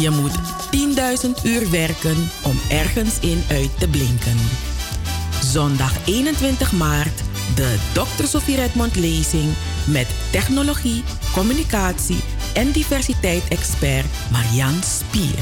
Je 0.00 0.10
moet 0.10 0.32
10.000 1.40 1.44
uur 1.44 1.70
werken 1.70 2.30
om 2.42 2.60
ergens 2.70 3.18
in 3.20 3.42
uit 3.50 3.78
te 3.78 3.88
blinken. 3.88 4.36
Zondag 5.44 5.92
21 6.06 6.72
maart 6.72 7.22
de 7.54 7.76
Dr. 7.92 8.24
Sofie 8.24 8.56
Redmond 8.56 8.96
lezing 8.96 9.52
met 9.86 10.06
technologie, 10.30 11.02
communicatie 11.32 12.20
en 12.54 12.70
diversiteit-expert 12.72 14.06
Marianne 14.30 14.82
Spier. 14.82 15.38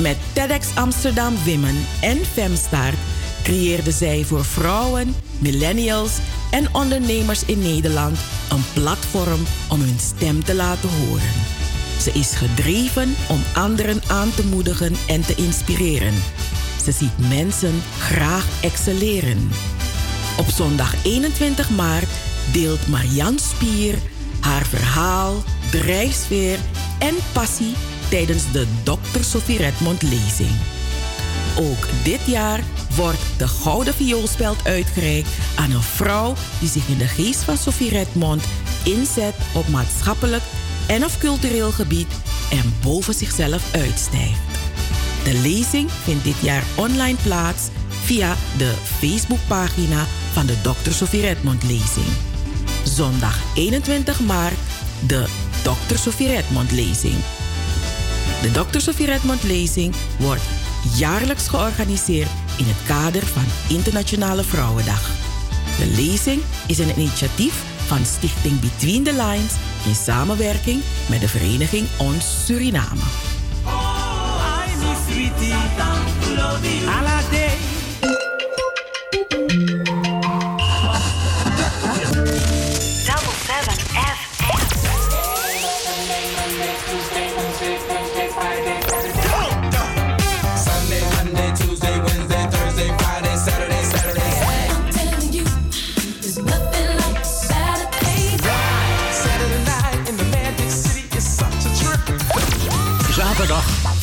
Met 0.00 0.16
TEDx 0.32 0.74
Amsterdam 0.74 1.34
Women 1.44 1.86
en 2.00 2.24
Femstart 2.24 2.98
creëerde 3.42 3.90
zij 3.90 4.24
voor 4.24 4.44
vrouwen, 4.44 5.14
millennials 5.38 6.12
en 6.50 6.74
ondernemers 6.74 7.44
in 7.44 7.58
Nederland 7.58 8.18
een 8.50 8.64
platform 8.72 9.40
om 9.68 9.80
hun 9.80 9.98
stem 9.98 10.44
te 10.44 10.54
laten 10.54 10.88
horen. 10.88 11.63
Ze 12.00 12.10
is 12.12 12.34
gedreven 12.34 13.14
om 13.28 13.42
anderen 13.54 14.02
aan 14.06 14.34
te 14.34 14.46
moedigen 14.46 14.94
en 15.06 15.20
te 15.20 15.34
inspireren. 15.34 16.14
Ze 16.84 16.92
ziet 16.92 17.28
mensen 17.28 17.82
graag 17.98 18.46
excelleren. 18.62 19.50
Op 20.38 20.46
zondag 20.48 20.94
21 21.04 21.70
maart 21.70 22.08
deelt 22.52 22.88
Marianne 22.88 23.40
Spier 23.40 23.94
haar 24.44 24.66
verhaal, 24.66 25.42
drijfsfeer 25.70 26.58
en 26.98 27.14
passie 27.32 27.74
tijdens 28.08 28.52
de 28.52 28.66
Dr. 28.82 29.20
Sophie 29.20 29.58
Redmond 29.58 30.02
lezing. 30.02 30.50
Ook 31.56 31.88
dit 32.04 32.20
jaar 32.26 32.60
wordt 32.96 33.22
de 33.38 33.48
Gouden 33.48 33.94
Vioolspeld 33.94 34.66
uitgereikt 34.66 35.28
aan 35.54 35.70
een 35.70 35.82
vrouw 35.82 36.34
die 36.60 36.68
zich 36.68 36.88
in 36.88 36.98
de 36.98 37.06
geest 37.06 37.42
van 37.42 37.56
Sophie 37.56 37.90
Redmond 37.90 38.44
inzet 38.84 39.34
op 39.54 39.68
maatschappelijk 39.68 40.42
en 40.86 41.04
of 41.04 41.18
cultureel 41.18 41.70
gebied 41.70 42.08
en 42.50 42.74
boven 42.82 43.14
zichzelf 43.14 43.74
uitstijgt. 43.74 44.40
De 45.24 45.34
lezing 45.34 45.90
vindt 45.90 46.24
dit 46.24 46.40
jaar 46.40 46.62
online 46.74 47.18
plaats 47.22 47.62
via 47.88 48.36
de 48.56 48.74
Facebookpagina 48.98 50.06
van 50.32 50.46
de 50.46 50.60
Dr. 50.60 50.90
Sophie 50.90 51.20
Redmond 51.20 51.62
lezing. 51.62 52.06
Zondag 52.84 53.38
21 53.54 54.20
maart 54.20 54.58
de 55.06 55.24
Dr. 55.62 55.96
Sophie 55.96 56.28
Redmond 56.28 56.72
lezing. 56.72 57.16
De 58.42 58.50
Dr. 58.50 58.78
Sophie 58.78 59.06
Redmond 59.06 59.42
lezing 59.42 59.94
wordt 60.18 60.42
jaarlijks 60.96 61.48
georganiseerd 61.48 62.30
in 62.58 62.64
het 62.64 62.86
kader 62.86 63.26
van 63.26 63.76
Internationale 63.76 64.44
Vrouwendag. 64.44 65.10
De 65.78 65.86
lezing 65.86 66.42
is 66.66 66.78
een 66.78 66.98
initiatief 66.98 67.62
van 67.86 68.04
Stichting 68.04 68.60
Between 68.60 69.02
the 69.02 69.12
Lines 69.12 69.52
in 69.84 69.94
samenwerking 69.94 70.82
met 71.08 71.20
de 71.20 71.28
vereniging 71.28 71.86
Ons 71.98 72.44
Suriname. 72.46 73.02
Oh, 73.64 73.94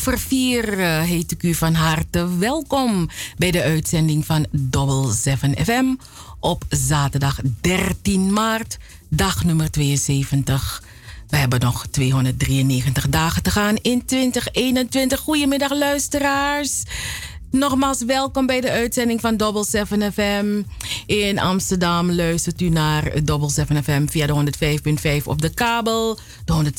Over 0.00 0.18
4 0.18 0.78
uh, 0.78 1.02
heet 1.02 1.30
ik 1.30 1.42
u 1.42 1.54
van 1.54 1.74
harte 1.74 2.38
welkom 2.38 3.08
bij 3.36 3.50
de 3.50 3.62
uitzending 3.62 4.26
van 4.26 4.46
Double 4.50 5.12
7 5.12 5.64
FM 5.64 5.94
op 6.38 6.64
zaterdag 6.68 7.40
13 7.60 8.32
maart, 8.32 8.78
dag 9.08 9.44
nummer 9.44 9.70
72. 9.70 10.82
We 11.28 11.36
hebben 11.36 11.60
nog 11.60 11.86
293 11.86 13.08
dagen 13.08 13.42
te 13.42 13.50
gaan 13.50 13.76
in 13.76 14.04
2021. 14.04 15.20
Goedemiddag 15.20 15.72
luisteraars. 15.72 16.82
Nogmaals 17.50 18.04
welkom 18.04 18.46
bij 18.46 18.60
de 18.60 18.70
uitzending 18.70 19.20
van 19.20 19.36
Double 19.36 19.64
7 19.64 20.12
FM. 20.12 20.62
In 21.06 21.38
Amsterdam 21.38 22.12
luistert 22.12 22.60
u 22.60 22.68
naar 22.68 23.24
Double 23.24 23.50
7 23.50 23.84
FM 23.84 24.06
via 24.06 24.26
de 24.26 24.52
105.5 25.20 25.24
op 25.24 25.42
de 25.42 25.54
kabel, 25.54 26.18
de 26.44 26.72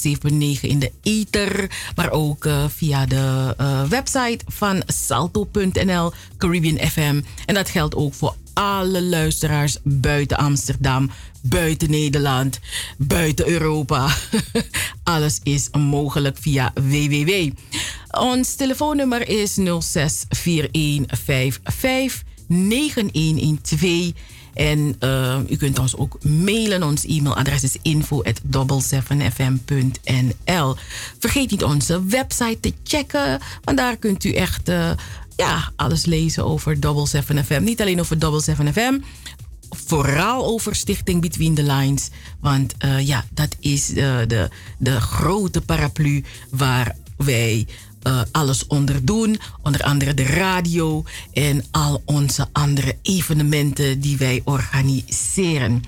107.9 0.58 0.62
in 0.62 0.80
de 0.80 0.92
ether, 1.02 1.70
maar 1.96 2.12
ook 2.12 2.46
uh, 2.46 2.64
via 2.68 3.06
de 3.06 3.56
uh, 3.62 3.84
website 3.84 4.40
van 4.48 4.84
salto.nl, 4.86 6.12
Caribbean 6.38 6.90
FM. 6.90 7.22
En 7.46 7.56
dat 7.56 7.70
geldt 7.70 7.96
ook 7.96 8.14
voor 8.14 8.36
alle 8.54 9.04
luisteraars 9.04 9.78
buiten 9.84 10.38
Amsterdam, 10.38 11.12
buiten 11.42 11.90
Nederland, 11.90 12.60
buiten 12.98 13.48
Europa. 13.48 14.10
Alles 15.04 15.40
is 15.44 15.70
mogelijk 15.72 16.38
via 16.40 16.72
www. 16.74 17.52
Ons 18.12 18.56
telefoonnummer 18.56 19.30
is 19.30 19.54
064155 19.54 22.24
9112. 22.48 24.14
En 24.54 24.96
uh, 25.00 25.38
u 25.50 25.56
kunt 25.56 25.80
ons 25.80 25.96
ook 25.96 26.18
mailen. 26.24 26.84
Ons 26.84 27.06
e-mailadres 27.06 27.64
is 27.64 27.78
info@double7fm.nl. 27.82 30.76
Vergeet 31.20 31.52
niet 31.52 31.64
onze 31.64 32.06
website 32.06 32.60
te 32.60 32.74
checken, 32.84 33.40
want 33.64 33.78
daar 33.78 33.98
kunt 33.98 34.24
u 34.24 34.34
echt 34.34 34.70
uh, 34.70 34.92
ja, 35.36 35.72
alles 35.76 36.06
lezen 36.06 36.46
over 36.46 36.80
Double 36.80 37.08
7 37.08 37.46
FM. 37.46 37.64
Niet 37.64 37.82
alleen 37.82 38.00
over 38.00 38.20
Double 38.20 38.42
7 38.42 38.74
FM, 38.74 39.00
vooral 39.76 40.46
over 40.46 40.76
Stichting 40.76 41.22
Between 41.22 41.56
the 41.56 41.64
Lines. 41.64 42.10
Want 42.40 42.74
uh, 42.86 43.08
ja, 43.08 43.26
dat 43.34 43.56
is 43.60 43.90
uh, 43.90 43.96
de, 44.28 44.50
de 44.78 45.02
grote 45.02 45.62
paraplu 45.62 46.24
waar 46.50 46.96
wij 47.18 47.68
uh, 48.08 48.22
alles 48.32 48.68
onder 48.68 49.06
doen. 49.06 49.40
Onder 49.62 49.82
andere 49.84 50.14
de 50.14 50.24
radio 50.24 51.04
en 51.34 51.66
al 51.72 52.02
onze 52.06 52.48
andere 52.52 52.98
evenementen 53.02 54.00
die 54.00 54.18
wij 54.18 54.42
organiseren. 54.44 55.84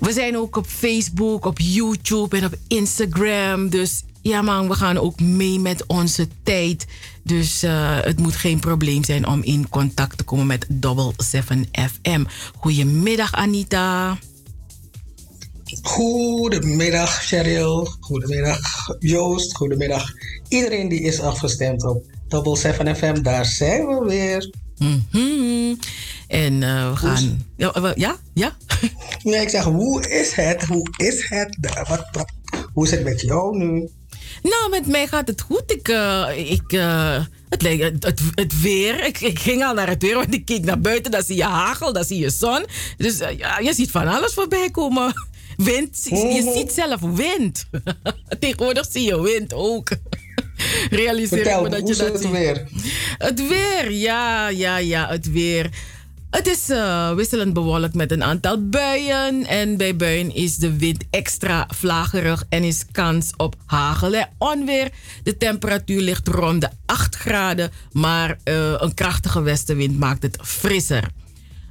We 0.00 0.12
zijn 0.12 0.36
ook 0.36 0.56
op 0.56 0.66
Facebook, 0.66 1.44
op 1.44 1.58
YouTube 1.58 2.36
en 2.36 2.44
op 2.44 2.54
Instagram. 2.68 3.68
Dus 3.68 4.02
ja 4.28 4.42
man, 4.42 4.68
we 4.68 4.74
gaan 4.74 4.98
ook 4.98 5.20
mee 5.20 5.58
met 5.58 5.86
onze 5.86 6.28
tijd. 6.42 6.86
Dus 7.22 7.64
uh, 7.64 7.98
het 8.00 8.18
moet 8.18 8.36
geen 8.36 8.60
probleem 8.60 9.04
zijn 9.04 9.26
om 9.26 9.42
in 9.42 9.68
contact 9.68 10.18
te 10.18 10.24
komen 10.24 10.46
met 10.46 10.66
Double 10.68 11.12
7 11.16 11.66
FM. 11.72 12.24
Goedemiddag 12.58 13.32
Anita. 13.32 14.18
Goedemiddag 15.82 17.10
Cheryl. 17.10 17.88
Goedemiddag 18.00 18.58
Joost. 18.98 19.56
Goedemiddag 19.56 20.12
iedereen 20.48 20.88
die 20.88 21.00
is 21.00 21.20
afgestemd 21.20 21.84
op 21.84 22.04
Double 22.28 22.56
7 22.56 22.96
FM. 22.96 23.22
Daar 23.22 23.44
zijn 23.44 23.86
we 23.86 24.04
weer. 24.04 24.52
Mm 24.78 25.06
-hmm. 25.10 25.78
En 26.26 26.52
uh, 26.52 26.90
we 26.90 26.96
gaan. 26.96 27.46
Ja, 27.56 27.92
ja? 27.94 28.16
Ja? 28.32 28.56
nee, 29.22 29.40
ik 29.40 29.48
zeg, 29.48 29.64
hoe 29.64 30.08
is 30.08 30.32
het? 30.32 30.64
Hoe 30.64 30.88
is 30.96 31.28
het? 31.28 31.56
Wat, 31.88 32.08
wat, 32.12 32.32
hoe 32.72 32.84
is 32.84 32.90
het 32.90 33.04
met 33.04 33.20
jou 33.20 33.56
nu? 33.56 33.88
Nou, 34.42 34.70
met 34.70 34.86
mij 34.86 35.06
gaat 35.06 35.28
het 35.28 35.40
goed. 35.40 35.62
Ik, 35.66 35.88
uh, 35.88 36.28
ik, 36.50 36.72
uh, 36.72 37.24
het, 37.48 37.62
het, 38.04 38.20
het, 38.34 38.60
weer. 38.60 39.04
Ik, 39.04 39.20
ik, 39.20 39.38
ging 39.38 39.64
al 39.64 39.74
naar 39.74 39.88
het 39.88 40.02
weer, 40.02 40.14
want 40.14 40.34
ik 40.34 40.44
keek 40.44 40.64
naar 40.64 40.80
buiten. 40.80 41.10
Dan 41.10 41.22
zie 41.22 41.36
je 41.36 41.44
hagel, 41.44 41.92
dan 41.92 42.04
zie 42.04 42.18
je 42.18 42.30
zon. 42.30 42.64
Dus 42.96 43.20
uh, 43.20 43.38
ja, 43.38 43.58
je 43.58 43.74
ziet 43.74 43.90
van 43.90 44.08
alles 44.08 44.34
voorbij 44.34 44.70
komen. 44.70 45.12
Wind, 45.56 45.98
je 46.04 46.52
ziet 46.54 46.72
zelf 46.72 47.00
wind. 47.00 47.64
Tegenwoordig 48.40 48.86
zie 48.90 49.02
je 49.02 49.22
wind 49.22 49.52
ook. 49.52 49.88
Realiseer 50.90 51.38
Vertel, 51.38 51.62
me 51.62 51.68
dat 51.68 51.88
je 51.88 51.94
dat 51.94 52.12
het 52.12 52.22
ziet. 52.22 52.30
weer? 52.30 52.68
Het 53.18 53.48
weer, 53.48 53.90
ja, 53.92 54.48
ja, 54.48 54.76
ja, 54.76 55.08
het 55.08 55.30
weer. 55.30 55.70
Het 56.36 56.46
is 56.46 56.70
uh, 56.70 57.12
wisselend 57.12 57.52
bewolkt 57.52 57.94
met 57.94 58.10
een 58.10 58.24
aantal 58.24 58.68
buien. 58.68 59.46
En 59.46 59.76
bij 59.76 59.96
buien 59.96 60.34
is 60.34 60.56
de 60.56 60.76
wind 60.76 61.04
extra 61.10 61.68
vlagerig 61.74 62.44
en 62.48 62.64
is 62.64 62.84
kans 62.92 63.32
op 63.36 63.56
hagel 63.66 64.14
en 64.14 64.28
onweer. 64.38 64.90
De 65.22 65.36
temperatuur 65.36 66.00
ligt 66.00 66.28
rond 66.28 66.60
de 66.60 66.68
8 66.86 67.16
graden, 67.16 67.70
maar 67.92 68.38
uh, 68.44 68.74
een 68.78 68.94
krachtige 68.94 69.42
westenwind 69.42 69.98
maakt 69.98 70.22
het 70.22 70.38
frisser. 70.42 71.10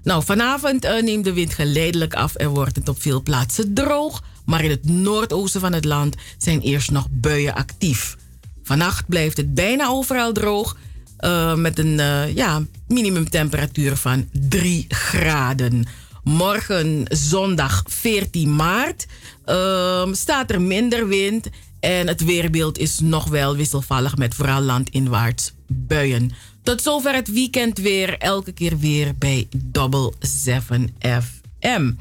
Nou, 0.03 0.23
vanavond 0.23 0.85
uh, 0.85 1.01
neemt 1.01 1.23
de 1.23 1.33
wind 1.33 1.53
geleidelijk 1.53 2.13
af 2.13 2.35
en 2.35 2.49
wordt 2.49 2.75
het 2.75 2.89
op 2.89 3.01
veel 3.01 3.21
plaatsen 3.21 3.73
droog. 3.73 4.23
Maar 4.45 4.63
in 4.63 4.69
het 4.69 4.89
noordoosten 4.89 5.61
van 5.61 5.73
het 5.73 5.85
land 5.85 6.15
zijn 6.37 6.61
eerst 6.61 6.91
nog 6.91 7.07
buien 7.11 7.55
actief. 7.55 8.17
Vannacht 8.63 9.07
blijft 9.07 9.37
het 9.37 9.53
bijna 9.53 9.87
overal 9.87 10.31
droog. 10.31 10.77
Uh, 11.25 11.55
met 11.55 11.79
een 11.79 11.97
uh, 11.99 12.35
ja, 12.35 12.63
minimumtemperatuur 12.87 13.95
van 13.95 14.29
3 14.31 14.85
graden. 14.87 15.85
Morgen 16.23 17.05
zondag 17.09 17.83
14 17.87 18.55
maart 18.55 19.05
uh, 19.45 20.07
staat 20.11 20.51
er 20.51 20.61
minder 20.61 21.07
wind. 21.07 21.49
En 21.79 22.07
het 22.07 22.23
weerbeeld 22.23 22.77
is 22.77 22.99
nog 22.99 23.27
wel 23.27 23.55
wisselvallig 23.55 24.17
met 24.17 24.35
vooral 24.35 24.61
landinwaarts 24.61 25.53
buien. 25.67 26.31
Tot 26.63 26.81
zover 26.81 27.13
het 27.13 27.31
weekend 27.31 27.77
weer. 27.77 28.17
Elke 28.17 28.51
keer 28.51 28.79
weer 28.79 29.13
bij 29.17 29.47
Double 29.55 30.13
7 30.19 30.95
FM. 30.99 31.91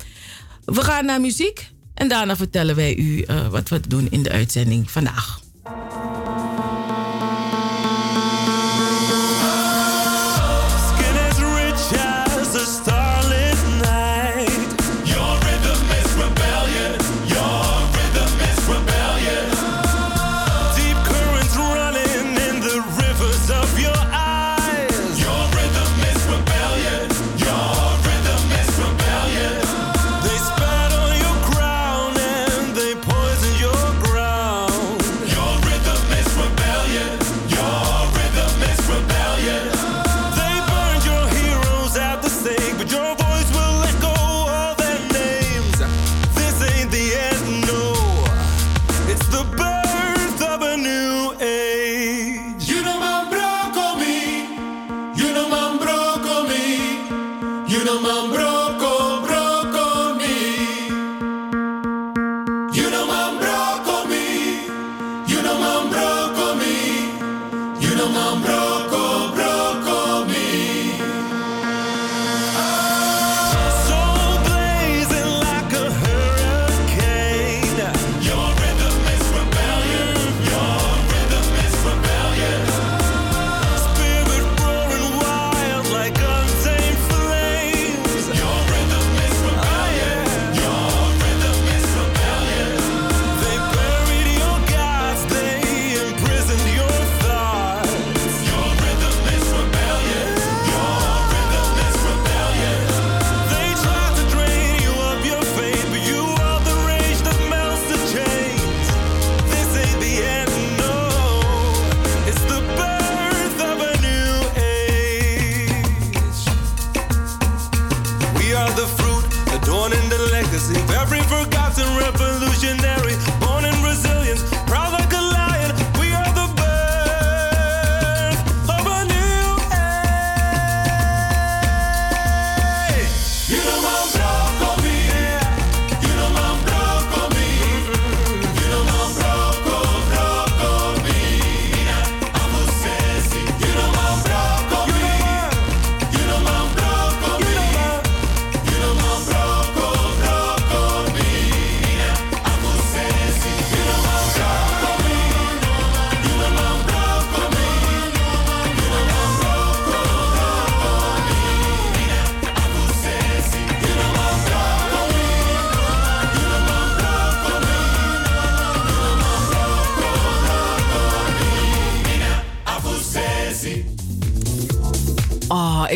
We 0.65 0.83
gaan 0.83 1.05
naar 1.05 1.21
muziek. 1.21 1.71
En 1.95 2.09
daarna 2.09 2.37
vertellen 2.37 2.77
wij 2.77 2.97
u 2.97 3.27
wat 3.51 3.69
we 3.69 3.81
doen 3.89 4.07
in 4.11 4.23
de 4.23 4.31
uitzending 4.31 4.91
vandaag. 4.91 5.41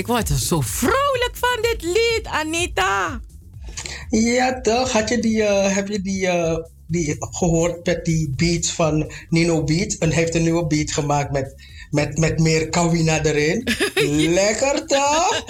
Word 0.08 0.28
er 0.28 0.38
zo 0.38 0.60
vrolijk 0.60 1.32
van 1.32 1.62
dit 1.62 1.82
lied, 1.82 2.26
Anita. 2.26 3.20
Ja, 4.10 4.60
toch? 4.60 4.92
Had 4.92 5.08
je 5.08 5.18
die, 5.18 5.36
uh, 5.36 5.74
heb 5.74 5.88
je 5.88 6.00
die, 6.00 6.26
uh, 6.26 6.56
die 6.86 7.16
gehoord 7.18 7.86
met 7.86 8.04
die 8.04 8.32
beats 8.36 8.72
van 8.72 9.12
Nino 9.28 9.64
Beat? 9.64 9.92
En 9.92 10.08
hij 10.08 10.18
heeft 10.18 10.34
een 10.34 10.42
nieuwe 10.42 10.66
beat 10.66 10.92
gemaakt 10.92 11.32
met 11.32 11.54
met, 11.90 12.18
met 12.18 12.38
meer 12.38 12.68
kawina 12.68 13.24
erin. 13.24 13.68
lekker 14.34 14.86
toch? 14.86 15.44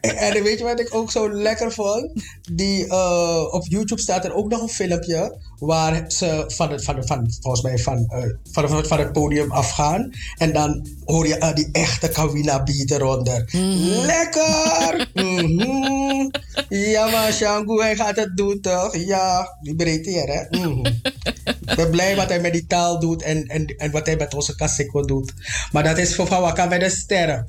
En, 0.00 0.42
weet 0.42 0.58
je 0.58 0.64
wat 0.64 0.80
ik 0.80 0.94
ook 0.94 1.10
zo 1.10 1.32
lekker 1.32 1.72
vond? 1.72 2.12
Die, 2.52 2.86
uh, 2.86 3.48
op 3.50 3.66
YouTube 3.68 4.00
staat 4.00 4.24
er 4.24 4.34
ook 4.34 4.50
nog 4.50 4.62
een 4.62 4.68
filmpje 4.68 5.38
waar 5.66 6.04
ze 6.08 6.44
van 6.46 6.70
het, 6.70 6.84
van, 6.84 7.06
van, 7.06 7.26
volgens 7.40 7.62
mij 7.62 7.78
van, 7.78 7.98
uh, 7.98 8.24
van, 8.52 8.86
van 8.86 8.98
het 8.98 9.12
podium 9.12 9.52
afgaan. 9.52 10.10
En 10.38 10.52
dan 10.52 10.86
hoor 11.04 11.26
je 11.26 11.36
uh, 11.38 11.54
die 11.54 11.68
echte 11.72 12.08
kawina 12.08 12.62
beat 12.62 12.90
eronder. 12.90 13.48
Mm. 13.52 14.04
Lekker! 14.06 15.10
mm 15.24 15.60
-hmm. 15.60 16.30
Ja, 16.68 17.10
maar 17.10 17.32
Shangu, 17.32 17.82
hij 17.82 17.96
gaat 17.96 18.16
het 18.16 18.36
doen 18.36 18.60
toch? 18.60 18.96
Ja, 18.96 19.58
die 19.60 19.74
breedte 19.74 20.10
hier, 20.10 20.26
hè? 20.26 20.58
Mm 20.58 20.72
-hmm. 20.72 20.82
Ik 21.66 21.76
ben 21.76 21.90
blij 21.90 22.16
wat 22.16 22.28
hij 22.28 22.40
met 22.40 22.52
die 22.52 22.66
taal 22.66 23.00
doet 23.00 23.22
en, 23.22 23.46
en, 23.46 23.66
en 23.66 23.90
wat 23.90 24.06
hij 24.06 24.16
met 24.16 24.34
onze 24.34 24.56
kassikko 24.56 25.04
doet. 25.04 25.32
Maar 25.72 25.82
dat 25.82 25.98
is 25.98 26.14
voor 26.14 26.28
Waka 26.28 26.66
met 26.66 26.80
de 26.80 26.90
sterren. 26.90 27.44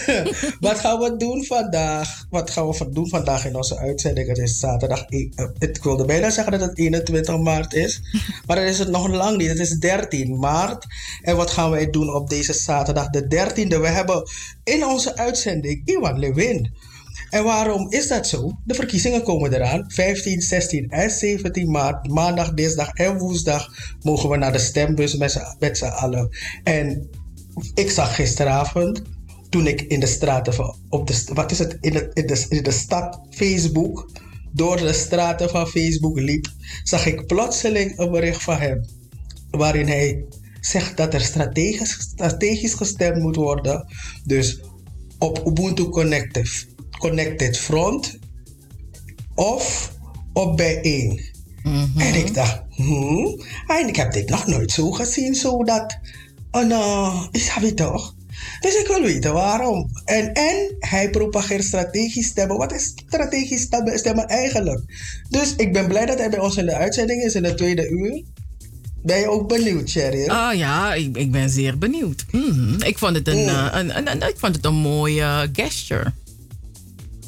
wat 0.60 0.78
gaan 0.78 0.98
we 0.98 1.16
doen 1.16 1.44
vandaag? 1.44 2.26
Wat 2.30 2.50
gaan 2.50 2.68
we 2.68 2.88
doen 2.90 3.08
vandaag 3.08 3.44
in 3.44 3.56
onze 3.56 3.78
uitzending? 3.78 4.28
Het 4.28 4.38
is 4.38 4.58
zaterdag. 4.58 5.04
Ik 5.58 5.82
wilde 5.82 6.04
bijna 6.04 6.30
zeggen 6.30 6.52
dat 6.58 6.68
het 6.68 6.78
21 6.78 7.38
maart 7.38 7.74
is. 7.74 8.00
Maar 8.46 8.56
dat 8.56 8.68
is 8.68 8.78
het 8.78 8.88
nog 8.88 9.08
lang 9.08 9.36
niet. 9.36 9.48
Het 9.48 9.58
is 9.58 9.78
13 9.78 10.38
maart. 10.38 10.86
En 11.22 11.36
wat 11.36 11.50
gaan 11.50 11.70
wij 11.70 11.90
doen 11.90 12.14
op 12.14 12.28
deze 12.30 12.52
zaterdag, 12.52 13.08
de 13.08 13.22
13e? 13.22 13.80
We 13.80 13.88
hebben 13.88 14.28
in 14.64 14.84
onze 14.84 15.16
uitzending 15.16 15.82
Iwan 15.84 16.18
Lewin. 16.18 16.74
En 17.30 17.44
waarom 17.44 17.90
is 17.90 18.08
dat 18.08 18.26
zo? 18.26 18.58
De 18.64 18.74
verkiezingen 18.74 19.22
komen 19.22 19.54
eraan. 19.54 19.84
15, 19.88 20.42
16 20.42 20.90
en 20.90 21.10
17 21.10 21.70
maart, 21.70 22.08
maandag, 22.08 22.54
dinsdag 22.54 22.92
en 22.92 23.18
woensdag 23.18 23.68
mogen 24.02 24.28
we 24.28 24.36
naar 24.36 24.52
de 24.52 24.58
stembus 24.58 25.16
met 25.58 25.78
z'n 25.78 25.84
allen. 25.84 26.28
En 26.64 27.08
ik 27.74 27.90
zag 27.90 28.14
gisteravond, 28.14 29.02
toen 29.48 29.66
ik 29.66 29.80
in 29.80 30.00
de 30.00 30.06
straten 30.06 30.54
van, 30.54 30.76
op 30.88 31.06
de, 31.06 31.24
wat 31.32 31.50
is 31.50 31.58
het, 31.58 31.76
in 31.80 31.92
de, 31.92 32.10
in 32.12 32.26
de, 32.26 32.46
in 32.48 32.62
de 32.62 32.70
stad 32.70 33.20
Facebook, 33.30 34.10
door 34.52 34.76
de 34.76 34.92
straten 34.92 35.50
van 35.50 35.66
Facebook 35.66 36.18
liep, 36.18 36.46
zag 36.82 37.06
ik 37.06 37.26
plotseling 37.26 37.98
een 37.98 38.10
bericht 38.10 38.42
van 38.42 38.56
hem. 38.56 38.84
Waarin 39.50 39.86
hij 39.86 40.24
zegt 40.60 40.96
dat 40.96 41.14
er 41.14 41.20
strategisch, 41.20 41.92
strategisch 41.92 42.74
gestemd 42.74 43.22
moet 43.22 43.36
worden. 43.36 43.86
Dus 44.24 44.60
op 45.18 45.46
Ubuntu 45.46 45.88
Connective, 45.88 46.66
Connected 46.98 47.58
Front 47.58 48.18
of 49.34 49.92
op 50.32 50.56
bijeen. 50.56 51.20
Mm 51.62 51.92
En 51.96 52.14
ik 52.14 52.34
dacht, 52.34 52.62
hmm, 52.70 53.42
en 53.66 53.88
ik 53.88 53.96
heb 53.96 54.12
dit 54.12 54.28
nog 54.28 54.46
nooit 54.46 54.70
zo 54.70 54.90
gezien, 54.90 55.34
zodat 55.34 55.98
een, 56.50 56.70
uh, 56.70 57.26
is 57.30 57.50
dat 57.60 57.76
toch? 57.76 58.16
Dus 58.60 58.74
ik 58.74 58.86
wil 58.86 59.02
weten 59.02 59.32
waarom. 59.32 59.90
En, 60.04 60.32
en 60.32 60.76
hij 60.78 61.10
propageert 61.10 61.64
strategisch 61.64 62.26
stemmen. 62.26 62.56
Wat 62.56 62.72
is 62.72 62.84
strategisch 62.84 63.68
stemmen 63.94 64.26
eigenlijk? 64.26 64.80
Dus 65.28 65.54
ik 65.56 65.72
ben 65.72 65.88
blij 65.88 66.06
dat 66.06 66.18
hij 66.18 66.30
bij 66.30 66.40
ons 66.40 66.56
in 66.56 66.66
de 66.66 66.74
uitzending 66.74 67.22
is 67.22 67.34
in 67.34 67.42
de 67.42 67.54
tweede 67.54 67.88
uur. 67.88 68.22
Ben 69.02 69.18
je 69.18 69.30
ook 69.30 69.48
benieuwd, 69.48 69.88
Sherry? 69.88 70.28
Ah 70.28 70.54
ja, 70.54 70.94
ik, 70.94 71.16
ik 71.16 71.30
ben 71.30 71.50
zeer 71.50 71.78
benieuwd. 71.78 72.24
Mm 72.30 72.76
ik, 72.82 72.98
vond 72.98 73.16
het 73.16 73.28
een, 73.28 73.42
mm. 73.42 73.48
uh, 73.48 73.68
een, 73.72 73.96
een, 73.96 74.10
een, 74.10 74.28
ik 74.28 74.34
vond 74.38 74.56
het 74.56 74.64
een 74.64 74.74
mooie 74.74 75.48
gesture. 75.52 76.12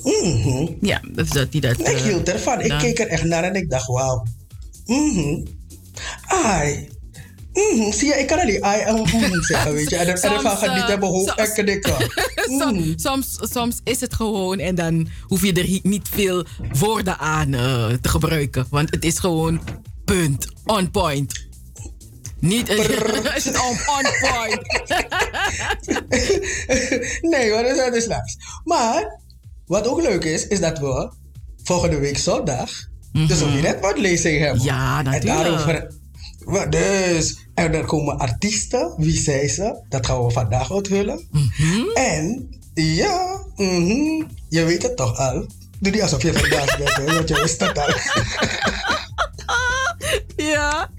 Mm 0.03 0.43
-hmm. 0.43 0.77
Ja, 0.81 1.01
dat 1.13 1.27
hij 1.33 1.61
dat. 1.61 1.79
ik 1.81 1.89
uh, 1.89 2.03
hield 2.03 2.29
ervan. 2.29 2.61
Ik 2.61 2.79
keek 2.79 2.99
er 2.99 3.07
echt 3.07 3.25
naar 3.25 3.45
en 3.45 3.55
ik 3.55 3.71
dacht, 3.71 3.87
wauw. 3.87 4.27
Mm 4.87 5.11
-hmm. 5.11 5.47
Ai. 6.27 6.89
Mm, 7.53 7.93
zie 7.93 8.09
je, 8.09 8.15
ik 8.15 8.27
kan 8.27 8.41
alleen 8.41 8.57
I 8.57 8.81
en 8.81 8.95
mm 8.95 9.43
zeggen, 9.51 9.73
weet 9.73 9.91
je. 9.91 9.97
En, 9.97 10.07
soms, 10.07 10.21
en 10.21 10.33
ervan 10.33 10.57
gaat 10.57 10.75
niet 10.75 10.87
hebben 10.87 11.09
hoe. 11.09 11.35
Mm. 12.47 12.93
Soms, 12.97 13.39
soms 13.41 13.81
is 13.85 14.01
het 14.01 14.15
gewoon 14.15 14.59
en 14.59 14.75
dan 14.75 15.09
hoef 15.23 15.43
je 15.43 15.53
er 15.53 15.79
niet 15.83 16.09
veel 16.13 16.45
woorden 16.73 17.19
aan 17.19 17.53
uh, 17.53 17.87
te 17.87 18.09
gebruiken. 18.09 18.67
Want 18.71 18.91
het 18.91 19.05
is 19.05 19.19
gewoon 19.19 19.61
punt, 20.05 20.47
on 20.65 20.91
point. 20.91 21.49
Niet 22.41 22.69
is 23.37 23.45
het 23.45 23.59
on, 23.59 23.79
on 23.97 24.07
point. 24.21 24.61
nee 27.33 27.51
hoor, 27.51 27.63
dat 27.63 27.95
is 27.95 28.07
nice. 28.07 28.37
Maar, 28.65 29.21
wat 29.71 29.89
ook 29.89 30.03
leuk 30.03 30.25
is, 30.25 30.47
is 30.47 30.61
dat 30.61 30.79
we 30.79 31.13
volgende 31.63 31.99
week 31.99 32.19
zondag 32.19 32.71
mm 33.13 33.21
-hmm. 33.21 33.27
de 33.27 33.35
Sovjet-lezing 33.35 34.41
hebben. 34.41 34.63
Ja, 34.63 35.03
natuurlijk. 35.03 35.25
En 35.25 35.43
daarover 35.43 35.99
dus, 36.71 37.47
en 37.55 37.75
er 37.75 37.85
komen 37.85 38.19
artiesten, 38.19 38.95
wie 38.97 39.21
zijn 39.21 39.49
ze? 39.49 39.83
Dat 39.89 40.07
gaan 40.07 40.25
we 40.25 40.31
vandaag 40.31 40.71
onthullen. 40.71 41.27
Mm 41.31 41.51
-hmm. 41.57 41.91
En 41.95 42.49
ja, 42.75 43.45
mm 43.57 43.87
-hmm, 43.87 44.27
je 44.49 44.65
weet 44.65 44.83
het 44.83 44.97
toch 44.97 45.17
al. 45.19 45.47
Doe 45.81 45.93
niet 45.93 46.03
alsof 46.03 46.23
je 46.23 46.33
vandaag 46.33 46.79
bent, 46.79 47.13
want 47.15 47.29
je 47.29 47.35
wist 47.35 47.61
het 47.61 47.79
al. 47.79 47.95
ja. 50.53 50.91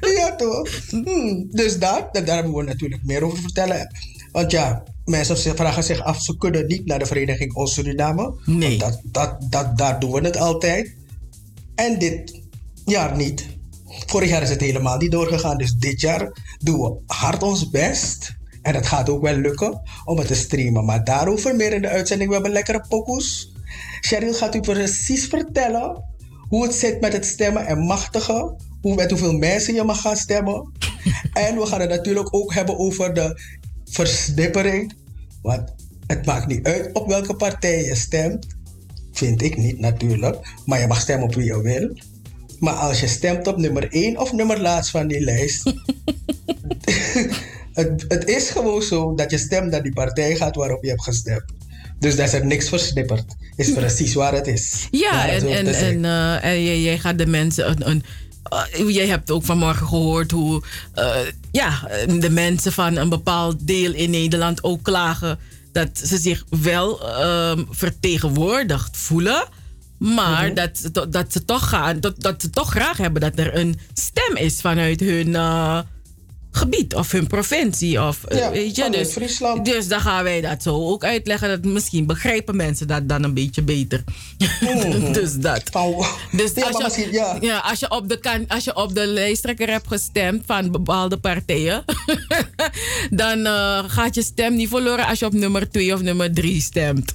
ja, 0.00 0.36
toch? 0.36 0.68
Hmm, 0.90 1.46
dus 1.50 1.78
dat, 1.78 2.08
daar 2.12 2.34
hebben 2.34 2.54
we 2.54 2.62
natuurlijk 2.62 3.04
meer 3.04 3.24
over 3.24 3.38
vertellen. 3.38 3.94
Want 4.32 4.50
ja, 4.50 4.82
mensen 5.08 5.56
vragen 5.56 5.84
zich 5.84 6.02
af, 6.02 6.22
ze 6.22 6.36
kunnen 6.36 6.66
niet 6.66 6.86
naar 6.86 6.98
de 6.98 7.06
vereniging 7.06 7.54
Ons 7.54 7.74
Suriname. 7.74 8.34
Nee. 8.44 8.78
Dat, 8.78 9.00
dat, 9.04 9.36
dat, 9.50 9.78
daar 9.78 10.00
doen 10.00 10.12
we 10.12 10.20
het 10.20 10.36
altijd. 10.36 10.94
En 11.74 11.98
dit 11.98 12.40
jaar 12.84 13.16
niet. 13.16 13.46
Vorig 14.06 14.28
jaar 14.28 14.42
is 14.42 14.50
het 14.50 14.60
helemaal 14.60 14.96
niet 14.96 15.10
doorgegaan. 15.10 15.58
Dus 15.58 15.72
dit 15.72 16.00
jaar 16.00 16.32
doen 16.58 16.80
we 16.80 16.96
hard 17.06 17.42
ons 17.42 17.70
best. 17.70 18.36
En 18.62 18.74
het 18.74 18.86
gaat 18.86 19.08
ook 19.08 19.22
wel 19.22 19.36
lukken 19.36 19.80
om 20.04 20.18
het 20.18 20.26
te 20.26 20.34
streamen. 20.34 20.84
Maar 20.84 21.04
daarover 21.04 21.56
meer 21.56 21.72
in 21.72 21.82
de 21.82 21.88
uitzending. 21.88 22.28
We 22.28 22.34
hebben 22.34 22.52
lekkere 22.52 22.84
pokoes. 22.88 23.52
Cheryl 24.00 24.34
gaat 24.34 24.54
u 24.54 24.60
precies 24.60 25.26
vertellen 25.26 26.04
hoe 26.48 26.62
het 26.62 26.74
zit 26.74 27.00
met 27.00 27.12
het 27.12 27.26
stemmen 27.26 27.66
en 27.66 27.78
machtigen. 27.78 28.56
Hoe, 28.80 28.94
met 28.94 29.10
hoeveel 29.10 29.32
mensen 29.32 29.74
je 29.74 29.84
mag 29.84 30.00
gaan 30.00 30.16
stemmen. 30.16 30.72
en 31.32 31.56
we 31.56 31.66
gaan 31.66 31.80
het 31.80 31.90
natuurlijk 31.90 32.34
ook 32.34 32.54
hebben 32.54 32.78
over 32.78 33.14
de 33.14 33.40
versnippering. 33.90 34.92
Want 35.42 35.74
het 36.06 36.26
maakt 36.26 36.46
niet 36.46 36.66
uit 36.66 36.92
op 36.92 37.08
welke 37.08 37.34
partij 37.34 37.84
je 37.84 37.94
stemt. 37.94 38.46
Vind 39.12 39.42
ik 39.42 39.56
niet 39.56 39.78
natuurlijk. 39.78 40.54
Maar 40.66 40.80
je 40.80 40.86
mag 40.86 41.00
stemmen 41.00 41.26
op 41.26 41.34
wie 41.34 41.44
je 41.44 41.62
wil. 41.62 41.96
Maar 42.58 42.74
als 42.74 43.00
je 43.00 43.06
stemt 43.06 43.46
op 43.46 43.56
nummer 43.56 43.92
1 43.92 44.20
of 44.20 44.32
nummer 44.32 44.60
laatst 44.60 44.90
van 44.90 45.06
die 45.06 45.20
lijst. 45.20 45.62
het, 47.72 48.04
het 48.08 48.28
is 48.28 48.50
gewoon 48.50 48.82
zo 48.82 49.14
dat 49.14 49.30
je 49.30 49.38
stemt 49.38 49.70
naar 49.70 49.82
die 49.82 49.92
partij 49.92 50.36
gaat 50.36 50.56
waarop 50.56 50.82
je 50.82 50.88
hebt 50.88 51.04
gestemd. 51.04 51.44
Dus 51.98 52.16
daar 52.16 52.26
is 52.26 52.32
er 52.32 52.46
niks 52.46 52.68
versnipperd. 52.68 53.36
Is 53.56 53.72
precies 53.80 54.14
waar 54.14 54.32
het 54.32 54.46
is. 54.46 54.88
Ja, 54.90 55.28
en, 55.28 55.48
en, 55.48 55.66
en, 55.66 56.04
uh, 56.04 56.44
en 56.44 56.64
jij, 56.64 56.80
jij, 56.80 56.98
gaat 56.98 57.18
de 57.18 57.26
mensen 57.26 57.70
een, 57.70 57.88
een 57.88 58.02
uh, 58.50 58.88
jij 58.94 59.06
hebt 59.06 59.30
ook 59.30 59.44
vanmorgen 59.44 59.86
gehoord 59.86 60.30
hoe 60.30 60.62
uh, 60.94 61.16
ja, 61.52 61.88
de 62.18 62.30
mensen 62.30 62.72
van 62.72 62.96
een 62.96 63.08
bepaald 63.08 63.66
deel 63.66 63.92
in 63.92 64.10
Nederland 64.10 64.64
ook 64.64 64.82
klagen 64.82 65.38
dat 65.72 65.88
ze 65.98 66.18
zich 66.18 66.44
wel 66.62 67.02
uh, 67.02 67.52
vertegenwoordigd 67.70 68.96
voelen. 68.96 69.48
Maar 69.98 70.44
-hmm. 70.44 70.54
dat, 70.54 70.90
dat, 71.12 71.32
ze 71.32 71.44
toch 71.44 71.68
gaan, 71.68 72.00
dat, 72.00 72.20
dat 72.20 72.42
ze 72.42 72.50
toch 72.50 72.70
graag 72.70 72.96
hebben 72.96 73.20
dat 73.20 73.38
er 73.38 73.56
een 73.56 73.78
stem 73.92 74.36
is 74.36 74.60
vanuit 74.60 75.00
hun 75.00 75.28
uh, 75.28 75.78
gebied 76.50 76.94
of 76.94 77.12
hun 77.12 77.26
provincie. 77.26 78.02
Of, 78.02 78.20
ja, 78.28 78.50
weet 78.50 78.76
je, 78.76 78.90
dus, 78.90 79.12
Friesland. 79.12 79.64
dus 79.64 79.88
dan 79.88 80.00
gaan 80.00 80.24
wij 80.24 80.40
dat 80.40 80.62
zo 80.62 80.74
ook 80.74 81.04
uitleggen. 81.04 81.48
Dat 81.48 81.64
misschien 81.64 82.06
begrijpen 82.06 82.56
mensen 82.56 82.86
dat 82.86 83.08
dan 83.08 83.22
een 83.22 83.34
beetje 83.34 83.62
beter. 83.62 84.04
Mm 84.60 84.68
-hmm. 84.68 85.12
dus 85.18 85.34
dat. 85.34 85.62
Dus 86.32 86.52
ja, 86.54 86.68
als, 86.68 86.96
je, 86.96 87.08
ja. 87.12 87.36
Ja, 87.40 87.58
als, 87.58 87.78
je 87.78 87.90
op 87.90 88.08
de 88.08 88.18
kan, 88.18 88.44
als 88.48 88.64
je 88.64 88.76
op 88.76 88.94
de 88.94 89.06
lijsttrekker 89.06 89.70
hebt 89.70 89.88
gestemd 89.88 90.42
van 90.46 90.70
bepaalde 90.70 91.16
partijen, 91.16 91.84
dan 93.10 93.38
uh, 93.38 93.84
gaat 93.86 94.14
je 94.14 94.22
stem 94.22 94.54
niet 94.54 94.68
verloren 94.68 95.06
als 95.06 95.18
je 95.18 95.26
op 95.26 95.32
nummer 95.32 95.70
2 95.70 95.94
of 95.94 96.02
nummer 96.02 96.32
3 96.32 96.60
stemt. 96.60 97.14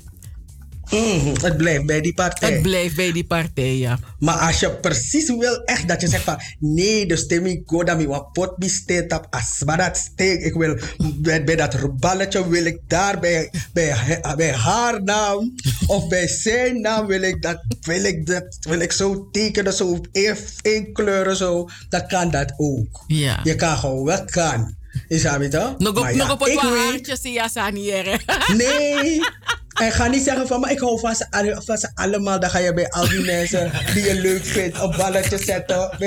Mm, 0.90 1.34
het 1.42 1.58
blijft 1.58 1.86
bij 1.86 2.02
die 2.02 2.13
partij. 2.13 2.52
Het 2.52 2.62
blijft 2.62 2.96
bij 2.96 3.12
die 3.12 3.25
partij, 3.25 3.78
ja. 3.78 4.00
Maar 4.20 4.38
als 4.38 4.60
je 4.60 4.70
precies 4.70 5.28
wil 5.28 5.63
echt 5.63 5.88
dat 5.88 6.02
je 6.02 6.08
zegt 6.08 6.24
van 6.24 6.40
nee, 6.60 7.06
de 7.06 7.16
stemming 7.16 7.63
go 7.66 7.84
dat 7.84 8.04
wat 8.04 8.32
pot 8.32 8.58
besteed 8.58 9.13
op 9.13 9.28
dat 9.78 9.98
steek. 9.98 10.42
Ik 10.42 10.54
wil 10.54 10.78
bij, 10.98 11.44
bij 11.44 11.56
dat 11.56 12.00
balletje 12.00 12.50
wil 12.50 12.66
ik 12.66 12.80
daar 12.88 13.20
bij, 13.20 13.52
bij, 13.74 14.22
bij 14.36 14.54
haar 14.54 15.04
naam 15.04 15.56
of 15.88 16.08
bij 16.08 16.28
zijn 16.28 16.82
naam 16.82 17.06
wil 17.06 17.22
ik 17.22 17.42
dat 17.42 17.63
wil 17.82 18.04
ik 18.04 18.25
dat 18.25 18.58
wil 18.60 18.80
ik 18.80 18.92
zo 18.92 19.30
tekenen 19.32 19.74
zo 19.74 20.02
één 20.62 20.94
kleuren 20.94 21.36
zo. 21.36 21.70
Dan 21.90 22.08
kan 22.08 22.32
dat 22.32 22.54
ook. 22.58 23.04
Ja. 23.08 23.40
Je 23.44 23.56
kan 23.56 23.78
gewoon 23.78 24.04
wel 24.04 24.25
kan. 24.25 24.75
Is 25.08 25.22
dat 25.22 25.52
toch? 25.52 25.78
Nog 25.78 25.98
op, 25.98 26.16
nog 26.16 26.32
op 26.32 26.40
het 26.40 26.60
haartje 26.60 27.18
zie 27.22 27.32
je 27.32 28.20
Nee, 28.56 29.19
En 29.74 29.92
ga 29.92 30.08
niet 30.08 30.24
zeggen 30.24 30.48
van, 30.48 30.60
maar 30.60 30.72
ik 30.72 30.80
hou 30.80 31.00
van 31.00 31.16
ze, 31.16 31.26
alle- 31.30 31.62
van 31.66 31.78
ze 31.78 31.90
allemaal. 31.94 32.40
Dan 32.40 32.50
ga 32.50 32.58
je 32.60 32.74
bij 32.74 32.90
al 32.90 33.10
die 33.10 33.26
mensen 33.36 33.72
die 33.94 34.04
je 34.04 34.14
leuk 34.22 34.46
vindt 34.46 34.80
een 34.80 34.94
balletje 34.98 35.38
zetten. 35.38 35.98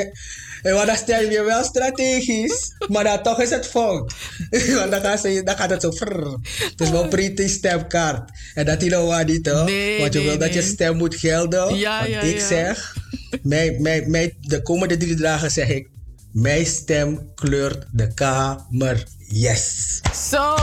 En 0.63 0.75
want 0.75 0.87
dan 0.87 0.97
stel 0.97 1.21
je 1.21 1.43
wel 1.43 1.65
strategisch, 1.65 2.73
maar 2.89 3.05
dan 3.05 3.23
toch 3.23 3.41
is 3.41 3.51
het 3.51 3.67
fout. 3.67 4.15
Want 4.79 4.91
dan, 4.91 5.01
gaan 5.01 5.19
ze, 5.19 5.43
dan 5.45 5.57
gaat 5.57 5.71
het 5.71 5.83
zo 5.83 5.93
frrr. 5.93 6.39
Het 6.71 6.81
is 6.81 6.91
wel 6.91 7.09
pretty 7.09 7.49
stemkaart. 7.49 8.31
En 8.55 8.65
dat 8.65 8.81
die 8.81 8.91
nou 8.91 9.25
niet, 9.25 9.45
toch? 9.45 9.65
Nee, 9.65 10.01
Want 10.01 10.13
je 10.13 10.19
nee, 10.19 10.29
wil 10.29 10.39
dat 10.39 10.55
je 10.55 10.63
stem 10.63 10.97
moet 10.97 11.15
gelden. 11.15 11.77
Ja, 11.77 11.99
Want 11.99 12.11
ja, 12.11 12.21
ik 12.21 12.39
ja. 12.39 12.47
zeg, 12.47 12.97
mijn, 13.43 13.83
mijn, 13.83 14.11
mijn, 14.11 14.33
de 14.41 14.63
komende 14.63 14.97
drie 14.97 15.15
dagen 15.17 15.51
zeg 15.51 15.69
ik, 15.69 15.89
mijn 16.33 16.67
stem 16.67 17.31
kleurt 17.35 17.87
de 17.93 18.15
kamer. 18.15 19.05
Yes. 19.19 20.01
Zo. 20.31 20.55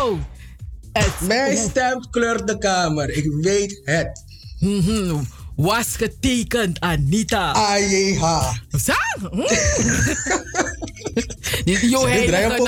Het 0.94 1.28
Mijn 1.28 1.58
stem 1.58 2.10
kleurt 2.12 2.48
de 2.48 2.58
kamer. 2.58 3.10
Ik 3.10 3.32
weet 3.42 3.82
het. 3.84 4.24
mhm, 4.60 5.16
was 5.56 5.96
getekend, 5.96 6.80
Anita. 6.80 7.54
Ajeha. 7.54 8.54
Zo? 8.84 8.94
Hm? 9.32 9.42
Heilige, 12.08 12.62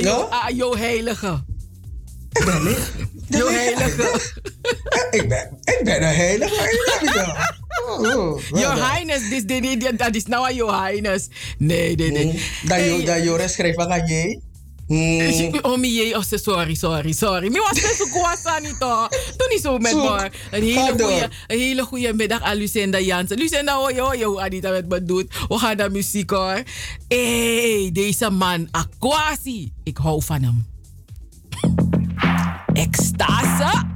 no? 0.00 0.28
ah, 0.30 0.48
jouw 0.56 0.76
heilige. 0.76 1.44
Ik 2.32 2.44
ben. 2.44 2.76
Jouw 3.38 3.48
heilige. 3.48 4.20
Ik 5.10 5.28
ben, 5.28 5.58
ik 5.64 5.80
ben 5.84 6.02
een 6.02 6.14
heilige. 6.14 6.54
Ik 6.54 7.10
ben 7.14 7.26
niet. 7.26 8.16
Oh, 8.16 8.40
Your 8.48 8.74
Highness, 8.74 9.28
this, 9.28 9.42
this, 9.46 9.78
this, 9.78 9.96
dat 9.96 10.14
is 10.14 10.26
nou 10.26 10.46
aan 10.46 10.54
Your 10.54 10.86
Highness. 10.86 11.28
Nee, 11.58 11.96
nee, 11.96 12.10
nee. 12.10 12.42
Dat 12.64 12.78
je 12.78 13.02
dat 13.04 13.24
Joris 13.24 13.52
schreef 13.52 13.76
aan 13.76 14.06
je. 14.06 14.40
Mm, 14.92 15.58
Oh, 15.62 15.78
mi 15.78 15.88
je, 15.88 16.16
oh, 16.16 16.22
sorry, 16.22 16.74
sorry, 16.74 17.12
sorry. 17.12 17.48
Mi 17.48 17.58
was 17.58 17.80
best 17.80 18.10
kwasa 18.10 18.58
niet 18.58 18.76
hoor. 18.78 19.08
Doe 19.36 19.48
niet 19.48 19.60
zo 19.60 19.78
met 19.78 19.94
me. 19.94 20.30
Een 20.50 20.62
hele 20.62 20.80
goede, 20.90 21.28
een 21.46 21.58
hele 21.58 21.82
goede 21.82 22.14
middag 22.14 22.40
aan 22.42 22.56
Lucinda 22.56 23.00
Jansen. 23.00 23.38
Lucinda, 23.38 23.76
hoor 23.76 24.16
je 24.16 24.24
hoe 24.24 24.40
Anita 24.40 24.70
met 24.70 24.88
me 24.88 25.02
doet. 25.04 25.34
We 25.48 25.58
gaan 25.58 25.76
naar 25.76 25.90
muziek 25.90 26.30
hoor. 26.30 26.62
hey, 27.08 27.90
deze 27.92 28.30
man, 28.30 28.68
Aquasi. 28.70 29.72
Ik 29.82 29.96
hou 29.96 30.22
van 30.22 30.42
hem. 30.42 30.66
Extase. 32.72 33.91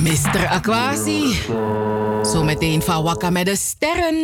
Mr. 0.00 0.46
Aquasi. 0.48 1.38
Zometeen 2.22 2.82
van 2.82 3.02
Wakka 3.02 3.30
met 3.30 3.46
de 3.46 3.56
sterren. 3.56 4.14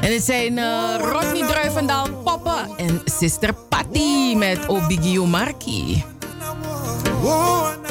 En 0.00 0.12
het 0.12 0.22
zijn 0.24 0.58
eh, 0.58 0.94
Rodney 0.98 1.46
Druivendaal 1.48 2.08
Poppen 2.24 2.68
en 2.76 3.02
Sister 3.04 3.54
Patty 3.54 4.34
met 4.34 4.68
Obigio 4.68 5.26
Marki. 5.26 6.04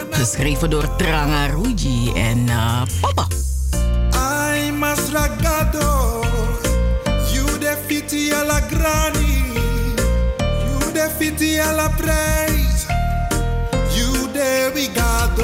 Geschreven 0.09 0.69
door 0.69 0.95
Tranga 0.95 1.45
Ruji 1.45 2.11
en 2.13 2.49
eh 2.49 2.81
Papa. 3.01 3.27
Ragado, 5.11 6.26
Unity 11.37 11.57
é 11.57 11.61
a 11.61 11.89
praise. 11.89 12.87
You 13.95 14.27
there 14.29 14.71
we 14.73 14.87
got 14.87 15.35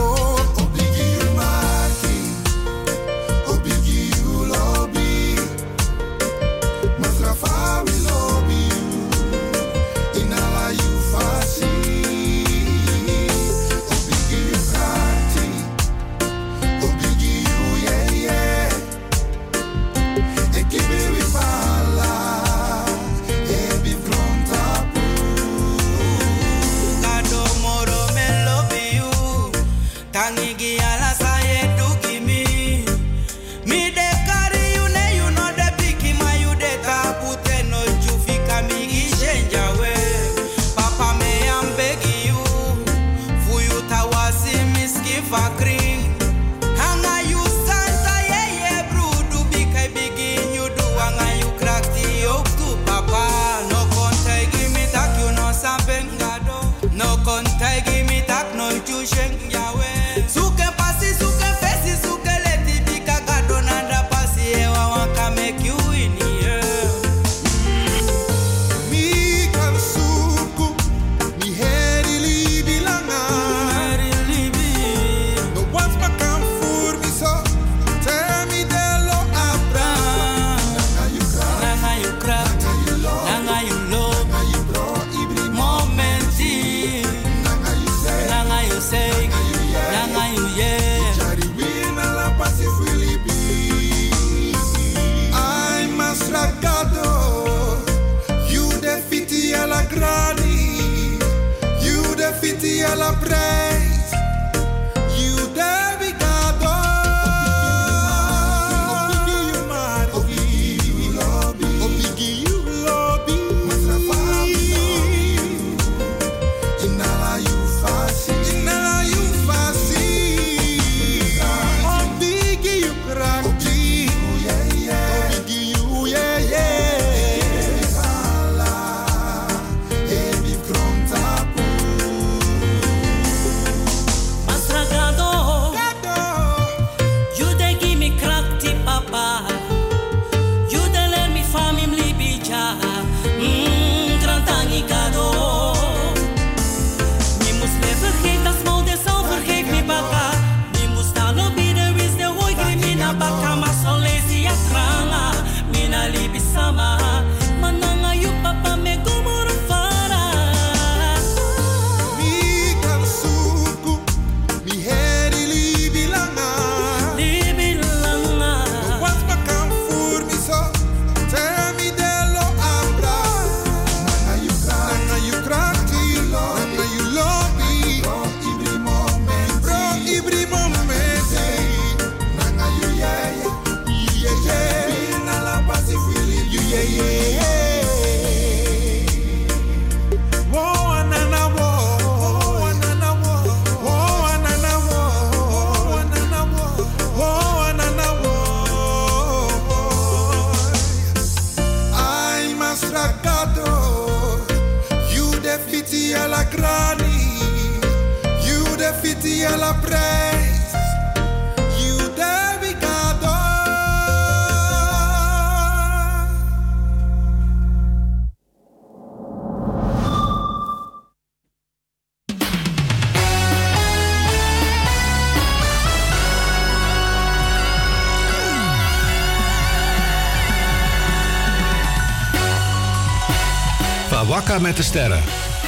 de 234.75 234.83
sterren. 234.83 235.21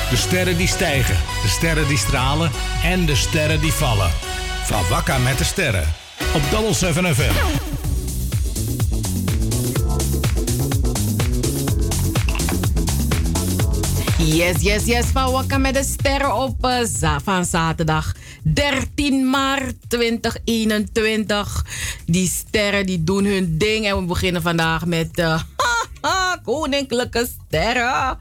De 0.09 0.15
sterren 0.15 0.57
die 0.57 0.67
stijgen, 0.67 1.15
de 1.41 1.47
sterren 1.47 1.87
die 1.87 1.97
stralen 1.97 2.51
en 2.83 3.05
de 3.05 3.15
sterren 3.15 3.61
die 3.61 3.73
vallen. 3.73 4.11
Van 4.63 4.87
Wakka 4.89 5.17
met 5.17 5.37
de 5.37 5.43
sterren. 5.43 5.93
Op 6.33 6.41
Double 6.51 6.73
7 6.73 7.15
FM. 7.15 7.33
Yes, 14.17 14.61
yes, 14.61 14.85
yes. 14.85 15.05
Van 15.05 15.31
Wakka 15.31 15.57
met 15.57 15.73
de 15.73 15.83
sterren 15.83 16.35
op 16.35 16.65
uh, 16.65 17.17
van 17.23 17.45
zaterdag 17.45 18.13
13 18.43 19.29
maart 19.29 19.75
2021. 19.87 21.65
Die 22.05 22.27
sterren 22.27 22.85
die 22.85 23.03
doen 23.03 23.25
hun 23.25 23.57
ding. 23.57 23.87
En 23.87 23.99
we 23.99 24.05
beginnen 24.05 24.41
vandaag 24.41 24.85
met 24.85 25.17
uh, 25.19 25.41
koninklijke 26.43 27.27
sterren. 27.47 28.17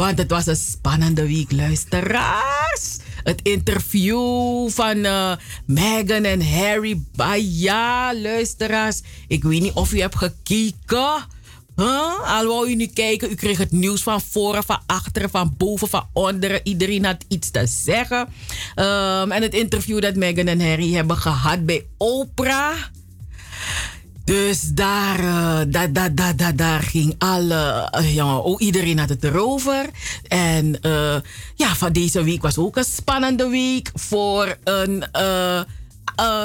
Want 0.00 0.18
het 0.18 0.30
was 0.30 0.46
een 0.46 0.56
spannende 0.56 1.26
week, 1.26 1.52
luisteraars. 1.52 2.98
Het 3.24 3.40
interview 3.42 4.68
van 4.68 4.96
uh, 4.96 5.32
Meghan 5.66 6.24
en 6.24 6.42
Harry. 6.52 7.00
Ja, 7.38 8.14
luisteraars. 8.14 9.02
Ik 9.28 9.42
weet 9.42 9.60
niet 9.60 9.72
of 9.72 9.92
u 9.92 10.00
hebt 10.00 10.16
gekeken. 10.16 11.26
Huh? 11.76 12.38
Al 12.38 12.46
wou 12.46 12.70
u 12.70 12.74
nu 12.74 12.86
kijken, 12.86 13.30
u 13.30 13.34
kreeg 13.34 13.58
het 13.58 13.72
nieuws 13.72 14.02
van 14.02 14.20
voren, 14.20 14.64
van 14.64 14.82
achteren, 14.86 15.30
van 15.30 15.54
boven, 15.56 15.88
van 15.88 16.08
onderen. 16.12 16.60
Iedereen 16.64 17.04
had 17.04 17.24
iets 17.28 17.50
te 17.50 17.66
zeggen. 17.66 18.20
Um, 18.76 19.32
en 19.32 19.42
het 19.42 19.54
interview 19.54 20.00
dat 20.00 20.14
Meghan 20.14 20.46
en 20.46 20.68
Harry 20.68 20.92
hebben 20.92 21.16
gehad 21.16 21.66
bij 21.66 21.86
Oprah. 21.96 22.76
Dus 24.30 24.60
daar, 24.62 25.18
uh, 25.20 25.60
daar, 25.68 25.92
daar, 25.92 26.36
daar, 26.36 26.56
daar, 26.56 26.82
ging 26.82 27.14
alle, 27.18 27.92
uh, 28.16 28.46
oh, 28.46 28.60
iedereen 28.60 28.98
had 28.98 29.08
het 29.08 29.24
erover. 29.24 29.90
En 30.28 30.78
uh, 30.82 31.16
ja, 31.54 31.74
van 31.74 31.92
deze 31.92 32.22
week 32.22 32.42
was 32.42 32.58
ook 32.58 32.76
een 32.76 32.84
spannende 32.84 33.48
week 33.48 33.90
voor 33.94 34.56
een 34.64 35.04
uh, 35.16 35.60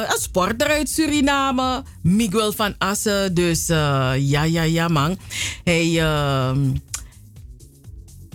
een 0.08 0.20
sporter 0.20 0.68
uit 0.68 0.90
Suriname, 0.90 1.84
Miguel 2.02 2.52
van 2.52 2.76
Assen. 2.78 3.34
Dus 3.34 3.70
uh, 3.70 4.12
ja, 4.18 4.44
ja, 4.44 4.62
ja, 4.62 4.88
man. 4.88 5.18
Hij, 5.64 5.88
uh, 5.88 6.58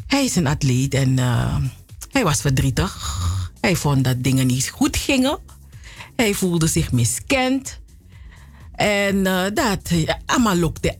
hij 0.07 0.25
is 0.25 0.37
een 0.37 0.47
atleet 0.47 0.95
en 0.95 1.17
uh, 1.17 1.57
hij 2.11 2.25
was 2.25 2.41
verdrietig. 2.41 3.19
Hij 3.61 3.77
vond 3.77 4.05
dat 4.05 4.23
dingen 4.23 4.47
niet 4.47 4.69
goed 4.69 4.97
gingen. 4.97 5.39
Hij 6.17 6.35
voelde 6.35 6.67
zich 6.67 6.93
miskend. 6.93 7.81
En 8.81 9.17
uh, 9.17 9.43
dat, 9.55 9.79
allemaal 10.27 10.57
lokte 10.57 10.97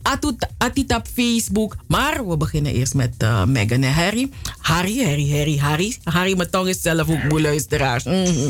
atit 0.57 0.95
op 0.95 1.05
Facebook. 1.13 1.75
Maar 1.87 2.27
we 2.27 2.37
beginnen 2.37 2.73
eerst 2.73 2.93
met 2.93 3.13
uh, 3.23 3.45
Meghan 3.45 3.83
en 3.83 3.93
Harry. 3.93 4.29
Harry, 4.59 5.03
Harry, 5.03 5.31
Harry, 5.31 5.57
Harry. 5.57 5.97
Harry, 6.03 6.37
mijn 6.37 6.49
tong 6.49 6.67
is 6.67 6.81
zelf 6.81 7.09
ook 7.09 7.23
moe 7.23 7.41
luisteraars. 7.41 8.03
Mm. 8.03 8.49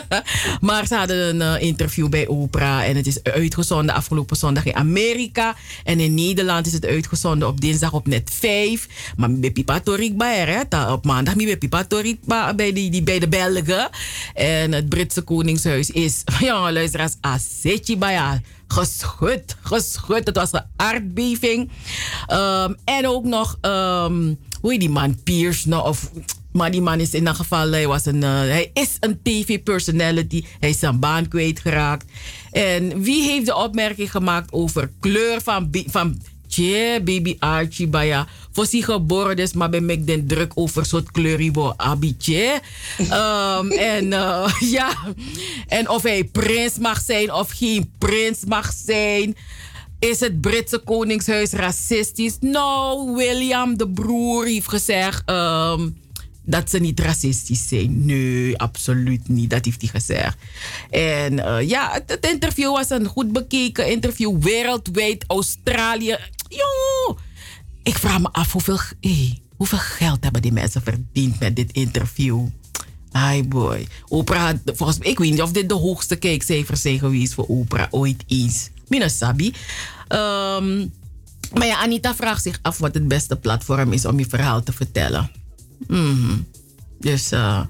maar 0.68 0.86
ze 0.86 0.94
hadden 0.94 1.28
een 1.28 1.56
uh, 1.56 1.66
interview 1.66 2.08
bij 2.08 2.26
Oprah. 2.26 2.88
En 2.88 2.96
het 2.96 3.06
is 3.06 3.22
uitgezonden 3.22 3.94
afgelopen 3.94 4.36
zondag 4.36 4.64
in 4.64 4.74
Amerika. 4.74 5.56
En 5.84 6.00
in 6.00 6.14
Nederland 6.14 6.66
is 6.66 6.72
het 6.72 6.86
uitgezonden 6.86 7.48
op 7.48 7.60
dinsdag 7.60 7.92
op 7.92 8.06
net 8.06 8.30
5. 8.32 8.88
Maar 9.16 9.32
bij 9.32 9.50
Pipa 9.50 9.80
hè. 9.84 10.92
Op 10.92 11.04
maandag 11.04 11.36
bij 11.36 11.56
Pipa 11.56 11.86
bij, 12.56 13.00
bij 13.04 13.18
de 13.18 13.28
Belgen. 13.28 13.88
En 14.34 14.72
het 14.72 14.88
Britse 14.88 15.22
Koningshuis 15.22 15.90
is, 15.90 16.22
ja 16.40 16.72
luisteraars, 16.72 17.14
Asetji 17.20 17.98
bij 17.98 18.40
geschud, 18.72 19.56
geschud. 19.60 20.26
Het 20.26 20.36
was 20.36 20.52
een 20.52 20.64
aardbeving. 20.76 21.70
Um, 22.32 22.76
en 22.84 23.06
ook 23.06 23.24
nog, 23.24 23.58
um, 23.62 24.38
hoe 24.60 24.70
heet 24.70 24.80
die 24.80 24.90
man, 24.90 25.22
Pierce, 25.22 25.68
nou, 25.68 25.88
of... 25.88 26.10
Maar 26.52 26.70
die 26.70 26.80
man 26.80 27.00
is 27.00 27.12
in 27.12 27.18
ieder 27.18 27.34
geval, 27.34 27.70
hij, 27.70 27.86
was 27.86 28.06
een, 28.06 28.22
uh, 28.22 28.28
hij 28.28 28.70
is 28.72 28.96
een 29.00 29.20
tv-personality. 29.22 30.44
Hij 30.60 30.68
is 30.68 30.78
zijn 30.78 30.98
baan 30.98 31.28
kwijtgeraakt. 31.28 32.04
En 32.50 33.02
wie 33.02 33.22
heeft 33.22 33.46
de 33.46 33.56
opmerking 33.56 34.10
gemaakt 34.10 34.52
over 34.52 34.90
kleur 35.00 35.40
van, 35.40 35.70
van 35.86 36.20
Tje, 36.50 37.00
baby 37.04 37.36
Archie, 37.38 37.86
baya. 37.86 38.26
Voor 38.52 38.66
zich 38.66 38.84
geboren 38.84 39.36
dus, 39.36 39.52
maar 39.52 39.70
ben 39.70 39.90
ik 39.90 40.06
den 40.06 40.26
druk 40.26 40.52
over 40.54 40.86
soort 40.86 41.10
kleuribo 41.10 41.72
abitje. 41.76 42.60
Um, 42.98 43.70
en 43.94 44.06
uh, 44.06 44.52
ja, 44.76 44.96
en 45.66 45.88
of 45.88 46.02
hij 46.02 46.24
prins 46.24 46.78
mag 46.78 47.00
zijn 47.00 47.32
of 47.32 47.50
geen 47.50 47.92
prins 47.98 48.44
mag 48.46 48.72
zijn. 48.84 49.36
Is 49.98 50.20
het 50.20 50.40
Britse 50.40 50.78
Koningshuis 50.78 51.52
racistisch? 51.52 52.36
Nou, 52.40 53.14
William, 53.14 53.76
de 53.76 53.88
broer, 53.88 54.46
heeft 54.46 54.68
gezegd 54.68 55.30
um, 55.30 55.96
dat 56.50 56.70
ze 56.70 56.78
niet 56.78 57.00
racistisch 57.00 57.68
zijn. 57.68 58.04
Nee, 58.06 58.58
absoluut 58.58 59.28
niet. 59.28 59.50
Dat 59.50 59.64
heeft 59.64 59.80
hij 59.80 59.90
gezegd. 59.90 60.36
En 60.90 61.32
uh, 61.32 61.68
ja, 61.68 61.92
het, 61.92 62.10
het, 62.10 62.26
interview 62.26 62.72
was 62.72 62.90
een 62.90 63.06
goed 63.06 63.32
bekeken 63.32 63.90
interview. 63.90 64.42
Wereldwijd, 64.42 65.24
Australië. 65.26 66.18
Jo, 66.50 67.16
ik 67.82 67.98
vraag 67.98 68.20
me 68.20 68.28
af 68.32 68.52
hoeveel, 68.52 68.78
hoeveel 69.56 69.78
geld 69.78 70.22
hebben 70.22 70.42
die 70.42 70.52
mensen 70.52 70.82
verdiend 70.82 71.40
met 71.40 71.56
dit 71.56 71.72
interview. 71.72 72.46
Ai 73.12 73.44
boy. 73.44 73.86
Oprah 74.08 74.54
volgens 74.64 74.98
mij, 74.98 75.08
ik 75.08 75.18
weet 75.18 75.30
niet 75.30 75.42
of 75.42 75.52
dit 75.52 75.68
de 75.68 75.74
hoogste 75.74 76.16
kijkcijfers 76.16 76.80
zijn 76.80 76.98
geweest 76.98 77.34
voor 77.34 77.44
Oprah 77.44 77.86
ooit 77.90 78.24
eens. 78.26 78.70
Mina 78.88 79.08
Sabi. 79.08 79.46
Um, 80.08 80.92
maar 81.54 81.66
ja, 81.66 81.78
Anita 81.78 82.14
vraagt 82.14 82.42
zich 82.42 82.58
af 82.62 82.78
wat 82.78 82.94
het 82.94 83.08
beste 83.08 83.36
platform 83.36 83.92
is 83.92 84.04
om 84.04 84.18
je 84.18 84.26
verhaal 84.28 84.62
te 84.62 84.72
vertellen. 84.72 85.30
Mm. 85.86 86.46
Dus 87.00 87.32
uh, 87.32 87.64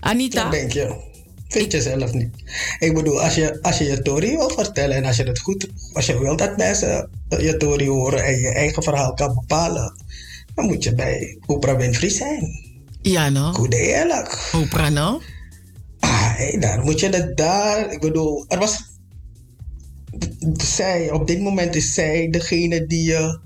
Anita. 0.00 0.50
Denk 0.50 0.72
je. 0.72 1.10
Vind 1.52 1.72
je 1.72 1.82
zelf 1.82 2.12
niet. 2.12 2.30
Ik 2.78 2.94
bedoel, 2.94 3.22
als 3.22 3.34
je, 3.34 3.62
als 3.62 3.78
je 3.78 3.84
je 3.84 3.96
story 3.96 4.36
wil 4.36 4.50
vertellen 4.50 4.96
en 4.96 5.04
als 5.04 5.16
je 5.16 5.22
het 5.22 5.38
goed, 5.38 5.68
als 5.92 6.06
je 6.06 6.18
wilt 6.18 6.38
dat 6.38 6.56
mensen 6.56 7.10
je 7.28 7.52
story 7.56 7.86
horen 7.86 8.24
en 8.24 8.38
je 8.38 8.48
eigen 8.48 8.82
verhaal 8.82 9.14
kan 9.14 9.34
bepalen, 9.34 9.94
dan 10.54 10.66
moet 10.66 10.84
je 10.84 10.94
bij 10.94 11.38
Oprah 11.46 11.76
Winfrey 11.76 12.08
zijn. 12.08 12.70
Ja, 13.02 13.28
no? 13.28 13.52
Goed 13.52 13.74
eerlijk. 13.74 14.50
Oprah, 14.52 14.90
no? 14.90 15.20
Ah, 16.00 16.36
hey, 16.36 16.56
daar 16.60 16.84
moet 16.84 17.00
je 17.00 17.08
het 17.08 17.36
daar. 17.36 17.92
Ik 17.92 18.00
bedoel, 18.00 18.44
er 18.48 18.58
was. 18.58 18.90
Zij, 20.52 21.10
op 21.10 21.26
dit 21.26 21.40
moment 21.40 21.74
is 21.74 21.94
zij 21.94 22.30
degene 22.30 22.86
die 22.86 23.02
je 23.02 23.38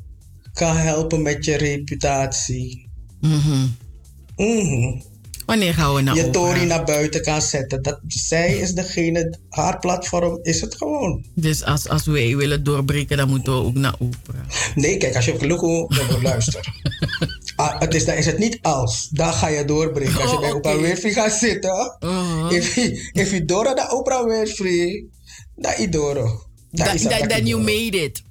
kan 0.52 0.76
helpen 0.76 1.22
met 1.22 1.44
je 1.44 1.56
reputatie. 1.56 2.88
Mhm. 3.20 3.66
Mhm. 4.36 5.00
Wanneer 5.46 5.74
gaan 5.74 5.94
we 5.94 6.00
naar 6.00 6.14
je 6.14 6.26
Oprah? 6.26 6.42
Tory 6.42 6.66
naar 6.66 6.84
buiten 6.84 7.22
kan 7.22 7.42
zetten. 7.42 7.82
Dat, 7.82 8.00
zij 8.06 8.56
is 8.58 8.72
degene, 8.72 9.38
haar 9.48 9.78
platform 9.78 10.38
is 10.42 10.60
het 10.60 10.74
gewoon. 10.76 11.24
Dus 11.34 11.64
als, 11.64 11.88
als 11.88 12.06
wij 12.06 12.36
willen 12.36 12.64
doorbreken, 12.64 13.16
dan 13.16 13.28
moeten 13.28 13.52
we 13.52 13.58
ook 13.58 13.74
naar 13.74 13.94
Oprah. 13.98 14.40
Nee, 14.74 14.96
kijk, 14.96 15.16
als 15.16 15.24
je 15.24 15.32
op 15.32 15.44
Loco 15.44 15.88
luistert. 16.22 16.68
ah, 17.56 17.80
het 17.80 17.94
is, 17.94 18.04
dan 18.04 18.14
is 18.14 18.26
het 18.26 18.38
niet 18.38 18.58
als. 18.62 19.08
Dan 19.10 19.32
ga 19.32 19.48
je 19.48 19.64
doorbreken. 19.64 20.20
Als 20.20 20.30
je 20.30 20.36
Oh, 20.36 20.40
bij 20.40 20.52
Oprah 20.52 20.74
oké. 20.74 20.82
Winfrey 20.82 21.12
gaat 21.12 21.32
zitten. 21.32 21.96
If 22.50 22.74
je 22.74 23.10
if 23.12 23.30
je 23.30 23.44
door 23.44 23.74
naar 23.74 23.90
Oprah 23.92 24.26
Winfrey, 24.26 25.04
dan 25.56 25.72
is 25.76 25.90
door. 25.90 26.14
Dan 26.70 27.46
you 27.46 27.62
made 27.62 28.02
it. 28.02 28.22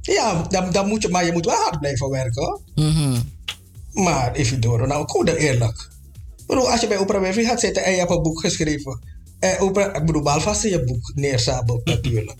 Ja, 0.00 0.42
dan, 0.48 0.72
dan 0.72 0.88
moet 0.88 1.02
je, 1.02 1.08
maar 1.08 1.24
je 1.24 1.32
moet 1.32 1.44
wel 1.44 1.54
hard 1.54 1.80
blijven 1.80 2.10
werken. 2.10 2.60
Mhm. 2.74 3.20
Maar 3.92 4.36
if 4.36 4.50
je 4.50 4.58
door, 4.58 4.86
nou, 4.86 5.08
goed 5.08 5.28
eerlijk. 5.28 5.92
Bedoel, 6.46 6.70
als 6.70 6.80
je 6.80 6.86
bij 6.86 6.96
Oprah 6.96 7.20
Winfrey 7.20 7.44
gaat 7.44 7.60
zitten 7.60 7.84
en 7.84 7.92
je 7.92 7.98
hebt 7.98 8.10
een 8.10 8.22
boek 8.22 8.40
geschreven. 8.40 9.00
En 9.38 9.60
Oprah, 9.60 9.96
ik 9.96 10.06
bedoel, 10.06 10.22
behalve 10.22 10.48
als 10.48 10.60
ze 10.60 10.68
je 10.68 10.84
boek 10.84 11.12
neersabelt 11.14 11.84
natuurlijk. 11.94 12.34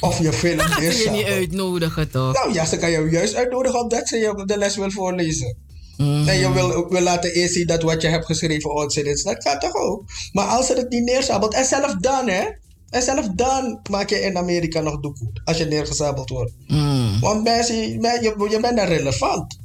of 0.00 0.18
je 0.18 0.32
film 0.32 0.56
Dan 0.56 0.66
gaat 0.66 0.92
ze 0.94 1.02
je 1.02 1.10
niet 1.10 1.26
uitnodigen, 1.26 2.10
toch? 2.10 2.32
Nou 2.32 2.52
ja, 2.52 2.64
ze 2.64 2.76
kan 2.76 2.90
je 2.90 3.08
juist 3.10 3.34
uitnodigen 3.34 3.80
omdat 3.80 4.08
ze 4.08 4.16
je 4.16 4.42
de 4.46 4.58
les 4.58 4.76
wil 4.76 4.90
voorlezen. 4.90 5.56
Mhm. 5.96 6.28
En 6.28 6.38
je 6.38 6.52
wil, 6.52 6.88
wil 6.88 7.00
laten 7.00 7.34
inzien 7.34 7.66
dat 7.66 7.82
wat 7.82 8.02
je 8.02 8.08
hebt 8.08 8.26
geschreven 8.26 8.74
onzin 8.74 9.06
is. 9.06 9.22
Dat 9.22 9.42
kan 9.42 9.58
toch 9.58 9.74
ook? 9.74 10.04
Maar 10.32 10.46
als 10.46 10.66
ze 10.66 10.74
het 10.74 10.90
niet 10.90 11.04
neersabelt, 11.04 11.54
en 11.54 11.64
zelf 11.64 11.96
dan 11.96 12.28
hè. 12.28 12.44
En 12.90 13.02
zelf 13.02 13.28
dan 13.34 13.80
maak 13.90 14.10
je 14.10 14.20
in 14.20 14.36
Amerika 14.36 14.80
nog 14.80 15.00
doekoe. 15.00 15.30
Als 15.44 15.56
je 15.56 15.64
neergezabeld 15.64 16.30
wordt. 16.30 16.52
Mm. 16.66 17.20
Want 17.20 17.44
mensen, 17.44 17.76
je, 17.76 18.34
je 18.48 18.58
bent 18.60 18.76
dan 18.76 18.86
relevant. 18.86 19.58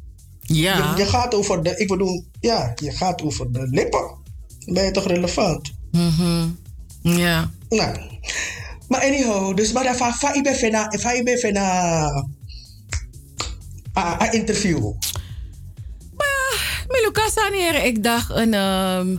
Ja. 0.47 0.91
Je, 0.95 1.03
je 1.03 1.09
gaat 1.09 1.33
over 1.33 1.63
de, 1.63 1.77
ik 1.77 1.87
bedoel, 1.87 2.25
ja, 2.39 2.73
je 2.75 2.91
gaat 2.91 3.21
over 3.21 3.51
de 3.51 3.67
lippen. 3.69 4.15
Dan 4.65 4.73
ben 4.73 4.83
je 4.83 4.91
toch 4.91 5.07
relevant? 5.07 5.73
Mhm. 5.91 6.47
Ja. 7.01 7.51
Nou. 7.69 7.97
Maar 8.87 9.01
anyhow, 9.01 9.55
dus 9.55 9.71
maar 9.71 9.95
fa 9.95 10.13
fa 10.13 10.35
ibe 10.35 10.55
fena, 10.55 10.91
fa 10.99 11.13
ibe 11.13 11.37
fena 11.37 11.63
a, 13.97 14.21
a 14.21 14.31
interview. 14.31 14.91
Miluka 16.87 17.29
Sanier, 17.29 17.83
ik 17.83 18.03
dacht 18.03 18.29
een, 18.29 18.53
ehm, 18.53 19.17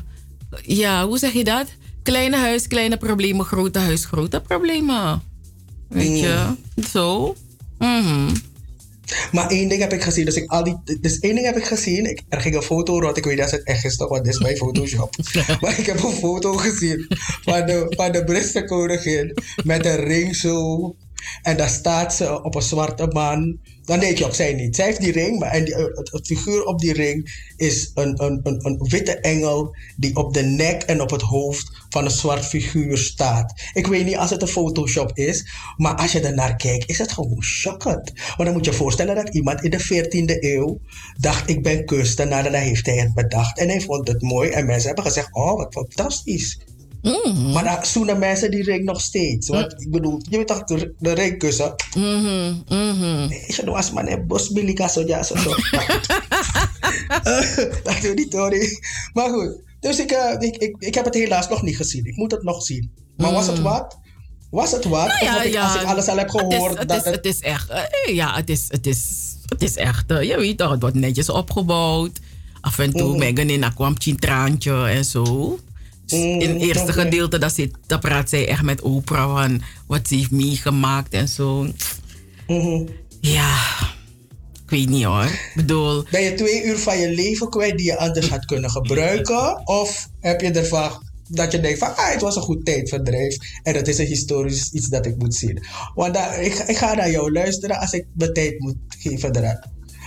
ja, 0.63 1.07
hoe 1.07 1.19
zeg 1.19 1.33
je 1.33 1.45
dat? 1.45 1.67
Kleine 2.03 2.37
huis, 2.37 2.67
kleine 2.67 2.97
problemen, 2.97 3.45
grote 3.45 3.79
huis, 3.79 4.05
grote 4.05 4.41
problemen. 4.41 5.23
Weet 5.89 6.21
je? 6.21 6.55
Zo. 6.91 7.35
Mhm. 7.79 8.35
Maar 9.33 9.51
één 9.51 9.69
ding 9.69 9.81
heb 9.81 9.93
ik 9.93 10.03
gezien. 10.03 10.25
Dus, 10.25 10.35
ik 10.35 10.51
al 10.51 10.65
die, 10.65 10.99
dus 11.01 11.19
één 11.19 11.35
ding 11.35 11.47
heb 11.47 11.57
ik 11.57 11.65
gezien. 11.65 12.11
Ik, 12.11 12.23
er 12.29 12.41
ging 12.41 12.55
een 12.55 12.63
foto 12.63 13.01
rond. 13.01 13.17
Ik 13.17 13.25
weet 13.25 13.37
niet 13.37 13.45
of 13.45 13.51
het 13.51 13.65
echt 13.65 13.85
is 13.85 13.97
toch, 13.97 14.09
want 14.09 14.25
dit 14.25 14.35
is 14.35 14.41
mijn 14.41 14.57
Photoshop. 14.57 15.15
maar 15.61 15.79
ik 15.79 15.87
heb 15.87 16.03
een 16.03 16.13
foto 16.13 16.53
gezien 16.53 17.07
van 17.43 17.67
de, 17.67 17.87
van 17.97 18.13
de 18.13 18.25
Britse 18.25 18.65
koningin. 18.65 19.35
Met 19.65 19.87
een 19.87 20.05
ring 20.05 20.37
zo. 20.37 20.97
En 21.43 21.57
daar 21.57 21.69
staat 21.69 22.15
ze 22.15 22.43
op 22.43 22.55
een 22.55 22.63
zwarte 22.63 23.07
man. 23.07 23.59
Dan 23.85 23.99
denk 23.99 24.19
je 24.19 24.25
op, 24.25 24.33
zij 24.33 24.55
niet. 24.55 24.77
Zij 24.77 24.85
heeft 24.85 25.01
die 25.01 25.13
ring, 25.13 25.39
maar 25.39 25.51
en 25.51 25.65
het, 25.95 26.27
figuur 26.27 26.65
op 26.65 26.79
die 26.79 26.93
ring 26.93 27.47
is 27.57 27.91
een, 27.95 28.23
een, 28.23 28.41
een, 28.43 28.79
witte 28.89 29.21
engel 29.21 29.77
die 29.97 30.17
op 30.17 30.35
de 30.35 30.43
nek 30.43 30.83
en 30.83 31.01
op 31.01 31.11
het 31.11 31.23
hoofd 31.23 31.87
van 31.89 32.05
een 32.05 32.11
zwart 32.11 32.45
figuur 32.45 32.99
staat. 32.99 33.63
Ik 33.73 33.87
weet 33.87 34.05
niet 34.05 34.17
als 34.17 34.31
het 34.31 34.43
een 34.43 34.49
Photoshop 34.49 35.11
is, 35.15 35.47
maar 35.77 35.95
als 35.95 36.13
je 36.13 36.21
ernaar 36.21 36.57
kijkt, 36.57 36.91
is 36.91 36.99
het 36.99 37.13
gewoon 37.13 37.43
shockend. 37.43 38.13
Want 38.15 38.45
dan 38.45 38.53
moet 38.53 38.65
je 38.65 38.71
je 38.71 38.77
voorstellen 38.77 39.15
dat 39.15 39.35
iemand 39.35 39.63
in 39.63 39.71
de 39.71 39.85
14e 39.85 40.45
eeuw 40.45 40.81
dacht: 41.19 41.51
Ik 41.51 41.63
ben 41.63 41.85
kunstenaar 41.85 42.47
en 42.47 42.53
dan 42.53 42.61
heeft 42.61 42.87
hij 42.87 42.97
het 42.97 43.15
bedacht. 43.15 43.59
En 43.59 43.69
hij 43.69 43.81
vond 43.81 44.09
het 44.09 44.23
mooi 44.23 44.51
en 44.51 44.67
mensen 44.67 44.87
hebben 44.87 45.05
gezegd: 45.05 45.35
Oh, 45.35 45.57
wat 45.57 45.73
fantastisch. 45.73 46.59
Mhm. 47.03 47.53
Maar 47.53 47.65
dan 47.65 47.85
zoenen 47.85 48.19
mensen 48.19 48.51
die 48.51 48.63
ring 48.63 48.85
nog 48.85 49.01
steeds. 49.01 49.49
Want 49.49 49.75
ik 49.81 49.91
bedoel, 49.91 50.21
je 50.29 50.37
weet 50.37 50.47
toch, 50.47 50.65
de, 50.65 50.95
de 50.99 51.13
ringkussen. 51.13 51.75
Mhm, 51.97 52.55
mhm. 52.69 53.31
Is 53.47 53.57
je 53.57 53.63
nou 53.65 53.77
als 53.77 53.91
man 53.91 54.09
een 54.09 54.27
bos 54.27 54.53
bilika 54.53 54.89
zo 54.89 55.03
ja 55.07 55.23
zo 55.23 55.37
zo. 55.37 55.51
Dat 57.85 58.01
doe 58.03 58.15
niet 58.15 58.33
hoor. 58.33 58.55
Maar 59.13 59.31
goed, 59.31 59.63
dus 59.81 59.99
ik, 59.99 60.11
eh, 60.11 60.35
ik, 60.39 60.57
ik, 60.57 60.77
ik 60.79 60.95
heb 60.95 61.05
het 61.05 61.15
helaas 61.15 61.49
nog 61.49 61.63
niet 61.63 61.77
gezien. 61.77 62.05
Ik 62.05 62.17
moet 62.17 62.31
het 62.31 62.43
nog 62.43 62.63
zien. 62.63 62.91
Maar 63.17 63.33
was 63.33 63.47
het 63.47 63.61
wat? 63.61 63.99
Was 64.51 64.73
het 64.73 64.85
wat? 64.85 65.07
Nou 65.07 65.23
of 65.23 65.33
wat 65.33 65.45
ik, 65.45 65.57
als 65.57 65.75
ik 65.75 65.83
alles 65.83 66.09
al 66.09 66.17
heb 66.17 66.33
het 66.33 66.43
is, 66.53 66.57
gehoord, 66.57 66.79
het 66.79 66.89
dat 66.89 66.99
is, 66.99 67.05
het... 67.05 67.15
het 67.15 67.25
is 67.25 67.41
echt, 67.41 67.71
eh, 67.71 68.15
ja, 68.15 68.35
het 68.35 68.51
is, 68.51 68.65
het 68.69 68.87
is, 68.87 69.07
het 69.47 69.63
is 69.63 69.77
echt, 69.77 70.11
eh, 70.11 70.23
je 70.23 70.37
weet 70.37 70.59
toch, 70.59 70.71
het 70.71 70.81
wordt 70.81 70.97
netjes 70.97 71.31
opgebouwd. 71.31 72.19
Af 72.61 72.79
en 72.79 72.93
toe, 72.93 73.09
Mhm. 73.09 73.19
Megan 73.19 73.49
in, 73.51 73.75
kwam 73.75 73.95
een 74.05 74.17
traantje 74.17 74.85
en 74.85 75.05
zo. 75.05 75.59
Dus 76.09 76.19
Mhm, 76.19 76.41
in 76.41 76.51
het 76.53 76.63
eerste 76.63 76.93
gedeelte, 76.93 77.39
dat, 77.39 77.55
zit, 77.55 77.75
dat 77.87 78.01
praat 78.01 78.29
zij 78.29 78.49
echt 78.49 78.63
met 78.63 78.81
Oprah 78.81 79.35
van 79.35 79.63
wat 79.87 80.09
ze 80.09 80.15
heeft 80.15 80.31
meegemaakt 80.31 81.13
en 81.13 81.29
zo. 81.29 81.67
Mhm. 82.47 82.87
Ja, 83.21 83.57
ik 84.65 84.71
weet 84.71 84.89
niet 84.89 85.05
hoor. 85.05 85.25
Ik 85.25 85.53
bedoel, 85.55 86.05
Ben 86.11 86.23
je 86.23 86.35
twee 86.35 86.65
uur 86.65 86.79
van 86.79 86.99
je 86.99 87.11
leven 87.11 87.49
kwijt 87.51 87.77
die 87.77 87.87
je 87.87 87.99
anders 87.99 88.29
had 88.29 88.45
kunnen 88.45 88.71
gebruiken? 88.71 89.67
Of 89.67 90.09
heb 90.21 90.41
je 90.41 90.51
ervan 90.51 91.07
dat 91.29 91.53
je 91.53 91.61
denkt 91.61 91.79
van, 91.79 91.97
ah, 91.97 92.11
het 92.13 92.21
was 92.21 92.37
een 92.37 92.43
goed 92.43 92.65
tijdverdrijf 92.65 93.37
en 93.63 93.75
het 93.75 93.89
is 93.89 93.99
een 93.99 94.07
historisch 94.07 94.73
iets 94.73 94.89
dat 94.89 95.07
ik 95.07 95.17
moet 95.17 95.35
zien? 95.35 95.63
Want 95.95 96.15
daar, 96.15 96.41
ik, 96.43 96.55
ik 96.55 96.77
ga 96.77 96.95
naar 96.95 97.11
jou 97.11 97.33
luisteren 97.33 97.79
als 97.79 97.93
ik 97.93 98.07
mijn 98.15 98.33
tijd 98.33 98.59
moet 98.59 98.77
geven 98.89 99.37
eraan. 99.37 99.61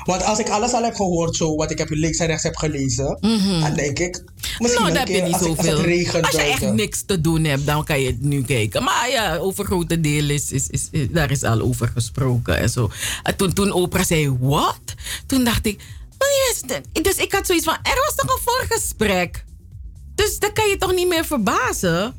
Want 0.03 0.23
als 0.23 0.39
ik 0.39 0.49
alles 0.49 0.71
al 0.73 0.83
heb 0.83 0.95
gehoord, 0.95 1.35
zo 1.35 1.55
wat 1.55 1.71
ik 1.71 1.77
heb 1.77 1.89
links 1.89 2.17
en 2.17 2.27
rechts 2.27 2.43
heb 2.43 2.55
gelezen, 2.55 3.17
dan 3.61 3.73
denk 3.75 3.99
ik, 3.99 4.23
misschien 4.59 4.83
nou, 4.85 4.97
heb 4.97 5.07
je 5.07 5.21
niet 5.21 5.33
als, 5.33 5.41
zoveel. 5.43 5.81
regent 5.81 6.25
Als 6.25 6.31
je 6.35 6.41
echt 6.41 6.73
niks 6.73 7.01
te 7.05 7.21
doen 7.21 7.43
hebt, 7.43 7.65
dan 7.65 7.83
kan 7.83 7.99
je 8.01 8.07
het 8.07 8.21
nu 8.21 8.43
kijken. 8.43 8.83
Maar 8.83 9.09
ja, 9.09 9.37
over 9.37 9.65
grote 9.65 10.01
deel 10.01 10.29
is, 10.29 10.51
is, 10.51 10.67
is, 10.69 10.87
is- 10.91 11.07
daar 11.11 11.31
is 11.31 11.43
al 11.43 11.61
over 11.61 11.87
gesproken 11.87 12.57
en 12.57 12.69
zo. 12.69 12.89
En 13.23 13.35
toen, 13.35 13.53
toen 13.53 13.71
Oprah 13.71 14.05
zei, 14.05 14.37
wat? 14.39 14.79
Toen 15.25 15.43
dacht 15.43 15.65
ik, 15.65 15.77
"Maar 16.17 16.27
yes, 16.47 16.61
de- 16.61 17.01
dus 17.01 17.15
ik 17.15 17.31
had 17.31 17.45
zoiets 17.45 17.65
van, 17.65 17.77
er 17.83 18.03
was 18.05 18.15
toch 18.15 18.35
een 18.35 18.41
voorgesprek? 18.43 19.43
Dus 20.15 20.39
dan 20.39 20.53
kan 20.53 20.67
je 20.69 20.77
toch 20.77 20.93
niet 20.93 21.07
meer 21.07 21.25
verbazen? 21.25 22.13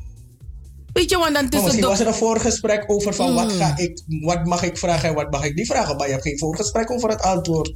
Weet 0.93 1.09
je, 1.09 1.17
want 1.17 1.33
dan 1.33 1.47
Maar 1.49 1.63
misschien 1.63 1.83
was 1.87 1.99
er 1.99 2.07
een 2.07 2.13
voorgesprek 2.13 2.83
over 2.87 3.13
van 3.13 3.33
wat, 3.33 3.51
Mm. 3.51 3.57
ga 3.57 3.77
ik, 3.77 4.01
wat 4.07 4.45
mag 4.45 4.63
ik 4.63 4.77
vragen 4.77 5.09
en 5.09 5.15
wat 5.15 5.31
mag 5.31 5.43
ik 5.43 5.55
niet 5.55 5.67
vragen. 5.67 5.95
Maar 5.97 6.05
je 6.05 6.11
hebt 6.11 6.25
geen 6.25 6.37
voorgesprek 6.39 6.91
over 6.91 7.09
het 7.09 7.21
antwoord. 7.21 7.73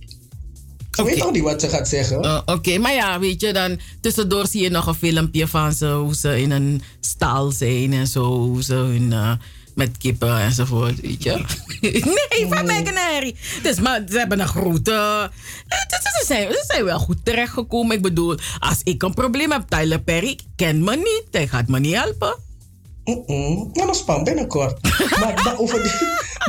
Je 0.92 1.04
weet 1.04 1.18
toch 1.18 1.32
niet 1.32 1.44
wat 1.44 1.62
ze 1.62 1.70
gaat 1.70 1.88
zeggen? 1.88 2.24
Uh, 2.26 2.42
Oké, 2.46 2.78
maar 2.78 2.94
ja, 2.94 3.20
weet 3.20 3.42
je, 3.42 3.54
dan 3.54 3.80
tussendoor 4.02 4.48
zie 4.48 4.62
je 4.62 4.70
nog 4.70 4.88
een 4.88 4.94
filmpje 4.96 5.48
van 5.48 5.74
ze, 5.74 5.88
hoe 5.88 6.16
ze 6.16 6.42
in 6.42 6.52
een 6.52 6.82
stal 7.00 7.52
zijn 7.52 7.94
en 7.94 8.08
zo, 8.08 8.24
hoe 8.24 8.64
ze 8.64 8.74
hun, 8.74 9.14
eh, 9.14 9.32
met 9.76 9.98
kippen 9.98 10.40
enzovoort, 10.40 11.02
weet 11.02 11.24
je. 11.24 11.44
nee, 11.82 12.48
van 12.50 12.70
en 12.70 12.96
Harry. 12.96 13.36
Dus, 13.64 13.80
maar 13.80 14.02
ze 14.10 14.18
hebben 14.18 14.40
een 14.40 14.48
grote... 14.48 14.92
eh, 15.68 15.78
Ze 15.90 16.24
zijn, 16.26 16.52
ze 16.52 16.64
zijn 16.68 16.84
wel 16.84 17.00
goed 17.00 17.18
terechtgekomen. 17.26 17.96
Ik 17.96 18.02
bedoel, 18.02 18.38
als 18.60 18.82
ik 18.84 19.04
een 19.04 19.14
probleem 19.14 19.52
heb, 19.52 19.64
Tyler 19.70 20.02
Perry 20.02 20.40
kent 20.56 20.82
me 20.84 20.96
niet. 20.96 21.24
Hij 21.32 21.48
gaat 21.48 21.68
me 21.68 21.80
niet 21.80 21.96
helpen. 21.96 22.36
Mm-mm. 23.08 23.56
Nou, 23.74 23.88
dat 23.88 23.96
is 23.96 24.04
pan 24.04 24.24
binnenkort. 24.24 24.82
maar, 25.20 25.42
maar, 25.44 25.58
over 25.60 25.84
die, 25.84 25.92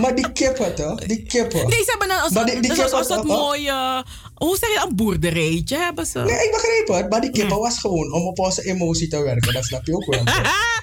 maar 0.03 0.15
die 0.15 0.33
kippen 0.33 0.75
toch? 0.75 0.95
Die 1.01 1.23
kippen. 1.23 1.69
Nee, 1.69 1.83
ze 1.85 1.97
hebben 1.99 2.11
een, 2.11 2.33
Maar 2.33 2.43
een, 2.43 2.61
die- 2.61 2.71
kippen- 2.71 3.27
mooie... 3.27 4.05
Hoe 4.39 4.57
zeg 4.61 4.69
je? 4.69 4.87
Een 4.89 4.97
boerderijtje 4.97 5.77
hebben 5.77 6.07
ze. 6.07 6.19
Nee, 6.19 6.45
ik 6.45 6.51
begreep 6.51 7.01
het. 7.01 7.11
Maar 7.11 7.21
die 7.21 7.31
kippen 7.31 7.59
was 7.59 7.79
gewoon 7.79 8.13
om 8.13 8.27
op 8.27 8.39
onze 8.39 8.65
emotie 8.65 9.09
te 9.09 9.23
werken. 9.23 9.53
Dat 9.53 9.65
snap 9.65 9.87
je 9.87 9.95
ook 9.95 10.07
wel. 10.07 10.23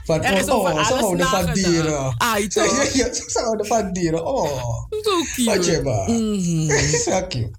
Van, 0.05 0.23
Er 0.23 0.37
is 0.37 0.49
oh, 0.49 0.63
oh, 0.63 0.87
ze 0.87 0.93
houden 0.93 1.27
van 1.27 1.53
dieren. 1.53 2.15
Ai, 2.17 2.45
Ze, 2.51 3.09
ze, 3.27 3.39
houden 3.39 3.65
van 3.65 3.93
dieren. 3.93 4.25
Oh. 4.25 4.83
Zo 4.89 5.21
cute. 5.35 5.43
Wat 5.43 5.65
je 5.65 5.81
maar. 5.83 6.09
Mhm. 6.09 6.97
Zo 6.97 7.27
cute. 7.27 7.51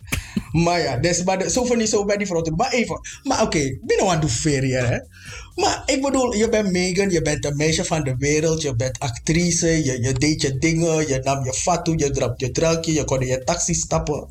Maar 0.52 0.80
ja, 0.80 0.96
dus, 0.96 1.24
maar 1.24 1.38
de, 1.38 1.50
zo 1.50 1.64
van 1.64 1.78
niet 1.78 1.88
zo 1.88 2.04
bij 2.04 2.16
die 2.16 2.26
vrouw. 2.26 2.42
Maar 2.56 2.72
even, 2.72 3.00
maar 3.22 3.42
oké, 3.42 3.78
binnen 3.82 4.08
aan 4.08 4.20
doen 4.20 4.30
ferie, 4.30 4.74
hè. 4.74 4.98
Maar 5.54 5.82
ik 5.86 6.02
bedoel, 6.02 6.34
je 6.34 6.48
bent 6.48 6.70
Megan, 6.70 7.10
je 7.10 7.22
bent 7.22 7.44
een 7.44 7.56
meisje 7.56 7.84
van 7.84 8.02
de 8.02 8.14
wereld, 8.18 8.62
je 8.62 8.76
bent 8.76 8.98
actrice, 8.98 9.84
je, 9.84 10.02
je 10.02 10.12
deed 10.12 10.42
je 10.42 10.58
dingen, 10.58 11.08
je 11.08 11.20
nam 11.22 11.44
je 11.44 11.52
fatu, 11.52 11.92
je 11.96 12.10
drap 12.10 12.40
je 12.40 12.50
drankje, 12.50 12.92
je 12.92 13.04
kon 13.04 13.20
in 13.20 13.26
je 13.26 13.44
taxi 13.44 13.74
stappen. 13.74 14.28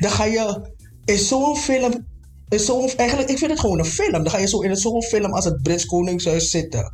Dan 0.00 0.10
ga 0.10 0.24
je 0.24 0.60
in 1.08 1.18
zo'n 1.18 1.56
film, 1.56 2.06
in 2.48 2.60
zo'n, 2.60 2.90
eigenlijk, 2.96 3.30
ik 3.30 3.38
vind 3.38 3.50
het 3.50 3.60
gewoon 3.60 3.78
een 3.78 3.84
film. 3.84 4.12
Dan 4.12 4.30
ga 4.30 4.38
je 4.38 4.48
zo 4.48 4.60
in 4.60 4.76
zo'n 4.76 5.02
film 5.02 5.32
als 5.32 5.44
het 5.44 5.62
Brits 5.62 5.86
Koningshuis 5.86 6.50
zitten. 6.50 6.92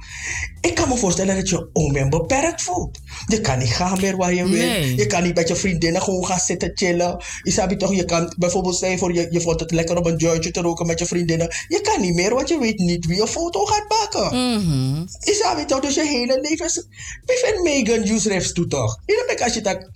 Ik 0.61 0.75
kan 0.75 0.89
me 0.89 0.97
voorstellen 0.97 1.37
dat 1.37 1.49
je 1.49 1.69
onbeperkt 1.73 2.63
voelt. 2.63 2.99
Je 3.27 3.41
kan 3.41 3.59
niet 3.59 3.69
gaan 3.69 4.01
meer 4.01 4.17
waar 4.17 4.35
je 4.35 4.49
wil. 4.49 4.67
Nee. 4.67 4.97
Je 4.97 5.07
kan 5.07 5.23
niet 5.23 5.35
met 5.35 5.49
je 5.49 5.57
vriendinnen 5.57 6.03
gewoon 6.03 6.27
gaan 6.27 6.39
zitten 6.39 6.71
chillen. 6.75 7.23
Je 7.43 7.77
toch, 7.77 7.95
je 7.95 8.05
kan 8.05 8.35
bijvoorbeeld 8.39 8.79
je 8.79 8.99
voor, 8.99 9.15
je, 9.15 9.27
je 9.31 9.41
vond 9.41 9.61
het 9.61 9.71
lekker 9.71 9.99
om 9.99 10.07
een 10.07 10.17
jointje 10.17 10.51
te 10.51 10.61
roken 10.61 10.87
met 10.87 10.99
je 10.99 11.07
vriendinnen. 11.07 11.55
Je 11.69 11.81
kan 11.81 12.01
niet 12.01 12.15
meer, 12.15 12.35
want 12.35 12.49
je 12.49 12.59
weet 12.59 12.79
niet 12.79 13.07
wie 13.07 13.21
een 13.21 13.27
foto 13.27 13.65
gaat 13.65 13.89
maken. 13.89 14.37
Mhm. 14.37 15.07
Je 15.59 15.65
toch, 15.67 15.81
dus 15.81 15.95
je 15.95 16.07
hele 16.07 16.41
leven 16.41 16.67
is... 16.67 16.87
Wie 17.25 17.37
vindt 17.37 17.63
Megan 17.63 18.15
Usereefs 18.15 18.53
toe 18.53 18.67
toch? 18.67 18.99
Iedere 19.07 19.35
keer 19.35 19.45
als 19.45 19.55
je 19.55 19.61
dat... 19.61 19.91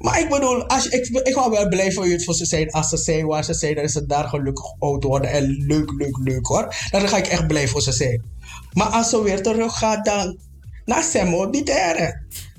Maar 0.00 0.20
ik 0.20 0.28
bedoel, 0.28 0.66
als 0.66 0.84
je, 0.84 0.90
ik, 0.90 1.26
ik 1.26 1.34
wou 1.34 1.50
wel 1.50 1.68
blij 1.68 1.92
voor 1.92 2.06
je 2.08 2.20
voor 2.20 2.34
ze 2.34 2.44
zijn. 2.44 2.70
Als 2.70 2.88
ze 2.88 2.96
zijn 2.96 3.26
waar 3.26 3.44
ze 3.44 3.54
zijn, 3.54 3.74
dan 3.74 3.84
is 3.84 3.92
ze 3.92 4.06
daar 4.06 4.28
gelukkig 4.28 4.64
oud 4.78 5.04
worden. 5.04 5.30
En 5.30 5.64
leuk, 5.66 5.90
leuk, 5.96 6.18
leuk 6.24 6.46
hoor. 6.46 6.74
Dan 6.90 7.08
ga 7.08 7.16
ik 7.16 7.26
echt 7.26 7.46
blij 7.46 7.68
voor 7.68 7.82
ze 7.82 7.92
zijn. 7.92 8.22
Maar 8.72 8.86
als 8.86 9.10
ze 9.10 9.22
weer 9.22 9.42
terug 9.42 9.78
gaat, 9.78 10.04
dan... 10.04 10.38
Naar 10.84 11.02
Semmo, 11.02 11.44
niet 11.44 11.68
erg. 11.68 12.12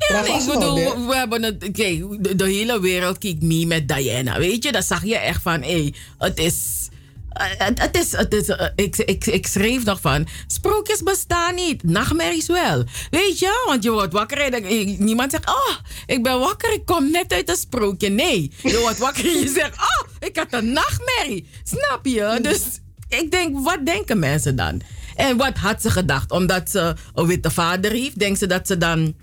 Ja, 0.10 0.26
ik 0.26 0.46
bedoel, 0.46 1.08
we 1.08 1.16
hebben 1.16 1.44
het. 1.44 1.70
Kijk, 1.72 2.24
de, 2.24 2.36
de 2.36 2.44
hele 2.44 2.80
wereld 2.80 3.18
kijkt 3.18 3.42
mee 3.42 3.68
met 3.68 3.88
Diana. 3.88 4.40
Weet 4.40 4.64
je, 4.64 4.72
dan 4.72 4.84
zag 4.84 5.06
je 5.06 5.18
echt 5.18 5.42
van, 5.42 5.62
hé, 5.62 5.82
hey, 5.82 5.94
het 6.18 6.40
is. 6.40 6.90
Eh, 7.32 7.68
Het, 7.76 8.34
is, 8.34 8.48
eh, 8.48 8.68
ik, 8.76 8.98
ik, 8.98 9.26
ik 9.26 9.48
schreef 9.48 9.84
nog 9.84 10.02
van, 10.02 10.28
sprookjes 10.48 11.04
bestaan 11.04 11.56
niet, 11.56 11.84
nachtmerries 11.84 12.48
wel. 12.48 12.84
Weet 13.10 13.40
je, 13.40 13.64
want 13.68 13.84
je 13.84 13.92
wordt 13.92 14.14
wakker 14.14 14.38
en 14.38 14.54
eh, 14.54 14.98
niemand 15.00 15.32
zegt, 15.32 15.50
oh, 15.50 15.76
ik 16.06 16.24
ben 16.24 16.40
wakker, 16.40 16.74
ik 16.74 16.86
kom 16.86 17.12
net 17.12 17.34
uit 17.34 17.50
een 17.50 17.56
sprookje. 17.56 18.10
Nee, 18.10 18.52
je 18.64 18.80
wordt 18.80 18.98
wakker 18.98 19.26
en 19.26 19.40
je 19.40 19.50
zegt, 19.60 19.76
oh, 19.76 20.28
ik 20.28 20.38
had 20.38 20.48
een 20.50 20.74
nachtmerrie. 20.74 21.48
Snap 21.64 22.06
je? 22.06 22.40
Dus 22.42 22.62
ik 23.08 23.32
denk, 23.32 23.60
wat 23.60 23.86
denken 23.86 24.20
mensen 24.20 24.56
dan? 24.56 24.82
En 25.16 25.38
wat 25.38 25.58
had 25.58 25.82
ze 25.82 25.92
gedacht? 25.92 26.32
Omdat 26.32 26.70
ze 26.70 26.96
een 27.14 27.26
witte 27.26 27.52
vader 27.52 27.92
heeft, 27.92 28.20
denkt 28.20 28.40
ze 28.40 28.48
dat 28.48 28.68
ze 28.68 28.78
dan 28.78 29.16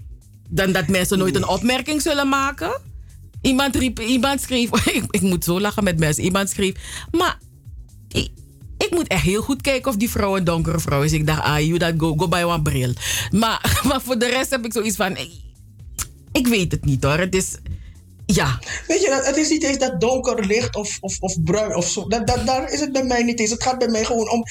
dan 0.49 0.73
dat 0.73 0.89
mensen 0.89 1.19
nooit 1.19 1.37
een 1.37 1.49
opmerking 1.49 2.03
zullen 2.03 2.29
maken. 2.29 2.81
Iemand, 3.43 3.77
riep, 3.77 4.01
iemand 4.01 4.41
schreef, 4.41 4.71
ik, 4.95 5.05
ik 5.11 5.21
moet 5.21 5.45
zo 5.45 5.61
lachen 5.61 5.85
met 5.85 5.99
mensen. 5.99 6.25
Iemand 6.25 6.51
schreef, 6.51 6.75
maar 7.11 7.39
ik, 8.09 8.31
ik 8.79 8.91
moet 8.91 9.07
echt 9.09 9.23
heel 9.23 9.43
goed 9.43 9.61
kijken 9.63 9.91
of 9.91 9.97
die 9.97 10.11
vrouw 10.11 10.37
een 10.37 10.45
donkere 10.45 10.79
vrouw 10.81 11.03
is. 11.03 11.13
Ik 11.13 11.27
dacht, 11.27 11.43
ah, 11.43 11.59
you 11.61 11.79
that 11.79 11.95
go, 11.97 12.15
go 12.17 12.29
bij 12.29 12.43
een 12.43 12.63
bril. 12.63 12.93
Maar, 13.31 13.81
maar 13.89 14.01
voor 14.01 14.19
de 14.19 14.29
rest 14.29 14.51
heb 14.51 14.65
ik 14.65 14.73
zoiets 14.73 14.97
van, 14.97 15.17
ik, 15.17 15.31
ik 16.33 16.47
weet 16.47 16.73
het 16.73 16.85
niet 16.85 17.03
hoor. 17.05 17.19
Het 17.19 17.35
is, 17.35 17.57
ja. 18.27 18.59
Weet 18.87 19.01
je, 19.03 19.09
dat- 19.09 19.27
het 19.27 19.37
is 19.37 19.49
niet 19.49 19.63
eens 19.63 19.79
dat 19.79 20.01
donker 20.01 20.47
licht 20.47 20.77
of, 20.77 20.99
of, 21.01 21.17
of 21.21 21.43
bruin 21.43 21.77
of 21.77 21.89
zo. 21.89 22.07
Dat, 22.09 22.27
dat, 22.27 22.47
daar 22.47 22.73
is 22.73 22.81
het 22.81 22.93
bij 22.93 23.05
mij 23.05 23.23
niet 23.23 23.41
eens. 23.41 23.51
Het 23.51 23.63
gaat 23.63 23.79
bij 23.79 23.89
mij 23.89 24.05
gewoon 24.05 24.31
om. 24.31 24.43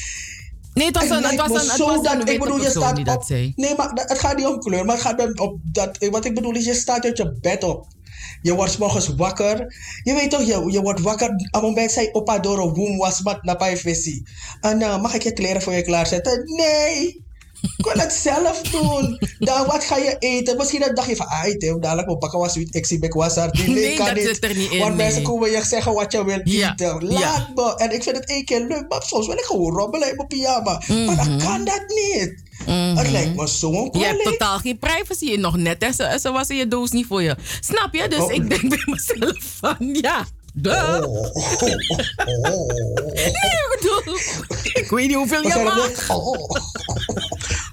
Nee, 0.73 0.85
het 0.85 0.95
was 0.95 1.09
een, 1.09 1.23
het 1.23 1.35
was 1.35 1.49
een, 1.63 1.69
het 1.69 1.77
was 2.03 2.13
een 2.13 2.19
ik 2.19 2.39
bedoel, 2.39 2.57
je 2.61 2.69
staat 2.69 2.97
op-. 2.99 3.05
Nee, 3.55 3.75
maar 3.77 3.89
het 3.93 4.19
gaat 4.19 4.37
niet 4.37 4.45
om 4.45 4.59
kleur, 4.59 4.85
maar 4.85 4.95
het 4.95 5.03
gaat 5.05 5.39
op 5.39 5.59
dat. 5.63 6.07
Wat 6.11 6.25
ik 6.25 6.35
bedoel 6.35 6.55
is, 6.55 6.65
je 6.65 6.73
staat 6.73 7.03
uit 7.05 7.17
je 7.17 7.37
bed 7.41 7.63
op. 7.63 7.87
Je 8.41 8.55
wordt 8.55 8.77
morgens 8.77 9.15
wakker. 9.15 9.75
Je 10.03 10.13
weet 10.13 10.29
toch, 10.29 10.41
je, 10.43 10.71
je 10.71 10.81
wordt 10.81 10.99
wakker. 10.99 11.29
Op 11.29 11.39
het 11.51 11.61
moment 11.61 11.91
zei 11.91 12.09
opa 12.11 12.39
door 12.39 12.59
een 12.59 12.73
woem 12.73 12.97
was 12.97 13.21
mat 13.21 13.43
naar. 13.43 13.55
En 14.61 14.81
uh, 14.81 15.01
mag 15.01 15.13
ik 15.13 15.23
je 15.23 15.33
kleren 15.33 15.61
voor 15.61 15.73
je 15.73 15.81
klaarzetten? 15.81 16.43
Nee. 16.55 17.25
Ik 17.77 17.85
wil 17.85 17.93
het 18.03 18.13
zelf 18.13 18.61
doen. 18.61 19.19
Dan 19.39 19.65
wat 19.65 19.83
ga 19.83 19.97
je 19.97 20.15
eten? 20.19 20.57
Misschien 20.57 20.79
dan 20.79 20.95
dacht 20.95 21.07
je 21.09 21.15
van, 21.15 21.27
ah, 21.27 21.45
eten, 21.45 21.81
dadelijk 21.81 22.07
moet 22.07 22.19
pakken 22.19 22.39
was 22.39 22.53
zoiets. 22.53 22.71
Ik 22.71 22.85
zie 22.85 22.99
was. 23.09 23.35
Die 23.51 23.69
Nee, 23.73 23.95
kan 23.95 24.05
dat 24.05 24.15
niet. 24.15 24.23
zit 24.25 24.43
er 24.43 24.55
niet 24.55 24.71
in, 24.71 24.79
Want 24.79 24.95
mensen 24.95 25.23
komen 25.23 25.51
je 25.51 25.63
zeggen 25.65 25.93
wat 25.93 26.11
je 26.11 26.25
wil 26.25 26.39
Ja, 26.43 26.71
eten. 26.71 27.07
ja. 27.11 27.19
Laat 27.19 27.55
me. 27.55 27.75
En 27.75 27.91
ik 27.93 28.03
vind 28.03 28.15
het 28.15 28.29
één 28.29 28.45
keer 28.45 28.59
leuk, 28.59 28.85
maar 28.89 29.01
soms 29.03 29.27
wil 29.27 29.37
ik 29.37 29.43
gewoon 29.43 29.73
robbelen 29.77 30.09
in 30.09 30.15
mijn 30.15 30.27
pyjama. 30.27 30.81
Maar 31.05 31.15
dan 31.15 31.37
kan 31.37 31.65
dat 31.65 31.83
niet. 31.87 32.43
Het 32.65 33.09
lijkt 33.09 33.35
me 33.35 33.47
zo'n 33.47 33.87
Mhm. 33.87 33.97
Je 33.97 34.05
hebt 34.05 34.23
totaal 34.23 34.57
geen 34.59 34.79
privacy 34.79 35.35
nog 35.35 35.57
net 35.57 35.81
en 35.83 35.93
ze, 35.93 36.17
ze 36.21 36.31
wassen 36.31 36.55
je 36.55 36.67
doos 36.67 36.91
niet 36.91 37.05
voor 37.07 37.21
je. 37.21 37.35
Snap 37.59 37.93
je? 37.93 38.07
Dus 38.07 38.19
Oh. 38.19 38.31
ik 38.33 38.49
denk 38.49 38.69
bij 38.69 38.83
mezelf 38.85 39.37
van 39.59 39.75
ja. 39.79 40.25
Duh. 40.53 40.99
Oh, 41.03 41.13
oh, 41.13 41.33
oh, 41.33 42.51
oh. 42.53 42.67
Nee, 43.13 43.25
ik 43.25 43.77
bedoel, 43.79 44.15
ik 44.73 44.87
weet 44.89 45.07
niet 45.07 45.15
hoeveel 45.15 45.41
je 45.41 45.61
mag. 45.63 45.75
nog? 45.75 46.09
Oh, 46.09 46.27
oh, 46.27 46.49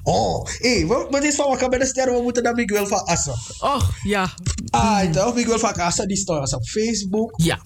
oh. 0.02 0.46
Hé, 0.58 0.86
wat 0.86 1.06
wat 1.10 1.24
is 1.24 1.34
van 1.34 1.58
met 1.70 1.80
de 1.80 1.86
sterren? 1.86 2.14
We 2.14 2.22
moeten 2.22 2.42
naar 2.42 2.54
Miguel 2.54 2.86
van 2.86 3.04
Assen. 3.04 3.32
Och, 3.60 3.90
ja. 4.02 4.30
Ah, 4.70 5.10
toch? 5.10 5.34
Miguel 5.34 5.58
van 5.58 5.74
Assen, 5.74 6.08
die 6.08 6.16
stond 6.16 6.54
op 6.54 6.64
Facebook. 6.66 7.32
Ja. 7.36 7.58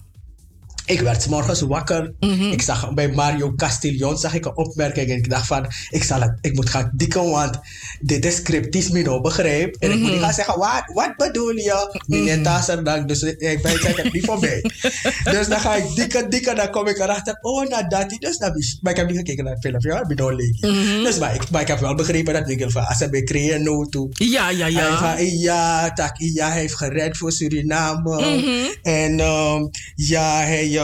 Ik 0.89 1.01
werd 1.01 1.21
's 1.21 1.27
morgens 1.27 1.61
wakker. 1.61 2.13
Mhm. 2.19 2.51
Ik 2.51 2.61
zag 2.61 2.93
bij 2.93 3.07
Mario 3.11 3.53
Castillon 3.55 4.17
zag 4.17 4.33
ik 4.33 4.45
een 4.45 4.57
opmerking. 4.57 5.09
En 5.09 5.17
ik 5.17 5.29
dacht 5.29 5.47
van, 5.47 5.65
ik, 5.89 6.03
zal 6.03 6.21
het, 6.21 6.37
ik 6.41 6.55
moet 6.55 6.69
gaan 6.69 6.91
dikken, 6.95 7.29
want 7.29 7.59
dit 8.01 8.25
is 8.25 8.41
cryptisch, 8.41 8.89
Mino, 8.89 9.21
begrijp. 9.21 9.75
En 9.79 9.89
ik 9.91 9.95
moet 9.95 10.03
Mhm. 10.03 10.11
niet 10.13 10.23
gaan 10.23 10.33
zeggen, 10.33 10.57
wat, 10.57 10.83
wat 10.93 11.13
bedoel 11.17 11.55
je? 11.55 12.01
Meneer 12.07 12.41
Tasser, 12.43 12.83
dan, 12.83 13.07
dus 13.07 13.21
ik 13.23 13.59
ben 13.61 13.71
het 13.81 14.13
niet 14.13 14.25
voor 14.25 14.39
mij. 14.39 14.61
dus 15.33 15.47
dan 15.47 15.59
ga 15.59 15.75
ik 15.75 15.95
dikken, 15.95 16.29
dikken, 16.29 16.55
dan 16.55 16.69
kom 16.71 16.87
ik 16.87 16.97
erachter, 16.97 17.37
oh, 17.41 17.67
nou 17.69 17.87
dat, 17.87 18.09
dus 18.19 18.37
dan, 18.37 18.53
maar 18.81 18.91
ik 18.91 18.97
heb 18.97 19.07
niet 19.07 19.17
gekeken 19.17 19.43
naar 19.43 19.53
het 19.53 19.61
filmpje, 19.61 19.89
ja, 19.89 20.05
Mino 20.07 20.29
leek. 20.35 20.57
Mhm. 20.61 21.03
Dus, 21.03 21.17
maar 21.17 21.35
ik, 21.35 21.49
maar 21.49 21.61
ik 21.61 21.67
heb 21.67 21.79
wel 21.79 21.95
begrepen 21.95 22.33
dat 22.33 22.45
Miguel 22.47 22.69
van 22.69 22.85
Assen 22.85 23.11
bij 23.11 23.23
creëren 23.23 23.63
no 23.63 23.85
toe. 23.85 24.07
Ja, 24.11 24.49
ja, 24.49 24.63
Hij 24.63 24.71
ja. 24.71 24.95
gaat, 24.95 25.19
ja, 25.19 25.93
tak, 25.93 26.15
ja, 26.17 26.49
hij 26.51 26.59
heeft 26.59 26.75
gered 26.75 27.17
voor 27.17 27.31
Suriname. 27.31 28.37
Mhm. 28.37 28.67
En 28.81 29.19
ehm, 29.19 29.61
ja, 29.95 30.37
hij, 30.41 30.78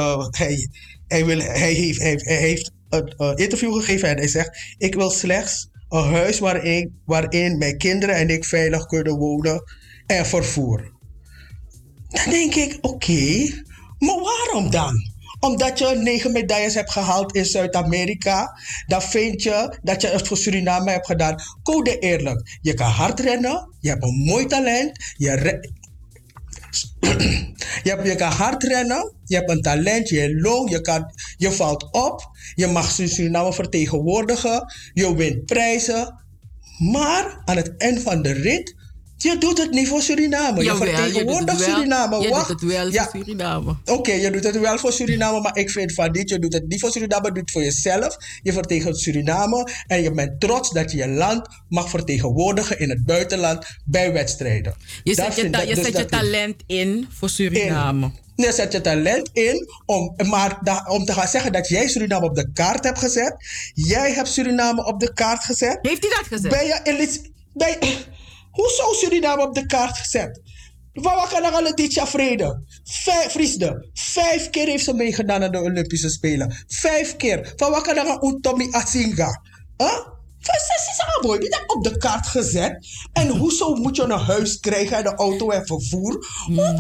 hij, 1.08 1.26
wil, 1.26 1.40
hij 1.40 1.74
heeft, 1.74 2.02
hij, 2.02 2.38
heeft 2.38 2.72
een 2.90 3.38
interview 3.38 3.74
gegeven 3.74 4.10
en 4.10 4.18
hij 4.18 4.28
zegt: 4.28 4.60
Ik 4.78 4.96
wil 4.96 5.10
slechts 5.10 5.70
een 5.90 6.14
huis 6.14 6.40
waarin, 6.40 7.02
waarin 7.06 7.58
mijn 7.58 7.78
kinderen 7.78 8.16
en 8.16 8.30
ik 8.30 8.46
veilig 8.46 8.86
kunnen 8.86 9.18
wonen 9.18 9.64
en 10.06 10.26
vervoer. 10.26 10.92
Dan 12.08 12.30
denk 12.30 12.56
ik: 12.56 12.78
Oké, 12.82 13.50
maar 13.98 14.20
waarom 14.20 14.70
dan? 14.70 15.14
Omdat 15.40 15.80
je 15.80 15.96
negen 15.96 16.32
medailles 16.32 16.74
hebt 16.74 16.92
gehaald 16.92 17.36
in 17.36 17.46
Zuid-Amerika, 17.46 18.60
dan 18.88 19.02
vind 19.02 19.44
je 19.44 19.78
dat 19.82 20.02
je 20.02 20.08
het 20.08 20.28
voor 20.28 20.38
Suriname 20.38 20.92
hebt 20.92 21.06
gedaan. 21.06 21.36
Code 21.64 22.00
eerlijk. 22.00 22.58
Je 22.62 22.74
kan 22.74 22.90
hard 22.90 23.20
rennen, 23.20 23.76
je 23.80 23.90
hebt 23.90 24.04
een 24.04 24.24
mooi 24.26 24.46
talent, 24.46 25.14
je, 25.18 25.60
je, 27.84 27.90
hebt, 27.90 28.08
je 28.08 28.16
kan 28.16 28.32
hard 28.32 28.64
rennen, 28.64 29.14
je 29.24 29.36
hebt 29.36 29.50
een 29.50 29.62
talent, 29.62 30.10
je 30.10 30.36
long, 30.36 30.70
je, 30.70 31.06
je 31.38 31.52
valt 31.52 31.88
op, 31.92 32.30
je 32.56 32.68
mag 32.68 32.92
Suriname 32.92 33.54
vertegenwoordigen, 33.54 34.74
je 34.94 35.16
wint 35.16 35.46
prijzen. 35.46 36.24
Maar 36.92 37.42
aan 37.46 37.56
het 37.56 37.78
eind 37.78 38.02
van 38.02 38.22
de 38.22 38.32
rit, 38.32 38.76
je 39.26 39.38
doet 39.40 39.58
het 39.58 39.72
niet 39.72 39.88
voor 39.88 40.02
Suriname. 40.02 40.58
Je 40.60 40.66
Jawel, 40.66 40.88
vertegenwoordigt. 40.88 41.62
Suriname. 41.62 42.20
Je 42.22 42.30
Wacht. 42.30 42.48
doet 42.48 42.62
het 42.62 42.72
wel 42.72 42.92
Ja, 42.92 43.04
voor 43.10 43.22
Suriname. 43.24 43.76
Oké, 43.86 44.12
je 44.12 44.32
doet 44.32 44.44
het 44.44 44.60
wel 44.60 44.78
voor 44.78 44.92
Suriname, 44.92 45.42
maar 45.42 45.58
ik 45.58 45.70
vind 45.70 45.94
van 45.94 46.12
dit, 46.12 46.30
je 46.30 46.40
doet 46.40 46.54
het 46.54 46.68
niet 46.68 46.80
voor 46.80 46.92
Suriname, 46.92 47.26
je 47.28 47.32
doet 47.32 47.42
het 47.42 47.52
voor 47.52 47.64
jezelf. 47.64 48.18
Je 48.42 48.54
vertegenwoordigt 48.54 49.04
Suriname 49.04 49.70
en 49.88 50.02
je 50.04 50.12
bent 50.12 50.40
trots 50.40 50.72
dat 50.72 50.92
je 50.92 50.98
je 50.98 51.08
land 51.08 51.48
mag 51.70 51.90
vertegenwoordigen 51.90 52.80
in 52.80 52.90
het 52.90 53.06
buitenland 53.06 53.66
bij 53.86 54.12
wedstrijden. 54.14 54.76
Je 55.04 55.14
zet 55.14 55.36
je, 55.36 55.50
ta- 55.50 55.60
dus 55.66 55.76
zet 55.76 55.86
je 55.86 55.92
dat- 55.92 56.08
talent 56.10 56.64
in 56.68 57.08
voor 57.12 57.30
Suriname. 57.30 58.12
Je 58.36 58.52
zet 58.54 58.72
je 58.72 58.82
talent 58.82 59.30
in 59.34 59.68
om, 59.86 60.14
maar 60.30 60.60
om 60.90 61.06
te 61.06 61.14
gaan 61.14 61.28
zeggen 61.28 61.52
dat 61.52 61.68
jij 61.68 61.88
Suriname 61.88 62.26
op 62.26 62.36
de 62.36 62.52
kaart 62.54 62.84
hebt 62.84 63.00
gezet. 63.00 63.36
Jij 63.74 64.14
hebt 64.14 64.28
Suriname 64.28 64.86
op 64.86 65.00
de 65.00 65.14
kaart 65.14 65.44
gezet. 65.44 65.80
Heeft 65.82 66.02
hij 66.04 66.14
dat 66.18 66.28
gezegd? 66.28 66.56
Ben 66.58 66.66
je 66.68 66.80
ben 67.54 67.78
Hoezo 68.56 68.94
Suriname 68.94 69.42
op 69.48 69.56
de 69.56 69.66
kaart 69.66 69.98
gezet? 69.98 70.42
Waar 70.94 71.30
kan 71.30 71.44
er 71.44 71.64
Letitia 71.64 72.08
Vrede? 72.08 72.64
Vijf, 72.84 73.32
Friesde. 73.32 73.90
Vijf 73.94 74.50
keer 74.50 74.68
heeft 74.68 74.84
ze 74.84 74.94
meegedaan 74.94 75.44
aan 75.44 75.52
de 75.52 75.62
Olympische 75.62 76.10
Spelen. 76.10 76.56
Vijf 76.68 77.16
keer. 77.16 77.54
Van 77.56 77.72
waar 77.72 77.82
kan 77.82 77.98
er 77.98 78.24
Untomi 78.24 78.68
Asinga? 78.72 79.42
Huh? 79.78 80.15
Zes 80.46 80.88
is 80.92 81.04
boy. 81.22 81.38
Die 81.40 81.50
zijn 81.50 81.64
op 81.70 81.84
de 81.84 81.98
kaart 81.98 82.28
gezet. 82.28 82.88
En 83.14 83.28
hoezo 83.28 83.76
moet 83.76 83.96
je 83.96 84.04
een 84.04 84.12
huis 84.20 84.60
krijgen 84.60 84.98
en 84.98 85.06
een 85.08 85.16
auto 85.16 85.50
en 85.50 85.66
vervoer? 85.66 86.26
Hoe- 86.46 86.76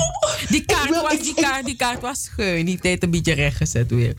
Die 0.49 0.65
kaart, 0.65 0.89
wil- 0.89 1.01
was, 1.01 1.13
ik- 1.13 1.21
die, 1.21 1.29
ik- 1.35 1.43
kaart, 1.43 1.65
die 1.65 1.75
kaart 1.75 2.01
was 2.01 2.23
scheun. 2.23 2.65
Die 2.65 2.79
heeft 2.81 2.93
het 2.93 3.03
een 3.03 3.11
beetje 3.11 3.33
recht 3.33 3.57
gezet 3.57 3.89
weer. 3.89 4.13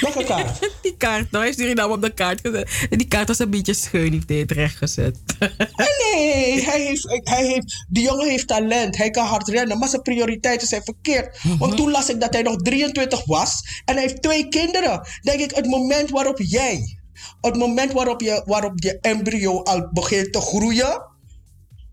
Welke 0.00 0.24
kaart? 0.24 0.58
Die 0.82 0.96
kaart, 0.96 1.30
nou 1.30 1.44
heeft 1.44 1.58
Suriname 1.58 1.92
op 1.92 2.02
de 2.02 2.14
kaart 2.14 2.40
gezet. 2.42 2.70
En 2.90 2.98
die 2.98 3.08
kaart 3.08 3.28
was 3.28 3.38
een 3.38 3.50
beetje 3.50 3.74
scheun. 3.74 4.10
Die 4.10 4.22
heeft 4.26 4.48
het 4.48 4.50
recht 4.52 4.76
gezet. 4.76 5.16
Nee, 5.76 6.64
hij 6.64 6.80
heeft, 6.80 7.20
hij 7.24 7.46
heeft, 7.46 7.84
die 7.88 8.02
jongen 8.04 8.28
heeft 8.28 8.46
talent. 8.46 8.96
Hij 8.96 9.10
kan 9.10 9.26
hard 9.26 9.48
rennen, 9.48 9.78
maar 9.78 9.88
zijn 9.88 10.02
prioriteiten 10.02 10.68
zijn 10.68 10.82
verkeerd. 10.84 11.38
Want 11.58 11.76
toen 11.76 11.90
las 11.90 12.08
ik 12.08 12.20
dat 12.20 12.32
hij 12.32 12.42
nog 12.42 12.56
23 12.56 13.24
was 13.24 13.62
en 13.84 13.94
hij 13.94 14.02
heeft 14.02 14.22
twee 14.22 14.48
kinderen. 14.48 15.06
Denk 15.22 15.40
ik, 15.40 15.54
het 15.54 15.66
moment 15.66 16.10
waarop 16.10 16.38
jij, 16.38 16.98
het 17.42 17.56
moment 17.56 17.92
waarop 17.92 18.20
je, 18.20 18.42
waarop 18.46 18.72
je 18.74 18.98
embryo 19.00 19.62
al 19.62 19.88
begint 19.92 20.32
te 20.32 20.40
groeien. 20.40 21.11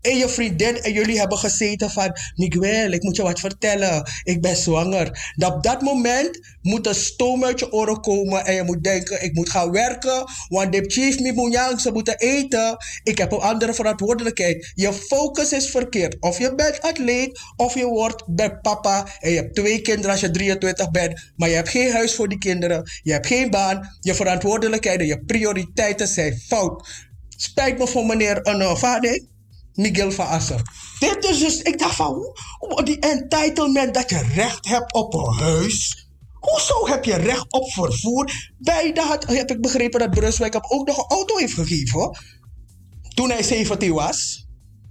En 0.00 0.16
je 0.16 0.28
vriendin 0.28 0.82
en 0.82 0.92
jullie 0.92 1.18
hebben 1.18 1.38
gezeten 1.38 1.90
van... 1.90 2.16
Miguel, 2.34 2.90
ik 2.90 3.02
moet 3.02 3.16
je 3.16 3.22
wat 3.22 3.40
vertellen. 3.40 4.10
Ik 4.22 4.40
ben 4.40 4.56
zwanger. 4.56 5.32
Dat 5.36 5.54
op 5.54 5.62
dat 5.62 5.80
moment 5.80 6.40
moet 6.62 6.86
een 6.86 6.94
stoom 6.94 7.44
uit 7.44 7.60
je 7.60 7.72
oren 7.72 8.00
komen... 8.00 8.44
en 8.44 8.54
je 8.54 8.62
moet 8.62 8.84
denken, 8.84 9.22
ik 9.22 9.34
moet 9.34 9.50
gaan 9.50 9.70
werken... 9.70 10.24
want 10.48 10.72
de 10.72 10.84
chief 10.86 11.18
moet 11.18 11.80
ze 11.80 11.90
moeten 11.92 12.18
eten. 12.18 12.76
Ik 13.02 13.18
heb 13.18 13.32
een 13.32 13.38
andere 13.38 13.74
verantwoordelijkheid. 13.74 14.72
Je 14.74 14.92
focus 14.92 15.52
is 15.52 15.70
verkeerd. 15.70 16.16
Of 16.20 16.38
je 16.38 16.54
bent 16.54 16.80
atleet, 16.80 17.40
of 17.56 17.74
je 17.74 17.86
wordt 17.86 18.22
bij 18.26 18.58
papa... 18.58 19.06
en 19.18 19.30
je 19.30 19.36
hebt 19.36 19.54
twee 19.54 19.80
kinderen 19.80 20.10
als 20.10 20.20
je 20.20 20.30
23 20.30 20.90
bent... 20.90 21.32
maar 21.36 21.48
je 21.48 21.54
hebt 21.54 21.68
geen 21.68 21.92
huis 21.92 22.14
voor 22.14 22.28
die 22.28 22.38
kinderen. 22.38 22.90
Je 23.02 23.12
hebt 23.12 23.26
geen 23.26 23.50
baan. 23.50 23.96
Je 24.00 24.14
verantwoordelijkheden, 24.14 25.06
je 25.06 25.24
prioriteiten 25.24 26.08
zijn 26.08 26.38
fout. 26.38 26.88
Spijt 27.28 27.78
me 27.78 27.86
voor 27.86 28.06
meneer 28.06 28.40
Vader... 28.76 29.28
Miguel 29.80 30.10
van 30.12 30.26
Assen. 30.26 30.62
Dit 30.98 31.24
is 31.24 31.38
dus, 31.38 31.62
ik 31.62 31.78
dacht 31.78 31.94
van, 31.94 32.36
die 32.84 32.98
entitlement 32.98 33.94
dat 33.94 34.10
je 34.10 34.22
recht 34.34 34.68
hebt 34.68 34.92
op 34.94 35.14
een 35.14 35.34
huis. 35.34 36.08
Hoezo 36.40 36.86
heb 36.86 37.04
je 37.04 37.14
recht 37.14 37.52
op 37.52 37.70
vervoer? 37.72 38.30
Bij 38.58 38.92
dat 38.92 39.26
heb 39.26 39.50
ik 39.50 39.60
begrepen 39.60 40.00
dat 40.00 40.10
Brunswijk 40.10 40.52
hem 40.52 40.62
ook 40.68 40.86
nog 40.86 40.96
een 40.98 41.16
auto 41.16 41.36
heeft 41.36 41.52
gegeven. 41.54 41.98
hoor. 41.98 42.18
Toen 43.14 43.30
hij 43.30 43.42
17 43.42 43.92
was. 43.92 44.46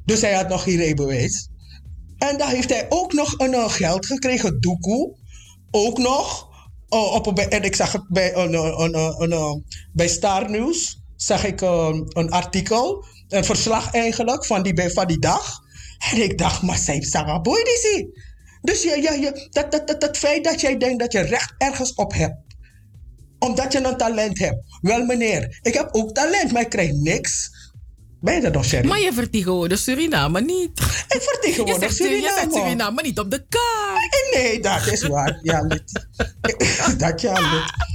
Dus 0.05 0.21
hij 0.21 0.33
had 0.33 0.49
nog 0.49 0.63
geen 0.63 0.77
rijbewijs. 0.77 1.49
En 2.17 2.37
dan 2.37 2.49
heeft 2.49 2.69
hij 2.69 2.85
ook 2.89 3.13
nog 3.13 3.33
een 3.37 3.53
eh, 3.53 3.69
geld 3.69 4.05
gekregen, 4.05 4.59
doekoe. 4.59 5.15
Ook 5.71 5.97
nog. 5.97 6.47
eh, 6.89 7.13
op, 7.13 7.39
en 7.39 7.63
ik 7.63 7.75
zag 7.75 7.91
het 7.91 8.07
bij, 8.09 8.35
een, 8.35 8.53
een, 8.53 9.31
een, 9.31 9.65
bij 9.93 10.07
Star 10.07 10.49
News. 10.49 11.01
Zag 11.15 11.43
ik 11.45 11.61
eh, 11.61 11.89
een 12.09 12.29
artikel. 12.31 13.05
Een 13.29 13.45
verslag 13.45 13.93
eigenlijk 13.93 14.45
van 14.45 14.63
die, 14.63 14.91
van 14.91 15.07
die 15.07 15.19
dag. 15.19 15.59
En 16.11 16.21
ik 16.21 16.37
dacht, 16.37 16.61
maar 16.61 16.77
zij 16.77 17.01
Sarah 17.01 17.41
Boy 17.41 17.63
die 17.63 17.77
zie. 17.77 18.27
Dus 18.61 18.83
je, 18.83 18.89
je, 18.89 19.19
je, 19.19 19.47
dat, 19.49 19.71
dat, 19.71 19.87
dat, 19.87 20.01
dat 20.01 20.17
feit 20.17 20.43
dat 20.43 20.61
jij 20.61 20.77
denkt 20.77 20.99
dat 20.99 21.11
je 21.11 21.19
recht 21.19 21.53
ergens 21.57 21.93
op 21.93 22.13
hebt. 22.13 22.37
Omdat 23.39 23.73
je 23.73 23.85
een 23.85 23.97
talent 23.97 24.39
hebt. 24.39 24.63
Wel 24.81 25.05
meneer, 25.05 25.59
ik 25.61 25.73
heb 25.73 25.89
ook 25.91 26.13
talent, 26.13 26.51
maar 26.51 26.61
ik 26.61 26.69
krijg 26.69 26.91
niks. 26.91 27.49
Ben 28.21 28.33
je 28.33 28.41
dat 28.41 28.53
nog 28.53 28.65
serieus? 28.65 28.87
Maar 28.87 28.99
je 28.99 29.13
vertegenwoordigt 29.13 29.81
Suriname 29.81 30.41
niet. 30.41 30.79
Ik 30.79 30.85
Je 31.07 31.19
vertegenwoordig 31.21 31.91
zegt, 31.93 31.97
je 31.97 32.21
zegt 32.21 32.35
Suriname. 32.35 32.53
Suriname 32.53 33.01
niet 33.01 33.19
op 33.19 33.31
de 33.31 33.45
kaart. 33.49 34.33
Nee, 34.33 34.59
dat 34.59 34.87
is 34.91 35.07
waar. 35.07 35.39
Ja, 35.41 35.61
dat 36.97 37.21
ja, 37.21 37.33
Lit. 37.33 37.87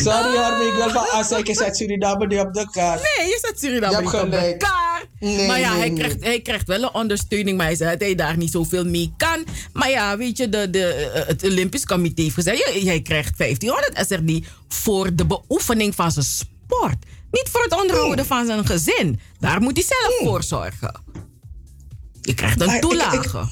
Sorry 0.00 0.36
hoor, 0.36 0.50
maar 0.50 0.66
ik 0.66 0.74
wil 0.74 0.90
van 0.90 1.10
Assa, 1.10 1.36
ik 1.36 1.54
zet 1.56 1.76
Suriname 1.76 2.26
niet 2.26 2.38
op 2.38 2.54
de 2.54 2.68
kaart. 2.70 3.02
Nee, 3.16 3.26
je 3.28 3.38
zet 3.42 3.60
Suriname 3.60 3.96
Je 3.96 4.02
niet 4.02 4.10
hebt 4.12 4.24
op 4.24 4.30
de 4.30 4.56
kaart. 4.56 5.06
Nee, 5.20 5.46
maar 5.46 5.58
ja, 5.60 5.70
nee, 5.70 5.78
hij, 5.78 5.88
nee. 5.88 5.98
Krijgt, 5.98 6.24
hij 6.24 6.40
krijgt 6.40 6.66
wel 6.66 6.82
een 6.82 6.94
ondersteuning. 6.94 7.56
Maar 7.56 7.66
hij 7.66 7.76
zei 7.76 7.90
dat 7.90 8.00
hij 8.00 8.14
daar 8.14 8.36
niet 8.36 8.50
zoveel 8.50 8.84
mee 8.84 9.12
kan. 9.16 9.44
Maar 9.72 9.90
ja, 9.90 10.16
weet 10.16 10.36
je, 10.36 10.48
de, 10.48 10.70
de, 10.70 10.84
eh, 10.84 11.26
het 11.26 11.44
Olympisch 11.44 11.84
Comité 11.84 12.22
heeft 12.22 12.34
gezegd... 12.34 12.58
"Ja, 12.58 12.80
Jij 12.80 13.02
krijgt 13.02 13.38
1500 13.38 14.06
SRD 14.08 14.46
voor 14.68 15.14
de 15.14 15.26
beoefening 15.26 15.94
van 15.94 16.12
zijn 16.12 16.24
sport. 16.24 16.96
Niet 17.36 17.48
voor 17.50 17.62
het 17.62 17.80
onderhouden 17.80 18.18
Hmm. 18.26 18.36
van 18.36 18.46
zijn 18.46 18.66
gezin. 18.66 19.20
Daar 19.38 19.60
moet 19.60 19.76
hij 19.76 19.86
zelf 19.86 20.18
voor 20.22 20.42
zorgen. 20.42 21.00
Je 22.20 22.34
krijgt 22.34 22.58
Maar 22.58 22.68
een 22.68 22.74
ik- 22.74 22.82
ik- 22.84 22.88
toelage. 22.90 23.48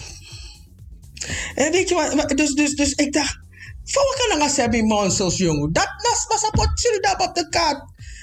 En 1.55 1.72
weet 1.72 1.89
je 1.89 1.95
wat, 1.95 2.28
dus, 2.37 2.53
dus, 2.55 2.74
dus 2.74 2.93
ik 2.93 3.12
dacht, 3.12 3.39
voor 3.85 4.03
wat 4.03 4.26
kan 4.39 4.47
ik 4.49 4.55
zeggen, 4.55 4.85
Monsels, 4.87 5.37
jongen? 5.37 5.72
Dat 5.72 5.89
was 6.03 6.51
was 6.53 6.68
Suriname 6.74 7.28
op 7.28 7.35
de 7.35 7.49
kaart. 7.49 7.82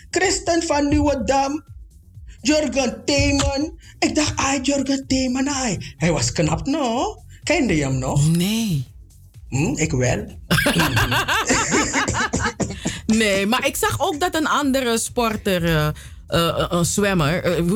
Christen 0.10 0.64
van 0.64 0.88
Nieuwedam, 0.90 1.64
Jurgen 2.42 3.02
Theeman. 3.06 3.80
Ik 4.00 4.16
dacht, 4.16 4.36
ai, 4.36 4.62
Jurgen 4.62 5.08
Theeman, 5.08 5.50
ai. 5.50 5.94
Hij 5.98 6.12
was 6.12 6.32
knap, 6.32 6.66
no? 6.66 7.16
Kende 7.44 7.76
je 7.76 7.84
hem 7.84 7.98
nog? 7.98 8.28
Nee. 8.32 8.88
Hm, 9.50 9.74
ik 9.76 9.92
wel. 9.92 10.26
Nee, 13.18 13.46
maar 13.48 13.68
ik 13.68 13.76
zag 13.76 14.00
ook 14.00 14.20
dat 14.20 14.36
een 14.36 14.48
andere 14.48 14.98
sporter, 14.98 15.64
eh, 15.64 15.88
eh, 16.28 16.66
een 16.70 16.86
zwemmer, 16.86 17.44
eh, 17.44 17.70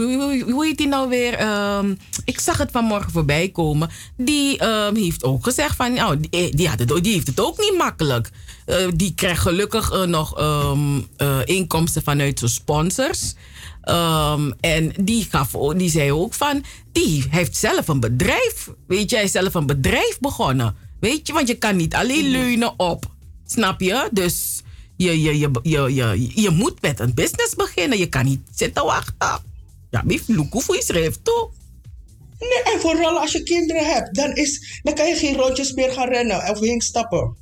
hoe, 0.44 0.66
heet 0.66 0.78
die 0.78 0.88
nou 0.88 1.10
weer? 1.10 1.34
Ehm, 1.34 1.96
ik 2.26 2.40
zag 2.40 2.58
het 2.58 2.72
vanmorgen 2.72 3.12
voorbij 3.12 3.50
komen. 3.50 3.90
Die 4.18 4.58
ehm, 4.58 4.96
heeft 4.96 5.24
ook 5.24 5.44
gezegd 5.44 5.76
van, 5.76 5.94
nou, 5.94 6.20
die, 6.20 6.56
die, 6.56 6.68
had 6.68 6.80
het, 6.80 7.04
die 7.04 7.14
heeft 7.14 7.28
het 7.28 7.40
ook 7.40 7.60
niet 7.60 7.78
makkelijk. 7.78 8.32
Eh, 8.66 8.88
die 8.96 9.14
krijgt 9.16 9.42
gelukkig 9.42 9.92
eh, 9.92 10.04
nog 10.04 10.38
ehm, 10.38 11.00
eh, 11.18 11.40
inkomsten 11.46 12.04
vanuit 12.04 12.40
zijn 12.40 12.52
sponsors. 12.52 13.34
En 14.60 14.94
die, 15.00 15.28
gaf, 15.30 15.52
die 15.76 15.90
zei 15.90 16.12
ook 16.12 16.34
van, 16.34 16.64
die 16.92 17.26
heeft 17.30 17.56
zelf 17.56 17.88
een 17.88 18.00
bedrijf. 18.00 18.70
Weet 18.88 19.12
is 19.12 19.32
zelf 19.32 19.54
een 19.54 19.66
bedrijf 19.66 20.20
begonnen. 20.20 20.76
Weet 21.00 21.28
je, 21.28 21.34
want 21.34 21.48
je 21.48 21.56
kan 21.56 21.76
niet 21.76 21.94
alleen 21.94 22.32
leunen 22.32 22.74
op. 22.80 23.06
Snap 23.46 23.82
je? 23.82 24.10
Dus 24.12 24.55
je, 24.98 25.22
je, 25.22 25.40
je, 25.40 25.50
je, 25.64 25.94
je, 25.94 26.32
je 26.42 26.50
moet 26.50 26.82
met 26.82 27.00
een 27.00 27.14
business 27.14 27.56
beginnen. 27.56 27.98
Je 27.98 28.08
kan 28.08 28.26
niet 28.26 28.42
zitten 28.56 28.86
wachten. 28.86 29.44
Ja, 29.90 30.04
bief, 30.06 30.28
Luku 30.28 30.62
voor 30.62 30.76
je 30.76 30.84
schrijft 30.84 31.20
toe. 31.24 31.50
Nee, 32.40 32.74
en 32.74 32.80
vooral 32.80 33.20
als 33.20 33.32
je 33.32 33.44
kinderen 33.44 33.86
hebt, 33.86 34.16
dan, 34.16 34.36
is, 34.36 34.80
dan 34.84 34.94
kan 34.94 35.08
je 35.08 35.16
geen 35.16 35.36
rondjes 35.36 35.74
meer 35.74 35.92
gaan 35.92 36.10
rennen 36.10 36.50
of 36.50 36.60
heen 36.60 36.82
stappen. 36.82 37.36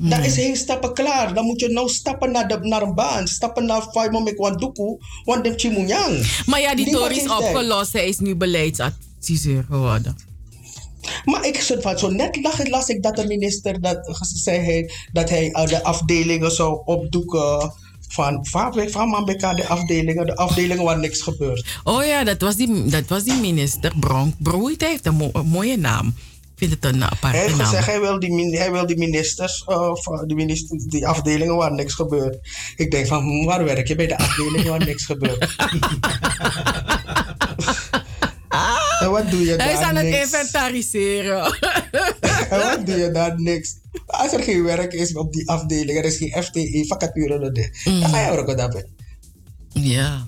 Dan 0.00 0.22
is 0.22 0.36
heen 0.36 0.56
stappen 0.56 0.94
klaar. 0.94 1.34
Dan 1.34 1.44
moet 1.44 1.60
je 1.60 1.68
nou 1.68 1.88
stappen 1.88 2.32
naar, 2.32 2.48
de, 2.48 2.58
naar 2.60 2.82
een 2.82 2.94
baan. 2.94 3.28
Stappen 3.28 3.66
naar 3.66 3.82
Faimo 3.82 4.20
met 4.20 4.36
Wanduku, 4.36 4.98
want 5.24 5.44
de 5.44 5.52
Chimunyang. 5.56 6.42
Maar 6.46 6.60
ja, 6.60 6.74
die 6.74 6.90
tory 6.90 7.16
is 7.16 7.28
opgelost. 7.28 7.92
Hij 7.92 8.08
is 8.08 8.18
nu 8.18 8.36
beleidsadviseur 8.36 9.64
geworden. 9.64 10.16
Maar 11.24 11.46
ik 11.46 11.60
zit 11.60 11.82
van 11.82 11.98
zo 11.98 12.10
net 12.10 12.38
las 12.70 12.88
ik 12.88 13.02
dat 13.02 13.16
de 13.16 13.26
minister 13.26 13.80
dat, 13.80 14.18
zei 14.34 14.58
hij, 14.58 14.90
dat 15.12 15.28
hij 15.28 15.50
eh, 15.50 15.66
de 15.66 15.84
afdelingen 15.84 16.50
zou 16.50 16.80
opdoeken 16.84 17.72
van, 18.08 18.46
van, 18.46 18.88
van 18.90 19.08
Mambeka, 19.08 19.54
de 19.54 19.66
afdelingen, 19.66 20.26
de 20.26 20.36
afdelingen 20.36 20.84
waar 20.84 20.98
niks 20.98 21.20
gebeurt. 21.22 21.80
Oh 21.84 22.04
ja, 22.04 22.24
dat 22.24 22.40
was 22.40 22.56
die, 22.56 22.84
dat 22.84 23.08
was 23.08 23.22
die 23.24 23.40
minister 23.40 23.92
Bronk. 24.00 24.34
Broeit 24.38 24.80
heeft 24.82 25.06
een, 25.06 25.14
mo- 25.14 25.30
een 25.32 25.46
mooie 25.46 25.76
naam. 25.76 26.06
Ik 26.60 26.68
vind 26.68 26.82
het 26.82 26.94
een 26.94 27.04
aparte 27.04 27.26
Hij 27.26 27.40
heeft 27.40 27.56
naam. 27.56 27.66
gezegd, 27.66 27.86
hij 27.86 28.00
wil 28.00 28.18
die, 28.20 28.58
hij 28.58 28.72
wil 28.72 28.86
die 28.86 28.96
ministers, 28.98 29.62
van 29.92 30.24
die, 30.26 30.36
minister, 30.36 30.78
die 30.88 31.06
afdelingen 31.06 31.56
waar 31.56 31.72
niks 31.72 31.94
gebeurt. 31.94 32.38
Ik 32.76 32.90
denk 32.90 33.06
van, 33.06 33.22
hm, 33.22 33.44
waar 33.44 33.64
werk 33.64 33.88
je 33.88 33.94
bij 33.94 34.06
de 34.06 34.18
afdelingen 34.18 34.68
waar 34.70 34.84
niks 34.84 35.04
gebeurt? 35.04 35.56
en 39.16 39.22
wat 39.22 39.30
doe 39.30 39.44
je 39.44 39.56
daar 39.56 39.66
Hij 39.66 39.76
is 39.76 39.80
aan 39.82 39.96
het 39.96 40.06
niks? 40.06 40.24
inventariseren. 40.24 41.44
En 42.50 42.58
wat 42.60 42.86
doe 42.86 42.96
je 42.96 43.10
daar 43.10 43.40
niks? 43.40 43.74
Als 44.06 44.32
er 44.32 44.42
geen 44.42 44.62
werk 44.62 44.92
is 44.92 45.14
op 45.14 45.32
die 45.32 45.48
afdeling, 45.48 45.98
er 45.98 46.04
is 46.04 46.16
geen 46.16 46.42
FTE, 46.42 46.84
vacature, 46.88 47.38
dan 47.38 47.52
dan 48.00 48.08
ga 48.10 48.20
je 48.20 48.30
werken 48.30 48.56
daarbij. 48.56 48.84
ja. 49.72 50.26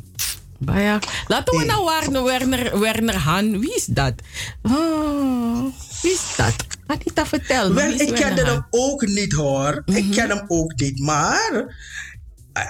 Maar 0.67 0.81
ja, 0.83 0.99
laten 1.27 1.59
we 1.59 1.65
nou 1.65 1.85
Werner, 1.85 2.25
Werner, 2.25 2.81
Werner 2.81 3.17
Han. 3.17 3.61
Wie 3.61 3.75
is 3.75 3.85
dat? 3.85 4.13
Oh, 4.63 5.65
wie 6.03 6.13
is 6.13 6.23
dat? 6.37 6.55
Anita, 6.87 7.27
vertel 7.27 7.69
me. 7.69 7.75
Wel, 7.75 7.85
wie 7.87 7.95
is 7.95 8.01
ik 8.11 8.19
Han? 8.19 8.37
hem 8.37 8.67
ook 8.71 9.07
niet 9.07 9.33
hoor. 9.33 9.83
Ik 9.85 10.11
ken 10.11 10.29
hem 10.31 10.45
ook 10.49 10.81
niet, 10.81 10.99
maar 10.99 11.75
eh, 12.53 12.65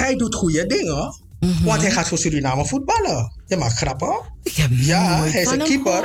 hij 0.00 0.14
doet 0.16 0.34
goede 0.34 0.66
dingen. 0.66 1.20
Want 1.64 1.80
hij 1.82 1.90
gaat 1.90 2.08
voor 2.08 2.18
Suriname 2.18 2.66
voetballen. 2.66 3.32
Je 3.46 3.56
maakt 3.56 3.76
grappen. 3.76 4.20
Ja, 4.70 5.22
hij 5.24 5.42
is 5.42 5.50
een 5.50 5.58
keeper. 5.62 6.04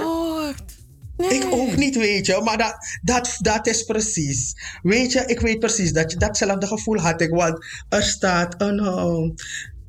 Nee. 1.17 1.29
Ik 1.29 1.45
ook 1.51 1.75
niet, 1.75 1.95
weet 1.95 2.25
je. 2.25 2.41
Maar 2.43 2.57
dat, 2.57 2.75
dat, 3.01 3.35
dat 3.39 3.67
is 3.67 3.83
precies. 3.83 4.53
Weet 4.81 5.11
je, 5.11 5.23
ik 5.25 5.39
weet 5.39 5.59
precies 5.59 5.91
dat 5.93 6.11
je 6.11 6.17
datzelfde 6.17 6.67
gevoel 6.67 6.97
had 6.99 7.21
ik. 7.21 7.29
Want 7.29 7.65
er 7.89 8.03
staat 8.03 8.55
een... 8.61 8.79
eh, 8.79 9.29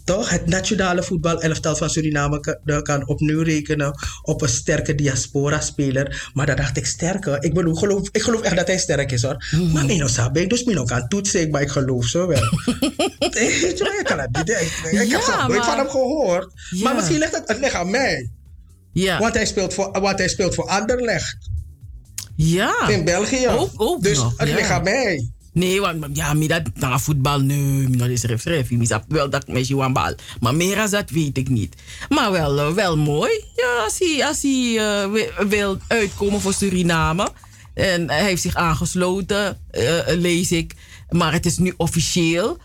toch, 0.05 0.31
het 0.31 0.47
nationale 0.47 1.03
voetbalelftal 1.03 1.77
van 1.77 1.91
Suriname 1.91 2.57
kan, 2.83 3.09
opnieuw 3.09 3.43
rekenen 3.43 3.99
op 4.23 4.43
een 4.43 4.49
sterke 4.49 4.95
diaspora-speler. 4.95 6.31
Maar 6.35 6.47
dat 6.47 6.57
dacht 6.57 6.77
ik 6.77 6.87
sterker. 6.87 7.43
Ik, 7.45 7.55
bedoel, 7.55 7.75
geloof, 7.75 8.09
ik 8.13 8.23
geloof 8.23 8.41
echt 8.41 8.57
dat 8.57 8.67
hij 8.67 8.79
sterk 8.79 9.13
is 9.13 9.23
hoor. 9.23 9.45
Maar 9.73 9.85
Mino 9.85 10.07
Sabek, 10.07 10.51
dus 10.51 10.65
Mino 10.65 10.85
kan 10.85 11.09
toetsen, 11.09 11.51
maar 11.51 11.63
ik 11.63 11.69
geloof 11.71 12.05
zo 12.07 12.27
wel. 12.27 12.43
Je, 13.19 13.95
ik 13.99 14.05
kan 14.05 14.19
het 14.19 14.37
niet. 14.37 14.49
Ik, 14.51 15.01
ik 15.03 15.11
heb 15.11 15.21
zelf 15.21 15.47
nooit 15.47 15.59
maar- 15.59 15.69
van 15.69 15.79
hem 15.79 15.89
gehoord. 15.89 16.53
Ja. 16.71 16.83
Maar 16.83 16.95
misschien 16.95 17.19
ligt 17.19 17.35
het, 17.37 17.49
het 17.49 17.59
ligt 17.59 17.75
aan 17.75 17.91
mij. 17.91 18.31
Ja. 18.95 19.19
Want 19.19 19.35
hij 19.35 19.47
speelt 19.47 19.75
voor, 19.75 20.01
want 20.01 20.19
hij 20.19 20.29
speelt 20.29 20.55
voor 20.55 20.69
Anderlecht 20.69 21.37
ja. 22.37 22.89
in 22.89 23.05
België. 23.05 23.49
Ook- 23.49 23.71
ook 23.77 24.03
dus 24.03 24.17
nog, 24.17 24.35
het 24.37 24.49
ja. 24.49 24.55
ligt 24.55 24.71
aan 24.71 24.83
mij. 24.83 25.29
Nee, 25.53 25.81
want 25.81 26.07
ja, 26.13 26.35
mi 26.35 26.47
dat 26.47 26.63
na 26.75 26.99
voetbal, 26.99 27.41
nee, 27.41 27.89
mi 27.89 27.97
dat 27.97 28.09
is 28.09 28.23
ref 28.23 28.45
ref. 28.45 28.71
Mi 28.71 28.87
zap 28.87 29.05
wel 29.09 29.31
dat 29.31 29.43
ik 29.43 29.49
met 29.55 29.69
je 29.69 29.75
bal. 29.93 30.15
Maar 30.41 30.55
meer 30.55 30.81
als 30.81 30.91
dat 30.91 31.11
weet 31.11 31.39
ik 31.39 31.49
niet. 31.49 31.75
Maar 32.09 32.33
wel, 32.33 32.59
eh, 32.59 32.73
wel 32.73 32.97
mooi. 32.97 33.31
Ja, 33.57 33.83
als 33.85 33.99
hij, 33.99 34.27
als 34.27 34.43
hij 34.43 34.79
eh, 34.79 35.11
wi- 35.13 35.47
wil 35.49 35.79
uitkomen 35.89 36.41
voor 36.41 36.53
Suriname. 36.55 37.29
En 37.75 38.11
hij 38.11 38.23
heeft 38.25 38.43
zich 38.43 38.55
aangesloten, 38.55 39.59
eh, 39.71 39.99
lees 40.07 40.53
ik. 40.53 40.75
Maar 41.09 41.33
het 41.33 41.47
is 41.47 41.59
nu 41.59 41.75
officieel 41.77 42.59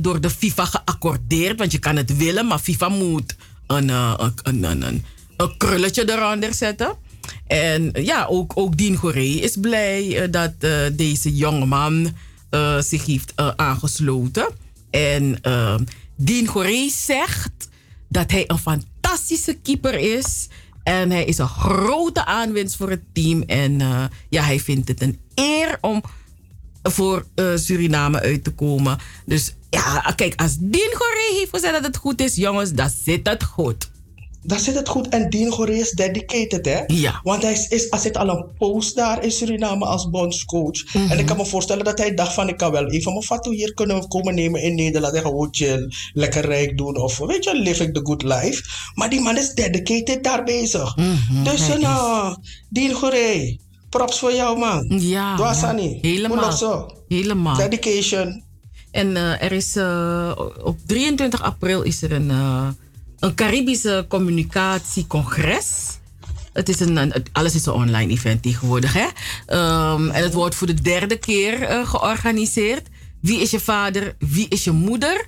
door 0.00 0.20
de 0.20 0.30
FIFA 0.30 0.64
geaccordeerd. 0.64 1.58
Want 1.58 1.72
je 1.72 1.78
kan 1.78 1.96
het 1.96 2.16
willen, 2.16 2.46
maar 2.46 2.58
FIFA 2.58 2.88
moet 2.88 3.36
een, 3.66 3.88
een, 3.88 4.32
een, 4.42 4.82
een, 4.82 5.04
een, 5.40 5.56
krulletje 5.56 6.12
eronder 6.12 6.54
zetten. 6.54 6.96
En 7.46 7.90
ja, 7.92 8.26
ook, 8.26 8.52
ook 8.54 8.76
Dien 8.76 8.96
Goree 8.96 9.40
is 9.40 9.56
blij 9.60 10.22
eh, 10.22 10.30
dat 10.30 10.52
eh, 10.58 10.80
deze 10.92 11.34
jongeman 11.34 12.14
eh, 12.50 12.80
zich 12.80 13.06
heeft 13.06 13.32
aangesloten. 13.56 14.48
En 14.90 15.38
eh, 15.42 15.74
Dien 16.16 16.46
Goree 16.46 16.90
zegt 16.90 17.68
dat 18.08 18.30
hij 18.30 18.44
een 18.46 18.58
fantastische 18.58 19.58
keeper 19.62 19.98
is. 19.98 20.48
En 20.82 21.10
hij 21.10 21.24
is 21.24 21.38
een 21.38 21.48
grote 21.48 22.24
aanwinst 22.24 22.76
voor 22.76 22.90
het 22.90 23.02
team. 23.12 23.42
En 23.42 23.78
ja, 24.28 24.42
hij 24.42 24.60
vindt 24.60 24.88
het 24.88 25.02
een 25.02 25.18
eer 25.34 25.78
om 25.80 26.02
voor 26.82 27.26
Suriname 27.54 28.20
uit 28.20 28.44
te 28.44 28.50
komen. 28.50 28.98
Dus 29.26 29.54
ja, 29.70 30.12
kijk, 30.16 30.40
als 30.40 30.56
Dien 30.58 30.92
Goree 30.92 31.38
heeft 31.38 31.50
gezegd 31.50 31.72
dat 31.72 31.84
het 31.84 31.96
goed 31.96 32.20
is, 32.20 32.34
jongens, 32.34 32.72
dan 32.72 32.90
zit 33.04 33.28
het 33.28 33.44
goed. 33.44 33.90
Dan 34.42 34.58
zit 34.58 34.74
het 34.74 34.88
goed. 34.88 35.08
En 35.08 35.30
Dean 35.30 35.52
Goree 35.52 35.78
is 35.78 35.90
dedicated, 35.90 36.64
hè? 36.66 36.80
Ja. 36.86 37.20
Want 37.22 37.42
hij, 37.42 37.52
is, 37.52 37.68
is, 37.68 37.86
hij 37.90 37.98
zit 37.98 38.16
al 38.16 38.28
een 38.28 38.46
post 38.58 38.96
daar 38.96 39.24
in 39.24 39.30
Suriname 39.30 39.84
als 39.84 40.10
bondscoach. 40.10 40.94
Mhm. 40.94 41.10
En 41.10 41.18
ik 41.18 41.26
kan 41.26 41.36
me 41.36 41.46
voorstellen 41.46 41.84
dat 41.84 41.98
hij 41.98 42.14
dacht 42.14 42.32
van... 42.32 42.48
ik 42.48 42.56
kan 42.56 42.70
wel 42.72 42.86
even 42.86 43.12
mijn 43.12 43.24
foto 43.24 43.50
hier 43.50 43.74
kunnen 43.74 44.08
komen 44.08 44.34
nemen 44.34 44.62
in 44.62 44.74
Nederland... 44.74 45.14
en 45.14 45.22
gewoon 45.22 45.48
chill, 45.50 45.92
lekker 46.12 46.44
rijk 46.44 46.78
doen. 46.78 46.96
Of 46.96 47.18
weet 47.18 47.44
je, 47.44 47.54
living 47.54 47.94
the 47.94 48.00
good 48.02 48.22
life. 48.22 48.62
Maar 48.94 49.10
die 49.10 49.20
man 49.20 49.36
is 49.36 49.54
dedicated 49.54 50.24
daar 50.24 50.44
bezig. 50.44 50.96
Mhm, 50.96 51.44
dus 51.44 51.68
nou, 51.78 52.36
Dean 52.68 52.94
props 53.90 54.18
voor 54.18 54.32
jou, 54.32 54.58
man. 54.58 54.86
Ja, 55.00 55.36
Dwasani. 55.36 55.88
ja, 55.88 56.08
helemaal. 56.08 56.52
Zo? 56.52 56.86
Helemaal. 57.08 57.56
Dedication. 57.56 58.42
En 58.90 59.16
eh, 59.16 59.42
er 59.42 59.52
is 59.52 59.76
eh, 59.76 60.32
op 60.62 60.78
23 60.86 61.42
april 61.42 61.82
is 61.82 62.02
er 62.02 62.12
een, 62.12 62.30
eh, 62.30 62.68
een 63.20 63.34
Caribische 63.34 64.04
communicatiecongres. 64.08 65.98
Het 66.52 66.68
is 66.68 66.80
een, 66.80 67.12
alles 67.32 67.54
is 67.54 67.66
een 67.66 67.72
online 67.72 68.12
event 68.12 68.42
tegenwoordig. 68.42 68.92
Hè? 68.92 69.06
Ehm, 69.46 70.08
en 70.08 70.22
het 70.22 70.34
wordt 70.34 70.54
voor 70.54 70.66
de 70.66 70.82
derde 70.82 71.16
keer 71.16 71.62
eh, 71.62 71.88
georganiseerd. 71.88 72.88
Wie 73.20 73.40
is 73.40 73.50
je 73.50 73.60
vader? 73.60 74.14
Wie 74.18 74.48
is 74.48 74.64
je 74.64 74.70
moeder? 74.70 75.26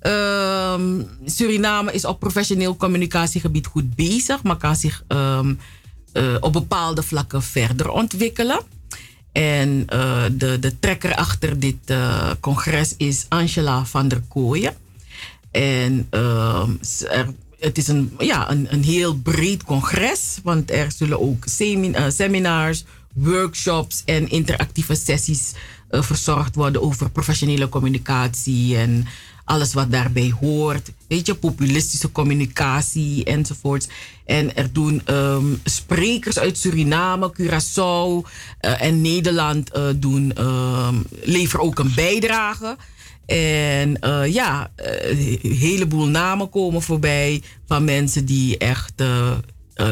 Ehm, 0.00 1.02
Suriname 1.24 1.92
is 1.92 2.04
op 2.04 2.20
professioneel 2.20 2.76
communicatiegebied 2.76 3.66
goed 3.66 3.94
bezig, 3.94 4.42
maar 4.42 4.56
kan 4.56 4.76
zich 4.76 5.04
ehm, 5.08 5.54
eh, 6.12 6.36
op 6.40 6.52
bepaalde 6.52 7.02
vlakken 7.02 7.42
verder 7.42 7.88
ontwikkelen. 7.90 8.60
En 9.32 9.82
eh, 9.86 10.22
de, 10.32 10.58
de 10.58 10.78
trekker 10.78 11.14
achter 11.14 11.60
dit 11.60 11.94
congres 12.40 12.94
is 12.96 13.26
Angela 13.28 13.84
van 13.84 14.08
der 14.08 14.22
Kooijen. 14.28 14.74
En 15.50 16.06
ehm, 16.10 16.70
het 17.58 17.78
is 17.78 17.88
een, 17.88 18.12
ja, 18.18 18.50
een, 18.50 18.84
heel 18.84 19.14
breed 19.14 19.64
congres, 19.64 20.38
want 20.42 20.70
er 20.70 20.92
zullen 20.92 21.20
ook 21.20 21.44
eh, 21.44 22.04
seminars, 22.08 22.84
workshops 23.12 24.02
en 24.04 24.30
interactieve 24.30 24.94
sessies 24.94 25.52
eh, 25.88 26.02
verzorgd 26.02 26.54
worden 26.54 26.82
over 26.82 27.10
professionele 27.10 27.68
communicatie 27.68 28.76
en 28.76 29.06
alles 29.50 29.74
wat 29.74 29.90
daarbij 29.90 30.34
hoort. 30.40 30.90
Weet 31.08 31.26
je, 31.26 31.34
populistische 31.34 32.12
communicatie 32.12 33.24
enzovoorts. 33.24 33.88
En 34.24 34.56
er 34.56 34.72
doen 34.72 35.02
ehm, 35.04 35.54
sprekers 35.64 36.38
uit 36.38 36.58
Suriname, 36.58 37.32
Curaçao 37.32 38.30
eh, 38.58 38.82
en 38.82 39.00
Nederland 39.00 39.76
uh, 39.76 39.86
doen, 39.96 40.32
ehm, 40.34 40.94
leveren 41.22 41.64
ook 41.64 41.78
een 41.78 41.92
bijdrage. 41.94 42.76
En 43.30 43.96
uh, 44.00 44.32
ja, 44.32 44.70
een 44.76 45.38
heleboel 45.42 46.06
namen 46.06 46.50
komen 46.50 46.82
voorbij 46.82 47.42
van 47.66 47.84
mensen 47.84 48.24
die 48.24 48.58
echt 48.58 49.02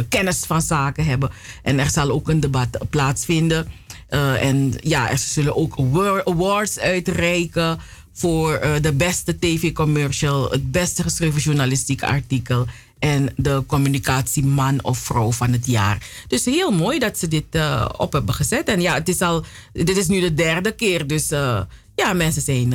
kennis 0.08 0.38
van 0.46 0.62
zaken 0.62 1.04
hebben. 1.04 1.30
En 1.62 1.78
er 1.78 1.90
zal 1.90 2.10
ook 2.10 2.28
een 2.28 2.40
debat 2.40 2.78
plaatsvinden. 2.90 3.68
en 4.08 4.74
ja, 4.80 5.10
er 5.10 5.18
zullen 5.18 5.56
ook 5.56 5.78
awards 6.24 6.78
uitreiken 6.78 7.78
voor 8.12 8.60
de 8.80 8.92
beste 8.92 9.38
tv-commercial, 9.38 10.50
het 10.50 10.70
beste 10.70 11.02
geschreven 11.02 11.40
journalistiek 11.40 12.02
artikel 12.02 12.66
en 12.98 13.32
de 13.36 13.62
communicatieman 13.66 14.84
of 14.84 14.98
vrouw 14.98 15.32
van 15.32 15.52
het 15.52 15.66
jaar. 15.66 16.06
Dus 16.28 16.44
heel 16.44 16.70
mooi 16.70 16.98
dat 16.98 17.18
ze 17.18 17.28
dit 17.28 17.58
op 17.96 18.12
hebben 18.12 18.34
gezet. 18.34 18.68
En 18.68 18.80
ja, 18.80 18.94
het 18.94 19.08
is 19.08 19.20
al, 19.20 19.44
dit 19.72 19.96
is 19.96 20.06
nu 20.06 20.20
de 20.20 20.34
derde 20.34 20.72
keer. 20.72 21.06
Dus 21.06 21.28
ja, 21.94 22.12
mensen 22.12 22.42
zijn 22.42 22.74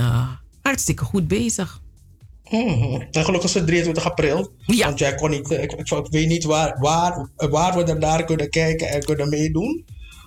hartstikke 0.63 1.03
goed 1.03 1.27
bezig. 1.27 1.81
Hmm. 2.43 3.07
En 3.11 3.25
gelukkig 3.25 3.49
is 3.49 3.53
het 3.55 3.67
23 3.67 4.05
april. 4.05 4.51
Ja. 4.65 4.85
Want 4.85 4.99
jij 4.99 5.15
kon 5.15 5.29
niet, 5.29 5.51
ik, 5.51 5.71
ik, 5.71 5.91
ik 5.91 6.07
weet 6.09 6.27
niet 6.27 6.43
waar, 6.43 6.77
waar, 6.79 7.29
waar 7.35 7.85
we 7.85 7.93
naar 7.93 8.25
kunnen 8.25 8.49
kijken 8.49 8.89
en 8.89 9.03
kunnen 9.03 9.29
meedoen. 9.29 9.85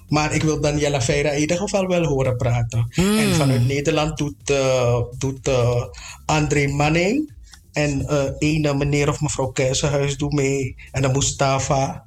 Maar 0.09 0.34
ik 0.34 0.43
wil 0.43 0.61
Daniela 0.61 1.01
Feira 1.01 1.30
in 1.30 1.41
ieder 1.41 1.57
geval 1.57 1.87
wel 1.87 2.05
horen 2.05 2.37
praten. 2.37 2.93
Mm. 2.95 3.18
En 3.18 3.34
vanuit 3.34 3.66
Nederland 3.66 4.16
doet, 4.16 4.51
uh, 4.51 5.01
doet 5.18 5.49
uh, 5.49 5.84
André 6.26 6.66
Manning 6.66 7.32
en 7.72 8.07
uh, 8.11 8.22
ene 8.39 8.74
meneer 8.74 9.09
of 9.09 9.20
mevrouw 9.20 9.47
Keizershuis 9.47 10.16
doet 10.16 10.32
mee. 10.32 10.74
En 10.93 11.03
dan 11.03 11.12
Mustafa 11.12 12.05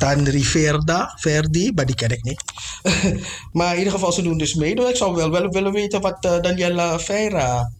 Tanri 0.00 0.44
Verda, 0.44 1.16
Verdi, 1.20 1.72
maar 1.74 1.86
die 1.86 1.94
ken 1.94 2.10
ik 2.10 2.22
niet. 2.22 2.42
maar 3.52 3.72
in 3.72 3.78
ieder 3.78 3.92
geval, 3.92 4.12
ze 4.12 4.22
doen 4.22 4.38
dus 4.38 4.54
mee. 4.54 4.74
Dus 4.74 4.88
ik 4.88 4.96
zou 4.96 5.14
wel, 5.14 5.30
wel 5.30 5.48
willen 5.48 5.72
weten 5.72 6.00
wat 6.00 6.22
Daniela 6.22 6.98
Feira... 6.98 7.72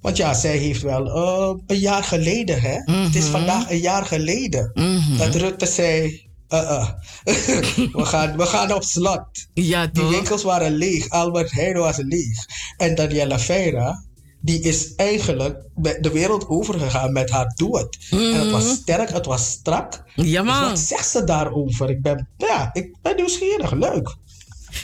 Want 0.00 0.16
ja, 0.16 0.34
zij 0.34 0.56
heeft 0.56 0.82
wel 0.82 1.06
een 1.66 1.78
jaar 1.78 2.04
geleden, 2.04 2.60
hè? 2.60 2.78
Mm 2.78 2.94
-hmm. 2.94 3.04
Het 3.04 3.14
is 3.14 3.22
mhm. 3.22 3.32
vandaag 3.32 3.70
een 3.70 3.80
jaar 3.80 4.06
geleden 4.06 4.70
mm 4.74 4.98
-hmm. 4.98 5.18
dat 5.18 5.34
Rutte 5.34 5.66
zei 5.66 6.28
uh-uh. 6.50 6.88
we, 7.92 8.04
gaan, 8.04 8.36
we 8.36 8.46
gaan 8.46 8.74
op 8.74 8.82
slot. 8.82 9.28
Ja, 9.54 9.86
Die 9.86 10.04
winkels 10.04 10.42
waren 10.42 10.72
leeg. 10.72 11.08
Albert 11.08 11.52
Heijn 11.52 11.78
was 11.78 11.96
leeg. 11.96 12.46
En 12.76 12.94
Daniela 12.94 13.38
Feira, 13.38 14.04
die 14.40 14.60
is 14.60 14.94
eigenlijk 14.94 15.62
de 16.00 16.10
wereld 16.12 16.48
overgegaan 16.48 17.12
met 17.12 17.30
haar 17.30 17.52
dood. 17.54 17.98
En 18.10 18.34
het 18.34 18.50
was 18.50 18.64
mhm. 18.64 18.74
sterk, 18.74 19.10
het 19.10 19.26
was 19.26 19.50
strak. 19.50 20.02
Ja, 20.14 20.42
man. 20.42 20.60
Dus 20.60 20.68
wat 20.68 20.78
zegt 20.78 21.08
ze 21.08 21.24
daarover? 21.24 21.90
Ik 21.90 22.02
ben, 22.02 22.28
ja, 22.36 22.70
ik 22.72 22.94
ben 23.02 23.16
nieuwsgierig. 23.16 23.72
Leuk. 23.72 24.16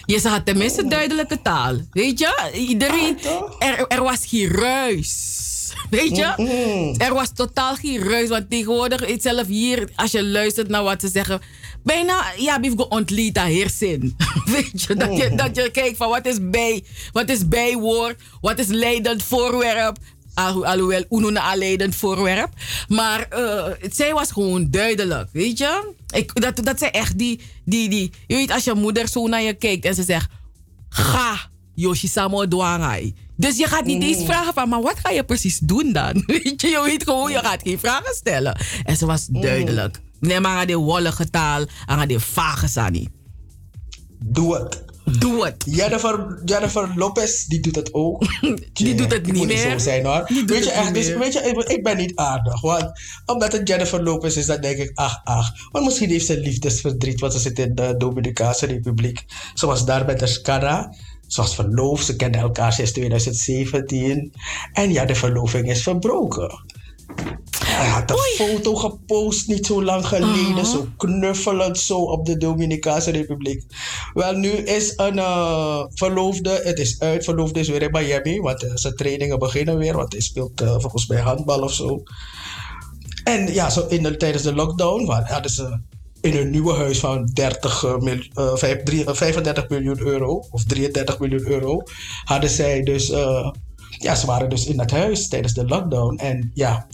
Je 0.04 0.18
zag 0.18 0.42
tenminste 0.42 0.82
oh. 0.82 0.90
duidelijke 0.90 1.42
taal. 1.42 1.76
Weet 1.90 2.18
je? 2.18 2.50
Iedereen, 2.54 3.18
ah, 3.26 3.68
er, 3.68 3.86
er 3.86 4.02
was 4.02 4.26
geen 4.26 4.48
ruis. 4.48 5.34
Weet 5.90 6.16
je? 6.16 6.94
Er 6.98 7.14
was 7.14 7.30
totaal 7.34 7.74
geen 7.74 7.98
ruis. 8.08 8.28
Want 8.28 8.50
tegenwoordig, 8.50 9.04
zelf 9.18 9.46
hier, 9.46 9.90
als 9.94 10.10
je 10.10 10.24
luistert 10.24 10.68
naar 10.68 10.82
wat 10.82 11.00
ze 11.00 11.08
zeggen, 11.08 11.40
bijna, 11.86 12.24
ja, 12.36 12.60
bief 12.60 12.74
ontleed 12.74 13.38
heerzin. 13.38 14.16
Weet 14.54 14.82
je? 14.82 14.94
Dat, 14.94 15.16
je? 15.16 15.22
Mm-hmm. 15.22 15.36
dat 15.36 15.56
je 15.56 15.70
kijkt 15.70 15.96
van 15.96 16.08
wat 16.08 16.26
is 16.26 16.38
bij, 16.40 16.84
wat 17.12 17.28
is 17.28 17.48
bijwoord, 17.48 18.22
wat 18.40 18.58
is 18.58 18.66
leidend 18.66 19.22
voorwerp. 19.22 19.98
alhoewel, 20.34 21.04
Uno 21.10 21.28
een 21.28 21.58
leidend 21.58 21.94
voorwerp. 21.94 22.52
Maar 22.88 23.26
uh, 23.32 23.64
zij 23.90 24.12
was 24.12 24.32
gewoon 24.32 24.70
duidelijk, 24.70 25.28
weet 25.32 25.58
je? 25.58 25.92
Ik, 26.14 26.40
dat, 26.40 26.64
dat 26.64 26.78
zij 26.78 26.90
echt 26.90 27.18
die, 27.18 27.40
die, 27.64 27.88
die... 27.88 28.12
Je 28.26 28.34
weet, 28.34 28.50
als 28.50 28.64
je 28.64 28.74
moeder 28.74 29.08
zo 29.08 29.26
naar 29.26 29.42
je 29.42 29.54
kijkt 29.54 29.84
en 29.84 29.94
ze 29.94 30.02
zegt... 30.02 30.28
Ga, 30.88 31.50
Yoshi 31.74 32.08
Samo 32.08 32.48
Dwangai. 32.48 33.14
Dus 33.36 33.56
je 33.56 33.66
gaat 33.66 33.84
niet 33.84 34.02
eens 34.02 34.18
mm. 34.18 34.24
vragen 34.24 34.54
van, 34.54 34.68
maar 34.68 34.82
wat 34.82 34.98
ga 35.02 35.10
je 35.10 35.24
precies 35.24 35.58
doen 35.58 35.92
dan? 35.92 36.22
Weet 36.26 36.60
je, 36.60 36.68
je 36.68 36.82
weet 36.84 37.02
gewoon, 37.02 37.30
je 37.30 37.38
gaat 37.38 37.62
geen 37.62 37.78
vragen 37.78 38.14
stellen. 38.14 38.58
En 38.84 38.96
ze 38.96 39.06
was 39.06 39.26
mm. 39.28 39.40
duidelijk. 39.40 40.00
Nee, 40.20 40.40
maar 40.40 40.66
de 40.66 40.76
wollige 40.76 41.30
taal, 41.30 41.64
aan 41.86 42.08
de 42.08 42.20
vage 42.20 42.68
sani. 42.68 43.08
Doe 44.18 44.56
het. 44.56 44.84
Doe 45.18 45.44
het. 45.44 45.64
Jennifer, 45.66 46.40
Jennifer 46.44 46.92
Lopez, 46.94 47.44
die 47.44 47.60
doet 47.60 47.76
het 47.76 47.94
ook. 47.94 48.24
die 48.72 48.94
doet 48.94 49.12
het 49.12 49.32
niet 49.32 49.46
meer. 49.46 49.70
Zo 49.70 49.78
zijn 49.78 50.04
hoor. 50.04 50.30
Weet 50.46 50.64
je, 50.64 50.70
echt, 50.70 50.94
dus, 50.94 51.08
weet 51.08 51.32
je, 51.32 51.40
ik, 51.40 51.68
ik, 51.68 51.82
ben 51.82 51.96
niet 51.96 52.16
aardig. 52.16 52.60
Want 52.60 52.90
omdat 53.26 53.52
het 53.52 53.68
Jennifer 53.68 54.02
Lopez 54.02 54.36
is, 54.36 54.46
dan 54.46 54.60
denk 54.60 54.78
ik, 54.78 54.90
ach, 54.94 55.20
ach. 55.24 55.52
Want 55.72 55.84
misschien 55.84 56.08
heeft 56.08 56.26
ze 56.26 56.38
liefdesverdriet, 56.38 57.20
want 57.20 57.32
ze 57.32 57.38
zit 57.38 57.58
in 57.58 57.74
de 57.74 57.94
Dominicaanse 57.98 58.66
Republiek. 58.66 59.24
Ze 59.54 59.66
was 59.66 59.84
daar 59.84 60.04
met 60.04 60.18
de 60.18 60.26
Scara. 60.26 60.94
Ze 61.26 61.40
was 61.40 61.54
verloofd, 61.54 62.06
ze 62.06 62.16
kenden 62.16 62.40
elkaar 62.40 62.72
sinds 62.72 62.92
2017. 62.92 64.32
En 64.72 64.92
ja, 64.92 65.04
de 65.04 65.14
verloving 65.14 65.70
is 65.70 65.82
verbroken. 65.82 66.64
Hij 67.76 67.88
had 67.88 68.10
een 68.10 68.46
foto 68.46 68.74
gepost 68.74 69.48
niet 69.48 69.66
zo 69.66 69.84
lang 69.84 70.06
geleden, 70.06 70.66
zo 70.66 70.86
knuffelend 70.96 71.78
zo 71.78 71.98
op 71.98 72.26
de 72.26 72.36
Dominicaanse 72.36 73.10
Republiek. 73.10 73.64
Wel, 74.14 74.32
nu 74.32 74.48
is 74.48 74.92
een 74.96 75.16
uh, 75.16 75.84
verloofde, 75.94 76.60
het 76.64 76.78
is 76.78 77.00
uit, 77.00 77.24
verloofde 77.24 77.60
is 77.60 77.68
weer 77.68 77.82
in 77.82 77.90
Miami, 77.90 78.40
want 78.40 78.64
uh, 78.64 78.70
zijn 78.74 78.94
trainingen 78.94 79.38
beginnen 79.38 79.78
weer, 79.78 79.96
want 79.96 80.12
hij 80.12 80.20
speelt 80.20 80.60
uh, 80.62 80.70
volgens 80.78 81.06
mij 81.06 81.20
handbal 81.20 81.60
of 81.60 81.72
zo. 81.72 82.02
En 83.24 83.52
ja, 83.52 83.70
zo 83.70 83.86
in 83.88 84.02
de, 84.02 84.16
tijdens 84.16 84.42
de 84.42 84.54
lockdown 84.54 85.10
hadden 85.10 85.50
ze 85.50 85.78
in 86.20 86.36
een 86.36 86.50
nieuwe 86.50 86.74
huis 86.74 86.98
van 86.98 87.24
30, 87.24 87.84
uh, 87.84 88.18
uh, 88.34 88.56
35 88.56 89.68
miljoen 89.68 90.00
euro 90.00 90.44
of 90.50 90.64
33 90.64 91.18
miljoen 91.18 91.46
euro 91.48 91.82
hadden 92.24 92.50
zij 92.50 92.82
dus, 92.82 93.12
ja, 93.98 94.14
ze 94.14 94.26
waren 94.26 94.48
dus 94.48 94.66
in 94.66 94.76
dat 94.76 94.90
huis 94.90 95.28
tijdens 95.28 95.52
de 95.52 95.66
lockdown. 95.66 96.16
En 96.16 96.50
ja, 96.54 96.86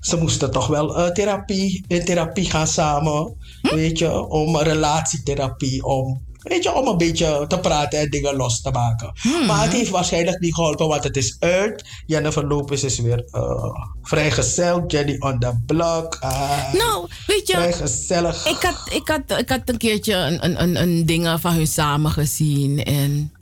ze 0.00 0.16
moesten 0.16 0.50
toch 0.50 0.66
wel 0.66 0.98
uh, 0.98 1.06
therapie, 1.06 1.84
in 1.86 2.04
therapie 2.04 2.50
gaan 2.50 2.66
samen, 2.66 3.36
hm? 3.62 3.74
weet 3.74 3.98
je, 3.98 4.28
om 4.28 4.56
relatietherapie, 4.56 5.84
om 5.84 6.28
Weet 6.42 6.62
je, 6.62 6.74
om 6.74 6.86
een 6.86 6.96
beetje 6.96 7.44
te 7.48 7.60
praten 7.60 7.98
en 7.98 8.10
dingen 8.10 8.36
los 8.36 8.60
te 8.60 8.70
maken. 8.70 9.12
Hmm. 9.14 9.46
Maar 9.46 9.62
het 9.62 9.72
heeft 9.72 9.90
waarschijnlijk 9.90 10.40
niet 10.40 10.54
geholpen, 10.54 10.88
want 10.88 11.04
het 11.04 11.16
is 11.16 11.36
uit. 11.38 11.84
Jennifer 12.06 12.46
Lopez 12.46 12.82
is 12.82 12.98
weer 12.98 13.24
uh, 13.32 13.86
vrijgezel. 14.02 14.84
Jenny 14.86 15.16
on 15.18 15.38
the 15.38 15.60
block. 15.66 16.18
Uh, 16.24 16.72
nou, 16.72 17.08
weet 17.26 17.46
je. 17.46 17.52
Vrij 17.52 17.72
gezellig. 17.72 18.46
Ik 18.46 18.62
had, 18.62 18.92
ik 18.92 19.08
had, 19.08 19.38
ik 19.38 19.48
had 19.48 19.60
een 19.64 19.78
keertje 19.78 20.14
een, 20.14 20.44
een, 20.44 20.62
een, 20.62 20.76
een 20.76 21.06
dingen 21.06 21.40
van 21.40 21.54
hun 21.54 21.66
samen 21.66 22.10
gezien. 22.10 22.84
En 22.84 23.32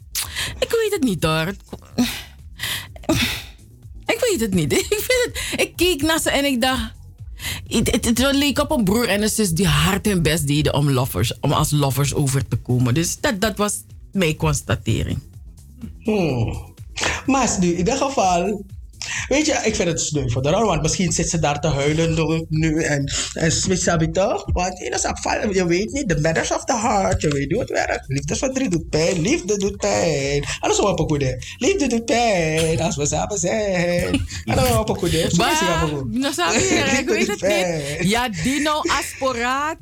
ik 0.59 0.71
weet 0.71 0.93
het 0.93 1.03
niet 1.03 1.25
hoor. 1.25 1.55
Ik 4.15 4.19
weet 4.31 4.41
het 4.41 4.55
niet. 4.55 4.73
Ik, 4.79 4.87
vind 4.87 5.31
het, 5.33 5.61
ik 5.61 5.73
keek 5.77 6.03
naar 6.03 6.21
ze 6.21 6.31
en 6.31 6.45
ik 6.45 6.61
dacht 6.61 6.97
het, 7.67 8.05
het, 8.05 8.19
leek 8.33 8.59
op 8.59 8.71
een 8.71 8.85
broer 8.85 9.09
en 9.09 9.23
een 9.23 9.29
zus 9.29 9.51
die 9.51 9.67
hard 9.67 10.07
hun 10.07 10.23
best 10.23 10.47
deden 10.47 10.75
om, 10.75 10.91
lovers, 10.91 11.41
om 11.41 11.53
als 11.53 11.71
lovers 11.71 12.15
over 12.15 12.49
te 12.49 12.57
komen. 12.57 12.95
Dus 12.95 13.21
dat, 13.21 13.41
dat 13.41 13.57
was 13.57 13.83
mijn 14.13 14.37
constatering. 14.37 15.19
Hmm. 16.03 16.75
Maar 17.27 17.57
in 17.61 17.77
ieder 17.77 17.97
geval 17.97 18.65
Weet 19.29 19.47
je, 19.47 19.53
ik 19.53 19.75
vind 19.75 19.89
het 19.89 20.01
sneu 20.01 20.29
voor 20.29 20.43
de 20.43 20.51
want 20.51 20.83
misschien 20.83 21.13
zit 21.13 21.29
ze 21.29 21.39
daar 21.39 21.61
te 21.61 21.69
huilen 21.69 22.47
nu 22.49 22.83
en, 22.83 23.13
en 23.33 23.53
switch 23.53 23.97
toch? 24.13 24.45
Want 24.53 24.79
je 25.55 25.67
weet 25.67 25.93
niet, 25.93 26.09
the 26.09 26.21
matters 26.21 26.53
of 26.53 26.65
the 26.65 26.77
heart, 26.77 27.23
je 27.23 27.29
weet 27.29 27.53
hoe 27.53 27.61
het 27.61 27.71
werkt. 27.71 28.05
Liefdesverdriet 28.07 28.71
doet 28.71 28.89
pijn, 28.89 29.21
liefde 29.21 29.57
doet 29.57 29.77
pijn. 29.77 30.43
En 30.43 30.59
dat 30.61 30.71
is 30.71 30.79
wat 30.79 31.01
goede. 31.01 31.43
Liefde 31.59 31.87
doet 31.87 32.05
pijn 32.05 32.81
als 32.81 32.97
we 32.97 33.07
samen 33.07 33.39
zijn. 33.39 34.27
En 34.45 34.55
dat 34.57 34.65
is 34.65 34.71
wat 34.71 34.99
goede. 34.99 35.31
Nou, 35.33 36.55
ik 36.99 37.09
weet 37.09 37.27
het 37.27 37.43
niet. 37.43 38.11
Ja, 38.11 38.29
Dino 38.29 38.81
Asporaat. 38.99 39.79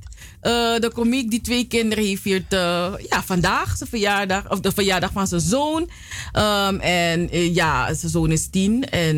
Uh, 0.46 0.78
de 0.78 0.90
komiek 0.94 1.30
die 1.30 1.40
twee 1.40 1.66
kinderen 1.66 2.04
heeft 2.04 2.22
viert 2.22 2.52
uh, 2.52 2.92
ja, 3.08 3.22
vandaag 3.24 3.76
zijn 3.76 3.88
verjaardag, 3.88 4.50
of 4.50 4.60
de 4.60 4.72
verjaardag 4.72 5.12
van 5.12 5.26
zijn 5.26 5.40
zoon. 5.40 5.82
Um, 5.82 6.80
en 6.80 7.36
uh, 7.36 7.54
ja, 7.54 7.94
zijn 7.94 8.10
zoon 8.10 8.30
is 8.30 8.46
tien. 8.46 8.88
En 8.88 9.16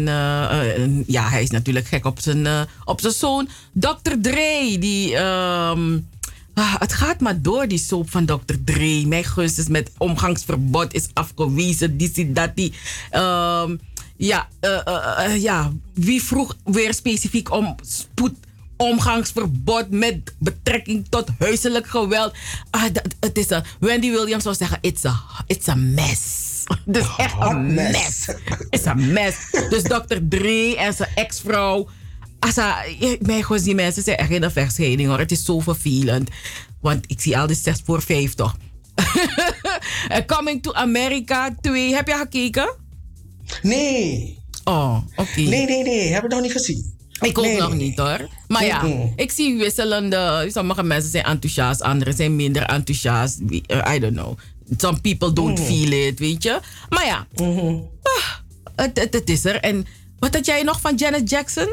ja, 1.07 1.29
hij 1.29 1.43
is 1.43 1.51
natuurlijk 1.51 1.87
gek 1.87 2.05
op 2.05 2.21
zijn, 2.21 2.67
op 2.85 3.01
zijn 3.01 3.13
zoon. 3.13 3.49
Dr. 3.73 4.13
Dre, 4.21 4.77
die. 4.79 5.17
Um, 5.17 6.09
Ah, 6.55 6.75
het 6.79 6.93
gaat 6.93 7.21
maar 7.21 7.43
door, 7.43 7.69
die 7.69 7.79
soap 7.79 8.11
van 8.11 8.25
Dr. 8.25 8.55
Dre. 8.65 9.07
Mijn 9.07 9.25
gunst 9.25 9.59
is 9.59 9.69
met 9.69 9.91
omgangsverbod 9.99 10.95
is 10.95 11.09
afgewezen. 11.13 11.97
Die, 11.97 12.33
dat, 12.33 12.51
die. 12.55 12.73
Um, 13.13 13.81
ja, 14.17 14.49
ja, 15.39 15.73
wie 15.95 16.23
vroeg 16.23 16.57
weer 16.65 16.95
specifiek 16.95 17.51
om 17.51 17.75
spoed 17.83 18.35
omgangsverbod 18.79 19.91
met 19.91 20.35
betrekking 20.39 21.07
tot 21.09 21.29
huiselijk 21.39 21.87
geweld. 21.87 22.35
Ah, 22.71 22.83
dat, 22.93 23.03
het 23.21 23.39
is 23.39 23.51
een, 23.51 23.65
Wendy 23.81 24.11
Williams 24.11 24.43
zou 24.43 24.55
zeggen: 24.55 24.79
it's 24.81 25.05
a, 25.05 25.21
it's 25.47 25.69
a 25.69 25.75
mess. 25.75 26.47
Dus 26.85 27.07
echt 27.17 27.35
een 27.39 27.75
mess. 27.75 27.93
mes. 27.93 28.27
Het 28.27 28.67
is 28.71 28.85
een 28.85 29.13
mes. 29.13 29.37
Dus 29.69 29.83
Dr. 29.83 30.17
Dre 30.29 30.77
en 30.77 30.95
zijn 30.95 31.09
ex-vrouw. 31.15 31.89
Asa, 32.39 32.85
ben 33.21 33.45
gewoon 33.45 33.63
die 33.63 33.75
mensen 33.75 34.03
zijn 34.03 34.17
echt 34.17 34.31
in 34.31 34.41
de 34.41 34.51
vechtscheiding 34.51 35.09
hoor. 35.09 35.19
Het 35.19 35.33
is 35.33 35.45
zo 35.45 35.61
vervelend. 35.61 36.31
Want 36.81 37.05
ik 37.11 37.21
zie 37.21 37.39
al 37.39 37.47
die 37.47 37.57
6 37.57 37.81
voor 37.85 38.03
5 38.03 38.35
toch. 38.35 38.57
En 40.09 40.27
Coming 40.27 40.63
to 40.63 40.73
America 40.73 41.55
2. 41.61 41.95
Heb 41.95 42.07
je 42.07 42.15
gekeken? 42.15 42.77
Nee. 43.63 44.39
Oh, 44.65 44.97
oké. 45.17 45.41
Nee, 45.41 45.67
nee, 45.67 45.83
nee. 45.83 46.13
Heb 46.13 46.25
ik 46.25 46.31
nog 46.31 46.41
niet 46.41 46.53
gezien. 46.53 46.98
Ik 47.21 47.39
ook 47.39 47.45
Nee, 47.45 47.59
nog 47.59 47.69
nee, 47.69 47.79
niet 47.79 47.99
hoor. 47.99 48.29
Maar 48.49 48.65
ja, 48.65 48.83
ik 49.17 49.31
zie 49.31 49.57
wisselende. 49.57 50.49
Sommige 50.53 50.83
mensen 50.83 51.11
zijn 51.11 51.25
enthousiast, 51.25 51.83
anderen 51.83 52.15
zijn 52.15 52.37
minder 52.37 52.63
enthousiast. 52.63 53.41
Uh, 53.41 53.95
I 53.95 53.99
don't 53.99 54.15
know. 54.15 54.39
Some 54.77 55.01
people 55.01 55.33
don't 55.33 55.61
feel 55.61 55.93
it, 55.93 56.19
weet 56.19 56.43
je. 56.43 56.61
Maar 56.89 57.07
ja, 57.07 57.27
ah, 57.37 58.25
het, 58.77 58.99
het, 58.99 59.15
het 59.15 59.31
is 59.31 59.45
er. 59.45 59.57
En 59.61 59.87
wat 60.19 60.35
had 60.35 60.47
jij 60.47 60.63
nog 60.63 60.81
van 60.81 60.95
Janet 60.95 61.31
Jackson? 61.31 61.69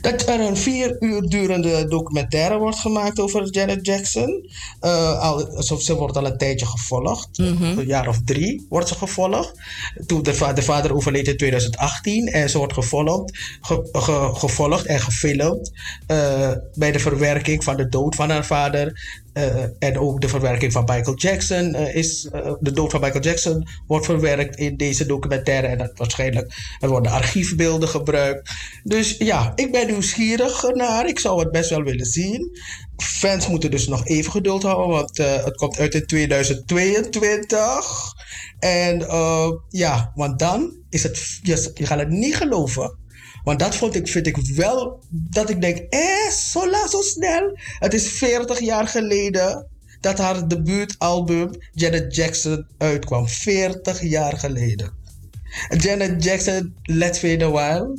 Dat 0.00 0.28
er 0.28 0.40
een 0.40 0.56
vier 0.56 0.96
uur 1.00 1.22
durende 1.22 1.88
documentaire 1.88 2.58
wordt 2.58 2.78
gemaakt 2.78 3.20
over 3.20 3.50
Janet 3.50 3.86
Jackson. 3.86 4.50
Eh, 4.80 5.18
al, 5.20 5.62
ze, 5.62 5.82
ze 5.82 5.94
wordt 5.94 6.16
al 6.16 6.26
een 6.26 6.36
tijdje 6.38 6.66
gevolgd. 6.66 7.28
Een 7.78 7.86
jaar 7.86 8.08
of 8.08 8.18
drie 8.24 8.66
wordt 8.68 8.88
ze 8.88 8.94
gevolgd. 8.94 9.52
Toen 10.06 10.22
de, 10.22 10.34
va- 10.34 10.52
de 10.52 10.62
vader 10.62 10.94
overleed 10.94 11.28
in 11.28 11.36
2018. 11.36 12.26
En 12.26 12.50
ze 12.50 12.58
wordt 12.58 12.72
gevolgd, 12.72 13.38
ge- 13.60 13.88
ge- 13.92 14.30
gevolgd 14.34 14.86
en 14.86 15.00
gefilmd. 15.00 15.72
eh, 16.06 16.50
bij 16.74 16.92
de 16.92 16.98
verwerking 16.98 17.64
van 17.64 17.76
de 17.76 17.88
dood 17.88 18.14
van 18.14 18.30
haar 18.30 18.44
vader. 18.46 19.22
Eh, 19.34 19.64
en 19.78 19.98
ook 19.98 20.20
de 20.20 20.28
verwerking 20.28 20.72
van 20.72 20.84
Michael 20.84 21.16
Jackson. 21.16 21.74
eh, 21.74 21.94
is, 21.94 22.28
eh, 22.32 22.52
de 22.60 22.72
dood 22.72 22.90
van 22.90 23.00
Michael 23.00 23.22
Jackson 23.22 23.66
wordt 23.86 24.06
verwerkt 24.06 24.56
in 24.56 24.76
deze 24.76 25.06
documentaire. 25.06 25.66
En 25.66 25.78
dat 25.78 25.92
waarschijnlijk 25.94 26.76
er 26.80 26.88
worden 26.88 27.12
archiefbeelden 27.12 27.88
gebruikt. 27.88 28.50
Dus 28.82 29.14
ja, 29.18 29.52
ik 29.54 29.72
ben 29.72 29.86
nieuwsgierig 29.86 30.74
naar. 30.74 31.08
Ik 31.08 31.18
zou 31.18 31.40
het 31.40 31.50
best 31.50 31.70
wel 31.70 31.82
willen 31.82 32.06
zien. 32.06 32.58
Fans 32.96 33.48
moeten 33.48 33.70
dus 33.70 33.88
nog 33.88 34.06
even 34.06 34.30
geduld 34.30 34.62
houden, 34.62 34.96
want 34.96 35.16
het 35.16 35.56
komt 35.56 35.78
uit 35.78 35.94
in 35.94 36.06
2022. 36.06 38.12
En 38.58 38.98
ja, 39.68 40.12
want 40.14 40.38
dan 40.38 40.76
is 40.90 41.02
het, 41.02 41.38
je, 41.42 41.70
je 41.74 41.86
gaat 41.86 41.98
het 41.98 42.10
niet 42.10 42.36
geloven. 42.36 42.98
Want 43.44 43.58
dat 43.58 43.76
vond 43.76 43.94
ik, 43.94 44.08
vind 44.08 44.26
ik 44.26 44.36
wel, 44.36 45.00
dat 45.10 45.50
ik 45.50 45.60
denk, 45.60 45.78
eh, 45.78 46.30
zo 46.30 46.70
laat, 46.70 46.90
zo 46.90 47.00
snel. 47.00 47.58
Het 47.78 47.94
is 47.94 48.08
40 48.08 48.60
jaar 48.60 48.88
geleden 48.88 49.66
dat 50.00 50.18
haar 50.18 50.48
debuutalbum 50.48 51.50
Janet 51.72 52.16
Jackson 52.16 52.66
uitkwam. 52.78 53.28
40 53.28 54.02
jaar 54.02 54.38
geleden. 54.38 55.02
Janet 55.78 56.24
Jackson, 56.24 56.74
Let's 56.82 57.18
Fade 57.18 57.44
a 57.44 57.50
While. 57.50 57.98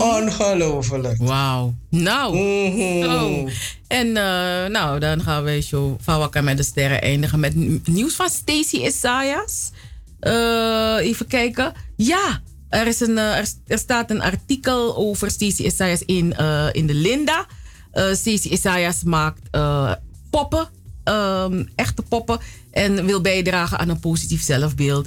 Ongelooflijk. 0.00 1.16
Wauw. 1.18 1.74
Nou. 1.88 2.36
Mhm. 2.36 3.04
Oh. 3.04 3.50
En 3.86 4.06
eh, 4.16 4.70
nou, 4.70 4.98
dan 4.98 5.22
gaan 5.22 5.44
we 5.44 5.62
show 5.62 5.94
van 6.00 6.18
Wakker 6.18 6.44
met 6.44 6.56
de 6.56 6.62
Sterren 6.62 7.00
eindigen 7.00 7.40
met 7.40 7.54
nieuws 7.86 8.14
van 8.14 8.28
Stacey 8.28 8.86
Isaias. 8.86 9.70
Eh, 10.20 10.96
even 11.00 11.26
kijken. 11.26 11.72
Ja, 11.96 12.42
er, 12.72 12.86
is 12.86 13.00
een, 13.00 13.18
eh, 13.18 13.36
er, 13.66 13.78
staat 13.78 14.10
een 14.10 14.22
artikel 14.22 14.96
over 14.96 15.30
Stacey 15.30 15.66
Isaias 15.66 16.04
in, 16.04 16.34
eh, 16.34 16.68
in 16.72 16.86
de 16.86 16.94
Linda. 16.94 17.46
Eh 17.90 18.04
Stacey 18.04 18.50
Isaias 18.50 19.02
maakt 19.02 19.50
poppen, 20.30 20.68
ehm, 21.04 21.64
echte 21.74 22.02
poppen. 22.02 22.38
En 22.70 23.06
wil 23.06 23.20
bijdragen 23.20 23.78
aan 23.78 23.88
een 23.88 24.00
positief 24.00 24.42
zelfbeeld. 24.42 25.06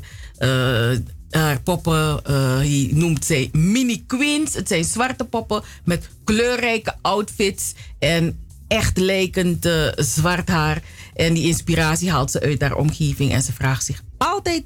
Haar 1.29 1.61
poppen 1.63 2.21
die 2.61 2.95
noemt 2.95 3.25
zij 3.25 3.49
mini 3.51 4.03
queens. 4.05 4.53
Het 4.53 4.67
zijn 4.67 4.83
zwarte 4.83 5.23
poppen 5.23 5.63
met 5.83 6.09
kleurrijke 6.23 6.95
outfits 7.01 7.73
en 7.99 8.45
echt 8.67 8.97
lijkend 8.97 9.69
zwart 9.95 10.47
haar. 10.47 10.81
En 11.15 11.33
die 11.33 11.47
inspiratie 11.47 12.11
haalt 12.11 12.31
ze 12.31 12.41
uit 12.41 12.61
haar 12.61 12.75
omgeving. 12.75 13.31
En 13.31 13.41
ze 13.41 13.53
vraagt 13.53 13.85
zich 13.85 14.03
altijd 14.17 14.63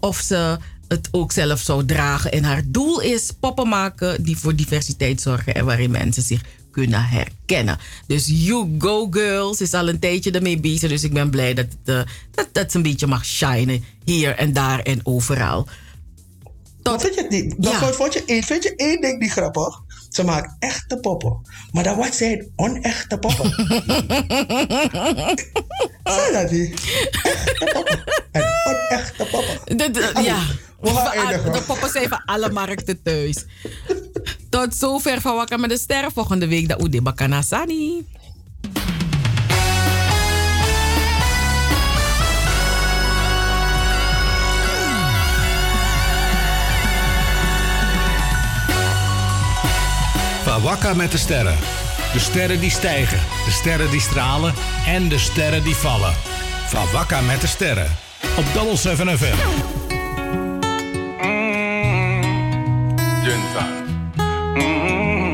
of 0.00 0.16
ze 0.16 0.58
het 0.94 1.08
ook 1.10 1.32
zelf 1.32 1.60
zou 1.60 1.84
dragen. 1.84 2.32
En 2.32 2.44
haar 2.44 2.62
doel 2.66 3.00
is 3.00 3.30
poppen 3.40 3.68
maken 3.68 4.22
die 4.22 4.38
voor 4.38 4.54
diversiteit 4.54 5.20
zorgen 5.20 5.54
en 5.54 5.64
waarin 5.64 5.90
mensen 5.90 6.22
zich 6.22 6.40
kunnen 6.70 7.04
herkennen. 7.04 7.78
Dus 8.06 8.26
you 8.26 8.74
go 8.78 9.06
girls 9.10 9.60
is 9.60 9.74
al 9.74 9.88
een 9.88 9.98
tijdje 9.98 10.30
ermee 10.30 10.60
bezig. 10.60 10.90
Dus 10.90 11.04
ik 11.04 11.12
ben 11.12 11.30
blij 11.30 11.54
dat, 11.54 11.66
het, 11.84 12.06
dat, 12.30 12.48
dat 12.52 12.70
ze 12.70 12.76
een 12.76 12.82
beetje 12.82 13.06
mag 13.06 13.24
shinen 13.24 13.84
hier 14.04 14.36
en 14.36 14.52
daar 14.52 14.80
en 14.80 15.00
overal. 15.02 15.66
Maar 16.82 17.00
vind 17.00 17.14
je 17.14 17.26
niet? 17.28 17.54
Ja. 17.58 17.92
vond, 17.92 18.12
je, 18.12 18.42
vind 18.44 18.62
je 18.62 18.74
één 18.76 19.00
ding 19.00 19.18
niet 19.18 19.30
grappig? 19.30 19.82
Ze 20.14 20.24
maakt 20.24 20.54
echte 20.58 20.96
poppen. 20.96 21.40
Maar 21.72 21.84
dan 21.84 21.96
wat 21.96 22.14
zijn 22.14 22.52
onechte 22.56 23.18
poppen? 23.18 23.50
Zijn 26.04 26.32
dat 26.32 26.50
niet? 26.50 26.80
Echte 27.22 27.70
poppen. 27.72 28.04
En 28.32 28.42
onechte 28.64 29.24
poppen. 29.30 29.76
De, 29.76 29.90
de- 29.90 30.20
ja, 30.22 30.38
we 30.80 30.88
gaan 30.90 31.52
de 31.52 31.62
poppen 31.66 31.90
zijn 31.90 32.08
van 32.08 32.22
alle 32.24 32.50
markten 32.50 33.02
thuis. 33.02 33.44
Tot 34.50 34.74
zover 34.74 35.20
van 35.20 35.34
Wakker 35.36 35.60
met 35.60 35.70
de 35.70 35.78
Sterren. 35.78 36.12
Volgende 36.12 36.48
week 36.48 36.68
de 36.68 36.80
Oede 36.82 37.02
Bakanasani. 37.02 38.06
Wakka 50.74 50.94
met 50.94 51.10
de 51.10 51.18
sterren. 51.18 51.56
De 52.12 52.18
sterren 52.18 52.60
die 52.60 52.70
stijgen, 52.70 53.18
de 53.44 53.50
sterren 53.50 53.90
die 53.90 54.00
stralen 54.00 54.54
en 54.86 55.08
de 55.08 55.18
sterren 55.18 55.62
die 55.62 55.74
vallen. 55.74 56.12
Van 56.66 57.26
met 57.26 57.40
de 57.40 57.46
sterren. 57.46 57.96
Op 58.36 58.44
Double 58.54 58.76
7 58.76 59.18
FM. 59.18 59.34
Mm, 64.54 65.32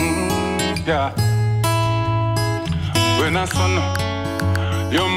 yeah. 0.84 1.12
When 3.18 3.36
I 3.36 3.46
you're 4.90 5.08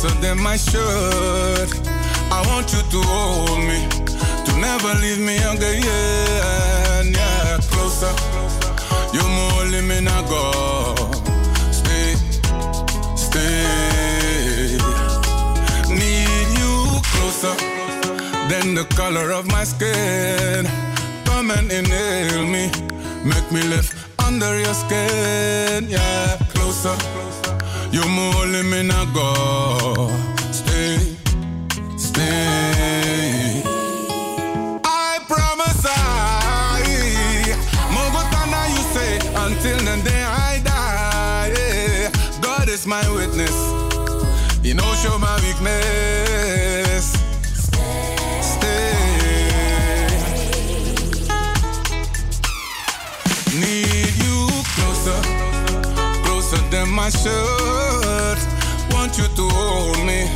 closer 0.00 0.20
than 0.20 0.40
my 0.42 0.56
shirt. 0.56 1.70
I 2.32 2.42
want 2.48 2.72
you 2.72 2.80
to 2.80 3.00
hold 3.06 3.60
me, 3.68 3.86
to 4.46 4.52
never 4.58 4.94
leave 5.00 5.20
me 5.20 5.36
again. 5.36 7.12
Yeah, 7.12 7.58
closer. 7.70 8.12
You're 9.12 9.28
more 9.28 9.64
living 9.64 10.06
a 10.06 10.22
go. 10.28 10.94
Stay, 11.70 12.14
stay. 13.14 14.78
Need 15.88 16.48
you 16.58 17.00
closer 17.12 17.54
than 18.48 18.74
the 18.74 18.86
color 18.96 19.32
of 19.32 19.46
my 19.48 19.64
skin. 19.64 20.66
Come 21.26 21.50
and 21.50 21.70
inhale 21.70 22.46
me, 22.46 22.70
make 23.24 23.52
me 23.52 23.62
live 23.68 23.88
under 24.18 24.58
your 24.58 24.74
skin. 24.74 25.88
Yeah, 25.90 26.38
closer. 26.54 26.96
You're 27.92 28.08
more 28.08 28.46
living 28.46 28.90
a 28.90 29.04
go. 29.12 30.08
Stay, 30.52 31.16
stay. 31.96 33.62
I 34.84 35.18
promise 35.26 35.84
I, 35.86 36.82
Mogotana 37.94 38.62
you 38.74 38.82
say, 38.94 39.16
until 39.44 39.78
the 39.78 40.02
day 40.08 40.22
I 40.22 40.60
die. 40.62 42.12
God 42.40 42.68
is 42.68 42.86
my 42.86 43.02
witness. 43.12 43.56
He 44.62 44.72
knows 44.72 45.02
show 45.02 45.18
my 45.18 45.34
weakness. 45.42 46.09
My 57.12 57.18
shirt. 57.18 58.38
Want 58.92 59.18
you 59.18 59.24
to 59.24 59.48
hold 59.48 59.98
me, 60.04 60.28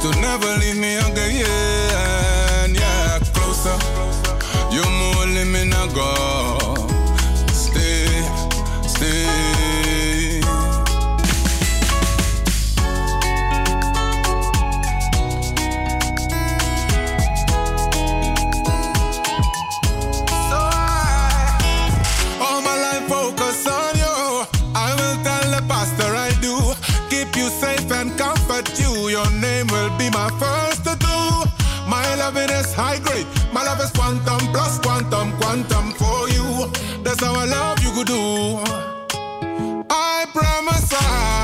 to 0.00 0.20
never 0.20 0.56
leave 0.58 0.76
me 0.76 0.96
again. 0.96 2.74
Yeah, 2.74 3.18
closer. 3.34 3.76
You're 4.70 4.90
more 4.90 5.26
living 5.26 5.72
a 5.72 5.86
go. 5.94 6.45
Name 29.66 29.76
will 29.76 29.96
be 29.98 30.10
my 30.10 30.28
first 30.38 30.84
to 30.84 30.96
do. 30.98 31.16
My 31.88 32.14
loving 32.16 32.50
is 32.50 32.72
high 32.72 32.98
grade. 32.98 33.26
My 33.52 33.62
love 33.62 33.80
is 33.80 33.90
quantum 33.90 34.38
plus 34.52 34.78
quantum, 34.78 35.32
quantum 35.38 35.92
for 35.92 36.28
you. 36.28 36.70
That's 37.02 37.22
how 37.22 37.34
I 37.34 37.44
love 37.44 37.82
you 37.82 37.90
could 37.92 38.06
do. 38.06 38.60
I 39.90 40.26
promise 40.32 40.92
I. 40.92 41.35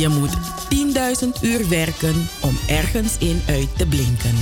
Je 0.00 0.08
moet 0.08 0.36
10.000 1.24 1.42
uur 1.42 1.68
werken 1.68 2.28
om 2.40 2.58
ergens 2.68 3.18
in 3.18 3.42
uit 3.46 3.68
te 3.76 3.86
blinken. 3.86 4.36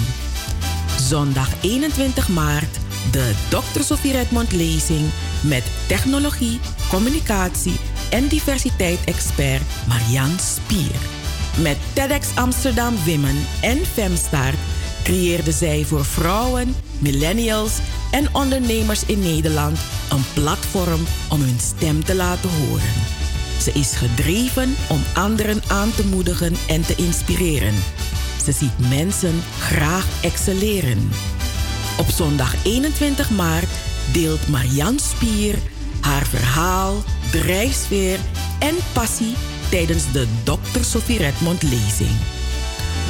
Zondag 1.00 1.48
21 1.62 2.28
maart 2.28 2.78
de 3.12 3.32
Dr. 3.48 3.82
Sofie 3.82 4.12
Redmond 4.12 4.52
lezing 4.52 5.10
met 5.42 5.62
technologie, 5.86 6.60
communicatie 6.88 7.76
en 8.10 8.28
diversiteit-expert 8.28 9.62
Marianne 9.88 10.38
Spier. 10.38 11.00
Met 11.62 11.76
TEDx 11.92 12.26
Amsterdam 12.34 12.94
Women 13.06 13.46
en 13.60 13.78
Femstart 13.86 14.58
creëerde 15.02 15.52
zij 15.52 15.84
voor 15.84 16.04
vrouwen, 16.04 16.74
millennials 16.98 17.72
en 18.10 18.34
ondernemers 18.34 19.06
in 19.06 19.18
Nederland 19.18 19.78
een 20.10 20.24
platform 20.34 21.00
om 21.28 21.40
hun 21.40 21.60
stem 21.60 22.04
te 22.04 22.14
laten 22.14 22.50
horen. 22.50 23.17
Ze 23.62 23.72
is 23.72 23.94
gedreven 23.94 24.74
om 24.88 25.02
anderen 25.14 25.62
aan 25.66 25.90
te 25.94 26.06
moedigen 26.06 26.54
en 26.68 26.82
te 26.82 26.94
inspireren. 26.94 27.74
Ze 28.44 28.52
ziet 28.52 28.88
mensen 28.88 29.42
graag 29.58 30.06
excelleren. 30.22 31.08
Op 31.98 32.06
zondag 32.08 32.64
21 32.64 33.30
maart 33.30 33.68
deelt 34.12 34.48
Marianne 34.48 35.00
Spier 35.00 35.54
haar 36.00 36.26
verhaal, 36.26 37.02
drijfsfeer 37.30 38.18
en 38.58 38.74
passie 38.92 39.34
tijdens 39.70 40.12
de 40.12 40.26
Dr. 40.44 40.80
Sophie 40.80 41.18
Redmond 41.18 41.62
lezing. 41.62 42.16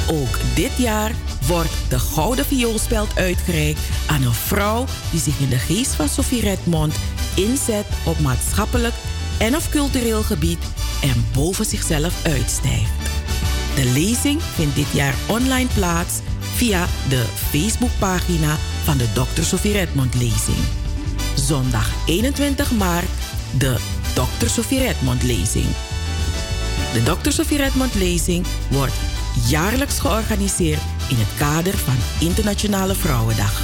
Ook 0.07 0.39
dit 0.55 0.71
jaar 0.77 1.11
wordt 1.47 1.69
de 1.89 1.99
Gouden 1.99 2.45
Vioolspeld 2.45 3.17
uitgereikt 3.17 3.79
aan 4.07 4.23
een 4.23 4.33
vrouw 4.33 4.85
die 5.11 5.19
zich 5.19 5.39
in 5.39 5.49
de 5.49 5.57
geest 5.57 5.95
van 5.95 6.09
Sophie 6.09 6.41
Redmond 6.41 6.95
inzet 7.35 7.85
op 8.05 8.19
maatschappelijk 8.19 8.93
en 9.39 9.55
of 9.55 9.69
cultureel 9.69 10.23
gebied 10.23 10.59
en 11.01 11.25
boven 11.33 11.65
zichzelf 11.65 12.25
uitstijgt. 12.25 12.91
De 13.75 13.85
lezing 13.85 14.41
vindt 14.41 14.75
dit 14.75 14.91
jaar 14.93 15.15
online 15.27 15.69
plaats 15.73 16.13
via 16.55 16.87
de 17.09 17.25
Facebookpagina 17.49 18.57
van 18.83 18.97
de 18.97 19.07
Dr. 19.13 19.41
Sophie 19.41 19.71
Redmond 19.71 20.15
lezing. 20.15 20.57
Zondag 21.35 21.89
21 22.05 22.71
maart 22.71 23.09
de 23.57 23.75
Dr. 24.13 24.47
Sophie 24.47 24.79
Redmond 24.79 25.23
lezing. 25.23 25.67
De 26.93 27.03
Dr. 27.03 27.31
Sophie 27.31 27.57
Redmond 27.57 27.95
lezing 27.95 28.45
wordt 28.69 28.93
jaarlijks 29.47 29.99
georganiseerd 29.99 30.81
in 31.09 31.15
het 31.17 31.37
kader 31.37 31.77
van 31.77 32.27
Internationale 32.27 32.95
Vrouwendag. 32.95 33.61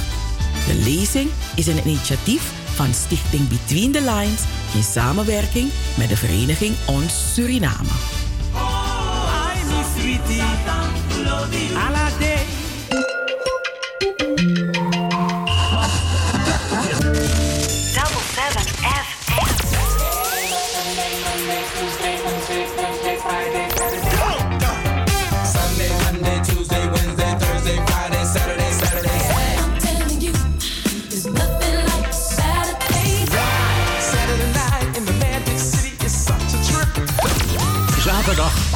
De 0.66 0.74
lezing 0.74 1.30
is 1.54 1.66
een 1.66 1.86
initiatief 1.86 2.52
van 2.74 2.94
Stichting 2.94 3.48
Between 3.48 3.92
the 3.92 4.00
Lines 4.00 4.40
in 4.76 4.82
samenwerking 4.82 5.70
met 5.96 6.08
de 6.08 6.16
vereniging 6.16 6.74
Ons 6.86 7.34
Suriname. 7.34 7.88
Oh, 8.54 8.86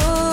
Oh. 0.00 0.27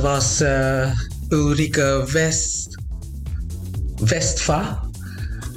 Dat 0.00 0.10
was 0.10 0.40
uh, 0.40 0.90
Ulrike 1.28 2.06
West, 2.12 2.78
Westva. 3.96 4.90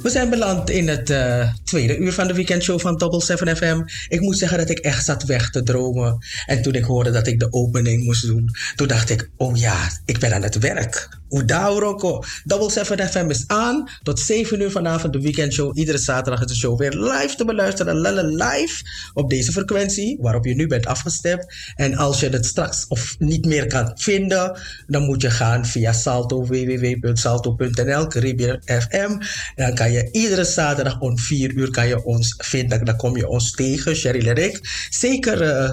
We 0.02 0.10
zijn 0.10 0.30
beland 0.30 0.70
in 0.70 0.88
het 0.88 1.10
uh, 1.10 1.52
tweede 1.64 1.96
uur 1.96 2.12
van 2.12 2.26
de 2.26 2.34
weekendshow 2.34 2.80
van 2.80 2.96
Double 2.96 3.22
7 3.22 3.56
FM. 3.56 3.82
Ik 4.08 4.20
moet 4.20 4.38
zeggen 4.38 4.58
dat 4.58 4.70
ik 4.70 4.78
echt 4.78 5.04
zat 5.04 5.24
weg 5.24 5.50
te 5.50 5.62
dromen. 5.62 6.18
En 6.46 6.62
toen 6.62 6.74
ik 6.74 6.84
hoorde 6.84 7.10
dat 7.10 7.26
ik 7.26 7.38
de 7.38 7.52
opening 7.52 8.04
moest 8.04 8.26
doen, 8.26 8.50
toen 8.74 8.86
dacht 8.86 9.10
ik: 9.10 9.30
oh 9.36 9.56
ja, 9.56 9.88
ik 10.04 10.18
ben 10.18 10.34
aan 10.34 10.42
het 10.42 10.58
werk. 10.58 11.08
Oudao 11.28 11.78
Rocco. 11.78 12.22
Double 12.44 12.70
7 12.70 13.08
FM 13.08 13.30
is 13.30 13.44
aan. 13.46 13.88
Tot 14.02 14.20
7 14.20 14.60
uur 14.60 14.70
vanavond 14.70 15.12
de 15.12 15.20
weekendshow. 15.20 15.78
Iedere 15.78 15.98
zaterdag 15.98 16.40
is 16.40 16.46
de 16.46 16.56
show 16.56 16.78
weer 16.78 16.92
live 16.92 17.34
te 17.36 17.44
beluisteren. 17.44 18.00
Lelle 18.00 18.24
live 18.24 18.84
op 19.14 19.30
deze 19.30 19.52
frequentie 19.52 20.18
waarop 20.20 20.44
je 20.44 20.54
nu 20.54 20.66
bent 20.66 20.86
afgestemd. 20.86 21.46
En 21.74 21.96
als 21.96 22.20
je 22.20 22.28
het 22.28 22.46
straks 22.46 22.86
of 22.88 23.16
niet 23.18 23.44
meer 23.44 23.66
kan 23.66 23.92
vinden, 23.94 24.58
dan 24.86 25.02
moet 25.02 25.22
je 25.22 25.30
gaan 25.30 25.66
via 25.66 25.92
Salto 25.92 26.46
www.salto.nl 26.46 28.06
Caribbean 28.06 28.60
FM. 28.64 29.18
Dan 29.54 29.74
kan 29.74 29.92
je 29.92 30.08
iedere 30.12 30.44
zaterdag 30.44 31.00
om 31.00 31.18
4 31.18 31.52
uur 31.52 31.70
kan 31.70 31.88
je 31.88 32.04
ons 32.04 32.34
vinden. 32.38 32.84
Dan 32.84 32.96
kom 32.96 33.16
je 33.16 33.28
ons 33.28 33.50
tegen, 33.50 33.94
Cheryl 33.94 34.34
en. 34.34 34.60
Zeker, 34.90 35.42
uh, 35.42 35.72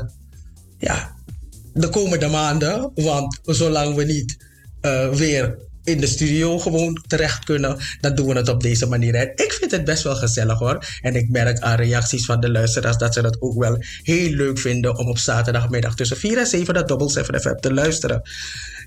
ja, 0.77 1.15
de 1.73 1.89
komende 1.89 2.27
maanden. 2.27 2.91
Want 2.95 3.39
zolang 3.43 3.95
we 3.95 4.03
niet 4.03 4.37
uh, 4.81 5.09
weer 5.09 5.57
in 5.84 5.99
de 5.99 6.07
studio 6.07 6.59
gewoon 6.59 7.03
terecht 7.07 7.43
kunnen, 7.43 7.77
dan 7.99 8.15
doen 8.15 8.27
we 8.27 8.34
het 8.34 8.49
op 8.49 8.61
deze 8.61 8.86
manier. 8.86 9.15
En 9.15 9.32
ik 9.36 9.51
vind 9.59 9.71
het 9.71 9.86
best 9.86 10.03
wel 10.03 10.15
gezellig 10.15 10.59
hoor. 10.59 10.86
En 11.01 11.15
ik 11.15 11.29
merk 11.29 11.59
aan 11.59 11.75
reacties 11.75 12.25
van 12.25 12.39
de 12.39 12.51
luisteraars 12.51 12.97
dat 12.97 13.13
ze 13.13 13.21
dat 13.21 13.41
ook 13.41 13.59
wel 13.59 13.77
heel 14.03 14.29
leuk 14.29 14.59
vinden 14.59 14.97
om 14.97 15.07
op 15.07 15.17
zaterdagmiddag 15.17 15.95
tussen 15.95 16.17
4 16.17 16.38
en 16.38 16.47
7 16.47 16.73
naar 16.73 16.86
Double 16.88 17.09
7 17.09 17.41
FM 17.41 17.55
te 17.55 17.73
luisteren. 17.73 18.21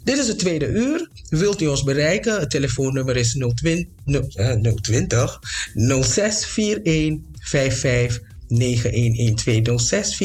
Dit 0.05 0.19
is 0.19 0.29
het 0.29 0.39
tweede 0.39 0.67
uur. 0.67 1.09
Wilt 1.29 1.61
u 1.61 1.67
ons 1.67 1.85
bereiken? 1.85 2.41
Het 2.41 2.51
telefoonnummer 2.51 3.17
is 3.17 3.33
020, 3.55 3.87
020 4.83 5.41
0641 5.75 7.33
55 7.41 8.34
9112 8.49 10.21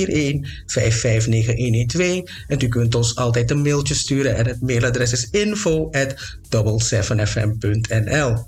En 2.48 2.62
u 2.62 2.68
kunt 2.68 2.96
ons 2.96 3.16
altijd 3.16 3.52
een 3.52 3.62
mailtje 3.62 3.94
sturen 3.94 4.36
en 4.36 4.46
het 4.46 4.62
mailadres 4.62 5.12
is 5.12 5.30
info 5.30 5.90
at 5.92 6.38
7fm.nl. 6.96 8.46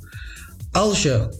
Als 0.71 1.01
je 1.01 1.39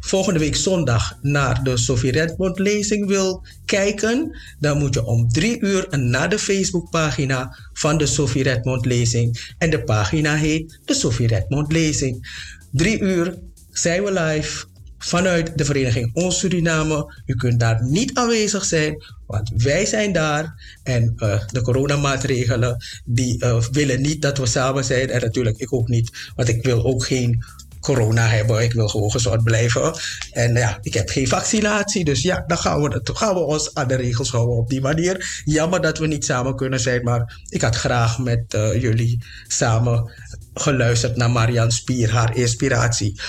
volgende 0.00 0.38
week 0.38 0.56
zondag 0.56 1.18
naar 1.22 1.62
de 1.62 1.76
Sophie 1.76 2.12
Redmond 2.12 2.58
lezing 2.58 3.06
wil 3.06 3.46
kijken, 3.64 4.38
dan 4.58 4.78
moet 4.78 4.94
je 4.94 5.04
om 5.04 5.28
drie 5.28 5.60
uur 5.60 5.98
naar 5.98 6.28
de 6.28 6.38
Facebookpagina 6.38 7.56
van 7.72 7.98
de 7.98 8.06
Sophie 8.06 8.42
Redmond 8.42 8.86
lezing. 8.86 9.54
En 9.58 9.70
de 9.70 9.84
pagina 9.84 10.34
heet 10.34 10.80
de 10.84 10.94
Sophie 10.94 11.26
Redmond 11.26 11.72
lezing. 11.72 12.46
Drie 12.72 13.00
uur 13.00 13.38
zijn 13.72 14.04
we 14.04 14.12
live 14.12 14.66
vanuit 14.98 15.58
de 15.58 15.64
vereniging 15.64 16.14
Ons 16.14 16.38
Suriname. 16.38 17.14
U 17.26 17.34
kunt 17.34 17.60
daar 17.60 17.84
niet 17.84 18.14
aanwezig 18.14 18.64
zijn, 18.64 19.04
want 19.26 19.50
wij 19.56 19.86
zijn 19.86 20.12
daar. 20.12 20.76
En 20.82 21.12
uh, 21.16 21.40
de 21.46 21.62
coronamaatregelen 21.62 22.76
die 23.04 23.44
uh, 23.44 23.62
willen 23.72 24.00
niet 24.00 24.22
dat 24.22 24.38
we 24.38 24.46
samen 24.46 24.84
zijn. 24.84 25.10
En 25.10 25.20
natuurlijk 25.20 25.56
ik 25.56 25.72
ook 25.72 25.88
niet, 25.88 26.10
want 26.34 26.48
ik 26.48 26.64
wil 26.64 26.84
ook 26.84 27.06
geen 27.06 27.44
corona 27.80 28.26
hebben. 28.26 28.62
Ik 28.62 28.72
wil 28.72 28.88
gewoon 28.88 29.10
gezond 29.10 29.44
blijven. 29.44 29.94
En 30.32 30.54
ja, 30.54 30.78
ik 30.80 30.94
heb 30.94 31.08
geen 31.08 31.28
vaccinatie. 31.28 32.04
Dus 32.04 32.22
ja, 32.22 32.44
dan 32.46 32.58
gaan 32.58 32.82
we, 32.82 33.00
dan 33.02 33.16
gaan 33.16 33.34
we 33.34 33.40
ons 33.40 33.74
aan 33.74 33.88
de 33.88 33.94
regels 33.94 34.30
houden 34.30 34.56
op 34.56 34.68
die 34.68 34.80
manier. 34.80 35.42
Jammer 35.44 35.80
dat 35.80 35.98
we 35.98 36.06
niet 36.06 36.24
samen 36.24 36.56
kunnen 36.56 36.80
zijn. 36.80 37.02
Maar 37.02 37.40
ik 37.48 37.62
had 37.62 37.76
graag 37.76 38.18
met 38.18 38.54
uh, 38.54 38.80
jullie 38.82 39.22
samen 39.46 40.10
geluisterd 40.54 41.16
naar 41.16 41.30
Marianne 41.30 41.72
Spier, 41.72 42.10
haar 42.10 42.36
inspiratie. 42.36 43.20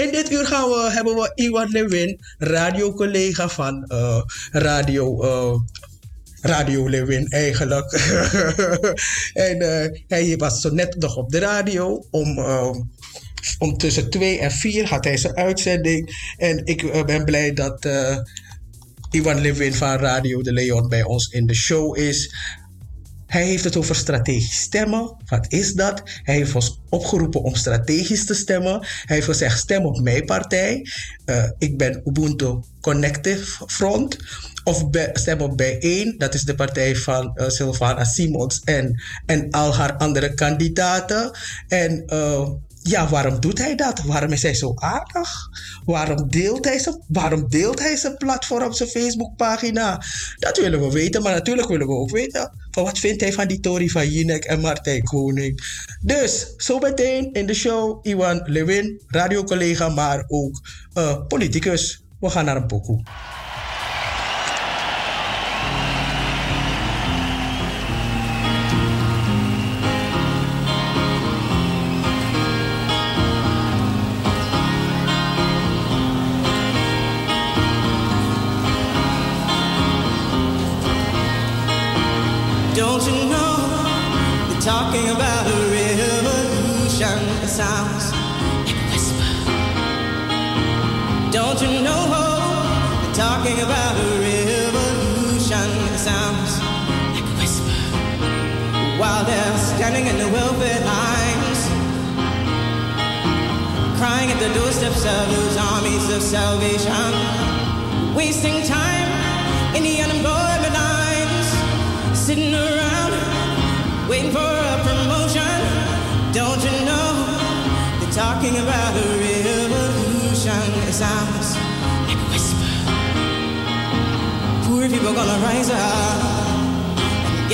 In 0.00 0.10
dit 0.12 0.32
uur 0.32 0.46
gaan 0.46 0.68
we, 0.68 0.90
hebben 0.92 1.14
we 1.14 1.32
Iwan 1.34 1.68
Lewin, 1.68 2.20
radiocollega 2.38 3.48
van 3.48 3.84
uh, 3.92 4.22
Radio 4.50 5.24
uh, 5.24 5.60
Radio 6.40 6.88
Lewin 6.88 7.26
eigenlijk. 7.28 7.92
en 9.48 9.60
uh, 9.60 10.00
hij 10.08 10.36
was 10.36 10.60
zo 10.60 10.70
net 10.70 10.96
nog 10.96 11.16
op 11.16 11.30
de 11.30 11.38
radio 11.38 12.06
om, 12.10 12.38
om 13.58 13.76
tussen 13.76 14.10
twee 14.10 14.38
en 14.38 14.50
vier 14.50 14.88
had 14.88 15.04
hij 15.04 15.16
zijn 15.16 15.36
uitzending. 15.36 16.32
En 16.36 16.66
ik 16.66 17.04
ben 17.06 17.24
blij 17.24 17.52
dat 17.52 17.88
Iwan 19.10 19.40
Lewin 19.40 19.74
van 19.74 19.96
Radio 19.96 20.42
de 20.42 20.52
Leon 20.52 20.88
bij 20.88 21.02
ons 21.02 21.28
in 21.28 21.46
de 21.46 21.54
show 21.54 21.98
is. 21.98 22.34
Hij 23.34 23.44
heeft 23.44 23.64
het 23.64 23.76
over 23.76 23.94
strategisch 23.94 24.60
stemmen. 24.60 25.16
Wat 25.26 25.46
is 25.48 25.72
dat? 25.72 26.02
Hij 26.22 26.34
heeft 26.34 26.54
ons 26.54 26.80
opgeroepen 26.88 27.42
om 27.42 27.54
strategisch 27.54 28.26
te 28.26 28.34
stemmen. 28.34 28.78
Hij 28.80 29.16
heeft 29.16 29.26
gezegd: 29.26 29.58
stem 29.58 29.84
op 29.84 30.00
mijn 30.00 30.24
partij. 30.24 30.86
Uh, 31.26 31.44
ik 31.58 31.78
ben 31.78 32.00
Ubuntu 32.04 32.60
Connective 32.80 33.64
Front. 33.66 34.16
Of 34.64 34.84
stem 35.12 35.40
op 35.40 35.56
bijeen. 35.56 36.14
Dat 36.18 36.34
is 36.34 36.42
de 36.42 36.54
partij 36.54 36.96
van 36.96 37.32
uh, 37.34 37.48
Sylvana 37.48 38.04
Simons 38.04 38.60
en, 38.64 39.02
en 39.26 39.50
al 39.50 39.74
haar 39.74 39.96
andere 39.96 40.34
kandidaten. 40.34 41.30
En 41.68 42.02
uh, 42.06 42.48
ja, 42.86 43.08
waarom 43.08 43.40
doet 43.40 43.58
hij 43.58 43.74
dat? 43.74 44.02
Waarom 44.02 44.32
is 44.32 44.42
hij 44.42 44.54
zo 44.54 44.72
aardig? 44.74 45.48
Waarom 45.84 46.28
deelt 46.28 46.64
hij 46.64 46.78
zijn, 46.78 47.02
waarom 47.08 47.48
deelt 47.48 47.78
hij 47.78 47.96
zijn 47.96 48.16
platform 48.16 48.72
zijn 48.72 48.88
Facebookpagina? 48.88 50.02
Dat 50.38 50.58
willen 50.58 50.80
we 50.80 50.90
weten, 50.90 51.22
maar 51.22 51.32
natuurlijk 51.32 51.68
willen 51.68 51.86
we 51.86 51.92
ook 51.92 52.10
weten 52.10 52.52
van 52.70 52.84
wat 52.84 52.98
vindt 52.98 53.20
hij 53.20 53.32
van 53.32 53.48
die 53.48 53.60
Tori 53.60 53.90
van 53.90 54.08
Jinek 54.08 54.44
en 54.44 54.60
Martijn 54.60 55.02
Koning. 55.02 55.60
Dus, 56.00 56.54
zo 56.56 56.78
meteen 56.78 57.32
in 57.32 57.46
de 57.46 57.54
show, 57.54 58.06
Iwan 58.06 58.42
Lewin, 58.44 59.02
radiocollega, 59.06 59.88
maar 59.88 60.24
ook 60.28 60.60
uh, 60.94 61.26
politicus. 61.28 62.02
We 62.20 62.30
gaan 62.30 62.44
naar 62.44 62.56
een 62.56 62.66
pokoe. 62.66 63.02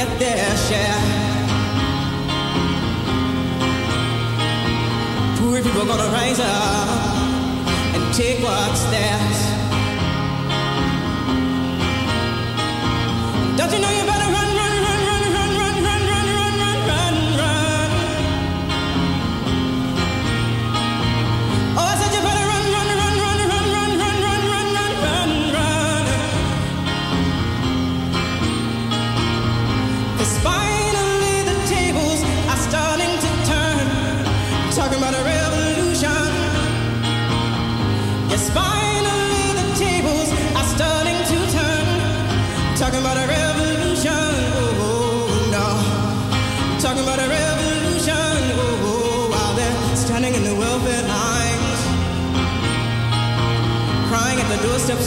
Get 0.01 0.19
their 0.19 0.57
share. 0.67 1.01
Poor 5.37 5.61
people 5.63 5.85
gonna 5.85 6.11
rise 6.19 6.41
up 6.41 6.89
and 7.95 8.15
take 8.15 8.39
what's 8.43 8.83
theirs. 8.95 9.41
Don't 13.59 13.73
you 13.75 13.81
know 13.85 13.93
you 13.99 14.05
better 14.13 14.31
run, 14.37 14.50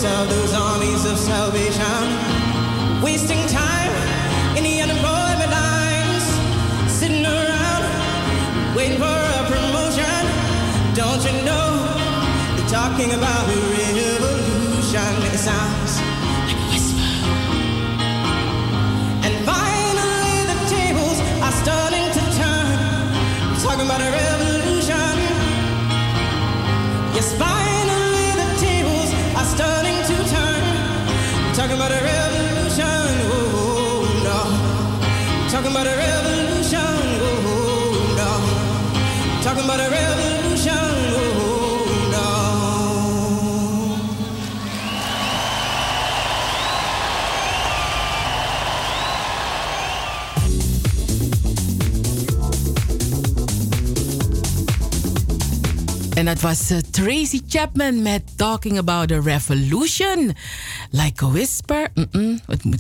of 0.06 0.30
those 0.30 0.54
armies 0.54 1.06
of 1.06 1.18
salvation. 1.18 2.04
Wasting 3.02 3.40
time 3.48 3.94
in 4.58 4.64
the 4.64 4.82
unemployment 4.82 5.50
lines. 5.50 6.26
Sitting 6.92 7.26
around 7.26 7.84
waiting 8.76 8.98
for 8.98 9.06
a 9.06 9.44
promotion. 9.48 10.20
Don't 10.94 11.24
you 11.24 11.46
know? 11.46 11.68
They're 12.56 12.68
talking 12.68 13.14
about 13.14 13.53
dat 56.34 56.42
was 56.42 56.70
eh, 56.70 56.78
Tracy 56.78 57.42
Chapman 57.48 58.02
met 58.02 58.22
Talking 58.36 58.78
About 58.78 59.12
a 59.12 59.20
Revolution. 59.20 60.36
Like 60.90 61.26
a 61.26 61.32
whisper. 61.32 61.88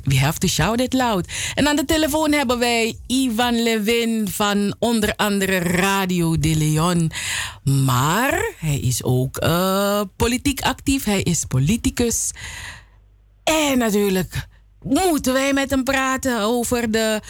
We 0.03 0.17
have 0.17 0.39
to 0.39 0.47
shout 0.47 0.79
it 0.79 0.93
loud. 0.93 1.27
En 1.53 1.67
aan 1.67 1.75
de 1.75 1.85
telefoon 1.85 2.31
hebben 2.31 2.59
wij 2.59 2.97
Ivan 3.07 3.63
Levin 3.63 4.27
van 4.29 4.75
onder 4.79 5.15
andere 5.15 5.57
Radio 5.57 6.37
de 6.37 6.55
Leon. 6.55 7.11
Maar 7.63 8.53
hij 8.57 8.79
is 8.79 9.03
ook 9.03 9.37
eh, 9.37 10.01
politiek 10.15 10.61
actief. 10.61 11.03
Hij 11.03 11.21
is 11.21 11.45
politicus. 11.45 12.31
En 13.43 13.77
natuurlijk 13.77 14.47
moeten 14.81 15.33
wij 15.33 15.53
met 15.53 15.69
hem 15.69 15.83
praten 15.83 16.41
over 16.41 16.91
de 16.91 17.21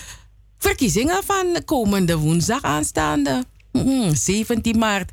verkiezingen 0.58 1.24
van 1.24 1.58
komende 1.66 2.18
woensdag 2.18 2.62
aanstaande. 2.62 3.46
Mm, 3.72 4.16
17 4.16 4.78
maart. 4.78 5.12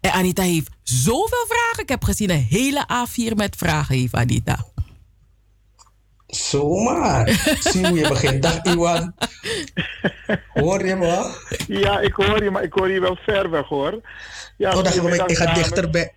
En 0.00 0.10
Anita 0.12 0.42
heeft 0.42 0.70
zoveel 0.82 1.46
vragen. 1.48 1.82
Ik 1.82 1.88
heb 1.88 2.04
gezien 2.04 2.30
een 2.30 2.46
hele 2.50 2.86
A4 2.92 3.34
met 3.36 3.56
vragen 3.56 3.94
heeft 3.96 4.14
Anita. 4.14 4.66
Zomaar. 6.26 7.56
Zie 7.60 7.86
hoe 7.86 7.98
je 7.98 8.08
begint. 8.08 8.42
Dag 8.42 8.62
Iwan. 8.62 9.14
Hoor 10.52 10.86
je 10.86 10.96
me? 10.96 11.34
Ja, 11.68 12.00
ik 12.00 12.12
hoor 12.14 12.42
je, 12.44 12.50
maar 12.50 12.62
ik 12.62 12.72
hoor 12.72 12.90
je 12.90 13.00
wel 13.00 13.16
ver 13.26 13.50
weg 13.50 13.66
hoor. 13.66 14.00
Ja, 14.56 14.76
oh, 14.76 14.82
dacht 14.84 14.96
ik, 14.96 15.24
ik 15.26 15.36
ga 15.36 15.54
dichterbij. 15.54 16.14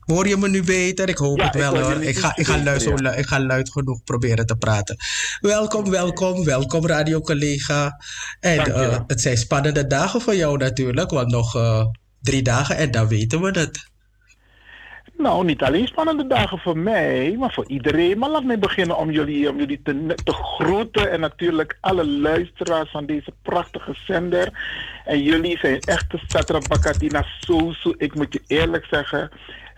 Hoor 0.00 0.28
je 0.28 0.36
me 0.36 0.48
nu 0.48 0.62
beter? 0.64 1.08
Ik 1.08 1.16
hoop 1.16 1.38
Ja, 1.38 1.44
het 1.44 1.54
ik 1.54 1.60
wel 1.60 1.70
hoor 1.70 1.78
je 1.88 1.94
hoor. 1.94 2.02
Ik 2.02 2.18
ga, 2.18 2.36
ik, 2.36 2.46
ga 2.46 2.62
luid, 2.62 2.82
zo 2.82 2.94
ik 2.94 3.26
ga 3.26 3.40
luid 3.40 3.70
genoeg 3.72 4.02
proberen 4.02 4.46
te 4.46 4.56
praten. 4.56 4.96
Welkom, 5.40 5.90
welkom, 5.90 6.44
welkom 6.44 6.86
radiocollega. 6.86 8.00
En 8.40 8.56
Dank 8.56 8.66
je 8.68 8.72
wel. 8.72 8.90
eh, 8.92 9.00
het 9.06 9.20
zijn 9.20 9.36
spannende 9.36 9.86
dagen 9.86 10.20
voor 10.20 10.34
jou 10.36 10.56
natuurlijk, 10.56 11.10
want 11.10 11.30
nog 11.30 11.56
eh, 11.56 11.84
drie 12.20 12.42
dagen 12.42 12.76
en 12.76 12.90
dan 12.90 13.08
weten 13.08 13.40
we 13.40 13.58
het. 13.58 13.88
Nou, 15.20 15.44
niet 15.44 15.62
alleen 15.62 15.86
spannende 15.86 16.26
dagen 16.26 16.58
voor 16.58 16.78
mij, 16.78 17.36
maar 17.38 17.52
voor 17.52 17.68
iedereen. 17.68 18.18
Maar 18.18 18.30
laat 18.30 18.44
mij 18.44 18.58
beginnen 18.58 18.96
om 18.96 19.10
jullie, 19.10 19.50
om 19.50 19.58
jullie 19.58 19.80
te, 19.82 20.14
te 20.24 20.32
groeten. 20.32 21.10
En 21.10 21.20
natuurlijk 21.20 21.78
alle 21.80 22.06
luisteraars 22.06 22.90
van 22.90 23.06
deze 23.06 23.32
prachtige 23.42 23.94
zender. 24.06 24.48
En 25.04 25.22
jullie 25.22 25.58
zijn 25.58 25.80
echte 25.80 26.20
Satrabakatina 26.26 27.24
Sosu. 27.40 27.94
Ik 27.96 28.14
moet 28.14 28.32
je 28.32 28.42
eerlijk 28.46 28.86
zeggen. 28.90 29.30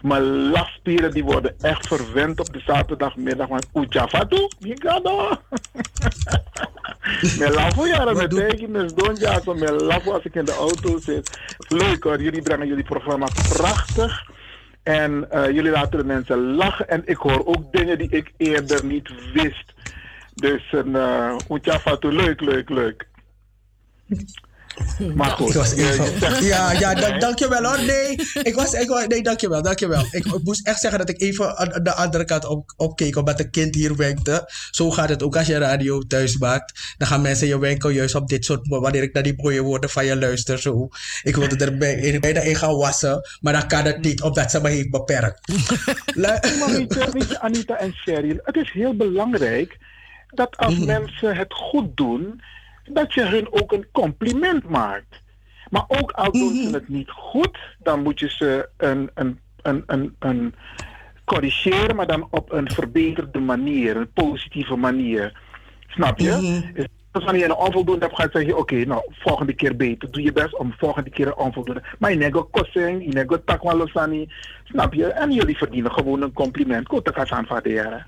Mijn 0.03 0.51
lachspieren 0.51 1.11
die 1.11 1.24
worden 1.24 1.55
echt 1.61 1.87
verwend 1.87 2.41
op 2.41 2.53
de 2.53 2.61
zaterdagmiddag. 2.61 3.49
Want 3.49 3.69
Ujafatu, 3.74 4.49
Migado. 4.61 5.29
Mijn 7.39 7.53
lafo 7.53 7.87
jaren 7.87 8.16
met 8.16 8.31
tegen 8.31 8.70
mes 8.70 8.95
don 8.95 9.16
ja, 9.19 9.41
zo 9.41 9.55
mijn 9.55 9.74
lafo 9.74 10.12
als 10.12 10.24
ik 10.24 10.35
in 10.35 10.45
de 10.45 10.55
auto 10.55 10.99
zit. 10.99 11.39
Leuk 11.69 12.05
hoor, 12.05 12.23
jullie 12.23 12.43
brengen 12.43 12.66
jullie 12.66 12.85
programma 12.85 13.29
prachtig. 13.49 14.31
En 14.83 15.31
eh, 15.31 15.51
jullie 15.51 15.70
laten 15.70 15.99
de 15.99 16.05
mensen 16.05 16.55
lachen. 16.55 16.89
En 16.89 17.03
ik 17.05 17.16
hoor 17.16 17.47
ook 17.47 17.73
dingen 17.73 17.99
die 17.99 18.11
ik 18.11 18.33
eerder 18.37 18.85
niet 18.85 19.33
wist. 19.33 19.74
Dus 20.35 20.73
een 20.73 20.89
uh, 20.89 21.37
leuk, 22.01 22.41
leuk, 22.41 22.69
leuk. 22.69 23.09
Maar 25.15 25.31
goed. 25.31 25.55
Was 25.55 25.74
ja, 26.40 26.73
ja, 26.73 26.93
Nee. 26.93 27.01
dank, 27.03 27.20
dankjewel 27.20 27.65
hoor. 27.65 27.85
Nee, 27.85 28.15
ik 28.43 28.55
was, 28.55 28.73
ik, 28.73 28.89
was- 28.89 29.07
nee, 29.07 29.23
dankjewel, 29.23 29.62
dankjewel. 29.62 30.01
Ik, 30.11 30.24
ik 30.27 30.40
moest 30.43 30.66
echt 30.66 30.81
zeggen 30.81 30.99
dat 30.99 31.09
ik 31.09 31.20
even 31.20 31.57
aan 31.59 31.82
de 31.82 31.93
andere 31.94 32.24
kant 32.24 32.44
op, 32.47 32.73
opkeek, 32.77 33.16
omdat 33.16 33.40
een 33.40 33.51
kind 33.51 33.74
hier 33.74 33.97
wenkte. 33.97 34.51
Zo 34.70 34.90
gaat 34.90 35.09
het 35.09 35.23
ook 35.23 35.36
als 35.36 35.47
je 35.47 35.59
radio 35.59 36.01
thuis 36.01 36.39
maakt. 36.39 36.94
Dan 36.99 37.09
gaan 37.09 37.20
mensen 37.20 37.47
je 37.47 37.59
wenken 37.59 37.93
juist 37.93 38.15
op 38.15 38.28
dit 38.28 38.44
soort, 38.44 38.61
wanneer 38.69 39.03
ik 39.03 39.12
naar 39.12 39.23
die 39.23 39.35
mooie 39.36 39.62
woorden 39.62 39.90
van 39.90 40.05
je 40.05 40.16
luister. 40.16 40.59
Zo. 40.59 40.89
Ik 41.23 41.36
wilde 41.36 41.65
er 41.65 41.77
bij- 41.78 42.19
bijna 42.20 42.40
in 42.40 42.57
gaan 42.57 42.77
wassen, 42.77 43.28
maar 43.40 43.53
dan 43.53 43.66
kan 43.66 43.85
het 43.85 44.01
niet, 44.03 44.23
omdat 44.23 44.51
ze 44.51 44.61
me 44.61 44.69
heeft 44.69 44.90
beperkt. 44.90 45.49
Maar 46.16 46.40
weet 46.70 46.94
je, 46.94 47.09
weet 47.12 47.28
je, 47.28 47.40
Anita 47.40 47.77
en 47.77 47.93
Sheryl, 47.94 48.39
het 48.43 48.57
is 48.57 48.70
heel 48.73 48.97
belangrijk 48.97 49.77
dat 50.28 50.57
als 50.57 50.74
Mhm. 50.74 50.86
mensen 50.86 51.36
het 51.36 51.53
goed 51.53 51.97
doen, 51.97 52.40
dat 52.85 53.15
je 53.15 53.23
hun 53.27 53.53
ook 53.53 53.73
een 53.73 53.87
compliment 53.93 54.69
maakt. 54.69 55.21
Maar 55.71 55.85
ook 55.89 56.11
al 56.11 56.33
doen 56.33 56.53
Mhm. 56.53 56.63
ze 56.63 56.71
het 56.71 56.89
niet 56.89 57.11
goed, 57.11 57.59
dan 57.79 58.03
moet 58.03 58.21
je 58.21 58.29
ze 58.31 58.69
een, 58.77 59.11
een, 59.15 59.39
een, 59.63 59.83
een, 59.87 60.17
een 60.19 60.55
corrigeren, 61.25 61.97
maar 61.97 62.07
dan 62.07 62.27
op 62.31 62.53
een 62.53 62.71
verbeterde 62.71 63.39
manier, 63.39 63.97
een 63.97 64.13
positieve 64.13 64.77
manier. 64.77 65.41
Snap 65.89 66.19
je? 66.19 66.31
Mhm. 66.31 66.75
Dus 66.75 66.87
als 67.11 67.25
wanneer 67.25 67.43
je 67.43 67.49
een 67.49 67.57
onvoldoende 67.57 68.05
hebt, 68.05 68.17
ga 68.17 68.23
je 68.23 68.29
zeggen, 68.33 68.59
oké, 68.59 68.75
nou, 68.85 69.03
volgende 69.11 69.53
keer 69.55 69.77
beter. 69.77 70.11
Doe 70.11 70.23
je 70.23 70.33
best 70.33 70.57
om 70.57 70.75
volgende 70.79 71.11
keer 71.11 71.27
een 71.27 71.37
onvoldoende. 71.37 71.83
Maar 71.99 72.11
je 72.11 72.17
nego 72.17 72.45
kosing, 72.45 73.05
je 73.05 73.13
nego 73.13 73.45
takwalosani. 73.45 74.33
Snap 74.65 74.95
je? 74.95 75.07
En 75.07 75.33
jullie 75.33 75.57
verdienen 75.57 75.93
gewoon 75.93 76.23
een 76.23 76.33
compliment. 76.33 76.89
Goed, 76.89 77.05
dat 77.05 77.15
gaat 77.15 77.31
aanvaarderen. 77.31 78.07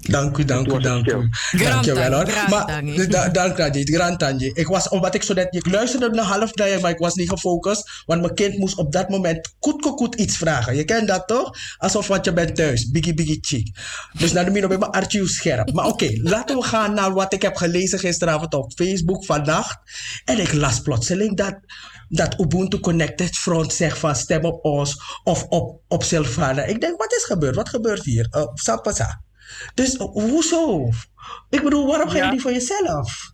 Dank 0.00 0.38
u, 0.38 0.44
dank 0.44 0.72
u, 0.72 0.78
dank 0.80 1.06
u. 1.06 1.28
Dank 1.58 1.84
je 1.84 1.94
wel 1.94 2.12
hoor. 2.12 2.26
Grand 2.26 2.48
Maar, 2.48 2.84
dus 2.84 3.08
da- 3.08 3.28
dank 3.28 3.58
Rajit, 3.58 3.90
Grand 3.90 4.18
Tangi. 4.18 4.50
Ik 4.54 4.66
was, 4.66 4.88
omdat 4.88 5.14
ik 5.14 5.22
zo 5.22 5.34
net, 5.34 5.54
ik 5.54 5.66
luisterde 5.66 6.10
naar 6.10 6.24
half 6.24 6.52
dag, 6.52 6.80
maar 6.80 6.90
ik 6.90 6.98
was 6.98 7.14
niet 7.14 7.28
gefocust. 7.28 7.90
Want 8.06 8.20
mijn 8.20 8.34
kind 8.34 8.58
moest 8.58 8.76
op 8.76 8.92
dat 8.92 9.08
moment 9.08 9.54
goed, 9.60 9.82
goed, 9.84 9.98
goed 9.98 10.14
iets 10.14 10.36
vragen. 10.36 10.76
Je 10.76 10.84
kent 10.84 11.08
dat 11.08 11.26
toch? 11.26 11.50
Alsof 11.76 12.06
wat 12.06 12.24
je 12.24 12.32
bent 12.32 12.56
thuis. 12.56 12.90
Biggie, 12.90 13.14
biggie, 13.14 13.38
chick. 13.40 13.76
Dus 14.18 14.32
naar 14.32 14.44
de 14.44 14.50
mino 14.50 14.66
ben 14.66 14.76
ik 14.76 14.82
mijn 14.82 15.04
archief 15.04 15.28
scherp. 15.28 15.72
Maar 15.72 15.86
oké, 15.86 16.10
laten 16.32 16.56
we 16.56 16.62
gaan 16.62 16.94
naar 16.94 17.12
wat 17.12 17.32
ik 17.32 17.42
heb 17.42 17.56
gelezen 17.56 17.98
gisteravond 17.98 18.54
op 18.54 18.72
Facebook 18.74 19.24
vannacht. 19.24 19.78
En 20.24 20.38
ik 20.38 20.52
las 20.52 20.80
plotseling 20.80 21.36
dat, 21.36 21.58
dat 22.08 22.40
Ubuntu 22.40 22.80
Connected 22.80 23.36
Front 23.36 23.72
zegt 23.72 23.98
van 23.98 24.16
stem 24.16 24.44
op 24.44 24.64
ons 24.64 25.02
of 25.24 25.44
op, 25.48 25.80
op 25.88 26.02
Silvana. 26.02 26.62
Ik 26.62 26.80
denk, 26.80 26.98
wat 26.98 27.12
is 27.12 27.24
gebeurd? 27.24 27.54
Wat 27.56 27.68
gebeurt 27.68 28.04
hier? 28.04 28.28
Uh, 28.36 28.42
Sapasa. 28.54 29.26
Dus 29.74 29.96
hoezo? 29.96 30.88
Ik 31.50 31.62
bedoel, 31.62 31.86
waarom 31.86 32.08
ga 32.08 32.16
je 32.16 32.22
Ja. 32.22 32.30
niet 32.30 32.42
voor 32.42 32.52
jezelf? 32.52 33.32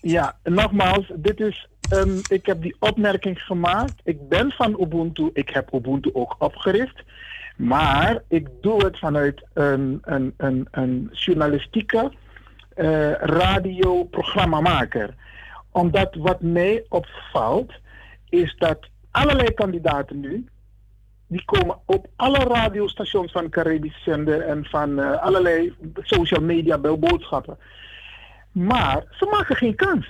Ja, 0.00 0.38
nogmaals, 0.42 1.12
dit 1.16 1.40
is, 1.40 1.68
ehm, 1.88 2.18
ik 2.28 2.46
heb 2.46 2.62
die 2.62 2.76
opmerking 2.78 3.38
gemaakt. 3.38 4.00
Ik 4.04 4.28
ben 4.28 4.52
van 4.52 4.80
Ubuntu, 4.80 5.30
ik 5.32 5.48
heb 5.50 5.72
Ubuntu 5.74 6.10
ook 6.12 6.34
opgericht. 6.38 7.02
Maar 7.56 8.22
ik 8.28 8.48
doe 8.60 8.84
het 8.84 8.98
vanuit 8.98 9.44
een, 9.52 9.98
een, 10.02 10.34
een, 10.36 10.68
een 10.70 11.08
journalistieke 11.12 12.12
eh 12.74 13.12
radioprogrammamaker. 13.12 15.14
Omdat 15.70 16.14
wat 16.14 16.40
mij 16.40 16.84
opvalt, 16.88 17.72
is 18.28 18.54
dat 18.58 18.78
allerlei 19.10 19.54
kandidaten 19.54 20.20
nu, 20.20 20.44
die 21.34 21.44
komen 21.44 21.78
op 21.84 22.06
alle 22.16 22.38
radiostations 22.38 23.32
van 23.32 23.50
Caribisch 23.50 24.02
Zender 24.02 24.40
en 24.40 24.64
van 24.64 24.98
eh, 24.98 25.22
allerlei 25.22 25.74
social 25.96 26.42
media 26.42 26.78
boodschappen. 26.78 27.58
Maar 28.52 29.04
ze 29.10 29.26
maken 29.30 29.56
geen 29.56 29.74
kans. 29.74 30.06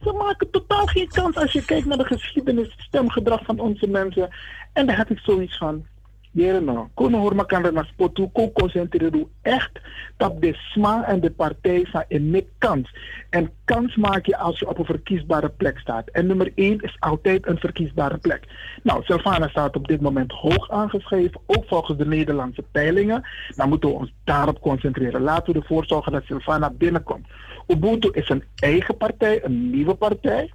Ze 0.00 0.12
maken 0.12 0.50
totaal 0.50 0.86
geen 0.86 1.08
kans 1.08 1.36
als 1.36 1.52
je 1.52 1.64
kijkt 1.64 1.86
naar 1.86 1.98
de 1.98 2.04
geschiedenis, 2.04 2.74
stemgedrag 2.76 3.44
van 3.44 3.58
onze 3.58 3.86
mensen. 3.86 4.28
En 4.72 4.86
daar 4.86 4.96
heb 4.96 5.10
ik 5.10 5.18
zoiets 5.18 5.56
van, 5.56 5.86
Jere 6.32 6.60
no, 6.60 6.90
kono 6.94 7.18
horma 7.18 7.44
kan 7.44 7.86
ko 8.32 8.50
concentreren 8.52 9.26
echt 9.42 9.80
op 10.18 10.40
de 10.40 10.54
sma 10.54 11.04
en 11.04 11.20
de 11.20 11.30
partij 11.30 11.86
van 11.90 12.04
een 12.08 12.46
kans. 12.58 12.94
En 13.30 13.50
kans 13.64 13.96
maak 13.96 14.26
je 14.26 14.36
als 14.36 14.58
je 14.58 14.68
op 14.68 14.78
een 14.78 14.84
verkiesbare 14.84 15.48
plek 15.48 15.78
staat. 15.78 16.08
En 16.08 16.26
nummer 16.26 16.52
1 16.54 16.80
is 16.80 16.96
altijd 16.98 17.46
een 17.46 17.58
verkiesbare 17.58 18.18
plek. 18.18 18.44
Nou, 18.82 19.04
Sylvana 19.04 19.48
staat 19.48 19.76
op 19.76 19.88
dit 19.88 20.00
moment 20.00 20.32
hoog 20.32 20.70
aangeschreven, 20.70 21.40
ook 21.46 21.64
volgens 21.66 21.98
de 21.98 22.06
Nederlandse 22.06 22.64
peilingen. 22.72 23.22
Dan 23.56 23.68
moeten 23.68 23.88
we 23.88 23.94
ons 23.94 24.12
daarop 24.24 24.60
concentreren. 24.60 25.20
Laten 25.20 25.52
we 25.52 25.60
ervoor 25.60 25.86
zorgen 25.86 26.12
dat 26.12 26.24
Sylvana 26.24 26.70
binnenkomt. 26.70 27.26
Ubuntu 27.66 28.08
is 28.12 28.28
een 28.28 28.44
eigen 28.54 28.96
partij, 28.96 29.44
een 29.44 29.70
nieuwe 29.70 29.94
partij. 29.94 30.50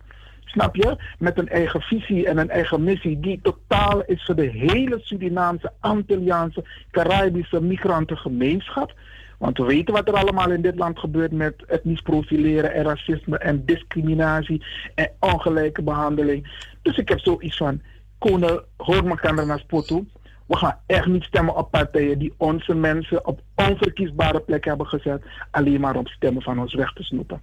Snap 0.46 0.76
je? 0.76 0.98
Met 1.20 1.38
een 1.38 1.50
eigen 1.50 1.82
visie 1.82 2.28
en 2.28 2.38
een 2.38 2.50
eigen 2.50 2.84
missie 2.84 3.20
die 3.20 3.40
totaal 3.42 4.04
is 4.04 4.24
voor 4.26 4.36
de 4.36 4.50
hele 4.50 5.00
Surinaamse, 5.02 5.72
Antilliaanse, 5.80 6.64
Caribische 6.92 7.62
migrantengemeenschap. 7.62 8.94
Want 9.38 9.58
we 9.58 9.66
weten 9.66 9.94
wat 9.94 10.08
er 10.08 10.14
allemaal 10.14 10.52
in 10.52 10.62
dit 10.62 10.76
land 10.76 11.00
gebeurt 11.00 11.32
met 11.32 11.66
etnisch 11.66 12.02
profileren 12.02 12.74
en 12.74 12.84
racisme 12.84 13.38
en 13.38 13.66
discriminatie 13.66 14.66
en 14.96 15.12
ongelijke 15.20 15.82
behandeling. 15.82 16.68
Dus 16.82 16.98
ik 16.98 17.10
heb 17.10 17.20
zoiets 17.20 17.58
van, 17.58 17.82
Kone, 18.18 18.64
hoor 18.78 19.08
elkaar 19.08 19.46
naar 19.46 19.60
spot 19.60 19.88
toe. 19.88 20.06
We 20.46 20.58
gaan 20.58 20.80
echt 20.86 21.08
niet 21.08 21.24
stemmen 21.24 21.56
op 21.56 21.72
partijen 21.72 22.20
die 22.20 22.34
onze 22.38 22.76
mensen 22.76 23.28
op 23.28 23.42
onverkiesbare 23.56 24.40
plekken 24.40 24.70
hebben 24.70 24.88
gezet, 24.88 25.24
alleen 25.52 25.82
maar 25.82 25.96
om 25.96 26.08
stemmen 26.08 26.42
van 26.42 26.60
ons 26.60 26.74
weg 26.74 26.94
te 26.94 27.04
snoepen. 27.04 27.42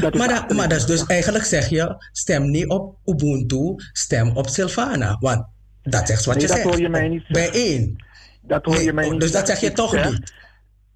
Maar, 0.00 0.28
dat, 0.28 0.56
maar 0.56 0.68
dat 0.68 0.78
is 0.78 0.86
dus 0.86 1.06
eigenlijk 1.06 1.44
zeg 1.44 1.68
je, 1.68 2.08
stem 2.12 2.50
niet 2.50 2.68
op 2.68 2.96
Ubuntu, 3.04 3.74
stem 3.92 4.36
op 4.36 4.48
Silvana. 4.48 5.16
Want 5.20 5.46
dat 5.82 6.08
is 6.08 6.26
wat 6.26 6.34
nee, 6.34 6.42
je 6.42 6.48
dat 6.48 6.56
zegt. 6.56 6.68
hoor 6.68 6.80
je 6.80 6.88
mij 6.88 7.08
niet 7.08 7.28
Bij 7.28 7.50
één. 7.50 8.04
Dat 8.42 8.64
hoor 8.64 8.74
Nee, 8.74 8.84
je 8.84 8.92
mij 8.92 9.04
oh, 9.04 9.10
niet 9.10 9.20
dus 9.20 9.32
dat 9.32 9.46
zeg 9.46 9.60
je 9.60 9.72
toch 9.72 9.90
zeg, 9.90 10.10
niet? 10.10 10.34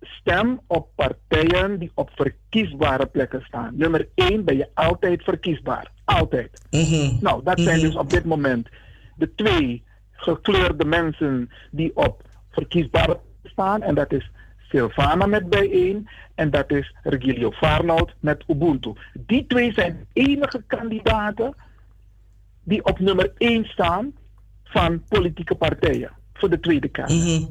Stem 0.01 0.61
op 0.67 0.89
partijen 0.95 1.79
die 1.79 1.91
op 1.95 2.11
verkiesbare 2.15 3.07
plekken 3.07 3.43
staan. 3.43 3.77
Nummer 3.77 4.09
1 4.15 4.45
ben 4.45 4.57
je 4.57 4.69
altijd 4.75 5.23
verkiesbaar. 5.25 5.91
Altijd. 6.05 6.51
Mhm. 6.71 7.17
Nou, 7.21 7.43
dat 7.45 7.61
zijn 7.61 7.77
Mhm. 7.79 7.87
dus 7.87 7.97
op 7.97 8.11
dit 8.11 8.25
moment 8.25 8.69
de 9.17 9.35
twee 9.35 9.85
gekleurde 10.12 10.85
mensen 10.85 11.51
die 11.71 11.97
op 11.97 12.23
verkiesbare 12.51 13.07
plekken 13.07 13.51
staan. 13.51 13.83
En 13.83 13.95
dat 13.95 14.12
is 14.12 14.31
Silvana 14.71 15.27
met 15.27 15.49
bijeen 15.49 16.09
en 16.35 16.51
dat 16.51 16.71
is 16.71 16.95
Regilio 17.03 17.51
Farnout 17.51 18.15
met 18.21 18.45
Ubuntu. 18.47 18.93
Die 19.13 19.47
twee 19.47 19.73
zijn 19.73 20.07
de 20.13 20.21
enige 20.21 20.63
kandidaten 20.67 21.55
die 22.65 22.85
op 22.85 22.99
nummer 22.99 23.33
1 23.39 23.65
staan 23.65 24.13
van 24.65 25.05
politieke 25.09 25.55
partijen 25.55 26.11
voor 26.33 26.51
de 26.51 26.61
Tweede 26.61 26.89
Kamer. 26.89 27.13
Mhm. 27.13 27.45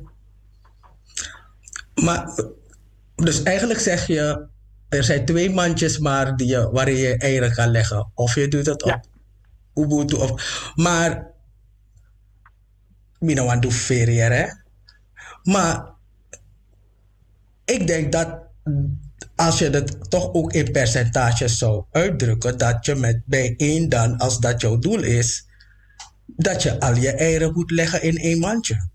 Maar, 2.04 2.44
dus 3.16 3.44
eigenlijk 3.44 3.80
zeg 3.80 4.08
je, 4.08 4.48
er 4.90 5.04
zijn 5.04 5.26
twee 5.26 5.50
mandjes 5.50 6.00
maar 6.00 6.36
die 6.36 6.48
je, 6.48 6.70
waarin 6.72 6.96
je 6.96 7.18
eieren 7.18 7.54
kan 7.54 7.70
leggen. 7.72 8.12
Of 8.14 8.36
je 8.36 8.48
doet 8.48 8.66
het 8.66 8.84
op 8.84 9.00
Ubuntu. 9.74 10.16
Of, 10.16 10.72
maar, 10.76 11.32
to 13.60 13.70
ferier, 13.70 14.32
hè. 14.32 14.46
Maar, 15.44 15.98
ik 17.70 17.88
denk 17.88 18.12
dat 18.12 18.48
als 19.36 19.60
je 19.60 19.70
het 19.70 20.10
toch 20.10 20.34
ook 20.34 20.54
in 20.54 20.72
percentages 20.72 21.58
zou 21.58 21.84
uitdrukken, 21.92 22.58
dat 22.58 22.86
je 22.86 22.96
met 22.96 23.22
bij 23.26 23.54
één 23.58 23.90
dan, 23.90 24.18
als 24.18 24.40
dat 24.40 24.62
jouw 24.62 24.78
doel 24.80 25.04
is, 25.04 25.46
dat 26.26 26.64
je 26.64 26.80
al 26.80 26.96
je 26.96 27.12
eieren 27.12 27.54
moet 27.54 27.72
leggen 27.72 28.02
in 28.02 28.18
één 28.18 28.40
mandje. 28.40 28.88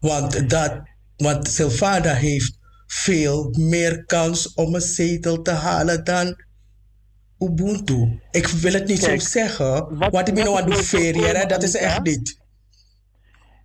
Want, 0.00 0.50
dat, 0.50 0.72
want 1.16 1.48
Silvana 1.48 2.14
heeft 2.14 2.58
veel 2.86 3.54
meer 3.58 4.04
kans 4.04 4.54
om 4.54 4.74
een 4.74 4.80
zetel 4.80 5.42
te 5.42 5.50
halen 5.50 6.04
dan 6.04 6.36
Ubuntu. 7.38 8.20
Ik 8.30 8.46
wil 8.46 8.72
het 8.72 8.86
niet 8.86 8.98
Kijk, 9.00 9.20
zo 9.20 9.28
zeggen, 9.28 9.96
wat- 9.98 10.12
want 10.12 10.28
ik 10.28 10.34
ben 10.34 10.44
wat 10.44 10.66
nou 10.66 10.76
hè, 10.78 10.82
voorkomen, 10.82 11.48
dat 11.48 11.62
is 11.62 11.74
echt 11.74 12.02
niet. 12.02 12.40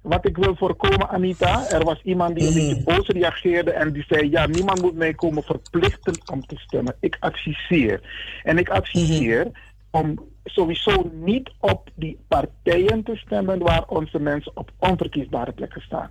Wat 0.08 0.26
ik 0.26 0.38
wil 0.38 0.56
voorkomen, 0.56 1.10
Anita, 1.10 1.70
er 1.70 1.84
was 1.84 2.02
iemand 2.04 2.36
die 2.36 2.48
een 2.48 2.54
beetje 2.54 2.84
boos 2.84 3.08
reageerde 3.08 3.72
en 3.72 3.92
die 3.94 4.06
zei: 4.08 4.30
Ja, 4.30 4.46
niemand 4.46 4.82
moet 4.82 4.96
mij 4.96 5.14
komen 5.14 5.44
verplichten 5.44 6.22
om 6.32 6.46
te 6.46 6.56
stemmen. 6.58 6.96
Ik 7.00 7.18
adviseer. 7.20 8.02
En 8.44 8.58
ik 8.58 8.70
adviseer 8.70 9.52
om 9.92 10.20
sowieso 10.44 11.12
niet 11.14 11.52
op 11.60 11.90
die 11.96 12.20
partijen 12.28 13.04
te 13.04 13.16
stemmen 13.16 13.60
waar 13.60 13.84
onze 13.88 14.20
mensen 14.20 14.52
op 14.56 14.72
onverkiesbare 14.80 15.52
plekken 15.52 15.82
staan. 15.82 16.10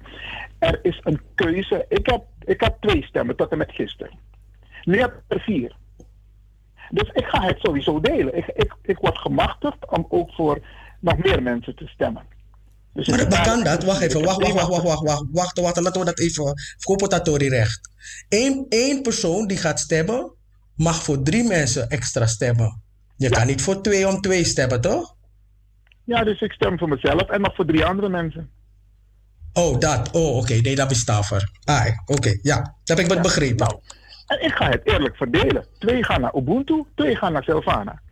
Er 0.58 0.78
is 0.82 1.00
een 1.02 1.20
keuze. 1.34 1.84
Ik 1.88 2.06
heb, 2.06 2.24
ik 2.44 2.60
heb 2.60 2.76
twee 2.80 3.04
stemmen 3.04 3.36
tot 3.36 3.50
en 3.50 3.58
met 3.58 3.72
gisteren. 3.72 4.18
Nu 4.82 4.98
heb 4.98 5.12
ik 5.12 5.22
er 5.36 5.40
vier. 5.40 5.76
Dus 6.90 7.10
ik 7.12 7.24
ga 7.24 7.42
het 7.42 7.58
sowieso 7.60 8.00
delen. 8.00 8.36
Ik, 8.36 8.46
ik, 8.46 8.74
ik 8.82 8.98
word 8.98 9.18
gemachtigd 9.18 9.90
om 9.90 10.06
ook 10.08 10.32
voor 10.32 10.58
nog 11.00 11.16
meer 11.18 11.42
mensen 11.42 11.76
te 11.76 11.86
stemmen. 11.86 12.35
Dus 12.96 13.08
Maar, 13.08 13.28
maar 13.28 13.42
kan 13.42 13.64
dat? 13.64 13.84
Wacht 13.84 14.00
even, 14.00 14.24
wacht, 14.24 14.40
wacht, 14.40 14.52
wacht, 14.52 14.68
wacht, 14.68 14.82
wacht, 14.82 15.02
wacht, 15.02 15.24
wacht, 15.32 15.60
wacht, 15.60 15.80
laten 15.80 16.00
we 16.00 16.06
dat 16.06 16.18
even, 16.18 16.52
verkooptatori 16.78 17.48
recht. 17.48 17.90
Eén, 18.28 18.66
één 18.68 19.02
persoon 19.02 19.46
die 19.46 19.56
gaat 19.56 19.80
stemmen, 19.80 20.34
mag 20.74 21.02
voor 21.02 21.22
drie 21.22 21.44
mensen 21.44 21.88
extra 21.88 22.26
stemmen. 22.26 22.82
Je 23.16 23.28
kan 23.28 23.46
niet 23.46 23.62
voor 23.62 23.82
twee 23.82 24.08
om 24.08 24.20
twee 24.20 24.44
stemmen, 24.44 24.80
toch? 24.80 25.14
Ja, 26.04 26.24
dus 26.24 26.40
ik 26.40 26.52
stem 26.52 26.78
voor 26.78 26.88
mezelf 26.88 27.28
en 27.28 27.40
nog 27.40 27.54
voor 27.54 27.66
drie 27.66 27.84
andere 27.84 28.08
mensen. 28.08 28.50
Oh, 29.52 29.78
dat, 29.78 30.10
oh, 30.10 30.36
oké, 30.36 30.54
nee, 30.54 30.74
dat 30.74 30.88
bestaat 30.88 31.30
er. 31.30 31.50
Ah, 31.64 31.86
oké, 32.04 32.38
ja, 32.42 32.56
dat 32.84 32.96
heb 32.96 33.06
ik 33.06 33.12
het 33.12 33.22
begrepen. 33.22 33.66
Nou, 33.66 33.80
en 34.26 34.44
ik 34.44 34.52
ga 34.54 34.68
het 34.68 34.80
eerlijk 34.84 35.16
verdelen. 35.16 35.66
Twee 35.78 36.04
gaan 36.04 36.20
naar 36.20 36.36
Ubuntu, 36.36 36.84
twee 36.94 37.16
gaan 37.16 37.32
naar 37.32 37.42
Silvana. 37.42 38.02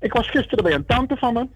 Ik 0.00 0.12
was 0.12 0.30
gisteren 0.30 0.64
bij 0.64 0.72
een 0.72 0.86
tante 0.86 1.16
van 1.16 1.32
me. 1.32 1.48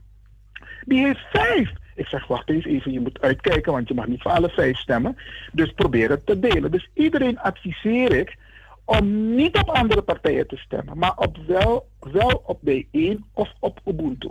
Die 0.85 1.05
heeft 1.05 1.27
vijf. 1.33 1.71
Ik 1.95 2.07
zeg, 2.07 2.27
wacht 2.27 2.51
eens 2.51 2.65
even, 2.65 2.93
je 2.93 3.01
moet 3.01 3.21
uitkijken, 3.21 3.73
want 3.73 3.89
je 3.89 3.95
mag 3.95 4.07
niet 4.07 4.23
voor 4.23 4.31
alle 4.31 4.49
vijf 4.49 4.79
stemmen. 4.79 5.17
Dus 5.53 5.73
probeer 5.73 6.11
het 6.11 6.27
te 6.27 6.39
delen. 6.39 6.71
Dus 6.71 6.89
iedereen 6.95 7.39
adviseer 7.39 8.13
ik 8.13 8.37
om 8.85 9.35
niet 9.35 9.57
op 9.57 9.69
andere 9.69 10.03
partijen 10.03 10.47
te 10.47 10.57
stemmen, 10.57 10.99
maar 10.99 11.17
op 11.17 11.37
wel, 11.47 11.89
wel 12.01 12.43
op 12.47 12.61
B1 12.71 13.19
of 13.33 13.53
op 13.59 13.81
Ubuntu. 13.85 14.31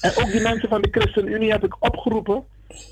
En 0.00 0.10
ook 0.16 0.30
die 0.30 0.40
mensen 0.40 0.68
van 0.68 0.82
de 0.82 0.88
ChristenUnie 0.90 1.50
heb 1.50 1.64
ik 1.64 1.76
opgeroepen. 1.78 2.44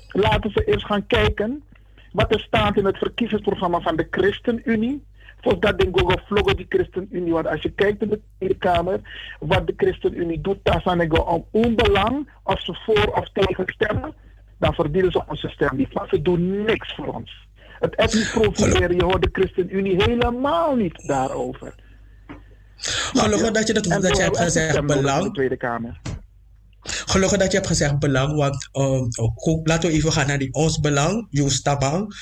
Laten 0.07 0.51
ze 0.51 0.63
eerst 0.65 0.85
gaan 0.85 1.07
kijken 1.07 1.63
wat 2.11 2.33
er 2.33 2.39
staat 2.39 2.77
in 2.77 2.85
het 2.85 2.97
verkiezingsprogramma 2.97 3.79
van 3.79 3.95
de 3.95 4.07
ChristenUnie. 4.11 5.03
Volgens 5.41 5.63
dat 5.65 5.79
ding 5.79 5.99
Google 5.99 6.21
vloggen 6.25 6.55
die 6.55 6.65
ChristenUnie. 6.69 7.33
Want 7.33 7.47
als 7.47 7.61
je 7.61 7.69
kijkt 7.71 8.01
in 8.01 8.09
de 8.09 8.19
Tweede 8.37 8.57
Kamer, 8.57 8.99
wat 9.39 9.67
de 9.67 9.73
ChristenUnie 9.77 10.41
doet, 10.41 10.57
daar 10.63 10.81
zijn 10.81 10.99
ik 10.99 11.27
om 11.29 11.45
onbelang 11.51 12.29
of 12.43 12.61
ze 12.61 12.73
voor 12.85 13.05
of 13.13 13.29
tegen 13.33 13.63
stemmen, 13.67 14.13
dan 14.59 14.73
verdienen 14.73 15.11
ze 15.11 15.23
onze 15.27 15.49
stem 15.49 15.75
niet. 15.77 15.93
Maar 15.93 16.07
ze 16.07 16.21
doen 16.21 16.63
niks 16.65 16.95
voor 16.95 17.13
ons. 17.13 17.47
Het 17.79 17.95
etnisch 17.95 18.31
profileren, 18.31 18.95
je 18.95 19.03
hoort 19.03 19.21
de 19.23 19.29
ChristenUnie 19.31 20.03
helemaal 20.03 20.75
niet 20.75 21.07
daarover. 21.07 21.75
Gelukkig 23.13 23.51
dat 23.51 23.67
je, 23.67 23.73
dat, 23.73 23.85
En 23.85 24.01
dat 24.01 24.09
je 24.09 24.15
zo 24.15 24.21
hebt 24.21 24.37
gezegd 24.37 24.85
belang. 24.85 25.23
de 25.23 25.31
Tweede 25.31 25.57
Kamer. 25.57 25.99
Gelukkig 26.83 27.37
dat 27.39 27.47
je 27.51 27.55
hebt 27.57 27.67
gezegd 27.69 27.99
belang, 27.99 28.35
want 28.35 28.69
ook- 28.71 29.67
laten 29.67 29.89
we 29.89 29.95
even 29.95 30.11
gaan 30.11 30.27
naar 30.27 30.37
die 30.37 30.53
ons 30.53 30.79
belang, 30.79 31.27
Joost 31.29 31.63
Tabang. 31.63 32.13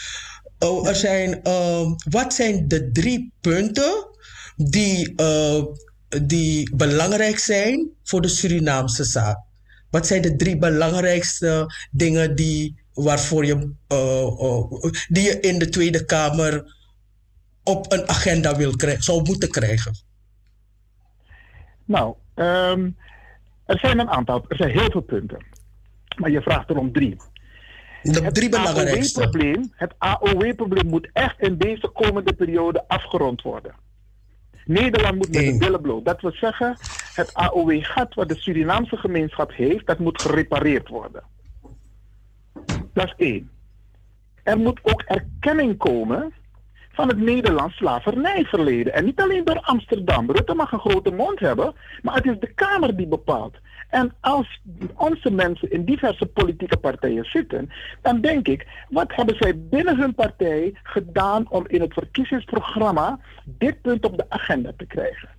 Oh, 0.59 0.87
zijn, 0.87 1.43
ehm, 1.43 1.91
wat 2.09 2.33
zijn 2.33 2.67
de 2.67 2.91
drie 2.91 3.33
punten 3.41 4.07
die, 4.55 5.15
eh, 5.15 5.63
die 6.23 6.75
belangrijk 6.75 7.39
zijn 7.39 7.89
voor 8.03 8.21
de 8.21 8.27
Surinaamse 8.27 9.03
zaak? 9.03 9.37
Wat 9.89 10.07
zijn 10.07 10.21
de 10.21 10.35
drie 10.35 10.57
belangrijkste 10.57 11.65
dingen 11.91 12.35
die, 12.35 12.81
waarvoor 12.93 13.45
je, 13.45 13.73
eh, 13.87 14.27
eh, 14.27 14.91
die 15.07 15.39
in 15.39 15.59
de 15.59 15.69
Tweede 15.69 16.05
Kamer 16.05 16.75
op 17.63 17.91
een 17.91 18.07
agenda 18.09 18.55
wil 18.55 18.75
krijgen, 18.75 19.03
zou 19.03 19.23
moeten 19.23 19.49
krijgen? 19.49 19.93
Nou, 21.85 22.15
ehm, 22.35 22.89
er 23.65 23.79
zijn 23.79 23.99
een 23.99 24.09
aantal, 24.09 24.45
er 24.47 24.55
zijn 24.55 24.69
heel 24.69 24.91
veel 24.91 25.01
punten. 25.01 25.45
Maar 26.17 26.31
je 26.31 26.41
vraagt 26.41 26.69
er 26.69 26.77
om 26.77 26.91
drie. 26.91 27.17
De 28.01 28.31
drie 28.31 28.49
belangrijkste. 28.49 29.21
AOW-probleem, 29.21 29.71
het 29.75 29.93
AOW-probleem 29.97 30.87
moet 30.87 31.09
echt 31.13 31.39
in 31.39 31.57
deze 31.57 31.87
komende 31.87 32.33
periode 32.33 32.83
afgerond 32.87 33.41
worden. 33.41 33.73
Nederland 34.65 35.15
moet 35.15 35.31
met 35.31 35.45
de 35.45 35.57
billen 35.57 35.81
bloot. 35.81 36.05
Dat 36.05 36.21
wil 36.21 36.31
zeggen, 36.31 36.77
het 37.13 37.33
AOW-gat 37.33 38.13
wat 38.13 38.29
de 38.29 38.35
Surinaamse 38.35 38.97
gemeenschap 38.97 39.53
heeft, 39.53 39.85
dat 39.85 39.99
moet 39.99 40.21
gerepareerd 40.21 40.87
worden. 40.87 41.23
Dat 42.93 43.05
is 43.05 43.13
één. 43.17 43.49
Er 44.43 44.57
moet 44.57 44.79
ook 44.83 45.01
erkenning 45.01 45.77
komen 45.77 46.33
van 46.91 47.07
het 47.07 47.17
Nederlands 47.17 47.75
slavernijverleden. 47.75 48.93
En 48.93 49.05
niet 49.05 49.21
alleen 49.21 49.45
door 49.45 49.59
Amsterdam. 49.59 50.31
Rutte 50.31 50.53
mag 50.53 50.71
een 50.71 50.79
grote 50.79 51.11
mond 51.11 51.39
hebben, 51.39 51.73
maar 52.01 52.15
het 52.15 52.25
is 52.25 52.39
de 52.39 52.53
Kamer 52.53 52.95
die 52.95 53.07
bepaalt. 53.07 53.57
En 53.89 54.13
als 54.19 54.61
onze 54.95 55.31
mensen 55.31 55.71
in 55.71 55.85
diverse 55.85 56.25
politieke 56.25 56.77
partijen 56.77 57.25
zitten, 57.25 57.69
dan 58.01 58.21
denk 58.21 58.47
ik, 58.47 58.67
wat 58.89 59.15
hebben 59.15 59.35
zij 59.35 59.53
binnen 59.57 59.97
hun 59.97 60.15
partij 60.15 60.73
gedaan 60.83 61.49
om 61.49 61.67
in 61.67 61.81
het 61.81 61.93
verkiezingsprogramma 61.93 63.19
dit 63.45 63.81
punt 63.81 64.05
op 64.05 64.17
de 64.17 64.25
agenda 64.29 64.71
te 64.77 64.85
krijgen? 64.85 65.29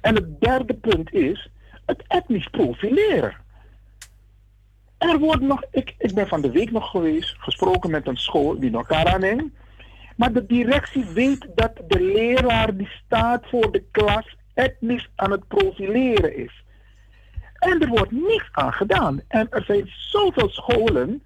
En 0.00 0.14
het 0.14 0.40
derde 0.40 0.74
punt 0.74 1.12
is 1.12 1.50
het 1.86 2.02
etnisch 2.08 2.48
profileren. 2.48 3.36
Er 4.98 5.18
wordt 5.18 5.42
nog, 5.42 5.62
ik, 5.70 5.94
ik 5.98 6.14
ben 6.14 6.28
van 6.28 6.40
de 6.40 6.50
week 6.50 6.70
nog 6.70 6.90
geweest, 6.90 7.34
gesproken 7.38 7.90
met 7.90 8.06
een 8.06 8.16
school 8.16 8.60
die 8.60 8.72
elkaar 8.72 9.06
aanneemt. 9.06 9.52
Maar 10.16 10.32
de 10.32 10.46
directie 10.46 11.04
weet 11.04 11.46
dat 11.54 11.72
de 11.88 12.00
leraar 12.00 12.76
die 12.76 12.90
staat 13.04 13.46
voor 13.48 13.72
de 13.72 13.84
klas 13.90 14.36
etnisch 14.54 15.08
aan 15.14 15.30
het 15.30 15.48
profileren 15.48 16.36
is. 16.36 16.64
En 17.66 17.80
er 17.80 17.88
wordt 17.88 18.12
niets 18.12 18.48
aan 18.52 18.72
gedaan. 18.72 19.20
En 19.28 19.46
er 19.50 19.64
zijn 19.64 19.84
zoveel 19.86 20.48
scholen 20.48 21.22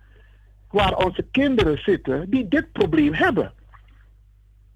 waar 0.71 0.97
onze 0.97 1.27
kinderen 1.31 1.79
zitten 1.79 2.31
die 2.31 2.49
dit 2.49 2.73
probleem 2.73 3.15
hebben. 3.15 3.53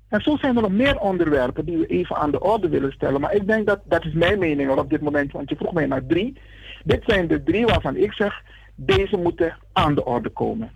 En 0.08 0.20
zo 0.20 0.36
zijn 0.36 0.56
er 0.56 0.62
nog 0.62 0.70
meer 0.70 0.98
onderwerpen 0.98 1.64
die 1.64 1.76
we 1.76 1.86
even 1.86 2.16
aan 2.16 2.30
de 2.30 2.40
orde 2.40 2.68
willen 2.68 2.92
stellen. 2.92 3.20
Maar 3.20 3.34
ik 3.34 3.46
denk 3.46 3.66
dat, 3.66 3.80
dat 3.84 4.04
is 4.04 4.12
mijn 4.12 4.38
mening 4.38 4.70
op 4.70 4.90
dit 4.90 5.00
moment, 5.00 5.32
want 5.32 5.48
je 5.48 5.56
vroeg 5.56 5.72
mij 5.72 5.86
naar 5.86 6.06
drie. 6.06 6.38
Dit 6.84 7.02
zijn 7.06 7.28
de 7.28 7.42
drie 7.42 7.66
waarvan 7.66 7.96
ik 7.96 8.12
zeg, 8.12 8.42
deze 8.74 9.16
moeten 9.16 9.56
aan 9.72 9.94
de 9.94 10.04
orde 10.04 10.30
komen. 10.30 10.70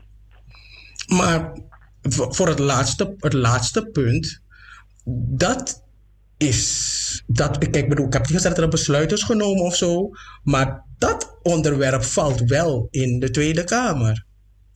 Maar 1.07 1.53
voor 2.11 2.49
het 2.49 2.59
laatste, 2.59 3.15
het 3.19 3.33
laatste 3.33 3.87
punt, 3.87 4.43
dat 5.37 5.88
is. 6.39 7.23
Dat, 7.27 7.59
kijk, 7.59 7.89
bedoel, 7.89 8.07
ik 8.07 8.13
heb 8.13 8.23
niet 8.23 8.33
gezegd 8.33 8.55
dat 8.55 8.57
er 8.57 8.63
een 8.63 8.71
besluit 8.71 9.13
is 9.13 9.23
genomen 9.23 9.65
of 9.65 9.77
zo, 9.77 10.11
maar 10.43 10.85
dat 10.99 11.39
onderwerp 11.43 12.03
valt 12.03 12.41
wel 12.41 12.87
in 12.91 13.19
de 13.19 13.31
Tweede 13.31 13.65
Kamer. 13.65 14.27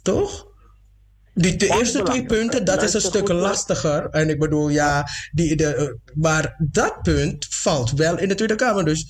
Toch? 0.02 0.50
Die 1.34 1.56
de 1.56 1.66
eerste 1.78 2.02
twee 2.02 2.26
punten, 2.26 2.64
dat 2.64 2.82
is 2.82 2.94
een 2.94 3.00
stuk 3.00 3.28
lastiger. 3.28 4.08
En 4.08 4.28
ik 4.28 4.38
bedoel, 4.38 4.68
ja, 4.68 5.08
die, 5.32 5.56
de, 5.56 5.74
eh, 5.74 5.86
maar 6.14 6.56
dat 6.70 7.02
punt 7.02 7.46
valt 7.50 7.92
wel 7.92 8.18
in 8.18 8.28
de 8.28 8.34
Tweede 8.34 8.54
Kamer. 8.54 8.84
Dus 8.84 9.06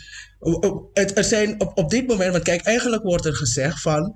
het, 0.92 1.18
er 1.18 1.24
zijn 1.24 1.60
op, 1.60 1.78
op 1.78 1.90
dit 1.90 2.06
moment, 2.06 2.32
want 2.32 2.44
kijk, 2.44 2.62
eigenlijk 2.62 3.02
wordt 3.02 3.24
er 3.24 3.36
gezegd 3.36 3.80
van. 3.80 4.12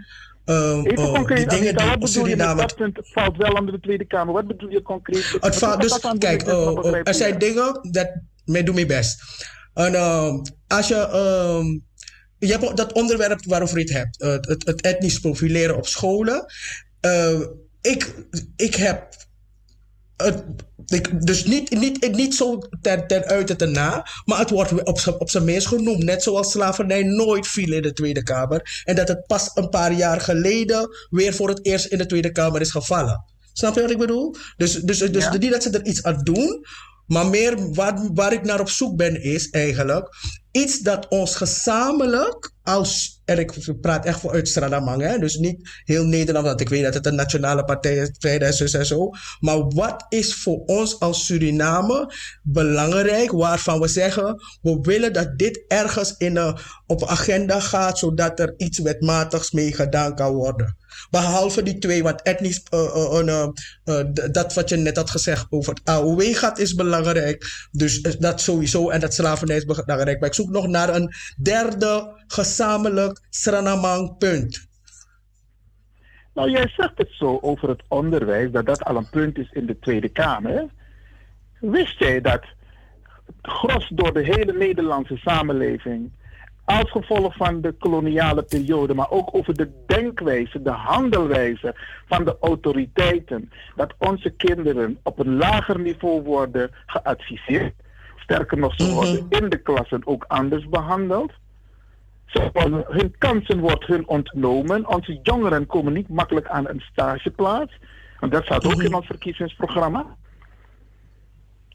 Uh, 0.46 0.80
Even 0.84 1.12
concreet, 1.12 1.50
die 1.50 1.58
dingen 1.58 1.98
die 1.98 2.08
Suriname. 2.08 2.66
dat 2.76 2.92
valt 3.12 3.36
wel 3.36 3.50
onder 3.52 3.74
de 3.74 3.80
Tweede 3.80 4.06
Kamer. 4.06 4.34
Wat 4.34 4.46
bedoel 4.46 4.70
je 4.70 4.82
concreet? 4.82 5.36
Het 5.40 5.56
valt, 5.56 5.80
dus, 5.80 6.00
kijk, 6.18 6.46
uh, 6.46 7.00
er 7.02 7.14
zijn 7.14 7.38
dingen 7.38 7.78
dat. 7.90 8.08
Mij 8.44 8.62
doe 8.62 8.74
mijn 8.74 8.86
best. 8.86 9.22
En 9.74 9.92
uh, 9.92 10.34
als 10.66 10.88
je. 10.88 11.08
Um, 11.58 11.84
je 12.38 12.46
hebt 12.46 12.76
dat 12.76 12.92
onderwerp 12.92 13.44
waarover 13.44 13.78
je 13.78 13.84
het 13.84 13.92
hebt, 13.92 14.46
het, 14.48 14.66
het 14.66 14.80
etnisch 14.80 15.20
profileren 15.20 15.76
op 15.76 15.86
scholen. 15.86 16.44
Uh, 17.00 17.40
ik, 17.80 18.14
ik 18.56 18.74
heb 18.74 19.14
het, 20.16 20.44
ik, 20.86 21.26
dus 21.26 21.44
niet, 21.44 21.70
niet, 21.70 22.12
niet 22.16 22.34
zo 22.34 22.58
ten, 22.80 23.06
ten 23.06 23.56
ten 23.56 23.72
na, 23.72 24.06
maar 24.24 24.38
het 24.38 24.50
wordt 24.50 24.82
op, 24.82 25.16
op 25.18 25.30
zijn 25.30 25.44
minst 25.44 25.66
genoemd. 25.66 26.04
Net 26.04 26.22
zoals 26.22 26.50
slavernij 26.50 27.02
nooit 27.02 27.46
viel 27.46 27.72
in 27.72 27.82
de 27.82 27.92
Tweede 27.92 28.22
Kamer. 28.22 28.82
En 28.84 28.94
dat 28.94 29.08
het 29.08 29.26
pas 29.26 29.50
een 29.54 29.68
paar 29.68 29.92
jaar 29.92 30.20
geleden 30.20 30.88
weer 31.10 31.34
voor 31.34 31.48
het 31.48 31.66
eerst 31.66 31.86
in 31.86 31.98
de 31.98 32.06
Tweede 32.06 32.32
Kamer 32.32 32.60
is 32.60 32.70
gevallen. 32.70 33.24
Snap 33.52 33.74
je 33.74 33.80
wat 33.80 33.90
ik 33.90 33.98
bedoel? 33.98 34.34
Dus, 34.56 34.74
dus, 34.74 34.98
dus 34.98 35.24
ja. 35.24 35.36
niet 35.36 35.50
dat 35.50 35.62
ze 35.62 35.70
er 35.70 35.86
iets 35.86 36.02
aan 36.02 36.20
doen, 36.22 36.66
maar 37.06 37.26
meer 37.26 37.72
waar, 37.72 38.08
waar 38.14 38.32
ik 38.32 38.44
naar 38.44 38.60
op 38.60 38.68
zoek 38.68 38.96
ben 38.96 39.22
is 39.22 39.50
eigenlijk 39.50 40.08
iets 40.56 40.78
dat 40.80 41.08
ons 41.08 41.34
gezamenlijk 41.34 42.52
als, 42.62 43.20
en 43.24 43.38
ik 43.38 43.80
praat 43.80 44.04
echt 44.04 44.20
vanuit 44.20 44.48
Stradamang, 44.48 45.02
hè, 45.02 45.18
dus 45.18 45.36
niet 45.36 45.68
heel 45.84 46.04
Nederland, 46.04 46.46
want 46.46 46.60
ik 46.60 46.68
weet 46.68 46.82
dat 46.82 46.94
het 46.94 47.06
een 47.06 47.14
nationale 47.14 47.64
partij 47.64 47.96
is, 47.96 48.10
vrijheid 48.18 48.74
en 48.74 48.86
zo. 48.86 49.10
Maar 49.40 49.68
wat 49.68 50.06
is 50.08 50.34
voor 50.34 50.62
ons 50.66 51.00
als 51.00 51.26
Suriname 51.26 52.12
belangrijk, 52.42 53.30
waarvan 53.30 53.80
we 53.80 53.88
zeggen, 53.88 54.42
we 54.62 54.78
willen 54.82 55.12
dat 55.12 55.38
dit 55.38 55.64
ergens 55.68 56.14
in 56.18 56.36
een, 56.36 56.58
op 56.86 57.04
agenda 57.04 57.60
gaat, 57.60 57.98
zodat 57.98 58.40
er 58.40 58.54
iets 58.56 58.78
wetmatigs 58.78 59.50
mee 59.50 59.72
gedaan 59.72 60.14
kan 60.14 60.32
worden. 60.32 60.76
Behalve 61.10 61.62
die 61.62 61.78
twee, 61.78 62.02
wat 62.02 62.22
etnisch, 62.22 62.62
uh, 62.74 63.20
uh, 63.84 64.04
dat 64.32 64.54
wat 64.54 64.68
je 64.68 64.76
net 64.76 64.96
had 64.96 65.10
gezegd 65.10 65.46
over 65.50 65.74
het 65.74 65.84
AOW-gat 65.84 66.58
is 66.58 66.74
belangrijk. 66.74 67.44
Dus 67.70 68.02
dat 68.02 68.40
sowieso, 68.40 68.90
en 68.90 69.00
dat 69.00 69.14
slavernij 69.14 69.56
is 69.56 69.64
belangrijk. 69.64 70.20
Maar 70.20 70.28
ik 70.28 70.34
zoek 70.34 70.50
nog 70.50 70.66
naar 70.66 70.94
een 70.94 71.12
derde 71.42 72.24
gezamenlijk 72.26 73.20
Sranamang 73.30 74.18
punt. 74.18 74.66
Nou, 76.34 76.50
jij 76.50 76.68
zegt 76.68 76.98
het 76.98 77.10
zo 77.10 77.38
over 77.40 77.68
het 77.68 77.82
onderwijs, 77.88 78.50
dat 78.50 78.66
dat 78.66 78.84
al 78.84 78.96
een 78.96 79.10
punt 79.10 79.38
is 79.38 79.50
in 79.52 79.66
de 79.66 79.78
Tweede 79.78 80.08
Kamer. 80.08 80.66
Wist 81.60 81.98
jij 81.98 82.20
dat 82.20 82.44
gros 83.42 83.88
door 83.94 84.12
de 84.12 84.24
hele 84.24 84.52
Nederlandse 84.52 85.16
samenleving 85.16 86.12
als 86.66 86.90
gevolg 86.90 87.36
van 87.36 87.60
de 87.60 87.72
koloniale 87.72 88.42
periode, 88.42 88.94
maar 88.94 89.10
ook 89.10 89.34
over 89.34 89.54
de 89.54 89.70
denkwijze, 89.86 90.62
de 90.62 90.70
handelwijze 90.70 91.74
van 92.06 92.24
de 92.24 92.36
autoriteiten, 92.40 93.50
dat 93.76 93.94
onze 93.98 94.30
kinderen 94.30 94.98
op 95.02 95.18
een 95.18 95.36
lager 95.36 95.80
niveau 95.80 96.22
worden 96.22 96.70
geadviseerd. 96.86 97.74
Sterker 98.16 98.58
nog, 98.58 98.74
ze 98.74 98.82
mhm. 98.82 98.94
worden 98.94 99.26
in 99.28 99.48
de 99.48 99.56
klassen 99.56 100.06
ook 100.06 100.24
anders 100.28 100.68
behandeld. 100.68 101.32
Hun 102.88 103.14
kansen 103.18 103.58
worden 103.58 103.88
hun 103.88 104.08
ontnomen. 104.08 104.88
Onze 104.88 105.18
jongeren 105.22 105.66
komen 105.66 105.92
niet 105.92 106.08
makkelijk 106.08 106.46
aan 106.46 106.68
een 106.68 106.80
stageplaats. 106.80 107.78
Want 108.20 108.32
dat 108.32 108.44
staat 108.44 108.66
ook 108.66 108.76
mhm. 108.76 108.86
in 108.86 108.94
ons 108.94 109.06
verkiezingsprogramma 109.06 110.06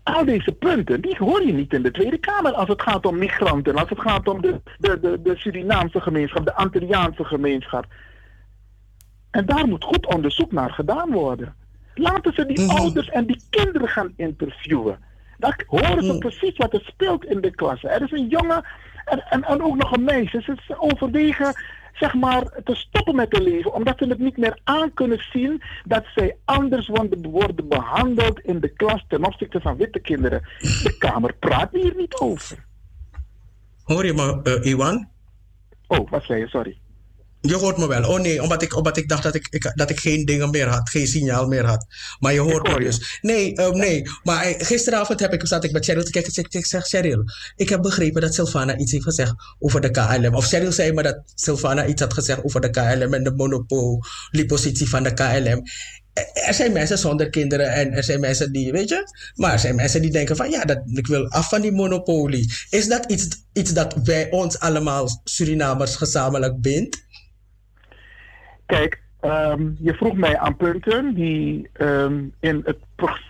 al 0.04 0.26
deze 0.26 0.52
punten, 0.52 1.02
die 1.02 1.16
hoor 1.18 1.46
je 1.46 1.54
niet 1.54 1.74
in 1.74 1.82
de 1.82 1.92
Tweede 1.92 2.18
Kamer 2.18 2.54
als 2.54 2.68
het 2.68 2.82
gaat 2.82 3.06
om 3.06 3.18
migranten, 3.18 3.76
als 3.76 3.90
het 3.90 4.02
gaat 4.02 4.28
om 4.28 4.42
de, 4.42 4.62
de, 4.80 5.00
de, 5.00 5.22
de 5.22 5.36
Surinaamse 5.36 6.02
gemeenschap, 6.02 6.46
de 6.46 6.54
Antilliaanse 6.54 7.24
gemeenschap. 7.24 7.86
En 9.32 9.46
daar 9.46 9.68
moet 9.68 9.84
goed 9.84 10.06
onderzoek 10.06 10.52
naar 10.52 10.72
gedaan 10.72 11.12
worden. 11.12 11.56
Laten 11.96 12.34
ze 12.34 12.46
die 12.46 12.62
mhm. 12.62 12.78
ouders 12.78 13.10
en 13.10 13.26
die 13.26 13.42
kinderen 13.50 13.88
gaan 13.88 14.14
interviewen. 14.16 15.00
Dan 15.38 15.54
horen 15.68 16.04
ze 16.04 16.12
mhm. 16.12 16.20
precies 16.20 16.58
wat 16.58 16.74
er 16.74 16.82
speelt 16.82 17.26
in 17.26 17.42
de 17.42 17.52
klasse. 17.52 17.88
Er 17.88 18.02
is 18.02 18.12
een 18.12 18.28
jongen 18.28 18.64
en, 19.06 19.24
en, 19.30 19.44
en 19.44 19.62
ook 19.62 19.76
nog 19.76 19.92
een 19.92 20.04
meisje. 20.04 20.42
Ze 20.42 20.80
overwegen 20.80 21.54
zeg 21.94 22.14
maar, 22.14 22.44
te 22.64 22.76
stoppen 22.76 23.16
met 23.16 23.32
te 23.32 23.42
leven, 23.42 23.74
omdat 23.74 23.98
ze 23.98 24.06
het 24.06 24.20
niet 24.20 24.38
meer 24.38 24.60
aan 24.64 24.94
kunnen 24.94 25.26
zien 25.32 25.62
dat 25.86 26.06
zij 26.16 26.36
anders 26.46 26.88
worden 26.88 27.68
behandeld 27.68 28.40
in 28.40 28.60
de 28.60 28.70
klas 28.70 29.06
ten 29.08 29.26
opzichte 29.26 29.62
van 29.62 29.78
witte 29.78 30.00
kinderen. 30.00 30.42
De 30.60 30.96
Kamer 31.00 31.34
praat 31.34 31.72
hier 31.72 31.94
niet 31.96 32.20
over. 32.20 32.66
Hoor 33.84 34.06
je 34.06 34.14
me, 34.14 34.40
uh, 34.44 34.72
Iwan? 34.72 35.10
Oh, 35.88 36.10
wat 36.10 36.24
zei 36.24 36.40
je? 36.40 36.48
Sorry. 36.48 36.78
Je 37.42 37.56
hoort 37.56 37.78
me 37.78 37.88
wel. 37.88 38.04
Oh 38.04 38.20
nee, 38.20 38.42
omdat 38.42 38.62
ik, 38.62 38.76
omdat 38.76 38.98
ik 38.98 39.10
dacht 39.10 39.24
dat 39.24 39.36
ik, 39.36 39.48
ik, 39.50 39.72
dat 39.76 39.90
ik 39.90 40.00
geen 40.00 40.26
dingen 40.26 40.50
meer 40.50 40.68
had, 40.68 40.90
geen 40.90 41.08
signaal 41.08 41.48
meer 41.48 41.66
had. 41.66 41.86
Maar 42.20 42.34
je 42.34 42.40
hoort 42.40 42.68
me 42.68 42.80
dus. 42.80 43.20
Nee, 43.22 43.60
uh, 43.60 43.70
nee. 43.70 44.02
Maar 44.24 44.44
eh, 44.44 44.66
gisteravond 44.66 45.20
heb 45.20 45.34
ik, 45.34 45.48
zat 45.48 45.64
ik 45.64 45.72
met 45.72 45.86
Cheryl 45.86 46.04
te 46.04 46.12
kijken. 46.12 46.32
Ik, 46.36 46.54
ik 46.54 46.66
zeg, 46.66 46.86
Cheryl, 46.88 47.24
ik 47.56 47.70
heb 47.70 47.82
begrepen 47.82 48.22
dat 48.22 48.34
Sylvana 48.34 48.78
iets 48.78 48.92
heeft 48.92 49.04
gezegd 49.04 49.34
over 49.60 49.82
de 49.82 49.92
KLM. 49.92 50.36
Of 50.36 50.48
Cheryl 50.48 50.72
zei 50.72 50.92
me 50.92 51.04
dat 51.04 51.22
Sylvana 51.36 51.86
iets 51.86 52.02
had 52.02 52.14
gezegd 52.14 52.44
over 52.44 52.62
de 52.62 52.70
KLM 52.70 53.14
en 53.14 53.24
de 53.24 53.34
monopoliepositie 53.36 54.90
van 54.90 55.04
de 55.04 55.14
KLM. 55.14 55.64
Er 56.34 56.54
zijn 56.54 56.72
mensen 56.72 56.98
zonder 56.98 57.30
kinderen 57.30 57.74
en 57.74 57.92
er 57.92 58.04
zijn 58.04 58.20
mensen 58.20 58.52
die, 58.52 58.72
weet 58.72 58.90
je, 58.90 59.04
maar 59.36 59.54
er 59.54 59.60
zijn 59.60 59.76
mensen 59.76 60.02
die 60.02 60.12
denken 60.12 60.36
van 60.36 60.50
ja, 60.50 60.66
dat, 60.66 60.82
ik 60.94 61.08
wil 61.08 61.30
af 61.30 61.50
van 61.50 61.62
die 61.62 61.72
monopolie. 61.72 62.54
Is 62.70 62.88
dat 62.88 63.12
iets, 63.12 63.28
iets 63.54 63.74
dat 63.74 63.96
wij 64.04 64.32
ons 64.32 64.60
allemaal 64.60 65.22
Surinamers 65.24 65.96
gezamenlijk 65.96 66.62
bindt? 66.62 67.04
Kijk, 68.72 69.02
um, 69.22 69.78
je 69.80 69.94
vroeg 69.94 70.14
mij 70.14 70.38
aan 70.38 70.56
punten 70.56 71.14
die 71.14 71.70
um, 71.80 72.34
in 72.40 72.62
het 72.66 72.78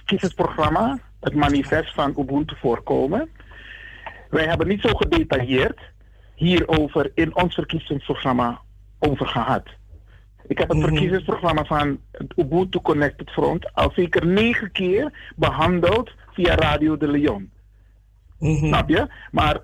kiezersprogramma, 0.06 1.00
het 1.20 1.36
manifest 1.36 1.94
van 1.94 2.16
Ubuntu 2.18 2.56
voorkomen. 2.56 3.30
Wij 4.30 4.46
hebben 4.46 4.68
niet 4.68 4.82
zo 4.82 4.90
gedetailleerd 4.94 5.80
hierover 6.36 7.12
in 7.14 7.36
ons 7.36 7.54
verkiezingsprogramma 7.54 8.62
over 9.00 9.28
gehad. 9.28 9.64
Ik 10.48 10.58
heb 10.58 10.70
het 10.70 10.78
mm 10.78 10.84
verkiezingsprogramma 10.84 11.64
van 11.64 12.00
het 12.12 12.34
Ubuntu 12.36 12.80
Connected 12.80 13.30
Front 13.30 13.74
al 13.74 13.92
zeker 13.96 14.26
negen 14.26 14.72
keer 14.72 15.34
behandeld 15.36 16.12
via 16.34 16.56
Radio 16.56 16.98
de 16.98 17.08
Leon. 17.08 17.52
Mm 18.40 18.56
Snap 18.56 18.90
je? 18.90 19.08
Maar 19.32 19.60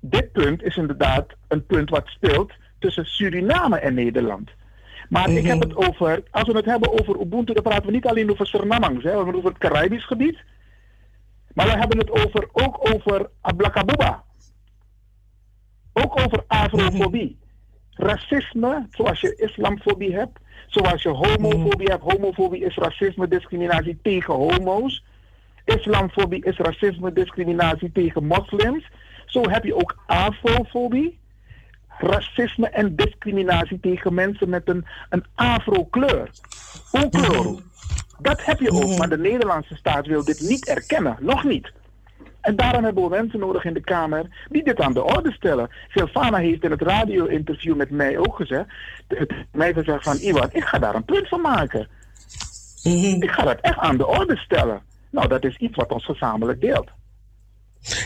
dit 0.00 0.32
punt 0.32 0.62
is 0.62 0.76
inderdaad 0.76 1.26
een 1.48 1.66
punt 1.66 1.90
wat 1.90 2.06
speelt 2.06 2.52
tussen 2.78 3.04
Suriname 3.04 3.78
en 3.78 3.94
Nederland. 3.94 4.50
Maar 5.08 5.30
ik 5.30 5.46
heb 5.46 5.58
Mhm. 5.58 5.68
het 5.68 5.88
over, 5.88 6.22
als 6.30 6.46
we 6.48 6.56
het 6.56 6.64
hebben 6.64 7.00
over 7.00 7.20
Ubuntu, 7.20 7.52
dan 7.52 7.62
praten 7.62 7.86
we 7.86 7.92
niet 7.92 8.06
alleen 8.06 8.30
over 8.30 8.46
Surinamers, 8.46 9.04
hè. 9.04 9.10
we 9.10 9.16
hebben 9.16 9.26
het 9.26 9.36
over 9.36 9.48
het 9.48 9.58
Caribisch 9.58 10.06
gebied. 10.06 10.38
Maar 11.54 11.66
we 11.66 11.78
hebben 11.78 11.98
het 11.98 12.10
over, 12.10 12.48
ook 12.52 12.94
over 12.94 13.30
Ablakabuba. 13.40 14.24
Ook 15.92 16.18
over 16.20 16.44
afrofobie. 16.46 17.38
Racisme, 17.90 18.86
zoals 18.90 19.20
je 19.20 19.34
islamfobie 19.36 20.14
hebt, 20.14 20.38
zoals 20.66 21.02
je 21.02 21.08
homofobie 21.08 21.88
hebt. 21.90 22.02
Homofobie 22.02 22.64
is 22.64 22.76
racisme, 22.76 23.28
discriminatie 23.28 23.98
tegen 24.02 24.34
homo's. 24.34 25.04
Islamfobie 25.64 26.44
is 26.44 26.56
racisme, 26.56 27.12
discriminatie 27.12 27.92
tegen 27.92 28.24
moslims. 28.26 28.90
Zo 29.26 29.48
heb 29.48 29.64
je 29.64 29.74
ook 29.76 30.02
afrofobie. 30.06 31.18
Racisme 31.98 32.68
en 32.68 32.96
discriminatie 32.96 33.80
tegen 33.80 34.14
mensen 34.14 34.48
met 34.48 34.68
een, 34.68 34.86
een 35.10 35.24
afro-kleur. 35.34 36.30
Okloro. 36.92 37.60
Dat 38.18 38.44
heb 38.44 38.60
je 38.60 38.70
ook, 38.70 38.98
maar 38.98 39.08
de 39.08 39.18
Nederlandse 39.18 39.76
staat 39.76 40.06
wil 40.06 40.24
dit 40.24 40.40
niet 40.40 40.68
erkennen. 40.68 41.16
Nog 41.20 41.44
niet. 41.44 41.72
En 42.40 42.56
daarom 42.56 42.84
hebben 42.84 43.02
we 43.02 43.08
mensen 43.08 43.38
nodig 43.38 43.64
in 43.64 43.74
de 43.74 43.80
Kamer 43.80 44.46
die 44.48 44.64
dit 44.64 44.80
aan 44.80 44.92
de 44.92 45.04
orde 45.04 45.32
stellen. 45.32 45.70
Silvana 45.88 46.38
heeft 46.38 46.64
in 46.64 46.70
het 46.70 46.82
radio-interview 46.82 47.76
met 47.76 47.90
mij 47.90 48.18
ook 48.18 48.36
gezegd, 48.36 48.66
het, 49.08 49.34
mij 49.52 49.72
gezegd 49.72 50.04
van 50.04 50.16
Iwan, 50.16 50.48
ik 50.52 50.64
ga 50.64 50.78
daar 50.78 50.94
een 50.94 51.04
punt 51.04 51.28
van 51.28 51.40
maken. 51.40 51.88
Ik 53.20 53.30
ga 53.30 53.42
dat 53.42 53.60
echt 53.60 53.78
aan 53.78 53.96
de 53.96 54.06
orde 54.06 54.36
stellen. 54.36 54.82
Nou, 55.10 55.28
dat 55.28 55.44
is 55.44 55.56
iets 55.56 55.76
wat 55.76 55.92
ons 55.92 56.04
gezamenlijk 56.04 56.60
deelt. 56.60 56.90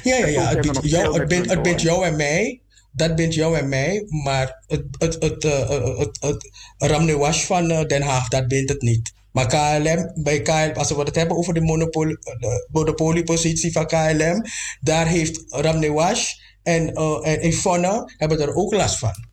Ja, 0.03 0.17
ja, 0.17 0.27
ja. 0.27 0.41
Het 0.41 0.49
hebben 0.49 0.55
we 0.55 0.61
bindt 0.61 0.75
nog 0.75 0.85
jou, 0.85 1.03
veel 1.03 1.15
het 1.15 1.29
bindt, 1.29 1.47
met 1.47 1.55
het 1.55 1.62
bindt 1.62 1.83
door. 1.83 1.93
jou 1.93 2.07
en 2.07 2.17
mij. 2.17 2.61
Dat 2.93 3.17
bindt 3.17 3.35
jou 3.35 3.59
en 3.59 3.69
mij. 3.69 4.05
Maar 4.25 4.62
het, 4.67 4.85
het, 4.99 5.23
het, 5.23 5.45
eh, 5.45 5.99
het, 5.99 6.19
het, 6.21 6.51
Ramnewash 6.79 7.45
van 7.45 7.69
Den 7.69 8.03
Haag, 8.03 8.29
dat 8.29 8.49
bindt 8.49 8.71
het 8.71 8.83
niet. 8.83 9.12
Maar 9.33 9.47
KLM, 9.47 10.23
bij 10.23 10.43
KLM, 10.43 10.73
als 10.75 10.91
we 10.91 11.01
het 11.01 11.15
hebben 11.15 11.37
over 11.37 11.55
de 11.55 11.61
monopol, 11.61 12.07
de 12.07 12.69
monopoliepositie 12.73 13.73
van 13.73 13.87
KLM, 13.87 14.45
daar 14.81 15.07
heeft 15.07 15.45
Ramnewash 15.49 16.33
en, 16.62 16.93
eh 16.93 17.27
en 17.27 18.05
hebben 18.17 18.41
er 18.41 18.55
ook 18.55 18.75
last 18.75 18.99
van. 18.99 19.29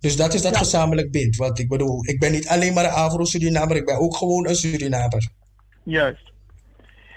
Dus 0.00 0.16
dat 0.16 0.34
is 0.34 0.42
dat 0.42 0.56
gezamenlijk 0.56 1.10
bind. 1.10 1.36
Want 1.36 1.58
ik 1.58 1.68
bedoel, 1.68 2.06
ik 2.06 2.18
ben 2.18 2.32
niet 2.32 2.48
alleen 2.48 2.74
maar 2.74 2.84
een 2.84 2.90
Afro-Surinamer, 2.90 3.76
ik 3.76 3.84
ben 3.84 3.98
ook 3.98 4.16
gewoon 4.16 4.48
een 4.48 4.56
Surinamer. 4.56 5.30
Juist. 5.84 6.32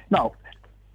Nou, 0.08 0.34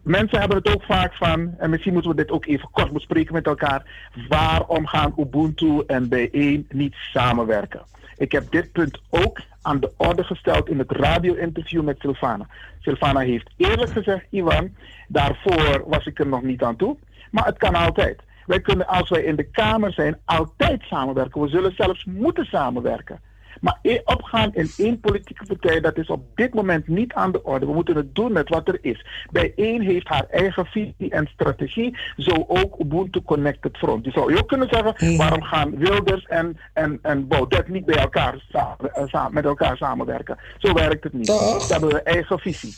mensen 0.03 0.39
hebben 0.39 0.57
het 0.57 0.75
ook 0.75 0.83
vaak 0.83 1.15
van, 1.15 1.55
en 1.59 1.71
misschien 1.71 1.93
moeten 1.93 2.11
we 2.11 2.17
dit 2.17 2.31
ook 2.31 2.47
even 2.47 2.69
kort 2.71 2.93
bespreken 2.93 3.35
met 3.35 3.47
elkaar. 3.47 4.11
Waarom 4.29 4.87
gaan 4.87 5.15
Ubuntu 5.17 5.83
en 5.87 6.05
B1 6.05 6.67
niet 6.69 6.95
samenwerken? 6.95 7.83
Ik 8.17 8.33
heb 8.33 8.51
dit 8.51 8.73
punt 8.73 9.01
ook 9.11 9.41
aan 9.63 9.81
de 9.81 9.93
orde 9.97 10.25
gesteld 10.25 10.69
in 10.69 10.79
het 10.79 10.91
radio-interview 10.91 11.83
met 11.83 12.01
Silvana. 12.01 12.47
Silvana 12.81 13.21
heeft 13.21 13.51
eerlijk 13.57 13.91
gezegd, 13.91 14.27
Iwan, 14.31 14.75
daarvoor 15.09 15.85
was 15.87 16.07
ik 16.07 16.19
er 16.19 16.27
nog 16.27 16.43
niet 16.43 16.63
aan 16.63 16.77
toe. 16.77 16.97
Maar 17.31 17.45
het 17.45 17.59
kan 17.59 17.75
altijd. 17.75 18.21
Wij 18.47 18.61
kunnen, 18.61 18.87
als 18.87 19.09
wij 19.09 19.23
in 19.23 19.37
de 19.37 19.51
Kamer 19.51 19.93
zijn, 19.93 20.19
altijd 20.25 20.83
samenwerken. 20.83 21.41
We 21.41 21.49
zullen 21.49 21.75
zelfs 21.77 22.05
moeten 22.05 22.45
samenwerken. 22.45 23.21
Maar 23.63 23.79
opgaan 24.05 24.55
in 24.55 24.71
één 24.77 25.01
politieke 25.01 25.45
partij, 25.47 25.81
dat 25.81 25.99
is 25.99 26.09
op 26.09 26.25
dit 26.35 26.55
moment 26.55 26.89
niet 26.89 27.13
aan 27.13 27.33
de 27.33 27.43
orde. 27.43 27.67
We 27.67 27.73
moeten 27.73 27.97
het 27.97 28.15
doen 28.15 28.33
met 28.33 28.49
wat 28.49 28.69
er 28.69 28.79
is. 28.81 29.07
Bij 29.31 29.53
één 29.57 29.81
heeft 29.81 30.09
haar 30.09 30.27
eigen 30.31 30.67
visie 30.67 31.11
en 31.11 31.27
strategie, 31.27 31.99
zo 32.17 32.45
ook 32.49 32.79
Ubuntu 32.79 33.23
Connected 33.23 33.77
Front. 33.77 34.05
Je 34.05 34.11
zou 34.11 34.33
je 34.33 34.39
ook 34.39 34.49
kunnen 34.49 34.69
zeggen, 34.71 35.17
waarom 35.17 35.43
gaan 35.43 35.77
Wilders 35.77 36.27
en, 36.27 36.59
en, 36.73 36.99
en 37.03 37.29
Baudet 37.29 37.69
niet 37.69 37.85
bij 37.85 37.97
elkaar 37.97 38.45
samen, 38.53 38.95
eh, 38.95 39.07
samen- 39.07 39.35
met 39.35 39.45
elkaar 39.45 39.77
samenwerken? 39.77 40.39
Zo 40.59 40.73
werkt 40.73 41.05
het 41.05 41.13
niet. 41.13 41.27
Toch? 41.27 41.63
Ze 41.63 41.73
hebben 41.73 41.95
een 41.95 42.05
eigen 42.05 42.39
visie. 42.39 42.75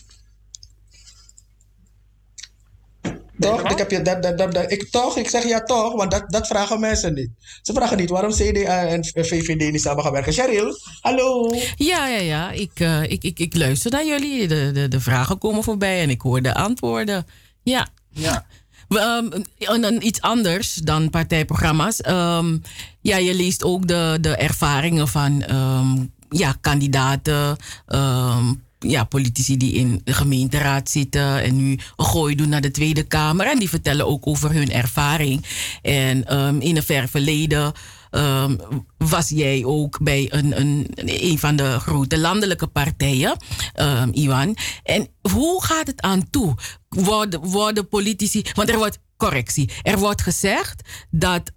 Toch? 3.40 3.70
Ik 3.70 3.78
heb 3.78 3.90
je 3.90 4.02
dat, 4.02 4.23
dat, 4.23 4.39
dat, 4.39 4.52
dat- 4.52 4.70
ik, 4.73 4.90
toch? 4.90 5.16
Ik 5.16 5.28
zeg 5.28 5.48
ja 5.48 5.61
toch, 5.62 5.93
want 5.94 6.11
dat, 6.11 6.24
dat 6.27 6.47
vragen 6.47 6.81
mensen 6.81 7.15
niet. 7.15 7.28
Ze 7.62 7.73
vragen 7.73 7.97
niet 7.97 8.11
waarom 8.11 8.31
CDA 8.31 8.86
en 8.86 9.05
VVD 9.05 9.73
niet 9.73 9.81
samen 9.81 10.02
gaan 10.02 10.12
werken. 10.12 10.32
Cheryl, 10.32 10.78
hallo. 11.01 11.51
Ja, 11.77 12.09
ja, 12.09 12.20
ja. 12.20 12.51
Ik, 12.51 12.70
eh, 12.74 13.02
ik, 13.02 13.23
ik, 13.24 13.39
ik 13.39 13.56
luister 13.56 13.90
naar 13.90 14.06
jullie. 14.06 14.48
De, 14.48 14.70
de, 14.74 14.89
de 14.89 15.01
vragen 15.01 15.39
komen 15.39 15.62
voorbij 15.62 16.02
en 16.02 16.11
ik 16.11 16.20
hoor 16.20 16.43
de 16.43 16.55
antwoorden. 16.55 17.27
Ja. 17.62 17.89
Ja. 18.11 18.47
We, 18.89 18.98
ehm, 18.98 19.43
en 19.74 19.81
dan 19.81 20.02
iets 20.02 20.20
anders 20.20 20.74
dan 20.74 21.11
partijprogramma's. 21.11 22.01
Ehm, 22.01 22.56
ja, 23.01 23.16
je 23.16 23.35
leest 23.35 23.65
ook 23.65 23.89
de, 23.89 24.19
de 24.20 24.36
ervaringen 24.36 25.09
van 25.09 25.43
ehm, 25.43 25.97
ja, 26.31 26.56
kandidaten, 26.61 27.56
ehm, 27.86 28.52
ja, 28.86 29.05
politici 29.05 29.56
die 29.56 29.73
in 29.73 30.01
de 30.05 30.12
gemeenteraad 30.12 30.90
zitten 30.90 31.43
en 31.43 31.56
nu 31.56 31.78
een 31.97 32.05
gooi 32.05 32.35
doen 32.35 32.48
naar 32.48 32.61
de 32.61 32.70
Tweede 32.70 33.02
Kamer. 33.02 33.47
En 33.47 33.59
die 33.59 33.69
vertellen 33.69 34.06
ook 34.06 34.27
over 34.27 34.52
hun 34.52 34.73
ervaring. 34.73 35.44
En 35.82 36.24
ehm, 36.24 36.61
in 36.61 36.77
een 36.77 36.82
ver 36.82 37.09
verleden 37.09 37.73
ehm, 38.11 38.56
was 38.98 39.28
jij 39.28 39.65
ook 39.65 39.98
bij 40.02 40.27
een, 40.31 40.61
een, 40.61 40.86
een 40.94 41.39
van 41.39 41.56
de 41.56 41.78
grote 41.81 42.19
landelijke 42.19 42.66
partijen, 42.66 43.36
ehm, 43.74 44.09
Iwan. 44.12 44.56
En 44.82 45.09
hoe 45.20 45.65
gaat 45.65 45.86
het 45.86 46.01
aan 46.01 46.31
toe? 46.31 46.55
Worden, 46.89 47.40
worden 47.40 47.89
politici. 47.89 48.44
Want 48.55 48.69
er 48.69 48.77
wordt 48.77 48.98
correctie. 49.16 49.70
Er 49.82 49.98
wordt 49.98 50.23
gezegd 50.23 50.89
dat. 51.11 51.52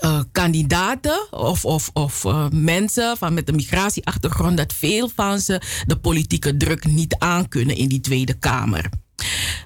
Eh, 0.00 0.20
kandidaten 0.32 1.26
of, 1.30 1.64
of, 1.64 1.90
of 1.92 2.24
eh, 2.24 2.46
mensen 2.52 3.16
van 3.16 3.34
met 3.34 3.48
een 3.48 3.54
migratieachtergrond, 3.54 4.56
dat 4.56 4.72
veel 4.72 5.10
van 5.14 5.40
ze 5.40 5.60
de 5.86 5.96
politieke 5.96 6.56
druk 6.56 6.84
niet 6.86 7.14
aankunnen 7.18 7.76
in 7.76 7.88
die 7.88 8.00
Tweede 8.00 8.34
Kamer. 8.34 8.88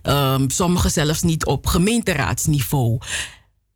Ehm, 0.03 0.49
sommigen 0.49 0.91
zelfs 0.91 1.23
niet 1.23 1.45
op 1.45 1.67
gemeenteraadsniveau. 1.67 2.99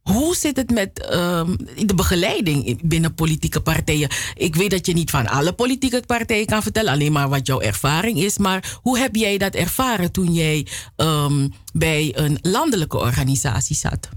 Hoe 0.03 0.37
zit 0.37 0.57
het 0.57 0.71
met 0.71 1.07
ehm, 1.07 1.57
de 1.87 1.95
begeleiding 1.95 2.67
in- 2.67 2.81
binnen 2.85 3.15
politieke 3.15 3.61
partijen? 3.61 4.09
Ik 4.35 4.55
weet 4.57 4.71
dat 4.71 4.87
je 4.87 4.93
niet 4.93 5.11
van 5.11 5.27
alle 5.27 5.53
politieke 5.53 6.03
partijen 6.07 6.47
kan 6.47 6.63
vertellen, 6.63 6.93
alleen 6.93 7.13
maar 7.13 7.29
wat 7.29 7.47
jouw 7.47 7.61
ervaring 7.61 8.19
is. 8.19 8.39
Maar 8.39 8.79
hoe 8.83 8.99
heb 8.99 9.15
jij 9.17 9.39
dat 9.39 9.55
ervaren 9.55 10.13
toen 10.13 10.33
jij 10.33 10.67
ehm, 10.97 11.49
bij 11.73 12.13
een 12.17 12.39
landelijke 12.43 12.99
organisatie 12.99 13.77
zat? 13.77 14.09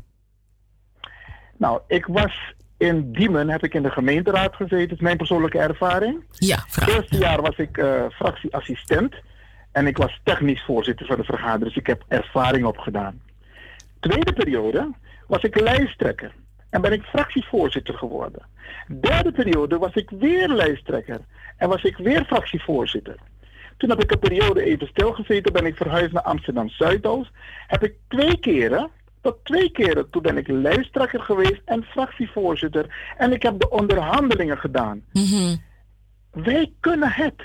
Nou, 1.65 1.79
ik 1.87 2.05
was 2.05 2.53
in 2.77 3.11
Diemen, 3.11 3.49
heb 3.49 3.63
ik 3.63 3.73
in 3.73 3.83
de 3.83 3.89
gemeenteraad 3.91 4.55
gezeten. 4.55 4.87
Dat 4.87 4.97
is 4.97 5.03
mijn 5.03 5.17
persoonlijke 5.17 5.59
ervaring. 5.59 6.23
Ja, 6.31 6.65
Het 6.69 6.87
eerste 6.87 7.17
jaar 7.17 7.41
was 7.41 7.57
ik 7.57 7.77
eh, 7.77 8.03
fractieassistent. 8.09 9.15
En 9.71 9.87
ik 9.87 9.97
was 9.97 10.19
technisch 10.23 10.63
voorzitter 10.65 11.05
van 11.05 11.17
de 11.17 11.23
vergadering. 11.23 11.63
Dus 11.63 11.75
ik 11.75 11.87
heb 11.87 12.03
ervaring 12.07 12.65
opgedaan. 12.65 13.21
Tweede 13.99 14.33
periode 14.33 14.91
was 15.27 15.41
ik 15.41 15.59
lijsttrekker. 15.59 16.31
En 16.69 16.81
ben 16.81 16.91
ik 16.91 17.03
fractievoorzitter 17.03 17.97
geworden. 17.97 18.41
Derde 18.87 19.31
periode 19.31 19.77
was 19.77 19.93
ik 19.93 20.09
weer 20.09 20.47
lijsttrekker. 20.47 21.19
En 21.57 21.69
was 21.69 21.83
ik 21.83 21.97
weer 21.97 22.25
fractievoorzitter. 22.25 23.15
Toen 23.77 23.89
heb 23.89 24.03
ik 24.03 24.11
een 24.11 24.19
periode 24.19 24.63
even 24.63 24.87
stilgezeten. 24.87 25.53
Ben 25.53 25.65
ik 25.65 25.75
verhuisd 25.75 26.11
naar 26.11 26.23
Amsterdam 26.23 26.69
Zuidoost. 26.69 27.31
Heb 27.67 27.83
ik 27.83 27.95
twee 28.07 28.39
keren, 28.39 28.89
tot 29.25 29.37
twee 29.43 29.71
keren, 29.71 30.09
toen 30.09 30.21
ben 30.21 30.37
ik 30.37 30.47
lijsttrekker 30.47 31.21
geweest 31.21 31.61
en 31.65 31.83
fractievoorzitter. 31.83 33.13
En 33.17 33.31
ik 33.31 33.41
heb 33.43 33.59
de 33.59 33.69
onderhandelingen 33.69 34.57
gedaan. 34.57 35.01
Mhm. 35.13 35.55
Wij 36.31 36.73
kunnen 36.79 37.11
het. 37.11 37.43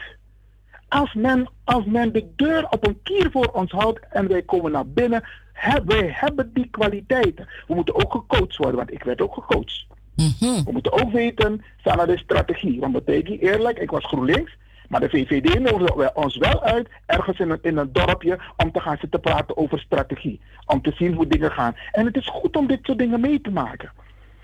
Als 0.88 1.14
men, 1.14 1.50
als 1.64 1.84
men 1.84 2.12
de 2.12 2.32
deur 2.36 2.66
op 2.70 2.86
een 2.86 3.00
kier 3.02 3.30
voor 3.30 3.46
ons 3.46 3.70
houdt 3.70 4.00
en 4.10 4.28
wij 4.28 4.42
komen 4.42 4.72
naar 4.72 4.86
binnen, 4.86 5.28
he- 5.52 5.84
wij 5.84 6.10
hebben 6.12 6.50
die 6.52 6.68
kwaliteiten. 6.70 7.48
We 7.66 7.74
moeten 7.74 7.94
ook 7.94 8.12
gecoacht 8.12 8.56
worden, 8.56 8.76
want 8.76 8.92
ik 8.92 9.02
werd 9.02 9.20
ook 9.20 9.34
gecoacht. 9.34 9.86
Mhm. 10.16 10.64
We 10.64 10.72
moeten 10.72 10.92
ook 10.92 11.12
weten, 11.12 11.64
staan 11.80 11.96
naar 11.96 12.06
de 12.06 12.18
strategie. 12.18 12.80
Want 12.80 12.92
betekent 12.92 13.40
eerlijk, 13.40 13.78
ik 13.78 13.90
was 13.90 14.06
GroenLinks, 14.06 14.56
maar 14.90 15.00
de 15.00 15.08
VVD 15.08 15.58
nodigde 15.58 15.96
wel- 15.96 16.10
ons 16.14 16.36
wel 16.36 16.62
uit, 16.62 16.88
ergens 17.06 17.38
in 17.38 17.50
een, 17.50 17.58
in 17.62 17.76
een 17.76 17.92
dorpje, 17.92 18.38
om 18.56 18.72
te 18.72 18.80
gaan 18.80 18.96
zitten 19.00 19.20
praten 19.20 19.56
over 19.56 19.80
strategie. 19.80 20.40
Om 20.66 20.82
te 20.82 20.92
zien 20.94 21.14
hoe 21.14 21.26
dingen 21.26 21.50
gaan. 21.50 21.76
En 21.92 22.06
het 22.06 22.16
is 22.16 22.28
goed 22.28 22.56
om 22.56 22.66
dit 22.66 22.78
soort 22.82 22.98
dingen 22.98 23.20
mee 23.20 23.40
te 23.40 23.50
maken. 23.50 23.92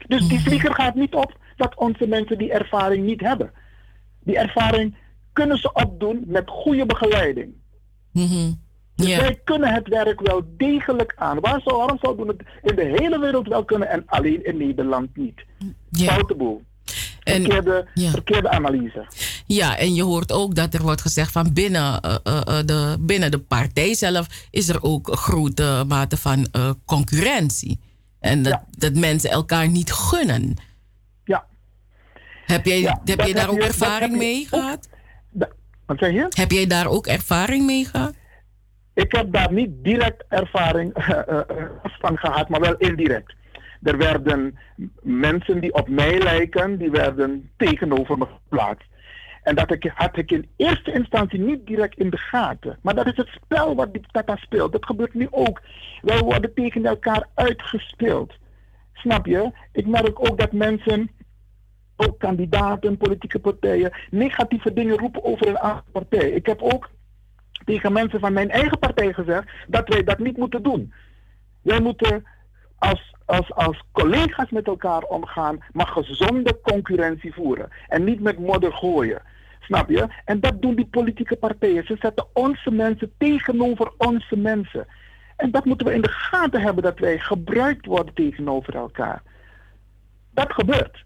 Dus 0.07 0.29
die 0.29 0.41
vlieger 0.41 0.75
gaat 0.75 0.95
niet 0.95 1.15
op 1.15 1.37
dat 1.57 1.77
onze 1.77 2.07
mensen 2.07 2.39
die 2.39 2.53
ervaring 2.53 3.05
niet 3.05 3.21
hebben. 3.21 3.53
Die 4.21 4.39
ervaring 4.39 4.97
kunnen 5.33 5.59
ze 5.59 5.73
opdoen 5.73 6.25
met 6.27 6.51
goede 6.51 6.87
begeleiding. 6.87 7.55
Mhm. 8.13 8.53
Dus 8.95 9.17
wij 9.17 9.41
kunnen 9.45 9.75
het 9.75 9.89
werk 9.89 10.21
wel 10.21 10.43
degelijk 10.57 11.13
aan. 11.17 11.41
Waar 11.41 11.61
zou, 11.65 11.77
waarom 11.77 11.99
zouden 12.01 12.27
we 12.27 12.35
het 12.37 12.71
in 12.71 12.77
de 12.77 12.99
hele 13.01 13.19
wereld 13.19 13.49
wel 13.49 13.65
kunnen 13.65 13.89
en 13.89 14.03
alleen 14.07 14.45
in 14.45 14.57
Nederland 14.57 15.17
niet? 15.17 15.45
Boel. 16.37 16.63
En- 17.23 17.41
Verkeerde, 17.43 17.87
ja. 17.95 18.11
verkeerde 18.11 18.51
analyse. 18.51 19.07
Ja, 19.47 19.79
en 19.79 19.95
je 19.95 20.03
hoort 20.03 20.33
ook 20.33 20.55
dat 20.55 20.75
er 20.75 20.83
wordt 20.83 21.01
gezegd 21.01 21.33
van 21.33 21.53
binnen, 21.53 22.01
eh, 22.01 22.15
eh, 22.25 22.37
eh, 22.59 22.67
de, 22.67 22.97
binnen 23.01 23.31
de 23.31 23.39
partij 23.39 23.95
zelf 23.95 24.27
is 24.51 24.69
er 24.69 24.83
ook 24.83 25.09
een 25.09 25.17
grote 25.17 25.85
mate 25.89 26.17
van 26.17 26.47
concurrentie. 26.85 27.81
En 28.21 28.43
dat, 28.43 28.53
Ja. 28.53 28.65
dat 28.71 28.95
mensen 28.95 29.31
elkaar 29.31 29.69
niet 29.69 29.93
gunnen. 29.93 30.55
Ja. 31.25 31.45
Heb 32.47 32.65
jij, 32.65 32.81
Ja, 32.81 33.01
heb 33.05 33.21
je 33.21 33.35
daar 33.35 33.43
heb 33.43 33.53
ook 33.53 33.61
je- 33.61 33.67
ervaring 33.67 34.11
je 34.13 34.17
mee 34.19 34.41
ook- 34.51 34.61
gehad? 34.61 34.89
Wat 35.87 35.99
zeg 35.99 36.13
je? 36.13 36.27
Heb 36.31 36.51
jij 36.51 36.67
daar 36.67 36.87
ook 36.87 37.07
ervaring 37.07 37.67
mee 37.67 37.85
gehad? 37.85 38.15
Ik 38.95 39.13
heb 39.13 39.33
daar 39.33 39.53
niet 39.53 39.71
direct 39.83 40.25
ervaring 40.29 40.93
van 42.03 42.17
gehad, 42.17 42.49
maar 42.49 42.61
wel 42.61 42.75
indirect. 42.77 43.35
Er 43.83 43.97
werden 43.97 44.59
mensen 45.03 45.61
die 45.61 45.75
op 45.75 45.89
mij 45.89 46.19
lijken, 46.19 46.79
die 46.79 46.91
werden 46.91 47.51
tegenover 47.57 48.19
me 48.19 48.27
geplaatst. 48.27 48.89
En 49.43 49.55
dat 49.55 49.73
ik, 49.73 49.93
had 49.95 50.17
ik 50.17 50.31
in 50.31 50.49
eerste 50.57 50.93
instantie 50.93 51.39
niet 51.39 51.67
direct 51.67 51.99
in 51.99 52.11
de 52.11 52.19
gaten. 52.19 52.79
Maar 52.83 52.95
dat 52.95 53.07
is 53.07 53.17
het 53.17 53.29
spel 53.29 53.75
wat 53.75 53.93
die 53.93 54.03
Tata 54.11 54.37
speelt. 54.37 54.73
Dat 54.73 54.87
gebeurt 54.87 55.15
nu 55.15 55.29
ook. 55.31 55.63
Wij 56.03 56.19
worden 56.19 56.55
tegen 56.55 56.87
elkaar 56.87 57.27
uitgespeeld. 57.35 58.35
Snap 58.93 59.27
je? 59.27 59.51
Ik 59.73 59.87
merk 59.87 60.21
ook 60.31 60.39
dat 60.39 60.53
mensen, 60.53 61.11
ook 61.97 62.19
kandidaten, 62.19 62.97
politieke 62.97 63.39
partijen, 63.39 63.93
negatieve 64.11 64.73
dingen 64.73 64.99
roepen 64.99 65.25
over 65.25 65.49
een 65.49 65.59
andere 65.59 65.85
partij. 65.93 66.31
Ik 66.31 66.47
heb 66.47 66.63
ook 66.63 66.91
tegen 67.65 67.93
mensen 67.93 68.21
van 68.21 68.33
mijn 68.33 68.51
eigen 68.51 68.79
partij 68.79 69.13
gezegd 69.13 69.49
dat 69.69 69.89
wij 69.89 70.05
dat 70.05 70.19
niet 70.19 70.37
moeten 70.37 70.63
doen. 70.63 70.93
Wij 71.63 71.81
moeten 71.81 72.25
als, 72.79 73.15
als, 73.27 73.53
als 73.53 73.83
collega's 73.93 74.51
met 74.51 74.67
elkaar 74.67 75.03
omgaan, 75.03 75.59
maar 75.73 75.87
gezonde 75.87 76.61
concurrentie 76.63 77.35
voeren. 77.35 77.69
En 77.89 78.05
niet 78.05 78.21
met 78.21 78.39
modder 78.39 78.73
gooien. 78.73 79.23
Snap 79.61 79.89
je? 79.89 80.07
En 80.25 80.41
dat 80.41 80.63
doen 80.63 80.75
die 80.75 80.87
politieke 80.87 81.37
partijen. 81.37 81.87
Ze 81.87 81.97
zetten 82.01 82.27
onze 82.33 82.71
mensen 82.71 83.13
tegenover 83.19 83.93
onze 83.97 84.37
mensen. 84.37 84.87
En 85.37 85.51
dat 85.51 85.65
moeten 85.65 85.87
we 85.87 85.95
in 85.95 86.01
de 86.01 86.11
gaten 86.11 86.61
hebben, 86.61 86.83
dat 86.83 86.99
wij 86.99 87.19
gebruikt 87.19 87.87
worden 87.87 88.15
tegenover 88.15 88.75
elkaar. 88.75 89.23
Dat 90.31 90.53
gebeurt. 90.53 91.05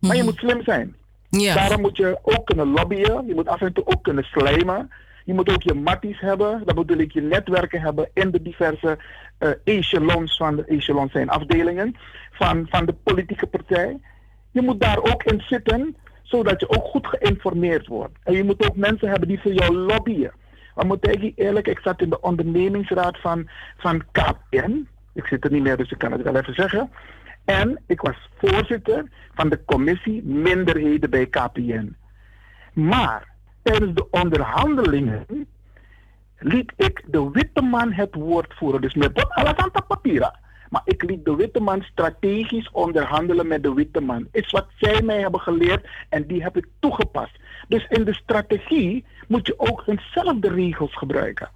Maar 0.00 0.16
je 0.16 0.22
moet 0.22 0.38
slim 0.38 0.62
zijn. 0.62 0.96
Ja. 1.28 1.54
Daarom 1.54 1.80
moet 1.80 1.96
je 1.96 2.18
ook 2.22 2.46
kunnen 2.46 2.68
lobbyen. 2.68 3.26
Je 3.26 3.34
moet 3.34 3.48
af 3.48 3.60
en 3.60 3.72
toe 3.72 3.86
ook 3.86 4.02
kunnen 4.02 4.24
slijmen. 4.24 4.90
Je 5.24 5.34
moet 5.34 5.50
ook 5.50 5.62
je 5.62 5.74
matties 5.74 6.20
hebben. 6.20 6.62
Dat 6.64 6.74
bedoel 6.74 6.98
ik 6.98 7.12
je 7.12 7.20
netwerken 7.20 7.80
hebben 7.80 8.08
in 8.14 8.30
de 8.30 8.42
diverse 8.42 8.98
eh 9.38 9.50
echelons 9.64 10.36
van 10.36 10.56
de 10.56 10.64
echelons 10.64 11.12
zijn 11.12 11.28
afdelingen 11.28 11.96
van, 12.32 12.66
van 12.70 12.86
de 12.86 12.92
politieke 12.92 13.46
partij. 13.46 13.98
Je 14.50 14.62
moet 14.62 14.80
daar 14.80 14.98
ook 14.98 15.22
in 15.22 15.40
zitten, 15.40 15.96
zodat 16.22 16.60
je 16.60 16.68
ook 16.68 16.84
goed 16.84 17.06
geïnformeerd 17.06 17.86
wordt. 17.86 18.18
En 18.22 18.32
je 18.32 18.44
moet 18.44 18.68
ook 18.68 18.76
mensen 18.76 19.08
hebben 19.08 19.28
die 19.28 19.40
voor 19.40 19.52
jou 19.52 19.76
lobbyen. 19.76 20.32
Maar 20.74 20.86
moet 20.86 21.08
ik 21.08 21.32
eerlijk, 21.36 21.66
ik 21.66 21.78
zat 21.78 22.00
in 22.00 22.10
de 22.10 22.20
ondernemingsraad 22.20 23.18
van, 23.18 23.48
van 23.76 24.02
KPN. 24.12 24.88
Ik 25.14 25.26
zit 25.26 25.44
er 25.44 25.50
niet 25.50 25.62
meer, 25.62 25.76
dus 25.76 25.90
ik 25.90 25.98
kan 25.98 26.12
het 26.12 26.22
wel 26.22 26.36
even 26.36 26.54
zeggen. 26.54 26.90
En 27.44 27.82
ik 27.86 28.00
was 28.00 28.28
voorzitter 28.38 29.04
van 29.34 29.48
de 29.48 29.64
commissie 29.64 30.22
minderheden 30.22 31.10
bij 31.10 31.26
KPN. 31.26 31.96
Maar 32.72 33.31
tijdens 33.62 33.94
de 33.94 34.10
onderhandelingen 34.10 35.26
liet 36.38 36.72
ik 36.76 37.04
de 37.06 37.30
witte 37.30 37.62
man 37.62 37.92
het 37.92 38.14
woord 38.14 38.54
voeren. 38.54 38.80
Dus 38.80 38.94
met 38.94 39.28
aan 39.30 39.70
het 39.72 39.86
papieren. 39.86 40.40
Maar 40.68 40.82
ik 40.84 41.02
liet 41.02 41.24
de 41.24 41.36
witte 41.36 41.60
man 41.60 41.82
strategisch 41.82 42.70
onderhandelen 42.70 43.46
met 43.46 43.62
de 43.62 43.74
witte 43.74 44.00
man. 44.00 44.28
Is 44.30 44.50
wat 44.50 44.66
zij 44.76 45.02
mij 45.02 45.20
hebben 45.20 45.40
geleerd 45.40 45.86
en 46.08 46.26
die 46.26 46.42
heb 46.42 46.56
ik 46.56 46.66
toegepast. 46.78 47.38
Dus 47.68 47.86
in 47.88 48.04
de 48.04 48.14
strategie 48.14 49.04
moet 49.28 49.46
je 49.46 49.54
ook 49.56 49.82
eenzelfde 49.86 50.48
regels 50.48 50.96
gebruiken. 50.96 51.50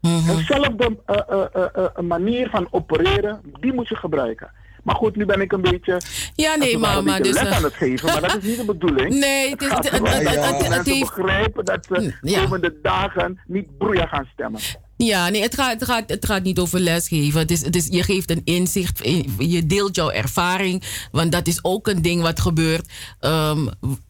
Eenzelfde 0.00 0.98
eh, 1.06 1.16
eh, 1.28 1.46
eh, 1.52 1.66
eh, 1.74 2.04
manier 2.04 2.50
van 2.50 2.68
opereren, 2.70 3.40
die 3.60 3.72
moet 3.72 3.88
je 3.88 3.96
gebruiken. 3.96 4.50
Maar 4.84 4.94
goed, 4.94 5.16
nu 5.16 5.24
ben 5.24 5.40
ik 5.40 5.52
een 5.52 5.60
beetje, 5.60 6.00
Ja, 6.34 6.54
nee, 6.54 6.78
beetje 6.78 7.22
dus... 7.22 7.32
les 7.34 7.42
eh, 7.48 7.56
aan 7.56 7.62
het 7.64 7.74
geven. 7.74 8.06
Maar 8.06 8.20
dat 8.20 8.36
is 8.36 8.48
niet 8.48 8.56
de 8.56 8.64
bedoeling. 8.74 9.14
Nee, 9.14 9.50
het 9.50 9.62
is- 9.62 9.68
gaat 9.68 9.90
het- 9.90 10.08
het- 10.08 10.28
het- 10.28 10.68
mensen 10.68 10.98
begrijpen 10.98 11.64
dat 11.64 11.86
ze 11.88 12.14
Ja. 12.22 12.42
komende 12.42 12.74
dagen 12.82 13.40
niet 13.46 13.78
broeia 13.78 14.06
gaan 14.06 14.28
stemmen. 14.32 14.60
Ja, 14.96 15.28
nee, 15.28 15.42
het 15.42 15.54
gaat, 15.54 15.72
het, 15.72 15.84
gaat, 15.84 16.10
het 16.10 16.26
gaat 16.26 16.42
niet 16.42 16.58
over 16.58 16.80
lesgeven. 16.80 17.40
Het 17.40 17.50
is, 17.50 17.64
het 17.64 17.76
is, 17.76 17.86
je 17.90 18.02
geeft 18.02 18.30
een 18.30 18.40
inzicht, 18.44 19.00
je 19.38 19.66
deelt 19.66 19.94
jouw 19.94 20.10
ervaring. 20.10 20.82
Want 21.12 21.32
dat 21.32 21.46
is 21.46 21.58
ook 21.64 21.86
een 21.88 22.02
ding 22.02 22.22
wat 22.22 22.40
gebeurt. 22.40 22.88
Ehm, 23.20 23.66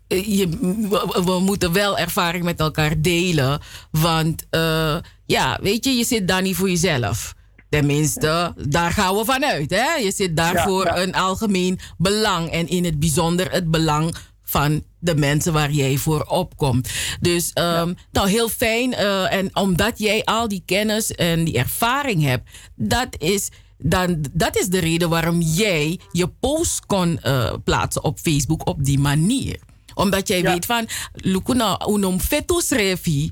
je, 0.09 0.49
we, 0.91 1.23
we 1.25 1.39
moeten 1.41 1.73
wel 1.73 1.99
ervaring 1.99 2.45
met 2.45 2.61
elkaar 2.61 3.01
delen. 3.01 3.61
Want 3.91 4.47
eh, 4.51 4.97
ja, 5.27 5.59
weet 5.63 5.85
je, 5.85 5.91
je 5.91 6.05
zit 6.05 6.29
daar 6.29 6.43
niet 6.43 6.57
voor 6.57 6.69
jezelf. 6.69 7.35
Tenminste, 7.71 8.55
daar 8.69 8.91
gaan 8.91 9.17
we 9.17 9.25
vanuit. 9.25 9.71
Hè? 9.71 9.95
Je 9.95 10.13
zit 10.13 10.37
daar 10.37 10.55
Ja, 10.55 10.65
voor 10.65 10.85
ja. 10.85 10.99
een 11.03 11.15
algemeen 11.15 11.79
belang. 11.99 12.51
En 12.51 12.69
in 12.69 12.85
het 12.85 12.99
bijzonder 12.99 13.51
het 13.53 13.71
belang 13.71 14.15
van 14.45 14.83
de 14.99 15.15
mensen 15.15 15.53
waar 15.53 15.71
jij 15.71 15.97
voor 15.97 16.23
opkomt. 16.23 16.91
Dus 17.21 17.51
ehm, 17.53 17.93
nou, 18.13 18.29
heel 18.29 18.49
fijn. 18.49 18.95
eh, 18.95 19.33
en 19.33 19.57
omdat 19.57 19.99
jij 19.99 20.25
al 20.25 20.49
die 20.49 20.63
kennis 20.67 21.11
en 21.13 21.45
die 21.45 21.59
ervaring 21.59 22.23
hebt, 22.23 22.51
dat 22.75 23.09
is, 23.19 23.49
dan, 23.79 24.25
dat 24.33 24.57
is 24.59 24.67
de 24.67 24.79
reden 24.79 25.09
waarom 25.09 25.41
jij 25.41 26.01
je 26.13 26.29
post 26.41 26.87
kon 26.87 27.21
eh, 27.21 27.53
plaatsen 27.65 28.05
op 28.05 28.19
Facebook 28.19 28.69
op 28.69 28.85
die 28.85 28.99
manier. 28.99 29.59
Omdat 29.95 30.29
jij 30.29 30.43
weet 30.43 30.67
van, 30.67 30.89
Lukuna, 31.13 31.81
unom 31.89 32.21
fetus 32.21 32.69
revi, 32.69 33.31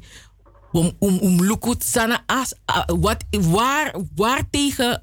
om, 0.73 0.93
om, 0.99 1.19
om 1.19 1.45
lukut 1.45 1.85
sana 1.85 2.23
as, 2.27 2.53
ah, 2.65 2.85
wat, 2.87 3.25
waar, 3.31 3.95
waar 4.15 4.43
tegen, 4.51 5.03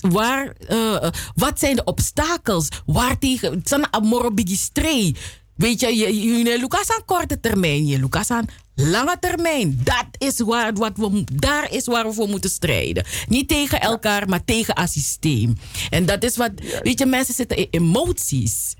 waar, 0.00 0.52
eh, 0.68 1.08
wat 1.34 1.58
zijn 1.58 1.76
de 1.76 1.84
obstakels? 1.84 2.68
Waar 2.86 3.18
tegen, 3.18 3.60
sana 3.64 3.88
stray. 4.44 5.14
Weet 5.54 5.80
je, 5.80 5.96
je, 5.96 6.20
je, 6.20 6.58
Lucas 6.58 6.90
aan 6.90 7.04
korte 7.04 7.40
termijn, 7.40 7.86
je 7.86 7.98
Lucas 7.98 8.30
aan 8.30 8.46
lange 8.74 9.16
termijn. 9.20 9.80
Dat 9.84 10.06
is 10.18 10.40
waar, 10.40 10.72
wat 10.72 10.92
we, 10.96 11.24
daar 11.32 11.72
is 11.72 11.86
waar 11.86 12.06
we 12.06 12.12
voor 12.12 12.28
moeten 12.28 12.50
strijden. 12.50 13.04
Niet 13.28 13.48
tegen 13.48 13.80
elkaar, 13.80 14.28
maar 14.28 14.44
tegen 14.44 14.80
een 14.80 14.88
systeem. 14.88 15.56
En 15.90 16.06
dat 16.06 16.24
is 16.24 16.36
wat, 16.36 16.50
weet 16.82 16.98
je, 16.98 17.06
mensen 17.06 17.34
zitten 17.34 17.56
in 17.56 17.66
emoties. 17.70 18.74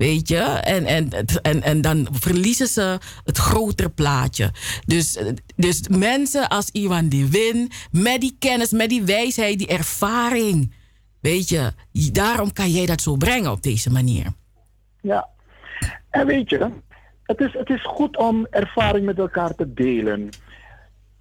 Weet 0.00 0.28
je? 0.28 0.38
En, 0.38 0.84
en, 0.84 1.08
en, 1.42 1.62
en 1.62 1.80
dan 1.80 2.08
verliezen 2.10 2.66
ze 2.66 2.98
het 3.24 3.38
grotere 3.38 3.88
plaatje. 3.88 4.50
Dus, 4.86 5.18
dus 5.56 5.88
mensen 5.88 6.48
als 6.48 6.70
Iwan 6.70 7.08
de 7.08 7.30
Win, 7.30 7.70
met 7.90 8.20
die 8.20 8.36
kennis, 8.38 8.70
met 8.70 8.88
die 8.88 9.02
wijsheid, 9.02 9.58
die 9.58 9.66
ervaring. 9.66 10.74
Weet 11.20 11.48
je, 11.48 11.72
daarom 12.12 12.52
kan 12.52 12.70
jij 12.70 12.86
dat 12.86 13.00
zo 13.00 13.16
brengen 13.16 13.50
op 13.50 13.62
deze 13.62 13.90
manier. 13.90 14.26
Ja. 15.00 15.28
En 16.10 16.26
weet 16.26 16.50
je, 16.50 16.70
het 17.22 17.40
is, 17.40 17.52
het 17.52 17.70
is 17.70 17.82
goed 17.84 18.16
om 18.16 18.46
ervaring 18.50 19.06
met 19.06 19.18
elkaar 19.18 19.54
te 19.54 19.72
delen. 19.74 20.28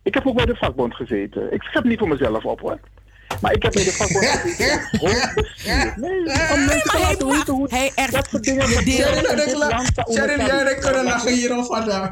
Ik 0.03 0.13
heb 0.13 0.27
ook 0.27 0.35
bij 0.35 0.45
de 0.45 0.55
vakbond 0.55 0.95
gezeten. 0.95 1.53
Ik 1.53 1.61
schep 1.61 1.83
niet 1.83 1.99
voor 1.99 2.07
mezelf 2.07 2.45
op 2.45 2.59
hoor. 2.59 2.79
Maar 3.41 3.53
ik 3.53 3.63
heb 3.63 3.73
bij 3.73 3.83
de 3.83 3.91
vakbond. 3.91 4.27
Nee, 5.95 6.19
om 6.53 6.65
mensen 6.65 6.89
te 6.89 6.99
laten 6.99 7.27
weten 7.27 7.53
hoe 7.53 7.67
dat 8.11 8.27
soort 8.31 8.43
dingen 8.43 8.69
in. 8.69 8.81
Sharon, 10.13 10.45
jij 10.45 10.77
kunnen 10.79 11.03
lachen 11.03 11.33
hierom 11.33 11.65
vandaag. 11.65 12.09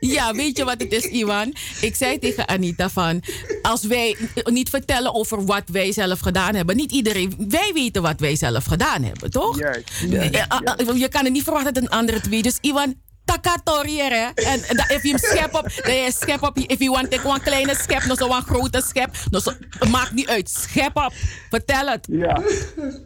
Ja, 0.00 0.32
weet 0.32 0.56
je 0.56 0.64
wat 0.64 0.80
het 0.80 0.92
is, 0.92 1.04
Iwan? 1.04 1.54
Ik 1.80 1.96
zei 1.96 2.18
tegen 2.18 2.48
Anita 2.48 2.88
van... 2.88 3.22
als 3.62 3.82
wij 3.84 4.16
niet 4.44 4.68
vertellen 4.70 5.14
over 5.14 5.44
wat 5.44 5.62
wij 5.66 5.92
zelf 5.92 6.20
gedaan 6.20 6.54
hebben... 6.54 6.76
niet 6.76 6.92
iedereen... 6.92 7.34
wij 7.48 7.70
weten 7.74 8.02
wat 8.02 8.20
wij 8.20 8.36
zelf 8.36 8.64
gedaan 8.64 9.02
hebben, 9.02 9.30
toch? 9.30 9.58
Juist, 9.58 9.90
Eh, 10.10 10.42
ah, 10.48 10.60
ah, 10.64 10.96
Je 10.98 11.08
kan 11.08 11.24
het 11.24 11.32
niet 11.32 11.42
verwachten 11.42 11.74
dat 11.74 11.82
een 11.82 11.88
andere 11.88 12.18
het 12.18 12.28
weet. 12.28 12.42
Dus 12.42 12.58
Iwan, 12.60 12.94
takatoriër, 13.32 14.10
hè? 14.10 14.26
En 14.52 14.76
dat- 14.76 15.02
je 15.02 15.08
hem 15.08 15.18
schep 15.18 15.54
op... 15.54 15.66
dan 15.86 15.94
je 15.94 16.12
schep 16.12 16.42
op... 16.42 16.58
if 16.58 16.78
you 16.78 16.90
want 16.90 17.10
take 17.10 17.28
een 17.28 17.42
kleine 17.42 17.74
schep... 17.74 18.04
nog 18.04 18.18
zo'n 18.18 18.42
grote 18.42 18.82
schep... 18.82 19.10
nog 19.30 19.42
zo, 19.42 19.52
maakt 19.90 20.12
niet 20.12 20.28
uit. 20.28 20.50
Schep 20.50 20.96
op. 20.96 21.12
Vertel 21.50 21.86
het. 21.86 22.06
Ja, 22.10 22.42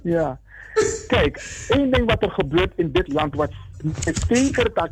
ja. 0.03 0.41
Kijk, 1.07 1.65
één 1.69 1.91
ding 1.91 2.07
wat 2.07 2.23
er 2.23 2.31
gebeurt 2.31 2.73
in 2.77 2.93
dit 2.93 3.13
land, 3.13 3.35
wat 3.35 3.51
is 4.05 4.27
zeker 4.29 4.75
dat 4.75 4.91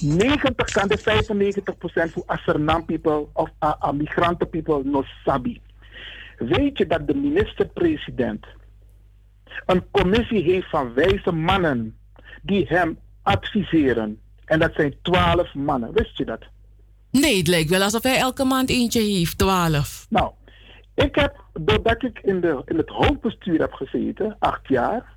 90 0.00 0.70
kan 0.72 0.88
de 0.88 0.98
95 0.98 1.78
procent 1.78 2.12
voor 2.12 2.22
Asernam 2.26 2.84
people 2.84 3.26
of 3.32 3.50
uh, 3.60 3.90
migranten 3.90 4.48
people 4.48 4.82
no 4.84 5.04
sabi. 5.24 5.60
Weet 6.38 6.78
je 6.78 6.86
dat 6.86 7.06
de 7.06 7.14
minister-president 7.14 8.46
een 9.66 9.90
commissie 9.90 10.42
heeft 10.42 10.70
van 10.70 10.94
wijze 10.94 11.32
mannen 11.32 11.96
die 12.42 12.66
hem 12.68 12.98
adviseren? 13.22 14.20
En 14.46 14.58
dat 14.58 14.72
zijn 14.74 14.94
12 15.02 15.54
mannen. 15.54 15.92
Wist 15.92 16.16
je 16.16 16.24
dat? 16.24 16.40
Nee, 17.10 17.38
het 17.38 17.46
lijkt 17.46 17.70
wel 17.70 17.82
alsof 17.82 18.02
hij 18.02 18.18
elke 18.18 18.44
maand 18.44 18.70
eentje 18.70 19.00
heeft. 19.00 19.38
Twaalf. 19.38 20.06
Nou, 20.08 20.32
ik 20.94 21.14
heb, 21.14 21.44
doordat 21.52 22.02
ik 22.02 22.18
in, 22.22 22.40
de, 22.40 22.62
in 22.64 22.76
het 22.76 22.88
hoofdbestuur 22.88 23.60
heb 23.60 23.72
gezeten, 23.72 24.36
acht 24.38 24.68
jaar, 24.68 25.14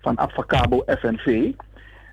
van 0.00 0.18
Avacabo 0.18 0.82
FNV, 0.86 1.52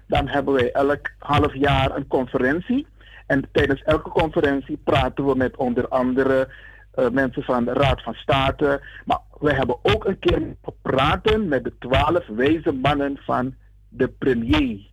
dan 0.08 0.28
hebben 0.28 0.54
wij 0.54 0.72
elk 0.72 1.12
half 1.18 1.54
jaar 1.54 1.96
een 1.96 2.08
conferentie. 2.08 2.88
En 3.28 3.50
tijdens 3.52 3.82
elke 3.82 4.10
conferentie 4.10 4.78
praten 4.84 5.26
we 5.26 5.36
met 5.36 5.58
onder 5.58 5.88
andere 5.88 6.50
eh, 6.92 7.10
mensen 7.10 7.44
van 7.44 7.66
de 7.66 7.74
Raad 7.74 8.04
van 8.04 8.14
State. 8.14 8.82
Maar 9.06 9.20
we 9.40 9.54
hebben 9.54 9.78
ook 9.82 10.06
een 10.06 10.20
keer 10.20 10.56
praten 10.82 11.48
met 11.48 11.64
de 11.64 11.74
twaalf 11.80 12.28
wijze 12.28 12.72
mannen 12.72 13.18
van 13.26 13.56
de 13.90 14.08
premier. 14.08 14.88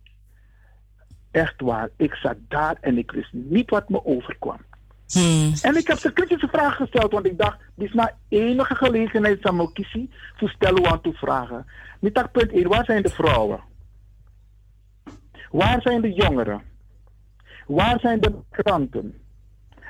Echt 1.37 1.61
waar, 1.61 1.89
ik 1.97 2.13
zat 2.13 2.35
daar 2.47 2.77
en 2.81 2.97
ik 2.97 3.11
wist 3.11 3.33
niet 3.33 3.69
wat 3.69 3.89
me 3.89 4.05
overkwam. 4.05 4.57
Hmm. 5.07 5.53
En 5.61 5.75
ik 5.75 5.87
heb 5.87 5.97
ze 5.97 6.13
kritische 6.13 6.47
vragen 6.47 6.85
gesteld, 6.85 7.11
want 7.11 7.25
ik 7.25 7.37
dacht, 7.37 7.57
dit 7.75 7.87
is 7.87 7.93
maar 7.93 8.15
enige 8.27 8.75
gelegenheid 8.75 9.41
van 9.41 9.73
kiezen 9.73 10.11
voor 10.35 10.49
stellen 10.49 10.85
aan 10.85 11.01
toe 11.01 11.13
vragen. 11.13 11.65
Niet 11.99 12.15
dat 12.15 12.31
punt 12.31 12.51
1, 12.51 12.67
waar 12.67 12.85
zijn 12.85 13.03
de 13.03 13.09
vrouwen? 13.09 13.59
Waar 15.51 15.81
zijn 15.81 16.01
de 16.01 16.13
jongeren? 16.13 16.61
Waar 17.67 17.99
zijn 17.99 18.19
de 18.19 18.33
migranten? 18.51 19.21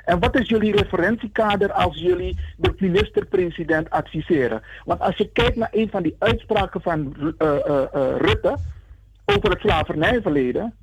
En 0.04 0.18
wat 0.18 0.38
is 0.38 0.48
jullie 0.48 0.76
referentiekader 0.76 1.72
als 1.72 1.96
jullie 1.96 2.38
de 2.56 2.74
minister-president 2.78 3.90
adviseren? 3.90 4.62
Want 4.84 5.00
als 5.00 5.16
je 5.16 5.32
kijkt 5.32 5.56
naar 5.56 5.70
een 5.72 5.90
van 5.90 6.02
die 6.02 6.16
uitspraken 6.18 6.80
van 6.80 7.14
uh, 7.18 7.32
uh, 7.38 7.82
uh, 7.94 8.16
Rutte 8.16 8.56
over 9.24 9.50
het 9.50 9.60
slavernijverleden, 9.60 10.74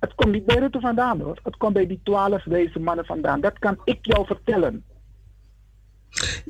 het 0.00 0.14
komt 0.14 0.32
niet 0.32 0.46
bij 0.46 0.56
Rutte 0.56 0.80
vandaan 0.80 1.20
hoor. 1.20 1.40
Het 1.42 1.56
komt 1.56 1.72
bij 1.72 1.86
die 1.86 2.00
twaalf 2.02 2.44
wijze 2.44 2.78
mannen 2.78 3.04
vandaan. 3.04 3.40
Dat 3.40 3.58
kan 3.58 3.78
ik 3.84 3.98
jou 4.00 4.26
vertellen. 4.26 4.84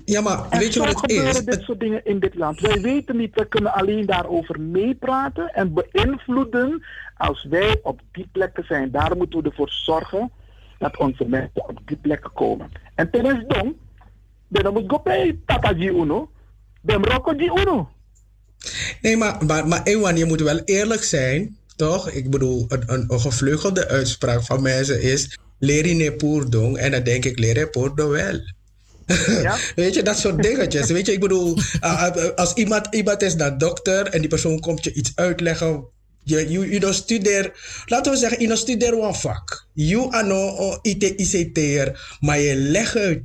Ja, 0.05 0.21
maar 0.21 0.49
en 0.49 0.59
weet 0.59 0.75
je 0.75 0.81
wat 0.81 1.01
het 1.01 1.11
is? 1.11 1.45
dit 1.45 1.63
soort 1.63 1.81
dingen 1.81 2.05
in 2.05 2.19
dit 2.19 2.35
land. 2.35 2.61
Wij 2.61 2.81
weten 2.81 3.17
niet, 3.17 3.35
we 3.35 3.49
kunnen 3.49 3.73
alleen 3.73 4.07
daarover 4.07 4.61
meepraten 4.61 5.49
en 5.55 5.73
beïnvloeden 5.75 6.85
als 7.17 7.47
wij 7.51 7.81
op 7.83 8.01
die 8.13 8.29
plekken 8.33 8.65
zijn. 8.65 8.91
Daar 8.91 9.17
moeten 9.17 9.43
we 9.43 9.49
ervoor 9.49 9.71
zorgen 9.71 10.31
dat 10.79 10.97
onze 10.99 11.25
mensen 11.25 11.69
op 11.69 11.81
die 11.85 11.97
plekken 11.97 12.33
komen. 12.33 12.71
En 12.95 13.11
ten 13.11 13.25
is 13.25 13.45
dom, 13.47 13.77
dan 14.49 14.73
moet 14.73 14.85
go 14.87 15.01
bij 15.03 15.39
Tata 15.47 15.75
Uno, 15.75 16.31
dem 16.81 17.05
Rocco 17.05 17.33
Uno. 17.33 17.91
Nee, 19.01 19.17
maar, 19.17 19.45
maar, 19.47 19.69
maar 19.69 19.83
Ewan, 19.83 20.17
je 20.17 20.25
moet 20.25 20.41
wel 20.41 20.59
eerlijk 20.65 21.03
zijn, 21.03 21.58
toch? 21.79 22.11
Ik 22.11 22.31
bedoel, 22.31 22.65
een, 22.69 22.83
een, 22.87 23.05
een 23.09 23.21
gevleugelde 23.21 23.89
uitspraak 23.89 24.45
van 24.45 24.63
mensen 24.63 25.03
is... 25.03 25.39
Leri 25.59 26.13
pour 26.13 26.51
dong. 26.51 26.77
En 26.77 26.91
dan 26.91 27.03
denk 27.03 27.25
ik, 27.25 27.39
lere 27.39 27.69
pour 27.69 27.95
do 27.95 28.09
wel. 28.09 28.41
Ja? 29.43 29.57
Weet 29.75 29.95
je, 29.95 30.03
dat 30.03 30.19
soort 30.19 30.43
dingetjes. 30.43 30.91
Weet 30.91 31.07
je, 31.07 31.13
ik 31.13 31.21
bedoel, 31.21 31.59
uh, 31.85 32.11
als 32.35 32.55
iemand, 32.55 32.87
iemand 32.91 33.23
is 33.23 33.35
naar 33.35 33.59
dokter 33.59 34.07
en 34.07 34.21
die 34.21 34.29
persoon 34.29 34.61
komt 34.61 34.85
je 34.85 34.93
iets 34.93 35.13
uitleggen. 35.15 35.85
Je, 36.23 36.51
je, 36.51 36.81
je 36.81 36.93
studeer, 36.93 37.53
laten 37.87 38.13
we 38.13 38.19
zeggen, 38.19 38.41
je 38.41 38.57
studeer 38.57 38.93
een 38.93 39.15
vak. 39.15 39.67
Je 39.73 40.11
ano 40.11 40.79
IT, 40.83 41.03
ICT'er, 41.03 42.17
maar 42.21 42.39
je 42.41 42.57
legt 42.57 42.97
uit, 42.97 43.23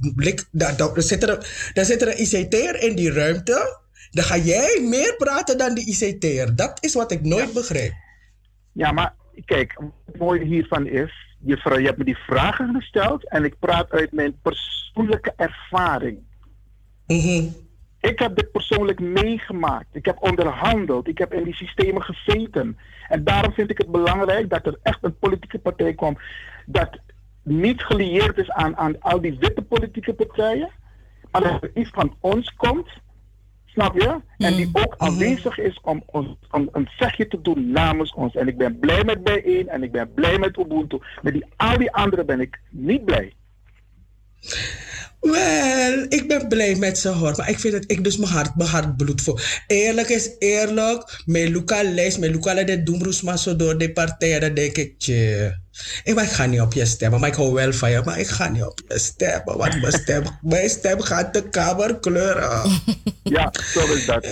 dan, 0.51 0.75
dan, 0.77 1.01
zit 1.01 1.23
er, 1.23 1.71
dan 1.73 1.85
zit 1.85 2.01
er 2.01 2.07
een 2.07 2.21
ICT'er 2.21 2.81
in 2.81 2.95
die 2.95 3.11
ruimte. 3.11 3.81
Dan 4.11 4.23
ga 4.23 4.37
jij 4.37 4.81
meer 4.81 5.15
praten 5.17 5.57
dan 5.57 5.73
die 5.75 5.85
ICT'er. 5.85 6.55
Dat 6.55 6.77
is 6.79 6.93
wat 6.93 7.11
ik 7.11 7.21
nooit 7.21 7.47
Ja. 7.47 7.53
begreep. 7.53 7.93
Ja, 8.73 8.91
maar 8.91 9.15
kijk, 9.45 9.77
het 10.05 10.17
mooie 10.17 10.43
hiervan 10.43 10.87
is, 10.87 11.35
je, 11.39 11.57
hebt 11.63 11.97
me 11.97 12.03
die 12.03 12.17
vragen 12.17 12.73
gesteld 12.73 13.29
en 13.29 13.43
ik 13.43 13.59
praat 13.59 13.91
uit 13.91 14.11
mijn 14.11 14.39
persoonlijke 14.41 15.33
ervaring. 15.35 16.19
Mhm. 17.07 17.47
Ik 17.99 18.19
heb 18.19 18.35
dit 18.35 18.51
persoonlijk 18.51 18.99
meegemaakt. 18.99 19.95
Ik 19.95 20.05
heb 20.05 20.17
onderhandeld. 20.19 21.07
Ik 21.07 21.17
heb 21.17 21.33
in 21.33 21.43
die 21.43 21.55
systemen 21.55 22.01
gezeten. 22.01 22.77
En 23.07 23.23
daarom 23.23 23.53
vind 23.53 23.69
ik 23.69 23.77
het 23.77 23.91
belangrijk 23.91 24.49
dat 24.49 24.65
er 24.65 24.79
echt 24.81 24.99
een 25.01 25.17
politieke 25.17 25.59
partij 25.59 25.93
komt. 25.93 26.19
Dat 26.65 26.99
niet 27.43 27.83
gelieerd 27.83 28.37
is 28.37 28.51
aan, 28.51 28.77
aan 28.77 29.01
al 29.01 29.21
die 29.21 29.37
witte 29.39 29.61
politieke 29.61 30.13
partijen. 30.13 30.69
Maar 31.31 31.41
dat 31.41 31.63
er 31.63 31.71
iets 31.73 31.89
van 31.89 32.15
ons 32.19 32.53
komt. 32.55 32.89
Snap 33.73 33.93
je? 33.93 34.19
En 34.37 34.55
die 34.55 34.69
ook 34.73 34.95
aanwezig 34.97 35.59
is 35.59 35.79
om, 35.81 36.03
ons, 36.05 36.27
om 36.51 36.69
een 36.71 36.89
zegje 36.97 37.27
te 37.27 37.41
doen 37.41 37.71
namens 37.71 38.13
ons. 38.13 38.35
En 38.35 38.47
ik 38.47 38.57
ben 38.57 38.79
blij 38.79 39.03
met 39.03 39.23
bijeen 39.23 39.69
en 39.69 39.83
ik 39.83 39.91
ben 39.91 40.13
blij 40.13 40.37
met 40.39 40.57
Ubuntu. 40.57 40.99
Met 41.21 41.33
die, 41.33 41.45
al 41.55 41.77
die 41.77 41.91
anderen 41.91 42.25
ben 42.25 42.39
ik 42.39 42.59
niet 42.69 43.05
blij. 43.05 43.33
Wel, 45.23 46.05
ik 46.09 46.27
ben 46.27 46.47
blij 46.47 46.75
met 46.75 46.97
ze 46.97 47.09
hoor. 47.09 47.33
Maar 47.37 47.49
ik 47.49 47.59
vind 47.59 47.73
het, 47.73 47.91
ik 47.91 48.03
dus 48.03 48.17
mijn 48.17 48.31
hart, 48.31 48.55
mijn 48.55 48.69
hart 48.69 48.97
bloed 48.97 49.21
voor. 49.21 49.41
Eerlijk 49.67 50.09
is 50.09 50.29
eerlijk. 50.39 51.21
Mijn 51.25 51.51
Luca 51.51 51.83
lijst, 51.83 52.19
mijn 52.19 52.31
Luca 52.31 52.53
laat 52.55 52.67
de 52.67 52.83
doemroes 52.83 53.21
maar 53.21 53.37
zo 53.37 53.55
door 53.55 53.77
de 53.77 53.91
partij. 53.91 54.39
Dan 54.39 54.53
denk 54.53 54.77
ik, 54.77 54.99
tje. 54.99 55.57
Ik, 56.03 56.15
maar 56.15 56.23
ik 56.23 56.29
ga 56.29 56.45
niet 56.45 56.61
op 56.61 56.73
je 56.73 56.85
stemmen. 56.85 57.19
Maar 57.19 57.29
ik 57.29 57.35
hou 57.35 57.53
wel 57.53 57.73
van 57.73 57.91
je. 57.91 58.01
Maar 58.05 58.19
ik 58.19 58.27
ga 58.27 58.49
niet 58.49 58.63
op 58.63 58.79
je 58.87 58.99
stemmen. 58.99 59.57
Want 59.57 59.81
mijn 59.81 59.93
stem, 59.93 60.23
mijn 60.41 60.69
stem 60.69 61.01
gaat 61.01 61.33
de 61.33 61.49
kamer 61.49 61.99
kleuren. 61.99 62.81
Ja, 63.23 63.53
zo 63.73 63.93
is 63.93 64.05
dat. 64.05 64.25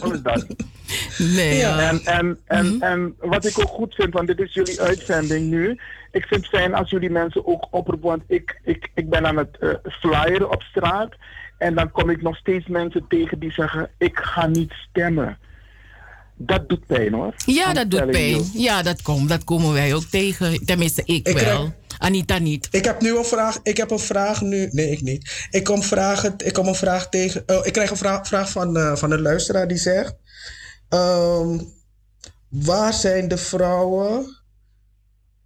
Zo 0.00 0.10
is 0.10 0.22
dat. 0.22 0.46
Nee, 1.18 1.56
ja. 1.56 1.88
En, 1.88 2.00
en, 2.04 2.38
en, 2.46 2.76
en 2.80 3.14
wat 3.18 3.44
ik 3.44 3.58
ook 3.58 3.68
goed 3.68 3.94
vind, 3.94 4.12
want 4.12 4.26
dit 4.26 4.38
is 4.38 4.54
jullie 4.54 4.80
uitzending 4.80 5.50
nu. 5.50 5.78
Ik 6.10 6.26
vind 6.26 6.40
het 6.40 6.60
fijn 6.60 6.74
als 6.74 6.90
jullie 6.90 7.10
mensen 7.10 7.46
ook 7.46 7.66
oproepen, 7.70 8.08
want 8.08 8.22
ik, 8.26 8.60
ik, 8.64 8.90
ik 8.94 9.10
ben 9.10 9.26
aan 9.26 9.36
het 9.36 9.56
uh, 9.60 9.74
flyeren 9.82 10.50
op 10.50 10.62
straat. 10.62 11.14
En 11.58 11.74
dan 11.74 11.90
kom 11.90 12.10
ik 12.10 12.22
nog 12.22 12.36
steeds 12.36 12.66
mensen 12.66 13.04
tegen 13.08 13.38
die 13.38 13.52
zeggen, 13.52 13.90
ik 13.98 14.18
ga 14.18 14.46
niet 14.46 14.72
stemmen. 14.72 15.38
Dat 16.36 16.68
doet 16.68 16.86
pijn 16.86 17.12
hoor. 17.12 17.34
Ja, 17.46 17.72
dat 17.72 17.90
doet 17.90 18.10
pijn. 18.10 18.30
you. 18.30 18.44
Ja, 18.52 18.82
dat, 18.82 19.02
komt, 19.02 19.28
dat 19.28 19.44
komen 19.44 19.72
wij 19.72 19.94
ook 19.94 20.04
tegen. 20.04 20.64
Tenminste, 20.64 21.02
ik, 21.04 21.28
Ik 21.28 21.38
wel. 21.38 21.72
Anita 21.98 22.38
niet. 22.38 22.68
Ik 22.70 22.84
heb 22.84 23.00
nu 23.00 23.16
een 23.18 23.24
vraag. 23.24 23.58
Ik 23.62 23.76
heb 23.76 23.90
een 23.90 23.98
vraag 23.98 24.40
nu. 24.40 24.68
Nee, 24.70 24.90
ik 24.90 25.00
niet. 25.00 25.48
Ik 25.50 25.64
kom, 25.64 25.82
vragen, 25.82 26.34
ik 26.36 26.52
kom 26.52 26.66
een 26.66 26.74
vraag 26.74 27.08
tegen. 27.08 27.42
oh, 27.46 27.66
ik 27.66 27.72
krijg 27.72 27.90
een 27.90 27.96
vraag, 27.96 28.26
vraag 28.26 28.50
van, 28.50 28.76
eh, 28.76 28.96
van 28.96 29.10
een 29.10 29.20
luisteraar 29.20 29.68
die 29.68 29.78
zegt: 29.78 30.14
ehm, 30.88 31.58
Waar 32.48 32.92
zijn 32.92 33.28
de 33.28 33.36
vrouwen? 33.36 34.39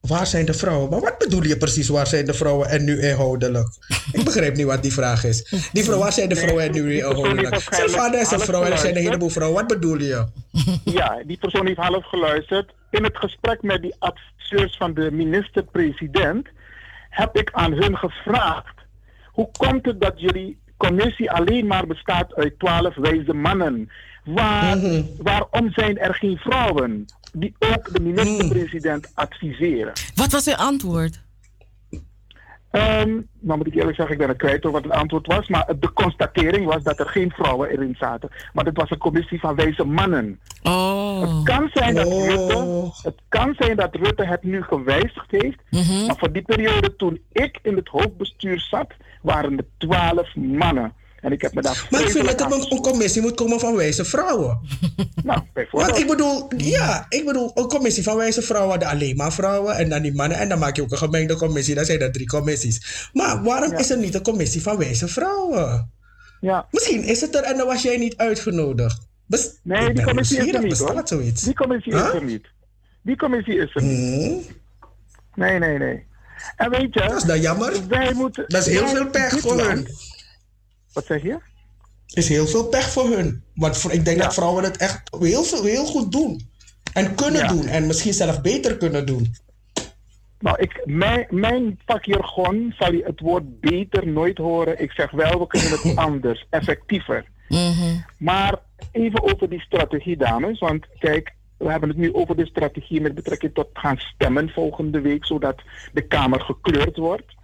Waar 0.07 0.27
zijn 0.27 0.47
de 0.47 0.55
vrouwen? 0.55 0.91
Maar 0.91 1.01
wat 1.01 1.19
bedoel 1.19 1.45
je 1.45 1.57
precies? 1.57 1.89
Waar 1.89 2.07
zijn 2.07 2.25
de 2.25 2.35
vrouwen 2.35 2.69
en 2.69 2.85
nu 2.85 3.01
inhoudelijk? 3.01 3.69
Ik 4.13 4.25
begrijp 4.25 4.57
niet 4.57 4.67
wat 4.67 4.83
die 4.83 4.93
vraag 4.93 5.25
is. 5.25 5.69
Die 5.73 5.85
vrouw, 5.85 5.99
waar 5.99 6.13
zijn 6.13 6.29
de 6.29 6.37
vrouwen 6.37 6.65
en 6.65 6.73
nu 6.73 6.97
inhoudelijk? 6.97 7.69
Zijn 7.71 7.91
vader 7.91 8.21
is 8.21 8.31
een 8.31 8.41
vrouw 8.41 8.63
en 8.63 8.73
er 8.73 8.79
zijn 8.79 8.97
een 8.97 9.03
heleboel 9.03 9.29
vrouwen. 9.29 9.59
Wat 9.59 9.81
bedoel 9.81 9.99
je? 9.99 10.27
Ja, 10.85 11.23
die 11.27 11.39
persoon 11.39 11.67
heeft 11.67 11.79
half 11.79 12.05
geluisterd. 12.07 12.73
In 12.91 13.05
het 13.05 13.17
gesprek 13.17 13.63
met 13.63 13.83
die 13.83 13.95
adviseurs 13.99 14.77
van 14.77 14.95
de 14.95 15.11
minister-president 15.11 16.49
heb 17.11 17.37
ik 17.37 17.51
aan 17.53 17.73
hun 17.73 17.97
gevraagd: 17.97 18.75
hoe 19.27 19.51
komt 19.59 19.87
het 19.87 20.01
dat 20.01 20.21
jullie 20.21 20.59
commissie 20.77 21.31
alleen 21.31 21.67
maar 21.67 21.87
bestaat 21.87 22.35
uit 22.35 22.59
twaalf 22.59 22.95
wijze 22.95 23.33
mannen? 23.33 23.91
Waar, 24.25 24.79
Waarom 25.23 25.71
zijn 25.73 25.99
er 25.99 26.15
geen 26.15 26.37
vrouwen 26.37 27.05
die 27.33 27.55
ook 27.59 27.93
de 27.95 28.01
minister-president 28.01 29.11
adviseren? 29.15 29.93
Wat 30.15 30.33
was 30.33 30.47
uw 30.49 30.55
antwoord? 30.55 31.23
Ehm, 32.75 33.11
nou 33.41 33.59
moet 33.59 33.67
ik 33.67 33.75
eerlijk 33.75 33.97
zeggen, 33.97 34.15
ik 34.15 34.21
ben 34.21 34.29
het 34.29 34.39
kwijt 34.39 34.63
hoor 34.63 34.73
wat 34.73 34.83
het 34.83 34.93
antwoord 34.93 35.27
was. 35.27 35.49
Maar 35.49 35.73
de 35.79 35.93
constatering 35.93 36.67
was 36.67 36.83
dat 36.83 36.99
er 36.99 37.07
geen 37.07 37.31
vrouwen 37.31 37.71
erin 37.71 37.97
zaten. 37.99 38.31
Maar 38.53 38.65
het 38.65 38.77
was 38.77 38.91
een 38.91 38.99
commissie 38.99 39.41
van 39.41 39.55
wijze 39.55 39.85
mannen. 39.85 40.41
Oh. 40.63 41.21
Het 41.21 41.43
kan 41.45 41.71
zijn 41.73 41.95
dat 41.95 42.07
Oh. 42.07 42.27
Rutte, 42.27 42.91
het 43.03 43.21
kan 43.29 43.55
zijn 43.59 43.77
dat 43.77 43.95
Rutte 43.95 44.25
het 44.27 44.43
nu 44.43 44.63
gewijzigd 44.63 45.31
heeft. 45.31 45.59
Mhm. 45.71 46.07
Maar 46.07 46.17
voor 46.19 46.33
die 46.33 46.43
periode 46.43 46.97
toen 46.97 47.21
ik 47.33 47.59
in 47.63 47.77
het 47.77 47.89
hoofdbestuur 47.89 48.61
zat, 48.61 48.93
waren 49.23 49.57
er 49.57 49.67
twaalf 49.79 50.35
mannen. 50.35 50.93
En 51.25 51.33
ik 51.33 51.43
heb 51.43 51.55
me 51.55 51.63
daar 51.63 51.87
Maar 51.91 52.01
ik 52.01 52.09
vind 52.11 52.27
dat 52.27 52.41
er 52.41 52.47
aan 52.47 52.53
een, 52.53 52.81
commissie 52.81 53.23
moet 53.23 53.35
komen 53.35 53.61
van 53.61 53.77
wijze 53.77 54.05
vrouwen. 54.05 54.59
Nou, 55.23 55.41
bijvoorbeeld. 55.53 55.91
Want 55.91 56.03
ik 56.03 56.07
bedoel, 56.11 56.49
ja, 56.57 57.07
ik 57.09 57.25
bedoel, 57.25 57.51
een 57.55 57.67
commissie 57.69 58.03
van 58.03 58.17
wijze 58.17 58.43
vrouwen, 58.43 58.79
de 58.79 58.87
alleen 58.87 59.17
maar 59.17 59.33
vrouwen 59.33 59.77
en 59.77 59.89
dan 59.89 60.03
die 60.03 60.15
mannen. 60.15 60.39
En 60.39 60.49
dan 60.49 60.59
maak 60.59 60.77
je 60.77 60.83
ook 60.83 60.91
een 60.91 60.99
gemengde 60.99 61.37
commissie, 61.37 61.75
dan 61.75 61.85
zijn 61.85 62.01
er 62.01 62.13
drie 62.13 62.27
commissies. 62.27 63.09
Maar 63.13 63.43
waarom 63.43 63.71
Ja. 63.71 63.79
is 63.79 63.91
er 63.91 63.99
niet 63.99 64.15
een 64.15 64.23
commissie 64.23 64.63
van 64.63 64.77
wijze 64.77 65.09
vrouwen? 65.09 65.91
Ja. 66.41 66.67
Misschien 66.71 67.03
is 67.05 67.21
het 67.21 67.35
er 67.35 67.43
en 67.43 67.57
dan 67.57 67.67
was 67.67 67.83
jij 67.83 67.97
niet 67.97 68.17
uitgenodigd. 68.17 68.99
Bes- 69.27 69.59
Nee, 69.63 69.93
die 69.93 70.05
commissie 70.05 70.39
is 70.47 70.53
er 70.55 70.63
niet 70.63 70.79
hoor. 70.79 71.01
zoiets? 71.05 71.43
Die 71.43 71.55
commissie 71.55 71.93
is 71.93 72.01
er 72.01 72.25
niet. 72.25 72.47
Die 73.03 73.17
commissie 73.17 73.57
is 73.59 73.75
er 73.75 73.83
niet. 73.83 74.25
Hmm, 74.25 74.43
Nee, 75.35 75.59
nee, 75.59 75.79
nee. 75.79 76.05
En 76.57 76.71
weet 76.71 76.95
je... 76.95 77.01
dat 77.01 77.17
is 77.17 77.23
dan 77.23 77.41
jammer. 77.41 77.73
Wij 77.89 78.13
moeten... 78.15 78.45
Dat 78.49 78.67
is 78.67 78.73
heel 78.73 78.89
veel 78.89 79.07
pech 79.07 79.43
hun. 79.43 79.87
Wat 80.95 81.05
zeg 81.07 81.23
je? 81.23 81.39
is 82.07 82.29
heel 82.29 82.47
veel 82.47 82.69
pech 82.69 82.91
voor 82.93 83.09
hun. 83.09 83.43
Want 83.55 83.77
voor- 83.79 83.93
ik 83.93 84.05
denk 84.05 84.17
Ja. 84.17 84.23
dat 84.23 84.35
vrouwen 84.35 84.65
het 84.65 84.77
echt 84.77 85.01
heel, 85.21 85.43
veel, 85.43 85.65
heel 85.65 85.85
goed 85.87 86.13
doen. 86.13 86.49
En 86.93 87.15
kunnen 87.15 87.41
Ja. 87.41 87.49
doen. 87.49 87.67
En 87.67 87.87
misschien 87.87 88.13
zelf 88.13 88.41
beter 88.41 88.77
kunnen 88.77 89.07
doen. 89.07 89.35
Nou, 90.39 90.57
ik, 90.61 90.83
mijn, 90.85 91.27
mijn 91.31 91.81
vakjargon 91.87 92.75
zal 92.79 92.93
je 92.93 93.03
het 93.05 93.21
woord 93.21 93.61
beter 93.61 94.07
nooit 94.09 94.39
horen. 94.39 94.81
Ik 94.83 94.91
zeg 94.93 95.11
wel, 95.11 95.39
we 95.39 95.47
kunnen 95.47 95.71
het 95.71 95.97
anders, 96.07 96.47
effectiever. 96.51 97.25
Mhm. 97.49 97.97
Maar 98.19 98.59
even 98.93 99.23
over 99.23 99.49
die 99.51 99.61
strategie, 99.61 100.17
dames. 100.17 100.59
Want 100.59 100.87
kijk, 100.99 101.33
we 101.59 101.71
hebben 101.71 101.89
het 101.89 101.99
nu 101.99 102.15
over 102.15 102.37
de 102.37 102.47
strategie 102.47 103.01
met 103.01 103.15
betrekking 103.15 103.55
tot 103.55 103.69
gaan 103.73 103.99
stemmen 103.99 104.49
volgende 104.51 105.01
week, 105.01 105.27
zodat 105.27 105.63
de 105.93 106.03
Kamer 106.07 106.41
gekleurd 106.41 106.97
wordt. 106.97 107.35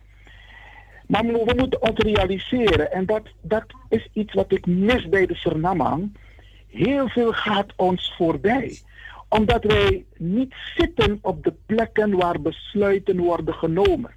Maar 1.11 1.25
we 1.25 1.55
moeten 1.57 1.83
ons 1.83 1.99
realiseren, 1.99 2.93
en 2.93 3.07
dat, 3.07 3.23
dat 3.41 3.65
is 3.89 4.09
iets 4.13 4.35
wat 4.35 4.53
ik 4.53 4.67
mis 4.67 5.09
bij 5.09 5.27
de 5.27 5.35
Surinamang. 5.35 6.17
Heel 6.67 7.09
veel 7.09 7.33
gaat 7.33 7.73
ons 7.77 8.15
voorbij. 8.17 8.79
Omdat 9.29 9.65
wij 9.65 10.05
niet 10.17 10.55
zitten 10.77 11.19
op 11.23 11.45
de 11.45 11.53
plekken 11.67 12.17
waar 12.17 12.41
besluiten 12.41 13.19
worden 13.19 13.55
genomen. 13.55 14.11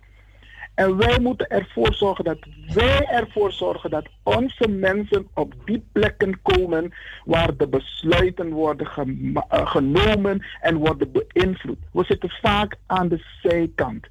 En 0.74 0.98
wij 0.98 1.20
moeten 1.20 1.48
ervoor 1.48 1.94
zorgen 1.94 2.24
dat 2.24 2.40
wij 2.74 3.06
ervoor 3.06 3.52
zorgen 3.52 3.90
dat 3.90 4.08
onze 4.24 4.68
mensen 4.68 5.28
op 5.34 5.54
die 5.66 5.86
plekken 5.92 6.42
komen 6.42 6.94
waar 7.26 7.58
de 7.58 7.68
besluiten 7.68 8.50
worden 8.50 8.88
eh, 8.96 9.68
genomen 9.68 10.46
en 10.62 10.76
worden 10.76 11.12
beïnvloed. 11.12 11.80
We 11.92 12.04
zitten 12.04 12.30
vaak 12.30 12.76
aan 12.86 13.08
de 13.08 13.24
zijkant. 13.42 14.08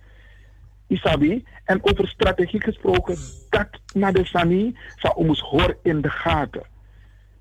Isabi, 0.87 1.45
en 1.65 1.79
over 1.83 2.09
strategie 2.09 2.63
gesproken, 2.63 3.17
dat 3.51 3.69
naar 3.95 4.13
de 4.13 4.25
Sani 4.25 4.77
zou 4.97 5.15
ons 5.17 5.41
horen 5.41 5.77
in 5.83 6.01
de 6.01 6.11
gaten. 6.11 6.63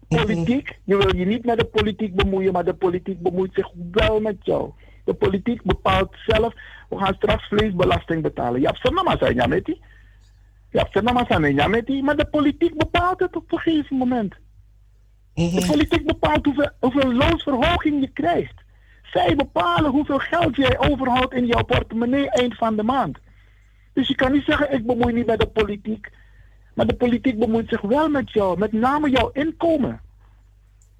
Politiek, 0.07 0.80
je 0.84 0.98
wil 0.98 1.15
je 1.15 1.26
niet 1.26 1.45
met 1.45 1.60
de 1.60 1.65
politiek 1.65 2.15
bemoeien, 2.15 2.53
maar 2.53 2.65
de 2.65 2.73
politiek 2.73 3.22
bemoeit 3.22 3.53
zich 3.53 3.69
wel 3.91 4.19
met 4.19 4.38
jou. 4.39 4.72
De 5.06 5.14
politiek 5.14 5.64
bepaalt 5.64 6.15
zelf, 6.26 6.53
we 6.89 6.98
gaan 6.98 7.14
straks 7.14 7.48
vleesbelasting 7.48 8.22
betalen. 8.22 8.61
Je 8.61 8.68
hebt 8.68 9.03
maar 9.03 9.18
zijn 9.18 9.35
ja 9.35 9.48
met 9.48 9.65
die. 9.65 9.81
Je 10.69 10.80
hebt 10.80 11.14
maar 11.14 11.26
zijn 11.27 11.56
ja 11.56 11.68
met 11.68 11.85
die, 11.85 12.03
maar 12.03 12.18
de 12.18 12.26
politiek 12.26 12.77
bepaalt 12.77 13.19
het 13.19 13.35
op 13.35 13.52
een 13.52 13.60
gegeven 13.60 13.98
moment. 13.98 14.35
De 15.34 15.65
politiek 15.68 16.06
bepaalt 16.06 16.45
hoeveel, 16.45 16.69
hoeveel 16.80 17.14
loonsverhoging 17.14 18.02
je 18.02 18.10
krijgt. 18.14 18.64
Zij 19.03 19.35
bepalen 19.35 19.91
hoeveel 19.91 20.19
geld 20.19 20.56
jij 20.56 20.80
overhoudt 20.80 21.34
in 21.34 21.45
jouw 21.45 21.64
portemonnee 21.64 22.30
eind 22.30 22.56
van 22.56 22.76
de 22.76 22.84
maand. 22.84 23.18
Dus 23.93 24.07
je 24.07 24.15
kan 24.15 24.31
niet 24.31 24.43
zeggen, 24.43 24.73
ik 24.73 24.85
bemoei 24.85 25.13
niet 25.13 25.26
met 25.26 25.39
de 25.39 25.47
politiek. 25.47 26.09
Maar 26.73 26.88
de 26.88 26.95
politiek 26.95 27.39
bemoeit 27.39 27.69
zich 27.69 27.81
wel 27.81 28.09
met 28.09 28.31
jou, 28.31 28.57
met 28.57 28.72
name 28.72 29.09
jouw 29.09 29.30
inkomen. 29.34 30.01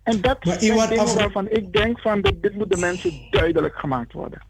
En 0.04 0.22
dat 0.22 0.38
is 0.46 0.58
dingen 0.58 1.16
waarvan 1.16 1.50
ik 1.50 1.74
denk 1.74 2.00
van, 2.00 2.22
dat 2.22 2.42
dit 2.42 2.56
moet 2.56 2.70
de 2.70 2.78
mensen 2.78 3.12
duidelijk 3.30 3.76
gemaakt 3.76 4.14
worden. 4.14 4.42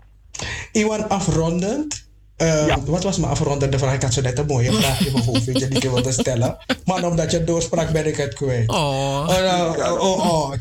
Iwan, 0.72 1.10
afrondend. 1.10 2.11
Uh, 2.42 2.76
Wat 2.86 3.04
was 3.04 3.18
mijn 3.18 3.32
afrondende 3.32 3.78
vraag? 3.78 3.94
Ik 3.94 4.02
had 4.02 4.14
zo 4.14 4.22
net 4.22 4.38
een 4.38 4.46
mooie 4.46 4.72
vraag 4.82 5.06
in 5.06 5.14
mijn 5.14 5.26
hoofd 5.26 5.46
die 5.46 5.68
ik 5.68 5.84
wilde 5.84 6.12
stellen. 6.12 6.58
Maar 6.86 7.04
omdat 7.04 7.32
je 7.32 7.44
doorsprak 7.44 7.92
ben 7.92 8.08
ik 8.08 8.18
het 8.18 8.34
kwijt. 8.34 8.70
Oh. 8.70 9.28
Uh, 9.30 9.74
oh, 9.78 10.02
oh, 10.02 10.32
oh, 10.32 10.54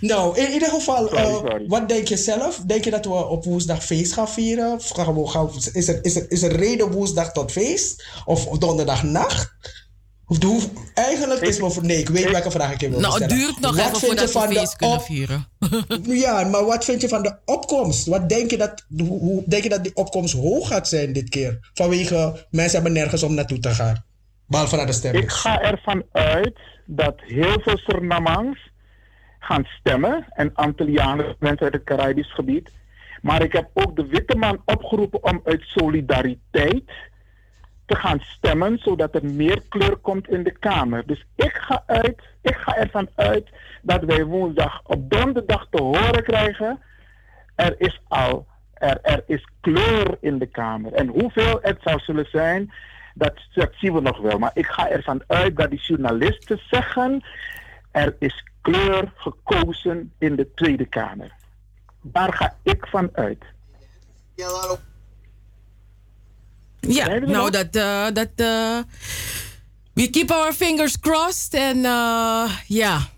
Nou, 0.00 0.38
in 0.38 0.52
ieder 0.52 0.68
geval, 0.68 1.14
uh, 1.14 1.36
wat 1.66 1.88
denk 1.88 2.08
je 2.08 2.16
zelf? 2.16 2.60
Denk 2.66 2.84
je 2.84 2.90
dat 2.90 3.04
we 3.04 3.26
op 3.28 3.44
woensdag 3.44 3.84
feest 3.84 4.12
gaan 4.12 4.28
vieren? 4.28 4.80
Gaan 4.80 5.14
we, 5.14 5.26
gaan, 5.26 5.50
is, 5.72 5.88
er, 5.88 5.98
is, 6.04 6.16
er, 6.16 6.24
is 6.28 6.42
er 6.42 6.56
reden 6.56 6.90
woensdag 6.90 7.32
tot 7.32 7.52
feest? 7.52 8.04
Of 8.24 8.44
donderdag 8.44 9.02
Hoe, 10.28 10.62
eigenlijk 10.94 11.40
is 11.40 11.60
me 11.60 11.70
voor 11.70 11.84
nee, 11.84 11.98
ik 11.98 12.08
weet 12.08 12.30
welke 12.30 12.50
vraag 12.50 12.72
ik 12.72 12.80
je 12.80 12.90
wil 12.90 13.00
nou, 13.00 13.12
stellen. 13.12 13.36
Nou, 13.36 13.40
het 13.40 13.50
duurt 13.50 13.60
nog 13.60 13.76
wat 13.76 13.86
even 13.86 14.00
voordat 14.00 14.32
we 14.32 14.58
feest 14.58 14.76
kunnen 14.76 15.00
vieren. 15.00 15.46
ja, 16.24 16.44
maar 16.44 16.64
wat 16.64 16.84
vind 16.84 17.00
je 17.00 17.08
van 17.08 17.22
de 17.22 17.36
opkomst? 17.44 18.06
Wat 18.06 18.28
denk 18.28 18.50
je 18.50 18.56
dat, 18.56 18.86
hoe, 18.98 19.42
denk 19.46 19.62
je 19.62 19.68
dat 19.68 19.82
die 19.82 19.96
opkomst 19.96 20.34
hoog 20.34 20.68
gaat 20.68 20.88
zijn 20.88 21.12
dit 21.12 21.28
keer? 21.28 21.70
Vanwege 21.74 22.46
mensen 22.50 22.74
hebben 22.74 22.92
nergens 22.92 23.22
om 23.22 23.34
naartoe 23.34 23.58
te 23.58 23.68
gaan. 23.68 24.04
Behalve 24.46 24.76
naar 24.76 24.86
de 24.86 24.92
stemming. 24.92 25.24
Ik 25.24 25.30
ga 25.30 25.60
ervan 25.60 26.02
uit 26.12 26.58
dat 26.86 27.14
heel 27.16 27.60
veel 27.60 27.78
Surinamangs 27.78 28.70
gaan 29.38 29.64
stemmen. 29.64 30.26
En 30.28 30.54
Antillianen, 30.54 31.36
mensen 31.38 31.64
uit 31.64 31.72
het 31.72 31.84
Caribisch 31.84 32.34
gebied. 32.34 32.70
Maar 33.22 33.42
ik 33.42 33.52
heb 33.52 33.70
ook 33.74 33.96
de 33.96 34.06
witte 34.06 34.36
man 34.36 34.62
opgeroepen 34.64 35.24
om 35.24 35.40
uit 35.44 35.62
solidariteit 35.62 36.90
te 37.88 37.96
gaan 37.96 38.20
stemmen, 38.20 38.78
zodat 38.78 39.14
er 39.14 39.24
meer 39.24 39.62
kleur 39.68 39.96
komt 39.96 40.28
in 40.28 40.42
de 40.42 40.58
Kamer. 40.58 41.06
Dus 41.06 41.26
ik 41.34 41.56
ga, 41.56 41.82
uit, 41.86 42.22
ik 42.42 42.56
ga 42.56 42.76
ervan 42.76 43.08
uit 43.14 43.48
dat 43.82 44.04
wij 44.04 44.24
woensdag 44.24 44.80
op 44.84 45.10
donderdag 45.10 45.66
te 45.70 45.82
horen 45.82 46.22
krijgen, 46.22 46.80
er 47.54 47.74
is 47.78 48.00
al, 48.08 48.46
er, 48.74 48.98
er 49.02 49.22
is 49.26 49.48
kleur 49.60 50.16
in 50.20 50.38
de 50.38 50.46
Kamer. 50.46 50.92
En 50.92 51.06
hoeveel 51.06 51.58
het 51.62 51.78
zou 51.82 51.98
zullen 51.98 52.28
zijn, 52.30 52.72
dat, 53.14 53.34
dat 53.54 53.70
zien 53.72 53.94
we 53.94 54.00
nog 54.00 54.18
wel. 54.18 54.38
Maar 54.38 54.50
ik 54.54 54.66
ga 54.66 54.88
ervan 54.88 55.22
uit 55.26 55.56
dat 55.56 55.70
die 55.70 55.80
journalisten 55.80 56.60
zeggen, 56.70 57.24
er 57.90 58.16
is 58.18 58.44
kleur 58.60 59.12
gekozen 59.16 60.12
in 60.18 60.36
de 60.36 60.54
Tweede 60.54 60.86
Kamer. 60.86 61.32
Daar 62.02 62.32
ga 62.32 62.54
ik 62.62 62.86
van 62.86 63.08
uit. 63.12 63.44
Ja, 64.34 64.76
ja, 66.80 67.18
nou 67.18 67.50
dat... 67.50 67.76
Uh, 67.76 68.06
dat 68.12 68.28
uh, 68.36 68.78
we 69.94 70.10
keep 70.10 70.30
our 70.30 70.52
fingers 70.52 70.98
crossed. 70.98 71.54
En 71.54 71.76
uh, 71.76 72.50
ja, 72.66 73.08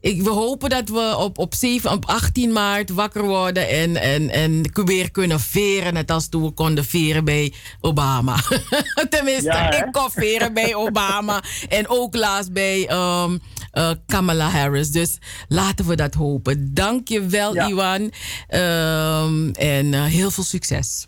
ik, 0.00 0.22
we 0.22 0.30
hopen 0.30 0.70
dat 0.70 0.88
we 0.88 1.16
op, 1.18 1.38
op, 1.38 1.54
7, 1.54 1.90
op 1.90 2.04
18 2.04 2.52
maart 2.52 2.90
wakker 2.90 3.22
worden 3.22 3.68
en, 3.68 3.96
en, 3.96 4.30
en 4.30 4.70
weer 4.84 5.10
kunnen 5.10 5.40
veren. 5.40 5.94
Net 5.94 6.10
als 6.10 6.28
toen 6.28 6.42
we 6.42 6.50
konden 6.50 6.84
veren 6.84 7.24
bij 7.24 7.52
Obama. 7.80 8.36
Tenminste, 9.10 9.84
ik 9.86 9.92
kon 9.92 10.10
veren 10.10 10.54
bij 10.54 10.74
Obama. 10.74 11.42
En 11.68 11.88
ook 11.88 12.14
laatst 12.14 12.52
bij 12.52 12.90
um, 12.92 13.40
uh, 13.72 13.90
Kamala 14.06 14.48
Harris. 14.48 14.90
Dus 14.90 15.18
laten 15.48 15.86
we 15.86 15.96
dat 15.96 16.14
hopen. 16.14 16.74
Dank 16.74 17.08
je 17.08 17.26
wel, 17.26 17.54
ja. 17.54 17.68
Iwan. 17.68 18.00
Um, 18.02 19.50
en 19.52 19.92
uh, 19.92 20.04
heel 20.04 20.30
veel 20.30 20.44
succes. 20.44 21.06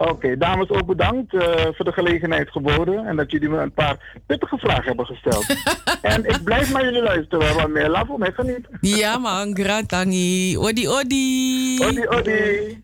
Oké, 0.00 0.36
dames 0.36 0.68
ook 0.68 0.86
bedankt 0.86 1.32
uh, 1.32 1.42
voor 1.72 1.84
de 1.84 1.92
gelegenheid 1.92 2.50
geboden 2.50 3.06
en 3.06 3.16
dat 3.16 3.30
jullie 3.30 3.48
me 3.48 3.58
een 3.58 3.72
paar 3.72 4.20
pittige 4.26 4.58
vragen 4.58 4.84
hebben 4.84 5.06
gesteld. 5.06 5.46
en 6.02 6.24
ik 6.24 6.44
blijf 6.44 6.72
naar 6.72 6.84
jullie 6.84 7.02
luisteren, 7.02 7.54
want 7.54 7.72
meer 7.72 7.88
laf 7.88 8.08
om 8.08 8.18
mij 8.18 8.32
niet. 8.36 8.68
ja 8.80 9.18
man, 9.18 9.56
gratangi. 9.56 10.58
Odi 10.58 10.88
odi. 10.88 11.78
Odi 11.82 12.06
odi. 12.08 12.82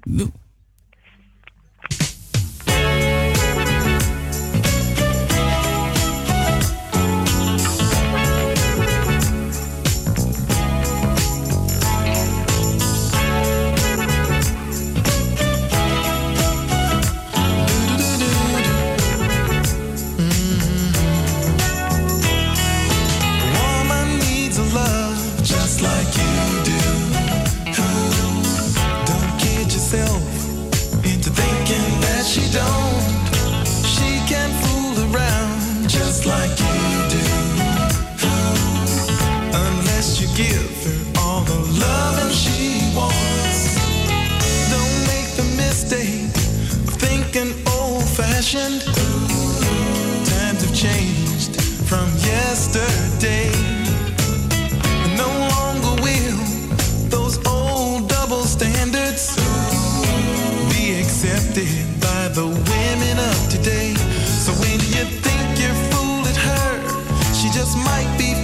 Fashioned. 48.44 48.82
Times 50.26 50.62
have 50.64 50.74
changed 50.74 51.60
from 51.88 52.06
yesterday. 52.20 53.50
No 55.16 55.28
longer 55.54 56.02
will 56.02 56.36
those 57.08 57.38
old 57.46 58.08
double 58.08 58.42
standards 58.42 59.36
be 60.72 61.00
accepted 61.00 61.72
by 62.00 62.28
the 62.34 62.46
women 62.46 63.18
of 63.18 63.48
today. 63.48 63.94
So 64.44 64.52
when 64.60 64.78
you 64.92 65.04
think 65.24 65.40
you're 65.58 65.80
fooling 65.90 66.38
her, 66.48 66.72
she 67.32 67.48
just 67.48 67.76
might 67.78 68.14
be 68.18 68.43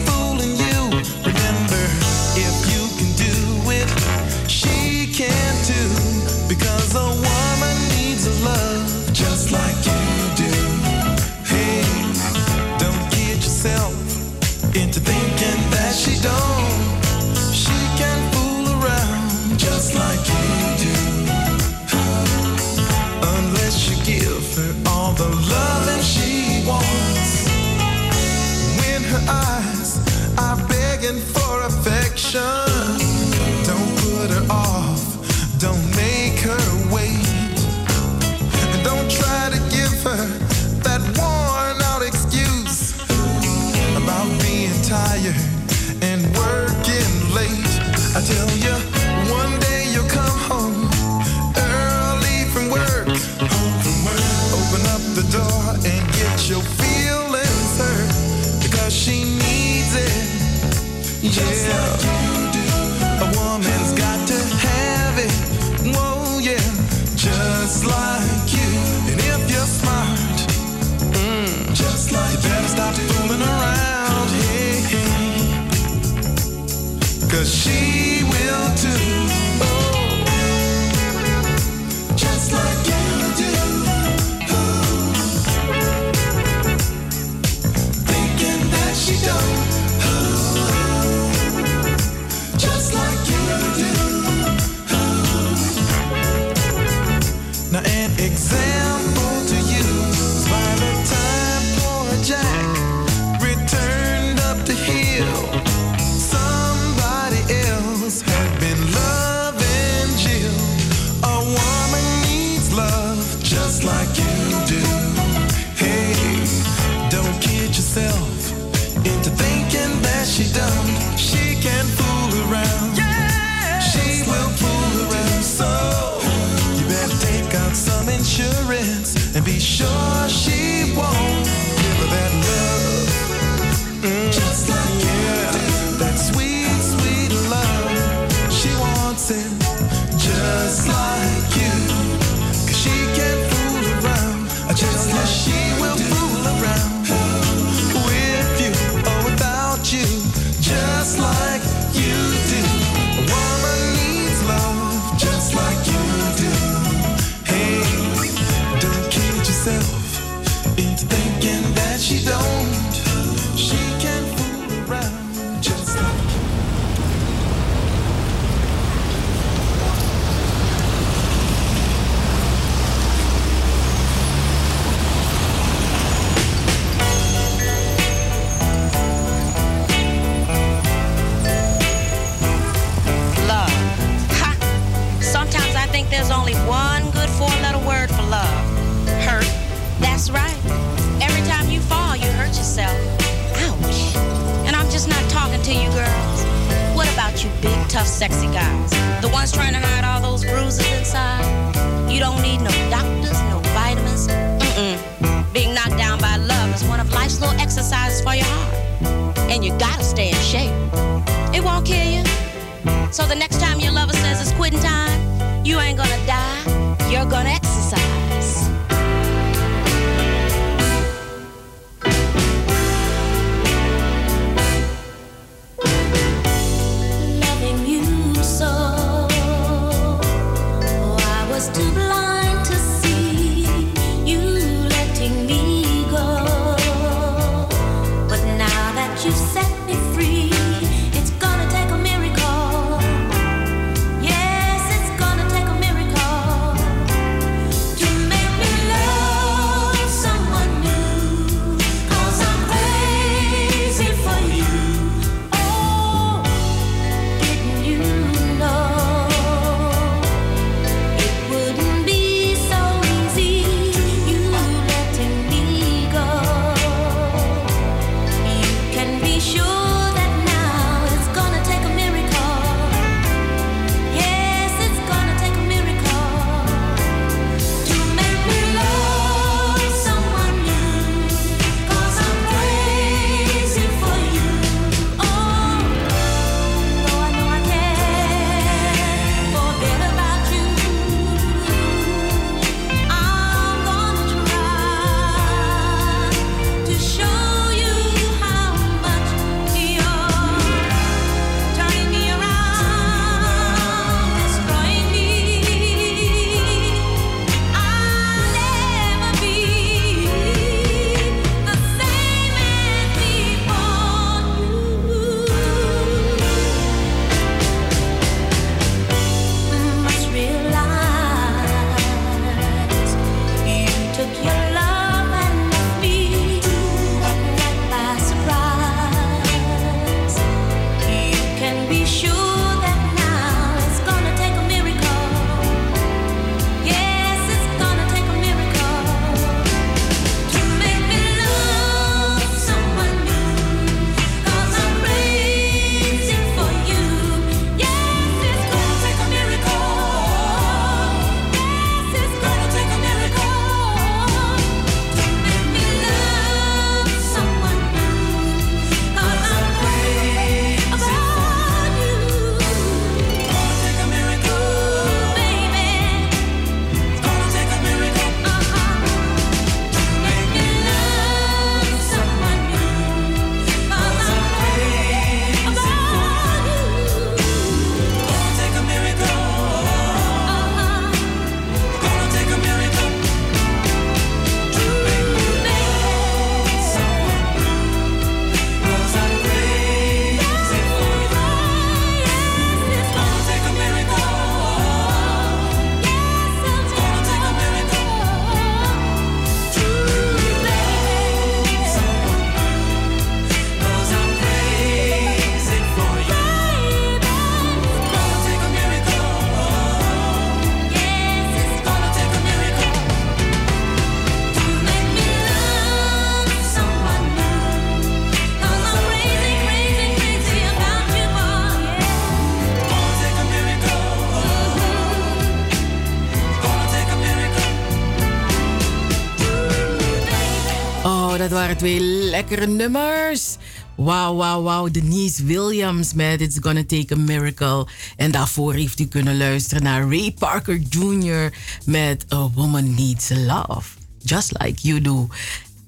twee 431.77 432.01
lekkere 432.01 432.67
nummers. 432.67 433.57
Wauw, 433.97 434.37
wauw, 434.37 434.63
wauw. 434.63 434.91
Denise 434.91 435.45
Williams 435.45 436.15
met 436.15 436.41
It's 436.41 436.57
Gonna 436.61 436.85
Take 436.85 437.15
a 437.15 437.17
Miracle. 437.17 437.87
En 438.17 438.31
daarvoor 438.31 438.75
heeft 438.75 439.01
u 439.01 439.07
kunnen 439.07 439.37
luisteren 439.37 439.83
naar 439.83 440.09
Ray 440.09 440.35
Parker 440.39 440.79
Jr. 440.89 441.53
met 441.85 442.25
A 442.33 442.51
Woman 442.55 442.95
Needs 442.95 443.29
Love. 443.29 443.89
Just 444.19 444.53
like 444.59 444.89
you 444.89 445.01
do. 445.01 445.29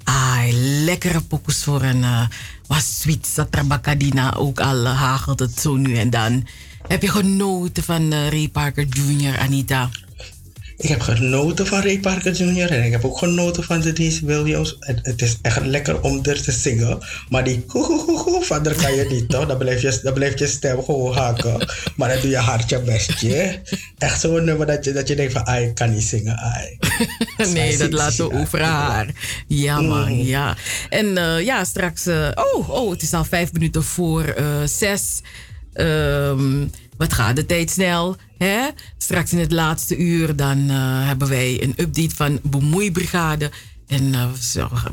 Ai, 0.04 0.52
lekkere 0.84 1.20
pokus 1.20 1.64
voor 1.64 1.82
een 1.82 2.02
uh, 2.02 2.26
was 2.66 3.00
sweet 3.00 3.26
satrabakadina. 3.26 4.34
Ook 4.34 4.60
al 4.60 4.86
hagelt 4.86 5.38
het 5.38 5.60
zo 5.60 5.76
nu 5.76 5.96
en 5.96 6.10
dan. 6.10 6.46
Heb 6.86 7.02
je 7.02 7.08
genoten 7.08 7.82
van 7.82 8.02
uh, 8.02 8.28
Ray 8.28 8.48
Parker 8.48 8.86
Jr., 8.86 9.38
Anita? 9.38 9.90
Ik 10.82 10.88
heb 10.88 11.00
genoten 11.00 11.66
van 11.66 11.80
Ray 11.80 11.98
Parker 11.98 12.32
Jr. 12.32 12.70
en 12.70 12.84
ik 12.84 12.92
heb 12.92 13.04
ook 13.04 13.18
genoten 13.18 13.64
van 13.64 13.80
Denise 13.80 14.26
Williams. 14.26 14.76
Het, 14.80 14.98
het 15.02 15.22
is 15.22 15.38
echt 15.42 15.66
lekker 15.66 16.00
om 16.00 16.18
er 16.22 16.42
te 16.42 16.52
zingen. 16.52 16.98
Maar 17.28 17.44
die 17.44 17.64
van 18.40 18.62
daar 18.62 18.74
kan 18.74 18.94
je 18.94 19.06
niet, 19.10 19.28
toch? 19.28 19.46
Dan 19.46 19.58
blijf 19.58 19.82
je, 19.82 20.00
dan 20.02 20.12
blijf 20.12 20.38
je 20.38 20.46
stem 20.46 20.84
gewoon 20.84 21.14
haken. 21.14 21.68
Maar 21.96 22.08
dan 22.08 22.20
doe 22.20 22.30
je 22.30 22.36
hard 22.36 22.70
je 22.70 22.80
bestje. 22.80 23.60
Echt 23.98 24.20
zo'n 24.20 24.44
nummer 24.44 24.66
dat 24.66 24.84
je, 24.84 24.92
dat 24.92 25.08
je 25.08 25.14
denkt 25.14 25.32
van, 25.32 25.54
ik 25.54 25.74
kan 25.74 25.90
niet 25.90 26.02
zingen, 26.02 26.36
ai. 26.36 26.78
nee, 27.52 27.76
dat 27.76 27.92
laten 27.92 28.28
we 28.28 28.34
over 28.34 28.62
haar. 28.62 29.06
Ja, 29.46 29.80
man, 29.80 30.24
ja. 30.24 30.56
En 30.88 31.06
uh, 31.06 31.40
ja, 31.40 31.64
straks... 31.64 32.06
Uh, 32.06 32.28
oh, 32.34 32.68
oh, 32.70 32.90
het 32.90 33.02
is 33.02 33.12
al 33.12 33.24
vijf 33.24 33.52
minuten 33.52 33.82
voor 33.82 34.34
uh, 34.38 34.44
zes. 34.64 35.20
Um, 35.74 36.70
wat 36.96 37.12
gaat 37.12 37.36
de 37.36 37.46
tijd 37.46 37.70
snel? 37.70 38.16
Hè? 38.42 38.68
Straks 38.98 39.32
in 39.32 39.38
het 39.38 39.52
laatste 39.52 39.96
uur 39.96 40.36
dan 40.36 40.58
uh, 40.58 41.06
hebben 41.06 41.28
wij 41.28 41.62
een 41.62 41.74
update 41.76 42.14
van 42.14 42.40
Bemoeibrigade. 42.42 43.50
En 43.86 44.04
uh, 44.04 44.26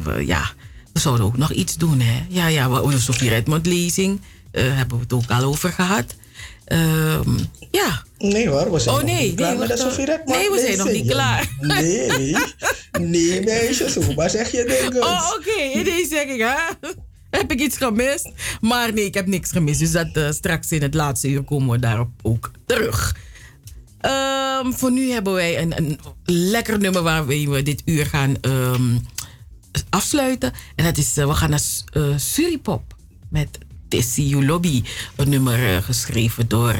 we, 0.03 0.25
ja, 0.25 0.51
we 0.93 0.99
zouden 0.99 1.25
ook 1.25 1.37
nog 1.37 1.51
iets 1.51 1.75
doen. 1.75 1.99
Hè? 1.99 2.25
Ja, 2.29 2.47
ja, 2.47 2.81
de 2.81 2.99
Sofie 2.99 3.29
Redmond 3.29 3.65
lezing 3.65 4.21
uh, 4.51 4.75
hebben 4.75 4.97
we 4.97 5.03
het 5.03 5.13
ook 5.13 5.29
al 5.29 5.43
over 5.43 5.71
gehad. 5.71 6.15
Um, 6.71 7.37
ja. 7.71 8.03
Nee 8.17 8.47
hoor, 8.47 8.71
we 8.71 8.79
zijn 8.79 8.95
oh, 8.95 9.01
nog 9.01 9.11
nee, 9.11 9.27
niet 9.27 9.35
klaar 9.35 9.49
nee, 9.49 9.59
met 9.59 9.67
de 9.67 9.77
Sofie 9.77 10.05
Redmond 10.05 10.39
Nee, 10.39 10.49
we 10.49 10.59
zijn 10.59 10.77
nog 10.77 10.91
niet 10.91 11.11
klaar. 11.11 11.55
Nee, 11.59 12.35
nee 12.99 13.43
meisjes, 13.43 13.95
hoe 13.95 14.15
maar 14.15 14.29
zeg 14.29 14.51
je 14.51 14.65
dingen? 14.65 15.03
Oh, 15.03 15.31
oké, 15.37 15.49
okay. 15.49 15.83
nee 15.83 16.07
zeg 16.07 16.23
ik 16.23 16.39
hè. 16.39 16.89
Heb 17.29 17.51
ik 17.51 17.59
iets 17.59 17.77
gemist? 17.77 18.31
Maar 18.61 18.93
nee, 18.93 19.05
ik 19.05 19.13
heb 19.13 19.27
niks 19.27 19.51
gemist. 19.51 19.79
Dus 19.79 19.91
dat, 19.91 20.07
uh, 20.13 20.31
straks 20.31 20.71
in 20.71 20.81
het 20.81 20.93
laatste 20.93 21.29
uur 21.29 21.43
komen 21.43 21.69
we 21.69 21.79
daarop 21.79 22.09
ook 22.21 22.51
terug. 22.65 23.15
Um, 24.01 24.73
voor 24.73 24.91
nu 24.91 25.11
hebben 25.11 25.33
wij 25.33 25.61
een, 25.61 25.77
een 25.77 25.99
lekker 26.25 26.79
nummer 26.79 27.01
waarmee 27.01 27.49
we 27.49 27.63
dit 27.63 27.81
uur 27.85 28.05
gaan 28.05 28.35
um, 28.41 29.05
afsluiten. 29.89 30.53
En 30.75 30.85
dat 30.85 30.97
is, 30.97 31.17
uh, 31.17 31.27
we 31.27 31.33
gaan 31.33 31.49
naar 31.49 31.61
uh, 31.93 32.17
Suripop 32.17 32.95
met 33.29 33.57
TCU 33.87 34.45
Lobby. 34.45 34.83
Een 35.15 35.29
nummer 35.29 35.73
uh, 35.73 35.83
geschreven 35.83 36.47
door 36.47 36.75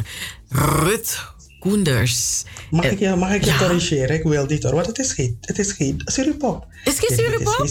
Rut 0.49 1.21
Koenders. 1.59 2.43
Mag 2.69 2.85
ik 2.85 2.99
je, 2.99 3.15
mag 3.15 3.33
ik 3.33 3.43
je 3.43 3.49
ja. 3.49 3.57
corrigeren? 3.57 4.15
Ik 4.15 4.23
wil 4.23 4.47
dit 4.47 4.63
hoor, 4.63 4.73
want 4.73 4.85
het 4.85 4.99
is 4.99 5.11
geen, 5.11 5.37
het 5.41 5.59
is 5.59 5.71
geen 5.71 6.01
suripop. 6.05 6.67
Is 6.83 6.99
geen 6.99 7.17
suripop? 7.17 7.69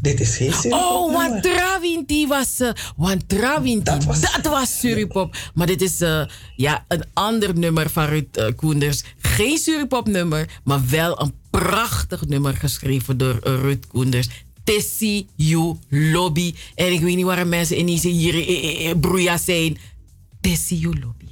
Dit 0.00 0.20
is 0.20 0.36
geen 0.36 0.52
suripop. 0.52 0.80
Oh, 0.80 1.12
want 1.12 1.42
Trawinti 1.42 2.26
was... 2.26 2.60
Uh, 2.60 2.70
want 2.96 3.28
Trawinti, 3.28 3.82
dat 3.82 4.04
was, 4.04 4.20
dat 4.20 4.46
was 4.46 4.78
suripop. 4.78 5.36
Maar 5.54 5.66
dit 5.66 5.82
is 5.82 6.00
uh, 6.00 6.24
ja, 6.56 6.84
een 6.88 7.04
ander 7.12 7.58
nummer 7.58 7.90
van 7.90 8.04
Ruud 8.04 8.38
uh, 8.38 8.46
Koenders. 8.56 9.02
Geen 9.18 9.58
suripop 9.58 10.06
nummer, 10.06 10.60
maar 10.64 10.80
wel 10.90 11.20
een 11.20 11.32
prachtig 11.50 12.26
nummer 12.26 12.56
geschreven 12.56 13.18
door 13.18 13.40
uh, 13.44 13.60
Ruud 13.60 13.86
Koenders. 13.88 14.28
Tessie 14.66 15.26
You 15.36 15.76
Lobby. 15.88 16.54
En 16.74 16.92
ik 16.92 17.00
weet 17.00 17.16
niet 17.16 17.24
waarom 17.24 17.48
mensen 17.48 17.78
ineens 17.78 18.02
hier 18.02 18.34
eh, 18.34 18.90
eh, 18.90 18.98
broeia 19.00 19.36
zijn. 19.36 19.78
Tessie 20.40 20.78
You 20.78 20.98
Lobby. 20.98 21.25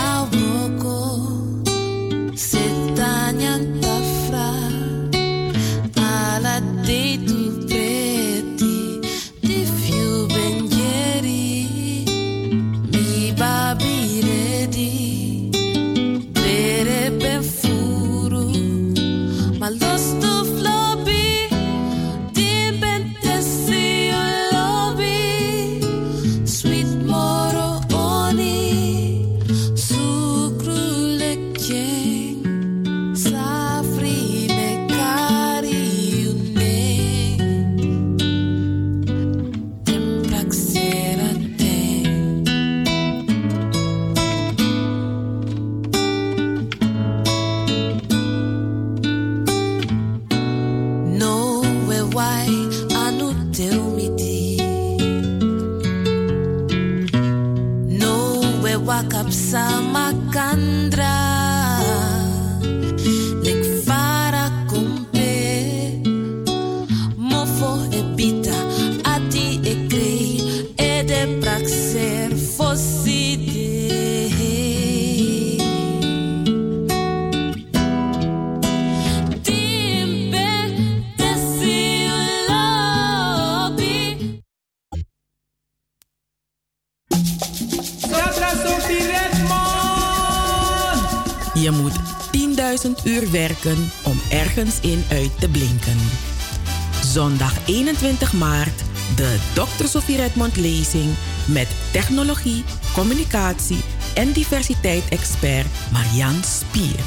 de 99.16 99.36
Dr. 99.55 99.86
Sofie 99.86 100.16
Redmond 100.16 100.56
lezing 100.56 101.14
met 101.44 101.68
technologie, 101.93 102.64
communicatie 102.93 103.81
en 104.14 104.32
diversiteit-expert 104.32 105.66
Marian 105.93 106.43
Spier. 106.44 107.01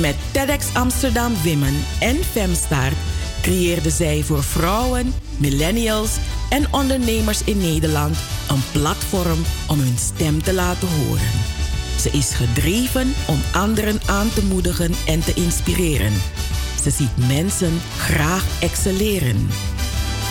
Met 0.00 0.14
TEDx 0.30 0.74
Amsterdam 0.74 1.32
Women 1.44 1.74
en 2.00 2.16
Femstart 2.24 2.96
creëerde 3.42 3.90
zij 3.90 4.22
voor 4.22 4.42
vrouwen, 4.42 5.14
millennials 5.36 6.10
en 6.48 6.72
ondernemers 6.72 7.44
in 7.44 7.58
Nederland 7.58 8.16
een 8.48 8.62
platform 8.72 9.38
om 9.68 9.78
hun 9.78 9.98
stem 9.98 10.42
te 10.42 10.52
laten 10.52 10.88
horen. 10.88 11.30
Ze 12.00 12.10
is 12.10 12.34
gedreven 12.34 13.14
om 13.26 13.40
anderen 13.52 14.00
aan 14.06 14.30
te 14.30 14.44
moedigen 14.44 14.92
en 15.06 15.20
te 15.20 15.34
inspireren. 15.34 16.12
Ze 16.82 16.90
ziet 16.90 17.28
mensen 17.28 17.80
graag 17.98 18.44
excelleren. 18.60 19.48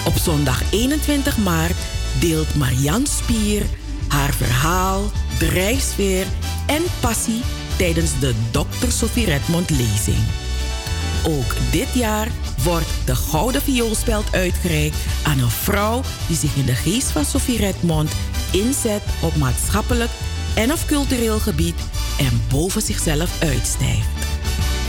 Op 0.06 0.18
zondag 0.18 0.72
21 0.72 1.38
maart 1.38 1.78
deelt 2.20 2.56
Marianne 2.56 3.08
Spier 3.08 3.66
haar 4.08 4.34
verhaal, 4.34 5.02
drijfsfeer 5.40 6.26
en 6.68 6.82
passie 7.00 7.42
tijdens 7.78 8.20
de 8.20 8.34
Dr. 8.52 8.88
Sophie 8.88 9.26
Redmond 9.26 9.70
lezing. 9.70 10.18
Ook 11.28 11.56
dit 11.72 11.94
jaar 11.94 12.28
wordt 12.64 12.90
de 13.06 13.16
Gouden 13.16 13.62
Vioolspeld 13.62 14.34
uitgereikt 14.34 14.98
aan 15.24 15.40
een 15.40 15.50
vrouw 15.50 16.02
die 16.28 16.38
zich 16.38 16.56
in 16.56 16.66
de 16.66 16.76
geest 16.76 17.12
van 17.12 17.26
Sophie 17.26 17.58
Redmond 17.58 18.12
inzet 18.52 19.02
op 19.22 19.36
maatschappelijk 19.36 20.12
en 20.56 20.72
of 20.72 20.86
cultureel 20.86 21.40
gebied 21.40 21.76
en 22.18 22.42
boven 22.50 22.82
zichzelf 22.82 23.42
uitstijgt. 23.42 24.08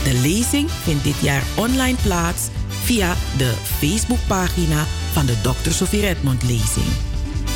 De 0.03 0.13
lezing 0.13 0.69
vindt 0.83 1.03
dit 1.03 1.19
jaar 1.21 1.43
online 1.55 1.97
plaats 2.01 2.41
via 2.83 3.15
de 3.37 3.53
Facebookpagina 3.79 4.85
van 5.11 5.25
de 5.25 5.41
Dr. 5.41 5.71
Sophie 5.71 6.01
Redmond 6.01 6.43
lezing. 6.43 6.85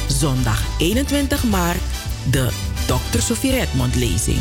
Zondag 0.07 0.63
21 0.77 1.43
maart 1.43 1.81
de 2.29 2.49
Dr. 2.85 3.19
Sophie 3.19 3.51
Redmond 3.51 3.95
lezing. 3.95 4.39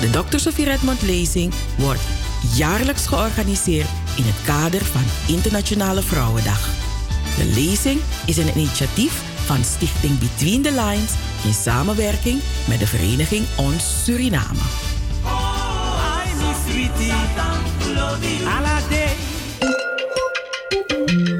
De 0.00 0.10
Dr. 0.10 0.38
Sophie 0.38 0.64
Redmond 0.64 1.02
lezing 1.02 1.52
wordt 1.78 2.00
jaarlijks 2.54 3.06
georganiseerd 3.06 3.88
in 4.16 4.24
het 4.24 4.44
kader 4.44 4.84
van 4.84 5.02
Internationale 5.26 6.02
Vrouwendag. 6.02 6.68
De 7.36 7.44
lezing 7.44 8.00
is 8.26 8.36
een 8.36 8.58
initiatief 8.58 9.22
van 9.44 9.64
Stichting 9.64 10.18
Between 10.18 10.62
the 10.62 10.70
Lines 10.70 11.12
in 11.44 11.54
samenwerking 11.54 12.40
met 12.68 12.78
de 12.78 12.86
vereniging 12.86 13.44
Ons 13.56 14.04
Suriname. 14.04 14.60
Double 21.10 21.39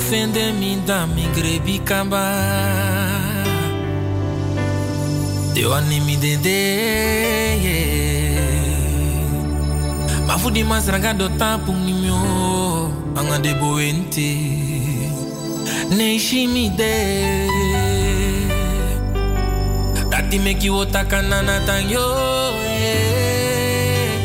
Biso 0.00 0.16
mama 0.16 0.30
offende 0.30 0.52
mi 0.58 0.76
da 0.86 1.06
mi 1.06 1.26
grebi 1.34 1.78
kamba. 1.84 2.24
De 5.54 5.66
wani 5.66 6.00
mi 6.00 6.16
de 6.16 6.36
de. 6.36 6.60
Ma 10.26 10.38
fu 10.38 10.50
di 10.50 10.62
mas 10.62 10.88
ranga 10.88 11.12
do 11.14 11.28
tapu 11.36 11.72
ni 11.72 11.92
mio. 11.92 12.90
Anga 13.16 13.38
de 13.38 13.54
boente. 13.54 14.30
Ne 15.90 16.18
shi 16.18 16.46
mi 16.46 16.70
de. 16.70 17.48
Dati 20.10 20.38
make 20.38 20.62
you 20.64 20.74
otakanana 20.74 21.64
tang 21.66 21.88
yo. 21.90 22.00
yeah. 22.80 24.18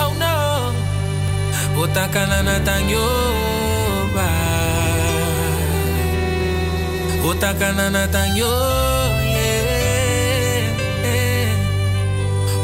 Oh 0.00 0.12
no. 0.18 0.72
Otakanana 1.82 2.64
tang 2.64 2.88
Otakanana 7.26 8.06
tang 8.06 8.38
yo 8.38 8.46
yeah. 9.34 10.70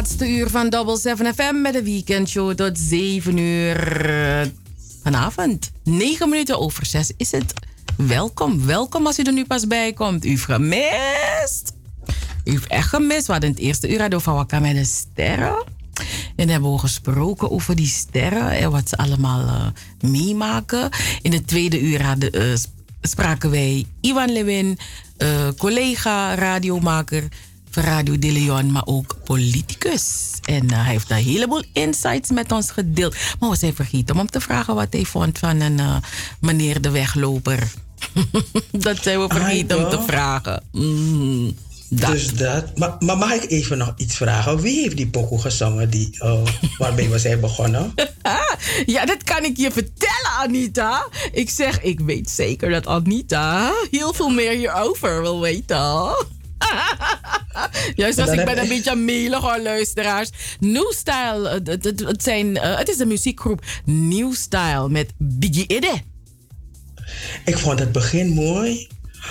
laatste 0.00 0.28
uur 0.28 0.50
van 0.50 0.68
Double 0.68 0.96
7 0.98 1.34
FM 1.34 1.60
met 1.60 1.72
de 1.72 1.82
weekendshow 1.82 2.54
tot 2.54 2.78
7 2.78 3.36
uur 3.36 4.52
vanavond. 5.02 5.70
9 5.84 6.28
minuten 6.28 6.58
over 6.60 6.86
6 6.86 7.12
is 7.16 7.32
het. 7.32 7.52
Welkom, 7.96 8.66
welkom 8.66 9.06
als 9.06 9.18
u 9.18 9.22
er 9.22 9.32
nu 9.32 9.44
pas 9.44 9.66
bij 9.66 9.92
komt. 9.92 10.24
U 10.24 10.28
heeft 10.28 10.44
gemist. 10.44 11.72
U 12.44 12.50
heeft 12.50 12.66
echt 12.66 12.88
gemist. 12.88 13.26
We 13.26 13.32
hadden 13.32 13.50
het 13.50 13.58
eerste 13.58 13.90
uur 13.92 14.14
over 14.14 14.32
Wakka 14.32 14.58
met 14.58 14.74
de 14.74 14.84
sterren. 14.84 15.64
En 16.36 16.48
hebben 16.48 16.72
we 16.72 16.78
gesproken 16.78 17.50
over 17.50 17.76
die 17.76 17.86
sterren 17.86 18.50
en 18.50 18.70
wat 18.70 18.88
ze 18.88 18.96
allemaal 18.96 19.46
eh, 19.46 19.66
meemaken. 20.10 20.88
In 21.22 21.32
het 21.32 21.46
tweede 21.46 21.80
uur 21.80 22.02
hadden, 22.02 22.32
eh, 22.32 22.54
sp- 22.54 22.78
spraken 23.02 23.50
wij 23.50 23.86
Ivan 24.00 24.32
Lewin, 24.32 24.78
eh, 25.16 25.48
collega, 25.58 26.34
radiomaker 26.34 27.28
van 27.70 27.82
Radio 27.82 28.18
De 28.18 28.32
Leon, 28.32 28.72
maar 28.72 28.86
ook 28.86 29.19
politicus. 29.30 30.30
En 30.44 30.70
eh, 30.70 30.76
hij 30.76 30.92
heeft 30.92 31.10
een 31.10 31.16
heleboel 31.16 31.62
insights 31.72 32.30
met 32.30 32.52
ons 32.52 32.70
gedeeld. 32.70 33.16
Maar 33.38 33.50
we 33.50 33.56
zijn 33.56 33.74
vergeten 33.74 34.14
om 34.14 34.20
hem 34.20 34.30
te 34.30 34.40
vragen 34.40 34.74
wat 34.74 34.92
hij 34.92 35.04
vond 35.04 35.38
van 35.38 35.60
een 35.60 35.78
eh, 35.78 35.96
meneer 36.40 36.80
de 36.80 36.90
wegloper. 36.90 37.72
dat 38.86 39.02
zijn 39.02 39.20
we 39.20 39.26
vergeten 39.28 39.84
om 39.84 39.90
te 39.90 40.02
vragen. 40.06 40.62
Mm, 40.72 41.56
dat. 41.88 42.10
Dus 42.10 42.34
dat. 42.34 42.78
Maar, 42.78 42.96
maar 42.98 43.18
mag 43.18 43.32
ik 43.32 43.50
even 43.50 43.78
nog 43.78 43.92
iets 43.96 44.16
vragen? 44.16 44.60
Wie 44.60 44.80
heeft 44.80 44.96
die 44.96 45.08
pokoe 45.08 45.40
gezongen 45.40 45.90
die, 45.90 46.16
eh, 46.18 46.42
waarbij 46.78 47.10
we 47.10 47.18
zijn 47.18 47.40
begonnen? 47.40 47.94
Ah, 48.22 48.40
ja, 48.94 49.04
dat 49.04 49.24
kan 49.24 49.44
ik 49.44 49.56
je 49.56 49.70
vertellen, 49.70 50.30
Anita. 50.38 51.08
Ik 51.32 51.50
zeg, 51.50 51.80
ik 51.82 52.00
weet 52.00 52.30
zeker 52.30 52.70
dat 52.70 52.86
Anita 52.86 53.72
heel 53.90 54.12
veel 54.12 54.28
meer 54.28 54.52
hierover 54.52 55.22
wil 55.22 55.40
weten. 55.40 56.38
Juist 58.00 58.18
als 58.18 58.30
ik 58.30 58.44
ben 58.44 58.58
een 58.58 58.68
beetje 58.68 58.96
melig 58.96 59.40
hoor, 59.40 59.60
luisteraars. 59.62 60.30
New 60.60 60.92
Style, 60.92 61.48
het, 61.48 61.84
het, 61.84 62.00
het 62.00 62.22
zijn, 62.22 62.56
eh, 62.56 62.76
het 62.78 62.88
is 62.88 62.98
een 62.98 63.08
muziekgroep 63.08 63.64
New 63.84 64.34
Style 64.34 64.88
met 64.88 65.12
Biggie 65.18 65.66
Idde. 65.66 65.92
Ik 67.44 67.58
vond 67.58 67.78
het 67.78 67.92
begin 67.92 68.28
mooi. 68.28 68.88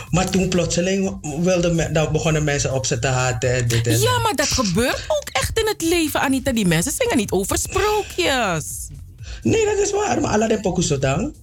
Maar 0.09 0.29
toen 0.29 0.47
plotseling 0.47 1.17
wilden 1.43 1.93
nou 1.93 2.11
begonnen 2.11 2.43
mensen 2.43 2.73
op 2.73 2.85
ze 2.85 2.99
te 2.99 3.07
haten. 3.07 3.53
en 3.53 3.67
Dit 3.67 3.87
en 3.87 3.99
Ja, 3.99 4.19
maar 4.19 4.35
dat 4.35 4.47
gebeurt 4.47 5.05
ook 5.07 5.29
echt 5.31 5.59
in 5.59 5.67
het 5.67 5.81
leven, 5.81 6.19
Anita. 6.21 6.51
Die 6.51 6.67
mensen 6.67 6.91
zingen 6.91 7.17
niet 7.17 7.31
over 7.31 7.57
sprookjes. 7.57 8.87
Nee, 9.41 9.65
dat 9.65 9.77
is 9.77 9.91
waar. 9.91 10.21
Maar 10.21 10.31
zo 10.83 10.97
dan. 10.99 11.33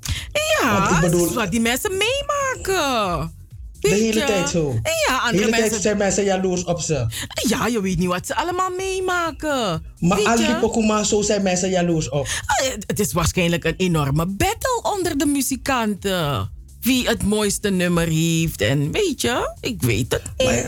Ja, 0.60 0.78
Want 0.78 0.90
ik 0.90 1.00
bedoel- 1.00 1.20
dat 1.20 1.28
is 1.30 1.34
wat 1.36 1.50
die 1.50 1.60
mensen 1.60 1.90
meemaken. 1.96 3.32
De 3.80 3.88
hele 3.88 4.24
tijd 4.24 4.48
zo. 4.48 4.72
Ja, 4.82 5.16
De 5.16 5.20
andere 5.20 5.36
hele 5.36 5.50
tijd 5.50 5.60
mensen 5.60 5.80
zijn 5.80 5.96
mensen 5.96 6.24
jaloers 6.24 6.64
op 6.64 6.80
ze. 6.80 7.06
Ja, 7.48 7.66
je 7.66 7.80
weet 7.80 7.98
niet 7.98 8.08
wat 8.08 8.26
ze 8.26 8.36
allemaal 8.36 8.70
meemaken. 8.76 9.82
Maar 9.98 10.24
al 10.24 10.36
die 10.36 10.56
pokoe 10.56 11.04
zo 11.04 11.22
zijn 11.22 11.42
mensen 11.42 11.70
jaloers 11.70 12.08
op. 12.08 12.26
Ah, 12.46 12.66
Het 12.86 13.00
is 13.00 13.12
waarschijnlijk 13.12 13.64
een 13.64 13.74
enorme 13.76 14.26
battle 14.26 14.80
onder 14.82 15.18
de 15.18 15.26
muzikanten. 15.26 16.50
Wie 16.80 17.08
het 17.08 17.22
mooiste 17.22 17.70
nummer 17.70 18.06
heeft. 18.08 18.60
En 18.60 18.92
weet 18.92 19.20
je, 19.20 19.54
ik 19.60 19.82
weet 19.82 20.12
het 20.12 20.22
niet. 20.36 20.64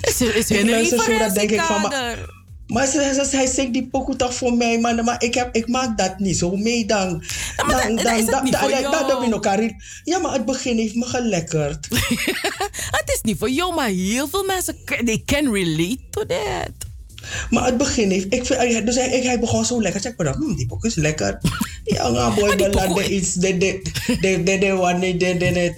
is, 0.00 0.20
is 0.20 0.50
Ik 0.50 0.70
luister 0.70 1.02
zo, 1.02 1.18
dan 1.18 1.34
denk 1.34 1.50
ik 1.50 1.60
van, 1.60 1.92
maar-. 2.72 2.82
Maar 2.94 3.14
ze, 3.14 3.24
ze, 3.30 3.36
hij 3.36 3.46
zingt 3.46 3.72
die 3.72 3.86
pokoe 3.86 4.16
toch 4.16 4.34
voor 4.34 4.54
mij, 4.54 4.78
man. 4.80 5.04
Maar 5.04 5.22
ik, 5.22 5.34
heb, 5.34 5.54
ik 5.54 5.68
maak 5.68 5.98
dat 5.98 6.18
niet 6.18 6.38
zo 6.38 6.56
mee 6.56 6.86
dan. 6.86 7.24
maar 7.66 7.66
dan, 7.86 7.94
dan- 7.96 8.04
dan 8.04 8.14
is 8.18 8.24
niet 8.42 8.56
voor 8.56 8.70
dan- 8.70 8.82
dan- 8.82 8.90
dan 9.08 9.62
ik 9.62 9.74
Ja, 10.04 10.18
maar 10.18 10.32
het 10.32 10.44
begin 10.44 10.76
heeft 10.78 10.94
me 10.94 11.04
gelekkerd. 11.04 11.88
Het 13.00 13.10
is 13.14 13.20
niet 13.22 13.38
voor 13.38 13.50
jou, 13.50 13.74
maar 13.74 13.88
heel 13.88 14.28
veel 14.28 14.44
mensen 14.44 14.76
they 15.04 15.22
can 15.24 15.52
relate 15.54 15.98
to 16.10 16.26
that. 16.26 16.70
Maar 17.50 17.64
het 17.66 17.76
begin 17.76 18.10
heeft... 18.10 18.26
Ik 18.34 18.46
vind, 18.46 18.86
dus 18.86 18.94
hij, 18.94 19.08
ik, 19.10 19.22
hij 19.22 19.38
begon 19.40 19.64
zo 19.64 19.82
lekker. 19.82 20.00
Zeg 20.00 20.12
maar 20.16 20.26
dan, 20.32 20.42
hm, 20.42 20.54
die 20.54 20.66
pokoe 20.66 20.88
is 20.88 20.94
lekker. 20.94 21.38
Ja, 21.84 22.08
nga 22.08 22.30
boy, 22.30 22.56
belande 22.56 23.08
iets. 23.14 23.34
De, 23.34 23.56
de, 23.56 23.80
de, 24.06 24.16
de, 24.20 24.42
de, 24.42 24.58
de, 24.58 24.58
de, 24.58 25.16
de, 25.18 25.36
de, 25.36 25.72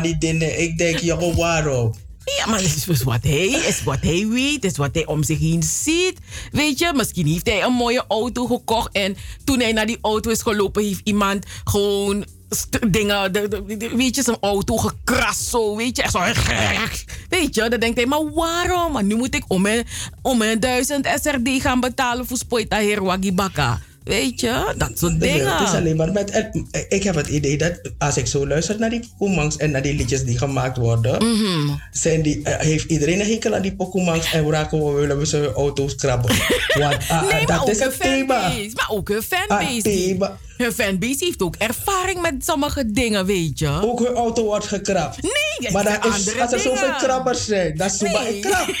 de, 0.00 0.18
de, 0.18 0.36
de. 0.38 0.56
Ik 0.56 0.78
denk, 0.78 0.98
joh, 0.98 1.36
waarom? 1.36 1.92
Ja, 2.24 2.46
maar 2.46 2.60
het 2.60 2.76
is 2.76 2.84
dus 2.84 3.02
wat 3.02 3.22
hij 3.22 3.46
is, 3.46 3.82
wat 3.82 4.00
hij 4.00 4.26
weet, 4.28 4.64
is 4.64 4.76
wat 4.76 4.94
hij 4.94 5.06
om 5.06 5.22
zich 5.22 5.38
heen 5.38 5.62
ziet. 5.62 6.18
Weet 6.52 6.78
je, 6.78 6.92
misschien 6.94 7.26
heeft 7.26 7.46
hij 7.46 7.62
een 7.62 7.72
mooie 7.72 8.04
auto 8.08 8.46
gekocht 8.46 8.92
en 8.92 9.16
toen 9.44 9.60
hij 9.60 9.72
naar 9.72 9.86
die 9.86 9.98
auto 10.00 10.30
is 10.30 10.42
gelopen, 10.42 10.84
heeft 10.84 11.00
iemand 11.04 11.46
gewoon 11.64 12.24
dingen, 12.88 13.32
de, 13.32 13.64
weet 13.94 14.16
je, 14.16 14.22
zijn 14.22 14.36
auto 14.40 14.76
gekrast 14.76 15.44
zo, 15.44 15.76
weet 15.76 15.96
je, 15.96 16.02
echt 16.02 16.12
zo. 16.12 16.20
Weet 17.28 17.54
je, 17.54 17.68
dan 17.68 17.80
denkt 17.80 17.96
hij, 17.96 18.06
maar 18.06 18.32
waarom? 18.32 18.92
Maar 18.92 19.04
nu 19.04 19.14
moet 19.14 19.34
ik 19.34 19.44
om 19.48 19.62
mijn, 19.62 19.86
om 20.22 20.38
mijn 20.38 20.60
duizend 20.60 21.06
SRD 21.22 21.48
gaan 21.62 21.80
betalen 21.80 22.26
voor 22.26 22.36
Spoita 22.36 22.80
Baka. 23.32 23.80
Weet 24.04 24.40
je, 24.40 24.74
dat 24.76 24.98
soort 24.98 25.20
dingen. 25.20 25.36
wereld 25.36 25.60
is 25.60 25.74
alleen 25.74 25.96
maar 25.96 26.12
met... 26.12 26.30
en 26.30 26.66
Ik 26.88 27.02
heb 27.02 27.14
het 27.14 27.26
idee 27.28 27.58
dat 27.58 27.80
als 27.98 28.16
ik 28.16 28.26
zo 28.26 28.46
luister 28.46 28.78
naar 28.78 28.90
die 28.90 29.10
Pokémon's 29.18 29.56
en 29.56 29.70
naar 29.70 29.82
die 29.82 29.94
liedjes 29.94 30.24
die 30.24 30.38
gemaakt 30.38 30.76
worden, 30.76 31.24
Mhm. 31.26 31.76
zijn 31.92 32.22
die, 32.22 32.42
eh, 32.42 32.60
heeft 32.66 32.90
iedereen 32.90 33.20
een 33.20 33.26
hekel 33.30 33.54
aan 33.54 33.62
die 33.62 33.74
Pokémon's 33.76 34.32
en 34.32 34.50
raken 34.50 34.84
we 34.84 34.92
willen 35.00 35.18
we 35.18 35.24
zijn 35.24 35.44
auto's 35.44 35.94
krabben. 35.94 36.30
Want 36.78 36.94
ah, 36.94 37.10
ah, 37.10 37.22
Nee, 37.22 37.30
maar 37.30 37.46
dat 37.46 37.60
ook 37.60 37.68
is 37.68 37.78
een 37.80 37.84
het 37.86 38.00
thema. 38.00 38.40
fanbase. 38.40 38.70
Maar 38.74 38.88
ook 38.90 39.08
hun 39.08 39.22
Ah, 39.28 39.38
fanbase. 39.38 39.82
thema. 39.82 40.38
hun 40.56 40.72
fanbase 40.72 41.24
heeft 41.24 41.42
ook 41.42 41.56
ervaring 41.56 42.20
met 42.20 42.34
sommige 42.44 42.90
dingen, 42.90 43.26
weet 43.26 43.58
je. 43.58 43.68
Ook 43.82 43.98
hun 43.98 44.14
auto 44.14 44.44
wordt 44.44 44.66
gekrapt. 44.66 45.22
Nee, 45.22 45.72
maar 45.72 45.84
dat 45.84 46.04
is, 46.14 46.38
als 46.40 46.52
er 46.52 46.58
zoveel 46.60 46.94
krabbers 46.98 47.44
zijn, 47.46 47.76
dat 47.76 47.92
is 47.92 47.98
zo 47.98 48.04
Nee. 48.06 48.34
een 48.34 48.40
krab. 48.40 48.66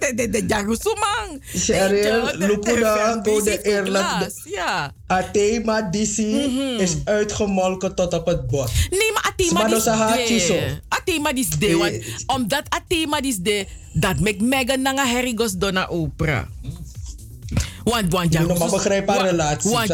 de, 0.00 0.12
de, 0.14 0.28
de 0.30 0.44
Jagusumang. 0.46 1.42
Cheryl, 1.54 2.28
Lukuna, 2.32 3.20
go 3.22 3.42
de 3.42 3.62
eerlijk. 3.62 4.04
Ja. 4.44 4.92
Het 5.06 5.32
thema 5.32 5.82
DC 5.90 6.18
is 6.80 6.96
uitgemolken 7.04 7.94
tot 7.94 8.12
op 8.14 8.26
het 8.26 8.46
bot. 8.46 8.70
Nee, 8.90 9.12
maar 9.12 9.32
Atema 9.32 9.52
Maar 9.62 9.72
is 9.76 9.84
dat 9.84 9.94
is 10.30 10.46
zo. 10.46 10.54
de. 11.58 11.58
De. 11.58 11.76
Want 11.76 12.02
omdat 12.26 12.62
Atema 12.68 13.20
is 13.22 13.36
de, 13.36 13.66
dat 13.92 14.20
maakt 14.20 14.40
Megan 14.40 14.82
nanga 14.82 15.04
herigos 15.06 15.52
donna 15.52 15.86
opera. 15.88 16.48
Want, 17.84 18.12
want 18.12 18.32
moet 18.46 18.58
maar 18.58 18.70
begrijpen 18.70 19.14
haar 19.14 19.28
relatie. 19.28 19.70
Want 19.70 19.86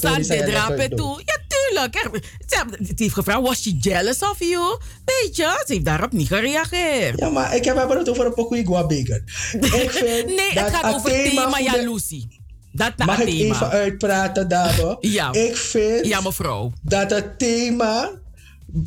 Tori 0.00 0.24
zei, 0.24 0.44
de 0.44 0.50
drapen 0.50 0.96
toe. 0.96 1.22
Ja, 1.24 1.36
tuurlijk. 1.48 2.08
Ze 2.46 2.92
heeft 2.96 3.14
gevraagd, 3.14 3.40
was 3.40 3.62
she 3.62 3.70
jealous 3.80 4.18
of 4.22 4.38
you? 4.38 4.78
Weet 5.04 5.36
je, 5.36 5.62
ze 5.66 5.72
heeft 5.72 5.84
daarop 5.84 6.12
niet 6.12 6.26
gereageerd. 6.28 7.18
Ja, 7.18 7.28
maar 7.28 7.56
ik 7.56 7.64
heb 7.64 7.88
het 7.88 8.08
over 8.08 8.26
een 8.26 8.34
pokoe. 8.34 8.58
Ik 8.58 9.90
vind 9.90 10.26
Nee, 10.40 10.54
dat 10.54 10.64
het 10.64 10.74
gaat 10.74 10.94
over 10.94 11.10
Athema 11.10 11.28
thema 11.44 11.56
de- 11.56 11.62
jaloezie. 11.62 12.39
Dat 12.80 13.06
Mag 13.06 13.20
ik 13.20 13.28
even 13.28 13.68
uitpraten, 13.68 14.48
dame? 14.48 14.96
Ja. 15.18 15.32
Ik 15.32 15.56
vind 15.56 16.06
Ja, 16.06 16.20
mevrouw. 16.20 16.72
dat 16.82 17.10
het 17.10 17.38
thema 17.38 18.10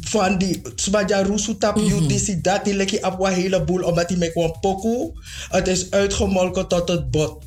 van 0.01 0.37
die 0.37 0.61
Smaja 0.75 1.21
Rusu 1.21 1.57
tap 1.57 1.75
Mhm. 1.75 2.03
UDC, 2.03 2.43
dat 2.43 2.63
die 2.65 2.73
lekkie 2.75 3.03
op 3.05 3.19
een 3.19 3.33
heleboel, 3.33 3.81
omdat 3.83 4.09
hij 4.09 4.17
met 4.17 4.31
een 4.35 4.55
pokoe, 4.61 5.11
het 5.49 5.67
is 5.67 5.91
uitgemolken 5.91 6.67
tot 6.67 6.87
het 6.87 7.11
bot. 7.11 7.43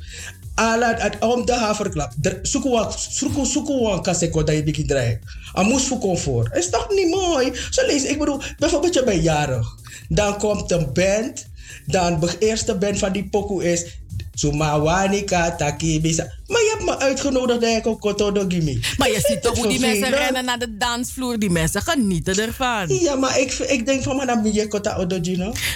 Ala, 0.54 0.94
het 0.94 1.16
om 1.20 1.46
de 1.46 1.54
haverklap. 1.54 2.12
Zoeken 2.42 2.70
we, 2.70 2.86
zoeken, 3.10 3.46
zoeken 3.46 3.74
we 3.78 3.90
een 3.90 4.02
kaseko 4.02 4.42
dat 4.44 4.54
je 4.54 4.62
begint 4.62 5.18
moest 5.62 5.86
voor 5.86 5.98
comfort. 5.98 6.56
Is 6.56 6.70
toch 6.70 6.88
niet 6.90 7.14
mooi? 7.14 7.52
Zo 7.70 7.86
lees 7.86 8.04
ik 8.04 8.18
bedoel, 8.18 8.40
bijvoorbeeld 8.58 8.94
je 8.94 9.04
bent 9.04 9.22
jarig. 9.22 9.66
Dan 10.08 10.38
komt 10.38 10.70
een 10.70 10.92
band. 10.92 11.46
Dan 11.86 12.20
de 12.20 12.36
eerste 12.38 12.74
band 12.76 12.98
van 12.98 13.12
die 13.12 13.28
pokoe 13.28 13.64
is 13.72 13.98
Sumawani 14.36 15.24
kata 15.24 15.72
tak 15.72 15.80
bisa 15.80 16.28
Maar 16.46 16.60
je 16.60 16.74
hebt 16.74 16.84
me 16.84 16.98
uitgenodigd 16.98 17.62
ik 17.62 17.86
ook 17.86 18.00
kotodo 18.00 18.44
gimme. 18.48 18.78
Maar 18.96 19.08
je 19.08 19.20
ziet 19.20 19.42
toch 19.42 19.56
hoe 19.56 19.68
die 19.68 19.80
mensen 19.80 20.10
rennen 20.10 20.44
naar 20.44 20.58
de 20.58 20.76
dansvloer. 20.76 21.38
Die 21.38 21.50
mensen 21.50 21.82
genieten 21.82 22.38
ervan. 22.38 22.88
Ja, 22.88 23.14
maar 23.14 23.40
ik, 23.40 23.52
ik 23.52 23.86
denk 23.86 24.02
van, 24.02 24.16
maar 24.16 24.26
dan 24.26 24.42
ben 24.42 24.52
je. 24.52 24.68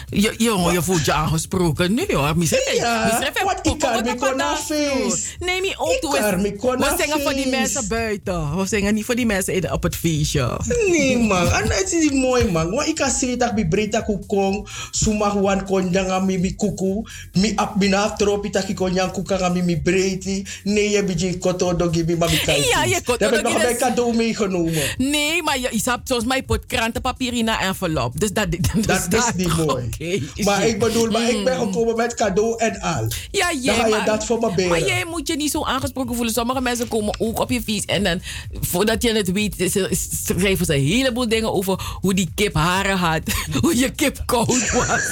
Je, 0.08 0.34
jongen, 0.36 0.72
je 0.72 0.82
voelt 0.82 1.04
je 1.04 1.12
aangesproken 1.12 1.94
nu 1.94 2.04
hoor. 2.08 2.36
Misschien 2.36 2.74
Ja, 2.74 3.20
want 3.44 3.66
ik 3.66 3.78
kan 3.78 4.04
me 4.04 4.14
kon 4.14 4.36
naar 4.36 4.56
feest. 4.56 5.36
Nee, 5.38 5.60
niet 5.60 5.74
ook 5.78 5.98
toe. 6.00 6.10
We 6.60 6.94
zingen 6.98 7.20
voor 7.22 7.34
die 7.34 7.48
mensen 7.48 7.88
buiten. 7.88 8.56
We 8.56 8.66
zingen 8.66 8.94
niet 8.94 9.04
voor 9.04 9.14
die 9.14 9.26
mensen 9.26 9.72
op 9.72 9.82
het 9.82 9.96
feestje. 9.96 10.58
Nee, 10.88 11.18
man. 11.18 11.48
En 11.52 11.70
het 11.70 11.92
is 11.92 12.10
mooi, 12.10 12.50
man. 12.50 12.70
Want 12.70 12.88
ik 12.88 12.94
kan 12.94 13.10
zien 13.10 13.38
dat 13.38 13.54
bij 13.54 13.68
Brita 13.68 14.00
Kukong, 14.00 14.68
Sumag 14.90 15.32
wan 15.32 15.64
konjanga 15.64 16.18
mi 16.18 16.38
mi 16.38 16.54
kuku, 16.56 17.02
mi 17.32 17.52
ap 17.56 17.78
bina 17.78 18.12
tropi 18.16 18.50
taki 18.50 18.74
konjang 18.74 19.12
kukanga 19.12 19.48
mi 19.48 19.62
mi 19.62 19.80
breiti, 19.80 20.46
nee 20.64 20.90
je 20.90 21.04
bent 21.04 21.38
koto 21.38 21.76
dogi 21.76 22.04
bi 22.04 22.16
mami 22.16 22.40
kai. 22.44 22.62
Ja, 22.62 22.84
je 22.84 23.00
koto 23.04 23.24
heb 23.24 23.34
ik 23.34 23.42
nog 23.42 23.60
dus- 23.62 23.76
cadeau 23.76 24.16
meegenomen. 24.16 24.82
Nee, 24.98 25.42
maar 25.42 25.58
je, 25.58 25.80
hebt 25.84 26.08
zoals 26.08 26.24
mij 26.24 26.42
pot 26.42 26.66
krantenpapier 26.66 27.32
in 27.32 27.48
een 27.48 27.58
envelop. 27.58 28.20
Dus 28.20 28.32
dat, 28.32 28.50
dus 28.50 28.60
Dat 29.08 29.14
is 29.14 29.30
niet 29.36 29.56
mooi. 29.56 29.88
Maar 30.44 30.66
ik 30.66 30.78
bedoel, 30.78 31.10
maar 31.10 31.30
ik 31.30 31.44
ben 31.44 31.58
Mm. 31.60 31.72
gekomen 31.72 31.96
met 31.96 32.14
cadeau 32.14 32.58
en 32.58 32.80
al. 32.80 33.08
Ja, 33.30 33.48
Dan 33.48 33.60
jij, 33.62 33.74
ga 33.74 33.84
je 33.84 33.90
maar, 33.90 34.04
dat 34.04 34.24
voor 34.26 34.38
me 34.40 34.54
beren. 34.54 34.70
Maar 34.70 34.86
jij 34.86 35.04
moet 35.04 35.28
je 35.28 35.36
niet 35.36 35.50
zo 35.50 35.64
aangesproken 35.64 36.14
voelen. 36.14 36.34
Sommige 36.34 36.60
mensen 36.60 36.88
komen 36.88 37.14
ook 37.18 37.38
op 37.40 37.50
je 37.50 37.62
fiets 37.62 37.84
en 37.86 38.02
dan, 38.04 38.20
voordat 38.60 39.02
je 39.02 39.12
het 39.12 39.32
weet, 39.32 39.54
schrijven 40.24 40.66
ze 40.66 40.74
een 40.74 40.84
heleboel 40.86 41.28
dingen 41.28 41.52
over 41.52 41.98
hoe 42.00 42.14
die 42.14 42.30
kip 42.34 42.54
haren 42.54 42.96
had. 42.96 43.20
hoe 43.60 43.76
je 43.76 43.90
kip 43.90 44.22
koud 44.26 44.70
was. 44.72 45.02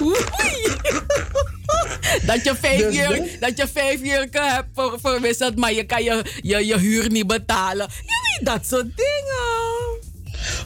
Oei. 0.02 1.56
dat, 2.26 2.44
je 2.44 2.54
vijf 2.60 3.08
Dus 3.08 3.38
dat 3.40 3.56
je 3.56 3.66
vijf 3.72 4.00
uur 4.00 4.28
hebt 4.30 4.66
ver- 4.74 4.98
verwisseld, 5.02 5.56
maar 5.56 5.72
je 5.72 5.84
kan 5.84 6.02
je, 6.02 6.22
je, 6.42 6.66
je 6.66 6.78
huur 6.78 7.10
niet 7.10 7.26
betalen. 7.26 7.86
Je 8.06 8.36
weet 8.36 8.46
dat 8.46 8.66
soort 8.66 8.96
dingen. 8.96 10.06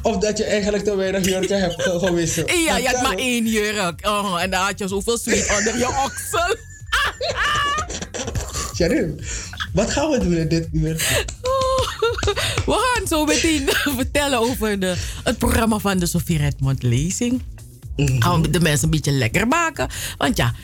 Of 0.03 0.17
dat 0.19 0.39
je 0.39 0.45
eigenlijk 0.45 0.85
te 0.85 0.97
weinig 0.97 1.25
jurken 1.25 1.61
hebt 1.61 1.83
ge- 1.83 1.99
gewisseld. 1.99 2.51
Ja, 2.67 2.73
Dat 2.73 2.83
je 2.83 2.87
had 2.89 2.95
kan 2.95 3.03
maar 3.03 3.19
één 3.19 3.47
jurk. 3.47 4.07
Oh, 4.07 4.43
en 4.43 4.51
dan 4.51 4.61
had 4.65 4.79
je 4.79 4.89
zoveel 4.89 5.19
zweet 5.19 5.51
onder 5.59 5.79
je 5.79 5.87
oksel. 5.89 6.57
Sharon, 8.77 9.21
wat 9.73 9.91
gaan 9.91 10.11
we 10.11 10.19
doen 10.19 10.33
in 10.37 10.49
dit 10.49 10.69
uur? 10.73 10.95
We 12.67 12.93
gaan 12.95 13.07
zo 13.07 13.25
meteen 13.25 13.69
vertellen 13.97 14.39
over 14.39 14.81
de, 14.81 14.95
het 15.25 15.39
programma 15.39 15.79
van 15.79 15.99
de 15.99 16.07
Sofie 16.07 16.39
Redmond 16.39 16.83
Lezing. 16.83 17.43
Gaan 17.97 18.43
we 18.43 18.51
de 18.51 18.61
mensen 18.61 18.85
een 18.85 18.91
beetje 18.91 19.13
lekker 19.13 19.49
maken. 19.49 19.89
Want 20.19 20.37
ja, 20.37 20.55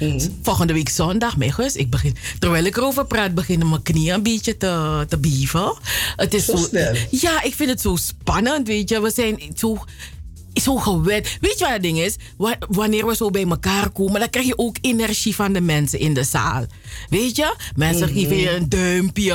volgende 0.42 0.72
week 0.72 0.88
zondag, 0.88 1.36
mijn 1.36 1.52
gus, 1.52 1.76
ik 1.76 1.90
begin, 1.90 2.16
terwijl 2.38 2.64
ik 2.64 2.76
erover 2.76 3.06
praat, 3.06 3.34
beginnen 3.34 3.68
mijn 3.68 3.82
knieën 3.82 4.14
een 4.14 4.22
beetje 4.22 4.56
te, 4.56 5.04
te 5.08 5.18
bieven. 5.18 5.74
Het 6.16 6.34
is 6.34 6.44
Zo 6.44 6.56
snel? 6.56 6.94
Ja, 7.10 7.42
ik 7.42 7.54
vind 7.54 7.70
het 7.70 7.80
zo 7.80 7.96
spannend, 7.96 8.66
weet 8.66 8.88
je. 8.88 9.00
We 9.00 9.10
zijn 9.10 9.40
zo, 9.56 9.78
zo 10.54 10.76
gewend. 10.76 11.28
Weet 11.40 11.58
je 11.58 11.64
wat 11.64 11.72
het 11.72 11.82
ding 11.82 11.98
is? 11.98 12.16
Wa- 12.36 12.56
Wanneer 12.68 13.06
we 13.06 13.16
zo 13.16 13.30
bij 13.30 13.44
elkaar 13.48 13.90
komen, 13.90 14.20
dan 14.20 14.30
krijg 14.30 14.46
je 14.46 14.58
ook 14.58 14.76
energie 14.80 15.34
van 15.34 15.52
de 15.52 15.60
mensen 15.60 15.98
in 15.98 16.14
de 16.14 16.24
zaal. 16.24 16.66
Weet 17.10 17.36
je? 17.36 17.54
Mensen 17.76 18.08
Mhm. 18.08 18.18
geven 18.18 18.36
je 18.36 18.50
een 18.56 18.68
duimpje. 18.68 19.34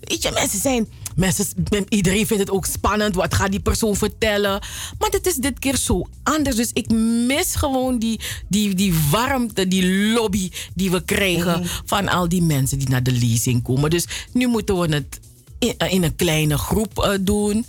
Weet 0.00 0.22
je, 0.22 0.30
mensen 0.34 0.60
zijn... 0.60 0.88
Mensen, 1.16 1.46
iedereen 1.88 2.26
vindt 2.26 2.42
het 2.42 2.50
ook 2.52 2.66
spannend. 2.66 3.14
Wat 3.14 3.34
gaat 3.34 3.50
die 3.50 3.60
persoon 3.60 3.96
vertellen? 3.96 4.60
Maar 4.98 5.10
het 5.10 5.26
is 5.26 5.34
dit 5.34 5.58
keer 5.58 5.76
zo 5.76 6.06
anders. 6.22 6.56
Dus 6.56 6.70
ik 6.72 6.90
mis 7.26 7.54
gewoon 7.54 7.98
die, 7.98 8.20
die, 8.48 8.74
die 8.74 8.94
warmte, 9.10 9.68
die 9.68 9.86
lobby 10.12 10.50
die 10.74 10.90
we 10.90 11.04
krijgen 11.04 11.60
Mhm. 11.60 11.68
van 11.84 12.08
al 12.08 12.28
die 12.28 12.42
mensen 12.42 12.78
die 12.78 12.88
naar 12.88 13.02
de 13.02 13.12
leasing 13.12 13.62
komen. 13.62 13.90
Dus 13.90 14.04
nu 14.32 14.46
moeten 14.46 14.78
we 14.80 14.94
het 14.94 15.20
in, 15.58 15.74
in 15.90 16.02
een 16.02 16.16
kleine 16.16 16.58
groep 16.58 16.98
eh, 16.98 17.10
doen. 17.20 17.66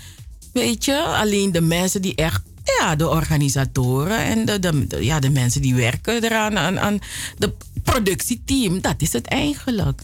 Weet 0.53 0.85
je, 0.85 1.01
alleen 1.03 1.51
de 1.51 1.61
mensen 1.61 2.01
die 2.01 2.15
echt, 2.15 2.41
ja, 2.79 2.95
de 2.95 3.09
organisatoren 3.09 4.17
en 4.17 4.45
de, 4.45 4.59
de, 4.59 4.87
de- 4.87 5.05
ja, 5.05 5.19
de 5.19 5.29
mensen 5.29 5.61
die 5.61 5.75
werken 5.75 6.23
eraan, 6.23 6.57
aan, 6.57 6.79
aan 6.79 6.99
de 7.37 7.53
productieteam, 7.83 8.81
dat 8.81 8.95
is 8.97 9.13
het 9.13 9.25
eigenlijk. 9.27 10.01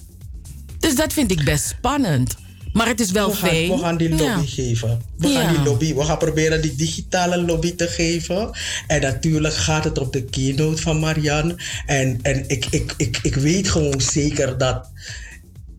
Dus 0.80 0.95
dat 0.95 1.14
vind 1.14 1.32
ik 1.32 1.44
best 1.44 1.68
spannend. 1.68 2.36
Maar 2.74 2.88
het 2.88 3.00
is 3.00 3.12
wel 3.12 3.30
we 3.30 3.36
gaan, 3.36 3.50
fijn. 3.50 3.70
we 3.70 3.78
gaan 3.78 3.98
die 3.98 4.10
lobby 4.10 4.24
Ja. 4.24 4.41
geven. 4.46 5.02
We 5.18 5.28
Ja. 5.28 5.41
gaan 5.41 5.54
die 5.56 5.64
lobby. 5.64 5.94
We 5.94 6.04
gaan 6.04 6.18
proberen 6.18 6.62
die 6.62 6.76
digitale 6.76 7.41
lobby 7.41 7.76
te 7.76 7.88
geven. 7.88 8.50
En 8.88 9.02
natuurlijk 9.02 9.54
gaat 9.54 9.84
het 9.84 9.98
op 10.00 10.14
de 10.14 10.24
keynote 10.24 10.82
van 10.82 11.00
Marianne. 11.00 11.56
En, 11.86 12.20
en 12.22 12.44
ik, 12.48 12.66
ik, 12.70 12.94
ik, 12.98 13.20
ik 13.24 13.36
weet 13.36 13.70
gewoon 13.70 14.02
zeker 14.02 14.58
dat. 14.58 14.90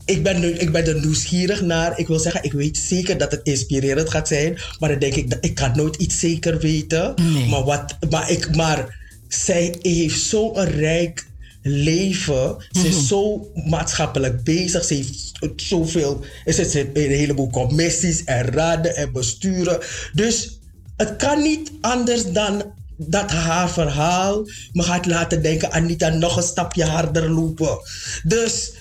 Ik 0.05 0.23
ben, 0.23 0.41
nu, 0.41 0.49
ik 0.49 0.73
ben 0.73 0.87
er 0.87 1.01
nieuwsgierig 1.01 1.61
naar. 1.63 1.99
Ik 1.99 2.07
wil 2.07 2.19
zeggen, 2.19 2.45
ik 2.45 2.53
weet 2.53 2.77
zeker 2.79 3.19
dat 3.19 3.31
het 3.31 3.41
inspirerend 3.43 4.11
gaat 4.11 4.29
zijn. 4.29 4.59
Maar 4.79 4.89
dan 4.91 4.99
denk 4.99 5.15
ik, 5.15 5.31
dat 5.31 5.39
ik 5.41 5.55
kan 5.55 5.73
nooit 5.77 5.97
iets 5.97 6.19
zeker 6.19 6.59
weten. 6.59 7.15
Maar, 7.49 7.65
wat, 7.65 7.97
maar, 8.11 8.31
ik, 8.31 8.55
maar 8.57 8.99
zij 9.29 9.75
heeft 9.83 10.21
zo'n 10.21 10.65
rijk 10.65 11.27
leven. 11.63 12.57
Ze 12.71 12.89
is 12.89 13.07
zo 13.07 13.51
maatschappelijk 13.55 14.45
bezig. 14.45 14.85
Ze 14.85 14.95
heeft 14.95 15.33
zoveel. 15.57 16.25
Ze 16.47 16.65
zit 16.65 16.75
in 16.75 17.11
een 17.11 17.17
heleboel 17.19 17.51
commissies 17.51 18.25
en 18.25 18.45
raden 18.45 18.97
en 18.97 19.13
besturen. 19.13 19.79
Dus 20.13 20.59
het 20.97 21.17
kan 21.17 21.43
niet 21.43 21.73
anders 21.81 22.33
dan 22.33 22.63
dat 22.97 23.31
haar 23.31 23.71
verhaal 23.71 24.47
me 24.73 24.83
gaat 24.83 25.07
laten 25.07 25.43
denken: 25.43 25.73
Anita, 25.73 26.09
nog 26.09 26.37
een 26.37 26.43
stapje 26.43 26.85
harder 26.85 27.31
lopen. 27.31 27.79
Dus. 28.23 28.73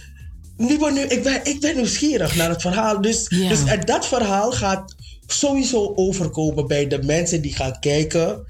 Nu 0.57 0.79
ben, 0.79 0.93
nu, 0.93 1.01
ik, 1.01 1.23
ben, 1.23 1.39
ik 1.43 1.59
ben 1.59 1.75
nieuwsgierig 1.75 2.35
naar 2.35 2.49
het 2.49 2.61
verhaal. 2.61 3.01
Dus, 3.01 3.27
dus 3.27 3.59
dat 3.85 4.07
verhaal 4.07 4.51
gaat 4.51 4.95
sowieso 5.27 5.93
overkomen 5.95 6.67
bij 6.67 6.87
de 6.87 7.03
mensen 7.03 7.41
die 7.41 7.55
gaan 7.55 7.79
kijken 7.79 8.45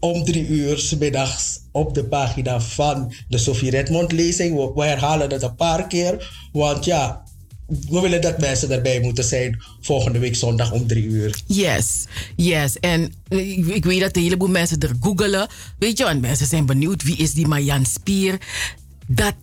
om 0.00 0.24
drie 0.24 0.46
uur 0.46 0.92
middags 0.98 1.60
op 1.72 1.94
de 1.94 2.04
pagina 2.04 2.60
van 2.60 3.12
de 3.28 3.38
Sophie 3.38 3.70
Redmond 3.70 4.12
lezing. 4.12 4.74
We, 4.74 4.82
herhalen 4.84 5.30
het 5.30 5.42
een 5.42 5.54
paar 5.54 5.86
keer, 5.86 6.48
want 6.52 6.84
ja, 6.84 7.22
we 7.66 8.00
willen 8.00 8.20
dat 8.20 8.38
mensen 8.38 8.70
erbij 8.70 9.00
moeten 9.00 9.24
zijn 9.24 9.62
volgende 9.80 10.18
week 10.18 10.36
zondag 10.36 10.72
om 10.72 10.86
drie 10.86 11.04
uur. 11.04 11.40
Yes, 11.46 12.04
yes. 12.36 12.78
En 12.78 13.14
ik, 13.28 13.66
ik 13.66 13.84
weet 13.84 14.00
dat 14.00 14.16
een 14.16 14.22
heleboel 14.22 14.48
mensen 14.48 14.80
er 14.80 14.96
googelen. 15.00 15.48
Weet 15.78 15.98
je, 15.98 16.04
want 16.04 16.20
mensen 16.20 16.46
zijn 16.46 16.66
benieuwd 16.66 17.02
wie 17.02 17.16
is 17.16 17.32
die 17.32 17.46
Marjan 17.46 17.84
Spier. 17.84 18.38
Dat, 19.06 19.34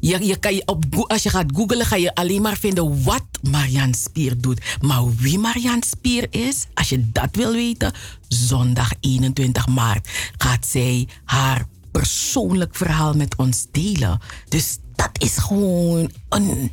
je, 0.00 0.26
je 0.26 0.36
kan 0.36 0.54
je 0.54 0.62
op, 0.66 0.84
als 1.06 1.22
je 1.22 1.30
gaat 1.30 1.52
googelen, 1.54 1.86
ga 1.86 1.96
je 1.96 2.14
alleen 2.14 2.42
maar 2.42 2.56
vinden 2.56 3.04
wat 3.04 3.24
Marjan 3.50 3.94
Spier 3.94 4.40
doet. 4.40 4.60
Maar 4.80 5.14
wie 5.16 5.38
Marjan 5.38 5.82
Spier 5.82 6.26
is, 6.30 6.66
als 6.74 6.88
je 6.88 7.12
dat 7.12 7.28
wil 7.32 7.52
weten, 7.52 7.92
zondag 8.28 8.92
21 9.00 9.66
maart 9.66 10.08
gaat 10.36 10.66
zij 10.66 11.08
haar 11.24 11.66
persoonlijk 11.90 12.74
verhaal 12.74 13.14
met 13.14 13.36
ons 13.36 13.66
delen. 13.70 14.20
Dus 14.48 14.78
dat 14.94 15.10
is 15.12 15.36
gewoon 15.36 16.10
een 16.28 16.70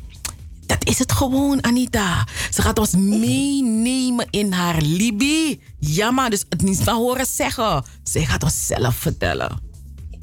dat 0.66 0.84
is 0.88 0.98
het 0.98 1.12
gewoon, 1.12 1.64
Anita. 1.64 2.26
Ze 2.50 2.62
gaat 2.62 2.78
ons 2.78 2.92
meenemen 2.96 4.26
in 4.30 4.52
haar 4.52 4.80
Libi. 4.80 5.60
Ja, 5.78 6.10
maar 6.10 6.30
dus 6.30 6.44
het 6.48 6.62
niet 6.62 6.82
van 6.82 6.94
horen 6.94 7.26
zeggen. 7.26 7.84
Zij 8.02 8.24
gaat 8.24 8.42
ons 8.42 8.66
zelf 8.66 8.94
vertellen. 8.94 9.65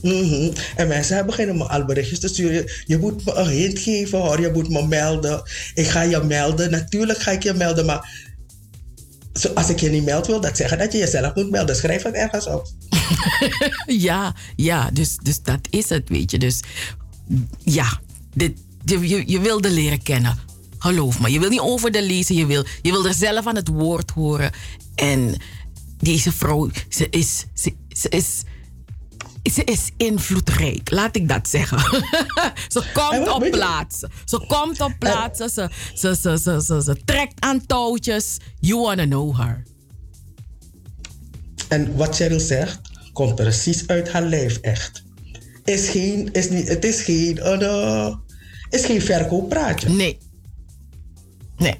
Mhm. 0.03 0.51
En 0.75 0.87
mensen 0.87 1.25
beginnen 1.25 1.57
me 1.57 1.63
al 1.63 1.85
berichtjes 1.85 2.19
te 2.19 2.27
sturen. 2.27 2.71
Je 2.85 2.97
moet 2.97 3.25
me 3.25 3.33
een 3.33 3.47
hint 3.47 3.79
geven 3.79 4.19
hoor, 4.19 4.41
je 4.41 4.51
moet 4.53 4.69
me 4.69 4.87
melden. 4.87 5.43
Ik 5.73 5.87
ga 5.87 6.01
je 6.01 6.23
melden, 6.23 6.71
natuurlijk 6.71 7.19
ga 7.19 7.31
ik 7.31 7.43
je 7.43 7.53
melden, 7.53 7.85
maar 7.85 8.31
als 9.53 9.69
ik 9.69 9.79
je 9.79 9.89
niet 9.89 10.03
meld 10.03 10.27
wil 10.27 10.41
dat 10.41 10.57
zeggen 10.57 10.77
dat 10.77 10.91
je 10.91 10.97
jezelf 10.97 11.35
moet 11.35 11.49
melden. 11.49 11.75
Schrijf 11.75 12.03
het 12.03 12.13
ergens 12.13 12.47
op. 12.47 12.67
ja, 14.07 14.35
ja, 14.55 14.89
dus, 14.91 15.17
dus 15.21 15.41
dat 15.41 15.67
is 15.69 15.89
het, 15.89 16.09
weet 16.09 16.31
je. 16.31 16.39
Dus 16.39 16.59
ja, 17.63 17.99
dit, 18.33 18.57
je, 18.85 19.23
je, 19.25 19.39
wilde 19.39 19.71
leren 19.71 20.01
kennen. 20.01 20.37
Geloof 20.77 21.19
me, 21.19 21.31
je 21.31 21.39
wil 21.39 21.49
niet 21.49 21.59
over 21.59 21.91
de 21.91 22.03
lezen, 22.03 22.35
je 22.35 22.45
wil, 22.45 22.65
je 22.81 22.91
wil 22.91 23.05
er 23.05 23.13
zelf 23.13 23.47
aan 23.47 23.55
het 23.55 23.67
woord 23.67 24.11
horen. 24.11 24.51
En 24.95 25.35
deze 25.99 26.31
vrouw, 26.31 26.69
ze 26.89 27.07
is, 27.09 27.45
ze 27.93 28.09
is, 28.09 28.41
ze 29.51 29.63
is 29.63 29.91
invloedrijk, 29.97 30.91
laat 30.91 31.15
ik 31.15 31.27
dat 31.27 31.47
zeggen. 31.47 31.79
ze 32.75 32.83
komt 32.93 33.29
op 33.29 33.47
plaatsen. 33.51 34.11
Ze 34.25 34.45
komt 34.47 34.81
op 34.81 34.93
plaatsen, 34.99 35.49
ze, 35.49 35.69
ze, 35.93 36.15
ze, 36.15 36.37
ze, 36.37 36.61
ze, 36.65 36.81
ze 36.83 36.97
trekt 37.05 37.41
aan 37.41 37.65
touwtjes. 37.65 38.37
You 38.59 38.81
wanna 38.81 39.05
know 39.05 39.37
her. 39.37 39.63
En 41.67 41.95
wat 41.95 42.15
Cheryl 42.15 42.39
zegt, 42.39 42.79
komt 43.13 43.35
precies 43.35 43.87
uit 43.87 44.11
haar 44.11 44.21
lijf 44.21 44.57
echt. 44.57 45.03
Is 45.63 45.89
geen, 45.89 46.31
is 46.31 46.49
niet, 46.49 46.67
het 46.67 46.83
is 46.83 47.01
geen, 47.01 47.37
uh, 47.37 48.15
is 48.69 48.85
geen 48.85 49.01
verkooppraatje. 49.01 49.89
Nee. 49.89 50.17
Nee. 51.57 51.79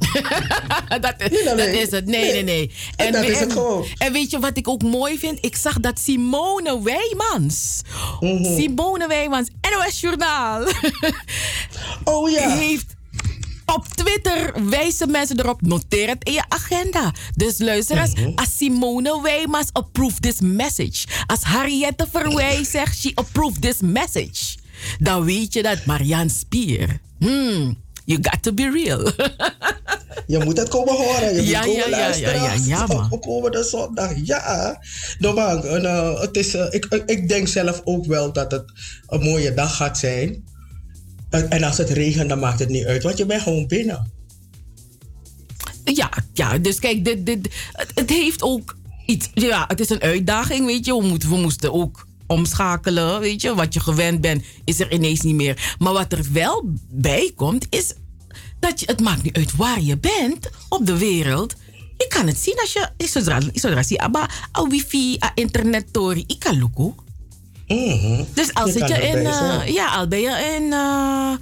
Dat, 1.00 1.14
is, 1.18 1.44
dat 1.44 1.58
is 1.58 1.90
het. 1.90 2.06
Nee, 2.06 2.32
nee, 2.32 2.42
nee. 2.42 2.70
En 2.96 3.12
dat 3.12 3.24
is 3.24 3.38
het 3.40 3.52
gewoon. 3.52 3.86
En 3.98 4.12
weet 4.12 4.30
je 4.30 4.38
wat 4.38 4.56
ik 4.56 4.68
ook 4.68 4.82
mooi 4.82 5.18
vind? 5.18 5.38
Ik 5.44 5.56
zag 5.56 5.80
dat 5.80 5.98
Simone 6.00 6.82
Wijmans. 6.82 7.80
Mhm. 8.20 8.56
Simone 8.56 9.06
Wijmans, 9.06 9.48
NOS 9.70 10.00
Journaal. 10.00 10.62
oh 12.04 12.30
ja. 12.30 12.56
Heeft 12.56 12.86
op 13.66 13.86
Twitter 13.94 14.68
wijzen 14.68 15.10
mensen 15.10 15.38
erop. 15.40 15.62
Noteer 15.62 16.08
het 16.08 16.24
in 16.24 16.32
je 16.32 16.44
agenda. 16.48 17.12
Dus 17.36 17.58
luisteraars, 17.58 18.14
Mhm. 18.14 18.32
als 18.34 18.56
Simone 18.56 19.22
Wijmans 19.22 19.68
approve 19.72 20.20
this 20.20 20.40
message. 20.40 21.06
Als 21.26 21.42
Harriette 21.42 22.06
Verwij 22.10 22.64
zegt, 22.64 22.98
she 22.98 23.12
approve 23.14 23.58
this 23.58 23.76
message. 23.80 24.56
Dan 24.98 25.24
weet 25.24 25.52
je 25.54 25.62
dat 25.62 25.84
Marianne 25.84 26.30
Spier. 26.30 27.00
Hmm, 27.18 27.76
you 28.10 28.18
got 28.22 28.42
to 28.42 28.52
be 28.52 28.70
real. 28.70 29.00
Je 30.26 30.38
moet 30.44 30.56
het 30.56 30.68
komen 30.68 30.94
horen. 30.94 31.34
Je 31.34 31.46
Ja, 31.46 31.58
moet 31.64 31.74
komen 31.74 31.90
ja, 31.90 31.96
ja, 31.96 32.02
luisteren. 32.02 32.34
ja, 32.42 32.52
ja, 32.52 32.84
ja. 32.88 33.06
Op 33.10 33.20
komende 33.20 33.64
zondag. 33.64 34.12
Ja. 34.24 34.80
Man, 35.18 35.64
en, 35.64 35.84
eh, 35.84 36.20
het 36.20 36.36
is, 36.36 36.54
eh, 36.54 36.66
ik, 36.70 36.84
ik- 36.84 37.02
ik 37.06 37.28
denk 37.28 37.48
zelf 37.48 37.80
ook 37.84 38.06
wel 38.06 38.32
dat 38.32 38.50
het 38.50 38.64
een 39.06 39.20
mooie 39.22 39.54
dag 39.54 39.76
gaat 39.76 39.98
zijn. 39.98 40.44
En, 41.30 41.50
en 41.50 41.62
als 41.62 41.78
het 41.78 41.90
regent, 41.90 42.28
dan 42.28 42.38
maakt 42.38 42.58
het 42.58 42.68
niet 42.68 42.84
uit. 42.84 43.02
Want 43.02 43.18
je 43.18 43.26
bent 43.26 43.42
gewoon 43.42 43.66
binnen. 43.66 44.10
Ja, 45.84 46.10
ja 46.32 46.58
dus 46.58 46.78
kijk, 46.78 47.04
dit, 47.04 47.26
dit, 47.26 47.48
het, 47.72 47.90
het 47.94 48.10
heeft 48.10 48.42
ook 48.42 48.76
iets. 49.06 49.30
Ja, 49.34 49.64
het 49.68 49.80
is 49.80 49.90
een 49.90 50.00
uitdaging, 50.02 50.66
weet 50.66 50.86
je. 50.86 50.96
We, 51.00 51.06
moeten, 51.06 51.28
we 51.30 51.36
moesten 51.36 51.72
ook 51.72 52.06
omschakelen, 52.26 53.20
weet 53.20 53.42
je. 53.42 53.54
Wat 53.54 53.74
je 53.74 53.80
gewend 53.80 54.20
bent, 54.20 54.42
is 54.64 54.80
er 54.80 54.92
ineens 54.92 55.20
niet 55.20 55.34
meer. 55.34 55.74
Maar 55.78 55.92
wat 55.92 56.12
er 56.12 56.24
wel 56.32 56.64
bij 56.90 57.32
komt, 57.36 57.66
is 57.70 57.92
dat 58.60 58.80
je, 58.80 58.86
het 58.86 59.00
maakt 59.00 59.22
niet 59.22 59.36
uit 59.36 59.56
waar 59.56 59.80
je 59.80 59.98
bent 59.98 60.50
op 60.68 60.86
de 60.86 60.96
wereld. 60.98 61.54
Je 61.96 62.06
kan 62.08 62.26
het 62.26 62.38
zien 62.38 62.58
als 62.60 62.72
je. 62.72 62.88
Zodra, 63.08 63.40
zodra 63.52 63.82
je 63.88 63.98
abba, 63.98 64.28
a 64.58 64.66
wifi, 64.68 65.16
a 65.24 65.30
internet, 65.34 65.92
tori, 65.92 66.24
ik 66.26 66.38
kan 66.38 66.58
lukken. 66.58 66.94
Dus 68.34 68.54
als 68.54 68.72
Je 68.72 68.78
je 68.78 68.94
in, 68.94 69.26
eh, 69.26 69.74
ja, 69.74 69.86
al 69.94 70.08
ben 70.08 70.20
je 70.20 70.56
in, 70.60 70.72
eh, 70.72 71.32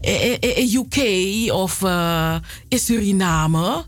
in, 0.00 0.40
in- 0.40 0.56
in 0.56 0.74
UK 0.86 1.52
of 1.52 1.82
eh, 1.82 2.36
in 2.68 2.78
Suriname, 2.78 3.84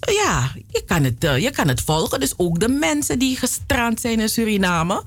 ja, 0.00 0.52
je 0.70 0.82
kan, 0.86 1.04
het, 1.04 1.24
eh, 1.24 1.38
je 1.38 1.50
kan 1.50 1.68
het 1.68 1.80
volgen. 1.80 2.20
Dus 2.20 2.32
ook 2.36 2.60
de 2.60 2.68
mensen 2.68 3.18
die 3.18 3.36
gestrand 3.36 4.00
zijn 4.00 4.20
in 4.20 4.28
Suriname, 4.28 5.02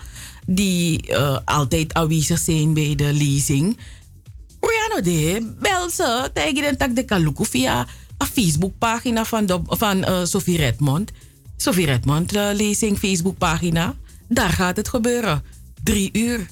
die 0.45 1.07
eh, 1.07 1.38
altijd 1.45 1.94
aanwezig 1.94 2.40
zijn 2.40 2.73
bij 2.73 2.95
de 2.95 3.14
leasing. 4.61 4.90
Riano 4.90 5.02
de, 5.02 5.53
bel 5.60 5.90
ze 5.90 6.30
tegen 6.34 6.61
de 6.61 6.77
tak 6.77 6.95
de 6.95 7.03
kaluku 7.03 7.45
via 7.45 7.88
een 8.18 8.27
Facebookpagina 8.27 9.26
van, 9.26 9.45
de, 9.45 9.60
van 9.65 10.03
eh, 10.03 10.26
Sophie 10.26 10.57
Redmond. 10.57 11.11
Sophie 11.57 11.86
Redmond 11.86 12.36
eh, 12.36 12.49
lezing 12.53 12.98
Facebookpagina. 12.98 13.95
Daar 14.27 14.49
gaat 14.49 14.77
het 14.77 14.88
gebeuren. 14.88 15.44
Drie 15.84 16.10
uur. 16.14 16.48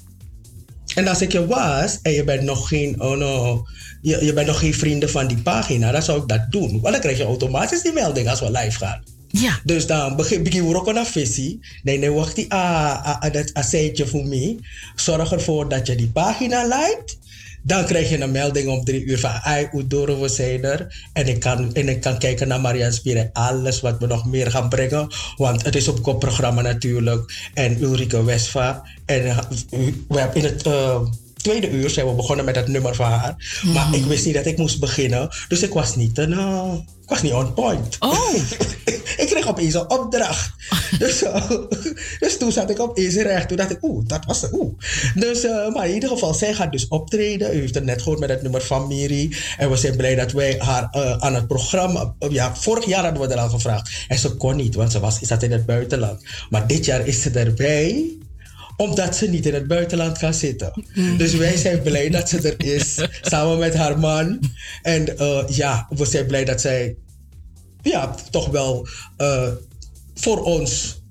En 0.95 1.07
als 1.07 1.21
ik 1.21 1.31
je 1.31 1.45
was 1.45 1.99
en 2.01 2.11
je 2.11 2.23
bent 2.23 2.41
nog 2.41 2.67
geen, 2.67 3.01
oh 3.01 3.17
no, 3.17 3.65
je, 4.01 4.25
je 4.25 4.33
bent 4.33 4.47
nog 4.47 4.59
geen 4.59 4.73
vrienden 4.73 5.09
van 5.09 5.27
die 5.27 5.37
pagina, 5.37 5.91
dan 5.91 6.03
zou 6.03 6.21
ik 6.21 6.27
dat 6.27 6.51
doen. 6.51 6.71
Want 6.71 6.93
dan 6.93 6.99
krijg 6.99 7.17
je 7.17 7.23
automatisch 7.23 7.81
die 7.81 7.93
melding 7.93 8.29
als 8.29 8.39
we 8.39 8.51
live 8.51 8.77
gaan. 8.77 9.03
Ja. 9.27 9.59
Dus 9.63 9.87
dan 9.87 10.15
begin 10.15 10.43
begin 10.43 10.67
we 10.67 10.75
ook 10.75 10.93
naar 10.93 11.05
visie. 11.05 11.59
Nee, 11.83 11.97
nee, 11.97 12.11
wacht 12.11 12.35
die 12.35 12.51
ah, 12.51 13.05
ah, 13.05 13.21
ah, 13.21 13.33
dat 13.33 13.53
aceitje 13.53 14.07
voor 14.07 14.25
mij. 14.25 14.57
Zorg 14.95 15.31
ervoor 15.31 15.69
dat 15.69 15.87
je 15.87 15.95
die 15.95 16.09
pagina 16.09 16.63
liked. 16.63 17.17
Dan 17.61 17.85
krijg 17.85 18.09
je 18.09 18.21
een 18.21 18.31
melding 18.31 18.67
om 18.67 18.83
drie 18.83 19.03
uur 19.03 19.19
van 19.19 19.31
ai, 19.31 19.69
Oedoro, 19.73 20.21
we 20.21 20.27
zijn 20.27 20.63
er. 20.63 21.07
En 21.13 21.27
ik 21.27 21.39
kan, 21.39 21.73
en 21.73 21.89
ik 21.89 22.01
kan 22.01 22.19
kijken 22.19 22.47
naar 22.47 22.61
Marianne 22.61 22.95
Spier 22.95 23.17
en 23.17 23.29
alles 23.33 23.81
wat 23.81 23.99
we 23.99 24.07
nog 24.07 24.25
meer 24.25 24.51
gaan 24.51 24.69
brengen. 24.69 25.07
Want 25.35 25.63
het 25.63 25.75
is 25.75 25.87
op 25.87 26.01
kopprogramma 26.01 26.61
natuurlijk. 26.61 27.49
En 27.53 27.83
Ulrike 27.83 28.23
Westva. 28.23 28.83
En 29.05 29.25
eh, 29.25 29.39
we 30.07 30.19
hebben 30.19 30.37
in 30.37 30.43
het 30.43 30.65
eh, 30.65 31.01
tweede 31.37 31.69
uur 31.69 31.89
zijn 31.89 32.07
we 32.07 32.13
begonnen 32.13 32.45
met 32.45 32.55
het 32.55 32.67
nummer 32.67 32.95
van 32.95 33.11
haar. 33.11 33.61
Maar 33.73 33.93
ik 33.93 34.05
wist 34.05 34.25
niet 34.25 34.33
dat 34.33 34.45
ik 34.45 34.57
moest 34.57 34.79
beginnen. 34.79 35.29
Dus 35.47 35.63
ik 35.63 35.73
was 35.73 35.95
niet, 35.95 36.17
een, 36.17 36.33
eh, 36.33 36.73
ik 37.01 37.09
was 37.09 37.21
niet 37.21 37.33
on 37.33 37.53
point. 37.53 37.95
Oh. 37.99 38.33
ik 39.23 39.27
kreeg 39.27 39.47
opeens 39.47 39.73
een 39.73 39.89
opdracht. 39.89 40.53
dus, 40.99 41.23
eh, 41.23 41.49
dus 42.19 42.37
toen 42.37 42.51
zat 42.51 42.69
ik 42.69 42.79
opeens 42.79 43.15
recht. 43.15 43.47
Toen 43.47 43.57
dacht 43.57 43.71
ik, 43.71 43.83
oeh, 43.83 44.07
dat 44.07 44.25
was 44.25 44.41
het. 44.41 44.53
Oeh. 44.53 44.73
Dus, 45.15 45.43
eh, 45.43 45.73
maar 45.73 45.87
in 45.87 45.93
ieder 45.93 46.09
geval, 46.09 46.33
zij 46.33 46.53
gaat 46.53 46.71
dus 46.71 46.87
optreden. 46.87 47.55
U 47.55 47.59
heeft 47.59 47.75
het 47.75 47.85
net 47.85 48.01
gehoord 48.01 48.19
met 48.19 48.29
het 48.29 48.41
nummer 48.41 48.61
van 48.61 48.87
Miri. 48.87 49.35
En 49.57 49.69
we 49.69 49.75
zijn 49.75 49.95
blij 49.95 50.15
dat 50.15 50.31
wij 50.31 50.55
haar 50.59 51.17
aan 51.19 51.35
het 51.35 51.47
programma... 51.47 52.13
ja, 52.29 52.55
vorig 52.55 52.85
jaar 52.85 53.03
hadden 53.03 53.21
we 53.21 53.33
er 53.33 53.39
al 53.39 53.49
gevraagd. 53.49 53.89
En 54.07 54.17
ze 54.17 54.35
kon 54.35 54.55
niet, 54.55 54.75
want 54.75 54.91
ze 54.91 54.99
was, 54.99 55.19
zat 55.19 55.43
in 55.43 55.51
het 55.51 55.65
buitenland. 55.65 56.23
Maar 56.49 56.67
dit 56.67 56.85
jaar 56.85 57.07
is 57.07 57.21
ze 57.21 57.29
erbij 57.29 58.17
omdat 58.77 59.15
ze 59.15 59.27
niet 59.27 59.45
in 59.45 59.53
het 59.53 59.67
buitenland 59.67 60.17
kan 60.17 60.33
zitten. 60.33 60.85
Dus 61.17 61.33
wij 61.33 61.57
zijn 61.57 61.81
blij 61.81 62.09
dat 62.09 62.29
ze 62.29 62.41
er 62.41 62.65
is, 62.65 62.95
samen 63.21 63.57
met 63.57 63.75
haar 63.75 63.99
man. 63.99 64.39
En 64.81 65.17
eh, 65.17 65.43
ja, 65.47 65.87
we 65.89 66.05
zijn 66.05 66.25
blij 66.25 66.45
dat 66.45 66.61
zij 66.61 66.95
ja, 67.81 68.15
toch 68.31 68.47
wel 68.47 68.87
eh, 69.17 69.49
voor 70.15 70.43
ons, 70.43 71.01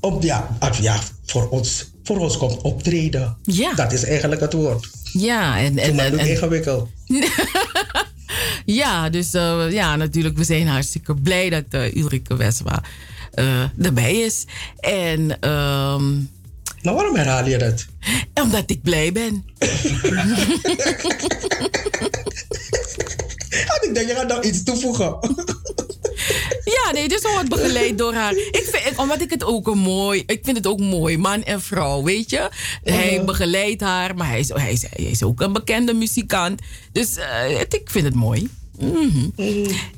op, 0.00 0.22
ja, 0.22 0.58
ja, 0.80 1.00
voor 1.26 1.48
ons, 1.48 1.90
voor 2.02 2.18
ons 2.18 2.36
komt 2.36 2.60
optreden. 2.62 3.36
Ja. 3.42 3.74
Dat 3.74 3.92
is 3.92 4.04
eigenlijk 4.04 4.40
het 4.40 4.52
woord. 4.52 4.90
Ja, 5.12 5.58
en, 5.58 5.78
en, 5.78 5.98
en, 5.98 6.18
en- 6.18 6.28
ingewikkeld. 6.28 6.88
ja, 8.82 9.08
dus 9.10 9.34
eh, 9.34 9.66
ja, 9.70 9.96
natuurlijk, 9.96 10.36
we 10.36 10.44
zijn 10.44 10.66
hartstikke 10.66 11.14
blij 11.14 11.50
dat 11.50 11.64
eh, 11.70 11.94
Ulrike 11.94 12.36
Westma 12.36 12.82
eh, 12.82 12.88
erbij 13.78 14.14
is. 14.14 14.44
En, 14.80 15.40
ehm 15.40 16.10
nou, 16.82 16.96
waarom 16.96 17.16
herhaal 17.16 17.46
je 17.46 17.58
dat? 17.58 17.86
Omdat 18.42 18.70
ik 18.70 18.82
blij 18.82 19.12
ben. 19.12 19.44
ik 23.80 23.90
denk, 23.94 24.08
je 24.08 24.14
gaat 24.14 24.28
nog 24.28 24.44
iets 24.44 24.62
toevoegen. 24.62 25.18
Ja, 26.64 26.92
nee, 26.92 27.08
dus 27.08 27.20
ze 27.20 27.28
wordt 27.28 27.48
begeleid 27.48 27.98
door 27.98 28.14
haar. 28.14 28.32
Ik 28.32 28.68
vind, 28.72 28.98
omdat 28.98 29.20
ik 29.20 29.30
het 29.30 29.44
ook 29.44 29.66
een 29.66 29.78
mooi... 29.78 30.22
Ik 30.26 30.40
vind 30.42 30.56
het 30.56 30.66
ook 30.66 30.80
mooi, 30.80 31.18
man 31.18 31.42
en 31.42 31.62
vrouw, 31.62 32.02
weet 32.02 32.30
je. 32.30 32.50
Hij 32.84 33.24
begeleidt 33.24 33.80
haar, 33.80 34.14
maar 34.14 34.28
hij 34.28 34.38
is, 34.38 34.48
hij 34.48 34.72
is, 34.72 34.82
hij 34.82 35.04
is 35.04 35.22
ook 35.22 35.40
een 35.40 35.52
bekende 35.52 35.94
muzikant. 35.94 36.60
Dus 36.92 37.16
eh, 37.16 37.58
het, 37.58 37.74
ik 37.74 37.90
vind 37.90 38.04
het 38.04 38.14
mooi. 38.14 38.48
Mhm. 38.78 39.28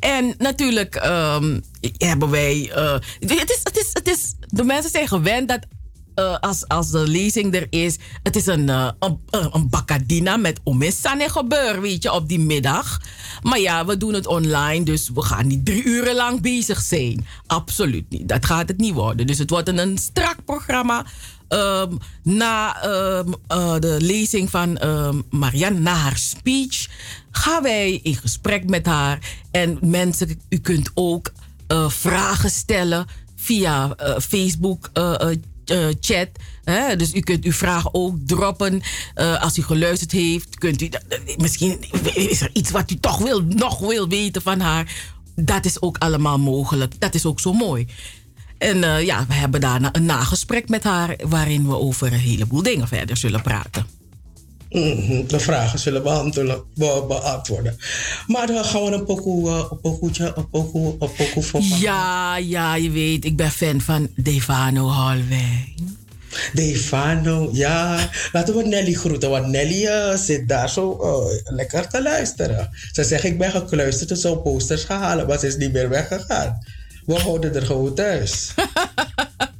En 0.00 0.34
natuurlijk 0.38 0.94
ehm, 0.94 1.60
hebben 1.96 2.30
wij... 2.30 2.70
eh, 2.74 2.92
het, 3.20 3.50
is, 3.50 3.60
het, 3.62 3.78
is, 3.78 3.88
het 3.92 4.08
is... 4.08 4.34
De 4.46 4.64
mensen 4.64 4.90
zijn 4.90 5.08
gewend 5.08 5.48
dat 5.48 5.66
eh, 6.14 6.36
als, 6.40 6.68
als 6.68 6.90
de 6.90 7.08
lezing 7.08 7.54
er 7.54 7.66
is, 7.70 7.96
het 8.22 8.36
is 8.36 8.46
een, 8.46 8.68
eh, 8.68 8.88
een, 8.98 9.18
een, 9.30 9.68
bakadina 9.68 10.36
met 10.36 10.60
omissane 10.64 11.28
gebeur, 11.28 11.80
weet 11.80 12.02
je, 12.02 12.12
op 12.12 12.28
die 12.28 12.38
middag. 12.38 13.00
Maar 13.42 13.58
ja, 13.58 13.86
we 13.86 13.96
doen 13.96 14.14
het 14.14 14.26
online, 14.26 14.84
dus 14.84 15.10
we 15.14 15.22
gaan 15.22 15.46
niet 15.46 15.64
drie 15.64 15.84
uren 15.84 16.14
lang 16.14 16.40
bezig 16.40 16.80
zijn. 16.80 17.26
Absoluut 17.46 18.10
niet. 18.10 18.28
Dat 18.28 18.46
gaat 18.46 18.68
het 18.68 18.78
niet 18.78 18.94
worden. 18.94 19.26
Dus 19.26 19.38
het 19.38 19.50
wordt 19.50 19.68
een, 19.68 19.78
een 19.78 19.98
strak 19.98 20.36
programma. 20.44 21.06
Ehm, 21.48 21.92
na 22.22 22.82
ehm, 22.82 23.32
eh, 23.46 23.78
de 23.78 23.96
lezing 24.00 24.50
van 24.50 24.78
Marianne, 25.30 25.78
na 25.78 25.94
haar 25.94 26.18
speech, 26.18 26.86
gaan 27.36 27.62
wij 27.62 28.00
in 28.02 28.16
gesprek 28.16 28.68
met 28.68 28.86
haar. 28.86 29.18
En 29.50 29.78
mensen, 29.80 30.40
u 30.48 30.58
kunt 30.58 30.90
ook 30.94 31.32
eh, 31.66 31.88
vragen 31.88 32.50
stellen 32.50 33.06
via 33.36 33.94
eh, 33.96 34.18
Facebook 34.18 34.90
eh, 34.92 35.28
chat. 36.00 36.28
Hè? 36.64 36.96
Dus 36.96 37.14
u 37.14 37.20
kunt 37.20 37.44
uw 37.44 37.52
vragen 37.52 37.94
ook 37.94 38.16
droppen. 38.26 38.82
Als 39.40 39.58
u 39.58 39.62
geluisterd 39.62 40.12
heeft, 40.12 40.58
kunt 40.58 40.82
u. 40.82 40.88
Misschien 41.36 41.84
is 42.14 42.40
er 42.40 42.50
iets 42.52 42.70
wat 42.70 42.90
u 42.90 42.96
toch 42.96 43.18
wil, 43.18 43.42
nog 43.42 43.78
wil 43.78 44.08
weten 44.08 44.42
van 44.42 44.60
haar. 44.60 44.94
Dat 45.34 45.64
is 45.64 45.82
ook 45.82 45.98
allemaal 45.98 46.38
mogelijk. 46.38 47.00
Dat 47.00 47.14
is 47.14 47.26
ook 47.26 47.40
zo 47.40 47.52
mooi. 47.52 47.86
En 48.58 49.04
ja, 49.04 49.26
we 49.28 49.34
hebben 49.34 49.60
daarna 49.60 49.88
een 49.92 50.04
nagesprek 50.04 50.68
met 50.68 50.82
haar. 50.82 51.16
waarin 51.28 51.66
we 51.68 51.78
over 51.78 52.12
een 52.12 52.18
heleboel 52.18 52.62
dingen 52.62 52.88
verder 52.88 53.16
zullen 53.16 53.42
praten. 53.42 53.86
Mhm, 54.74 55.26
De 55.26 55.38
vragen 55.40 55.78
zullen 55.78 56.02
beantwoorden, 56.02 56.62
be- 56.74 57.04
beantwoorden. 57.08 57.76
Maar 58.26 58.46
dan 58.46 58.64
gaan 58.64 58.84
we 58.84 58.90
een 58.92 59.04
pokoe, 59.04 59.48
eh, 59.50 59.64
een 59.70 59.80
pokoetje, 59.80 60.32
een 60.36 60.48
pokoe, 60.50 60.96
een 60.98 61.12
pokoe 61.16 61.42
voor 61.42 61.60
Ja, 61.62 62.36
ja, 62.36 62.74
je 62.76 62.90
weet, 62.90 63.24
ik 63.24 63.36
ben 63.36 63.50
fan 63.50 63.80
van 63.80 64.08
Devano 64.16 64.86
Halwijn. 64.88 65.72
Devano, 66.52 67.48
ja. 67.52 68.08
Laten 68.32 68.54
we 68.56 68.62
Nelly 68.62 68.92
groeten, 68.92 69.30
want 69.30 69.46
Nelly 69.46 69.86
eh, 69.86 70.16
zit 70.16 70.48
daar 70.48 70.70
zo 70.70 70.98
eh, 71.00 71.54
lekker 71.54 71.88
te 71.88 72.02
luisteren. 72.02 72.70
Ze 72.92 73.04
zegt, 73.04 73.24
ik 73.24 73.38
ben 73.38 73.50
gekluisterd 73.50 74.10
en 74.10 74.16
zo 74.16 74.36
posters 74.36 74.84
gaan 74.84 75.00
halen, 75.00 75.26
maar 75.26 75.38
ze 75.38 75.46
is 75.46 75.56
niet 75.56 75.72
meer 75.72 75.88
weggegaan. 75.88 76.58
We 77.06 77.14
houden 77.20 77.54
er 77.54 77.66
gewoon 77.66 77.94
thuis. 77.94 78.50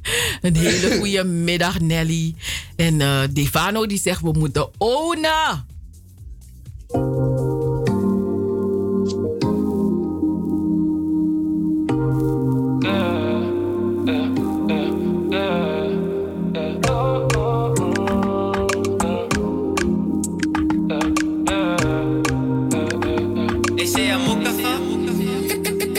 Een 0.45 0.55
hele 0.55 0.97
goede 0.97 1.23
middag, 1.23 1.79
Nelly. 1.79 2.35
En 2.75 3.01
eh 3.01 3.19
Devano 3.31 3.85
die 3.85 3.99
zegt, 3.99 4.21
we 4.21 4.31
moeten 4.31 4.69
ownen. 4.77 5.65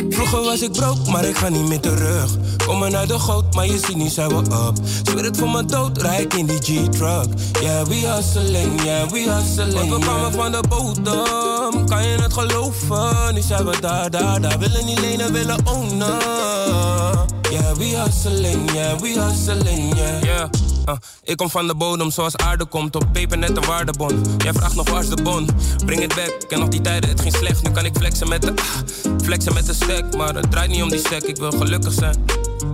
Vroeger 0.08 0.42
was 0.42 0.62
ik 0.62 0.72
broke, 0.72 1.10
maar 1.10 1.24
ik 1.24 1.36
ga 1.36 1.48
niet 1.48 1.68
meer 1.68 1.80
terug. 1.80 2.45
Komen 2.76 2.96
uit 2.96 3.08
de 3.08 3.18
goot, 3.18 3.54
maar 3.54 3.66
je 3.66 3.78
ziet 3.78 3.96
niet 3.96 4.12
zijn 4.12 4.28
we 4.28 4.34
up. 4.36 4.78
Zweer 5.02 5.24
het 5.24 5.36
voor 5.36 5.50
mijn 5.50 5.66
dood, 5.66 6.02
rijk 6.02 6.34
in 6.34 6.46
die 6.46 6.56
G-truck. 6.56 7.26
Yeah, 7.60 7.86
we 7.86 7.94
hustling, 7.94 8.82
yeah, 8.82 9.08
we 9.08 9.30
hustling. 9.30 9.88
Want 9.88 9.90
we 9.90 9.98
kwamen 9.98 10.32
van 10.32 10.52
de 10.52 10.60
bodem, 10.68 11.86
kan 11.86 12.06
je 12.06 12.16
het 12.16 12.32
geloven? 12.32 13.34
Nu 13.34 13.40
zijn 13.40 13.64
we 13.64 13.80
daar, 13.80 14.10
daar, 14.10 14.40
daar. 14.40 14.58
Willen 14.58 14.84
niet 14.84 15.00
lenen, 15.00 15.32
willen 15.32 15.66
ownen. 15.66 16.18
Yeah, 17.50 17.76
we 17.76 17.84
hustling, 17.84 18.72
yeah, 18.72 18.98
we 18.98 19.20
hustling, 19.20 19.96
yeah. 19.96 20.22
yeah. 20.22 20.48
Uh, 20.88 20.94
ik 21.22 21.36
kom 21.36 21.50
van 21.50 21.66
de 21.66 21.74
bodem 21.74 22.10
zoals 22.10 22.36
aarde 22.36 22.64
komt 22.64 22.96
op 22.96 23.04
peper 23.12 23.38
net 23.38 23.56
een 23.56 23.66
waardebon. 23.66 24.22
Jij 24.38 24.52
vraagt 24.52 24.74
nog 24.74 24.90
waar 24.90 25.02
is 25.02 25.08
de 25.08 25.22
bon? 25.22 25.48
Bring 25.84 26.02
it 26.02 26.14
back. 26.14 26.44
Ken 26.48 26.58
nog 26.58 26.68
die 26.68 26.80
tijden, 26.80 27.10
het 27.10 27.20
ging 27.20 27.36
slecht. 27.36 27.62
Nu 27.62 27.70
kan 27.70 27.84
ik 27.84 27.96
flexen 27.96 28.28
met 28.28 28.42
de 28.42 28.52
ah, 28.56 29.22
flexen 29.24 29.54
met 29.54 29.66
de 29.66 29.74
stack. 29.74 30.16
Maar 30.16 30.34
het 30.34 30.50
draait 30.50 30.70
niet 30.70 30.82
om 30.82 30.90
die 30.90 30.98
stack, 30.98 31.22
ik 31.22 31.36
wil 31.36 31.50
gelukkig 31.50 31.92
zijn. 31.92 32.24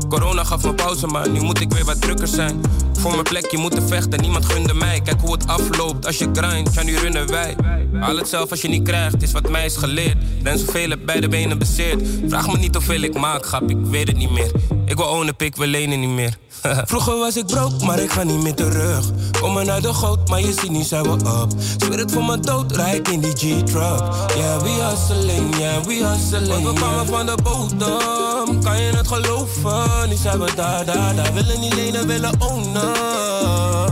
Corona 0.08 0.44
gaf 0.44 0.64
me 0.64 0.74
pauze, 0.74 1.06
maar 1.06 1.30
nu 1.30 1.40
moet 1.40 1.60
ik 1.60 1.72
weer 1.72 1.84
wat 1.84 2.00
drukker 2.00 2.28
zijn. 2.28 2.60
Voor 2.92 3.10
mijn 3.10 3.22
plekje 3.22 3.58
moeten 3.58 3.88
vechten, 3.88 4.20
niemand 4.20 4.44
gunde 4.44 4.74
mij. 4.74 5.00
Kijk 5.00 5.20
hoe 5.20 5.32
het 5.32 5.46
afloopt 5.46 6.06
als 6.06 6.18
je 6.18 6.28
grind, 6.32 6.74
ja 6.74 6.82
nu 6.82 6.96
runnen 6.96 7.30
wij. 7.30 7.56
Haal 7.92 8.16
het 8.16 8.28
zelf 8.28 8.50
als 8.50 8.62
je 8.62 8.68
niet 8.68 8.82
krijgt, 8.82 9.22
is 9.22 9.32
wat 9.32 9.50
mij 9.50 9.64
is 9.64 9.76
geleerd. 9.76 10.16
Ben 10.42 10.58
zoveel 10.58 10.90
heb 10.90 11.00
beide 11.04 11.28
benen 11.28 11.58
bezeerd. 11.58 12.02
Vraag 12.26 12.46
me 12.52 12.58
niet 12.58 12.74
hoeveel 12.74 13.00
ik 13.00 13.14
maak, 13.14 13.46
grap, 13.46 13.70
ik 13.70 13.76
weet 13.82 14.08
het 14.08 14.16
niet 14.16 14.30
meer. 14.30 14.50
Ik 14.86 14.96
wil 14.96 15.06
ownen, 15.06 15.36
pik, 15.36 15.56
we 15.56 15.66
lenen 15.66 16.00
niet 16.00 16.08
meer. 16.08 16.38
Vroeger 16.90 17.18
was 17.18 17.36
ik 17.36 17.46
broke, 17.46 17.84
maar 17.84 17.98
ik 17.98 18.10
ga 18.10 18.22
niet 18.22 18.42
meer 18.42 18.54
terug. 18.54 19.10
Komen 19.40 19.70
uit 19.70 19.82
de 19.82 19.94
goot, 19.94 20.28
maar 20.28 20.40
je 20.40 20.52
ziet 20.52 20.70
niet 20.70 20.86
zijn 20.86 21.02
we 21.02 21.10
up. 21.10 21.52
Zweer 21.76 21.98
het 21.98 22.12
voor 22.12 22.24
mijn 22.24 22.40
dood, 22.40 22.76
rijk 22.76 23.08
in 23.08 23.20
die 23.20 23.30
G-truck. 23.30 24.02
Yeah, 24.36 24.62
we 24.62 24.68
hustling, 24.68 25.56
yeah, 25.56 25.84
we 25.84 26.06
hustling. 26.06 26.46
Want 26.46 26.64
we 26.64 26.72
kwamen 26.72 27.06
van 27.06 27.26
de 27.26 27.38
bodem, 27.42 28.62
kan 28.62 28.80
je 28.80 28.96
het 28.96 29.08
geloven? 29.08 30.08
Nu 30.08 30.16
zijn 30.16 30.38
we 30.38 30.54
daar, 30.54 30.84
daar, 30.84 31.14
daar. 31.14 31.32
Willen 31.34 31.60
niet 31.60 31.74
lenen, 31.74 32.06
willen 32.06 32.40
ownen. 32.40 33.91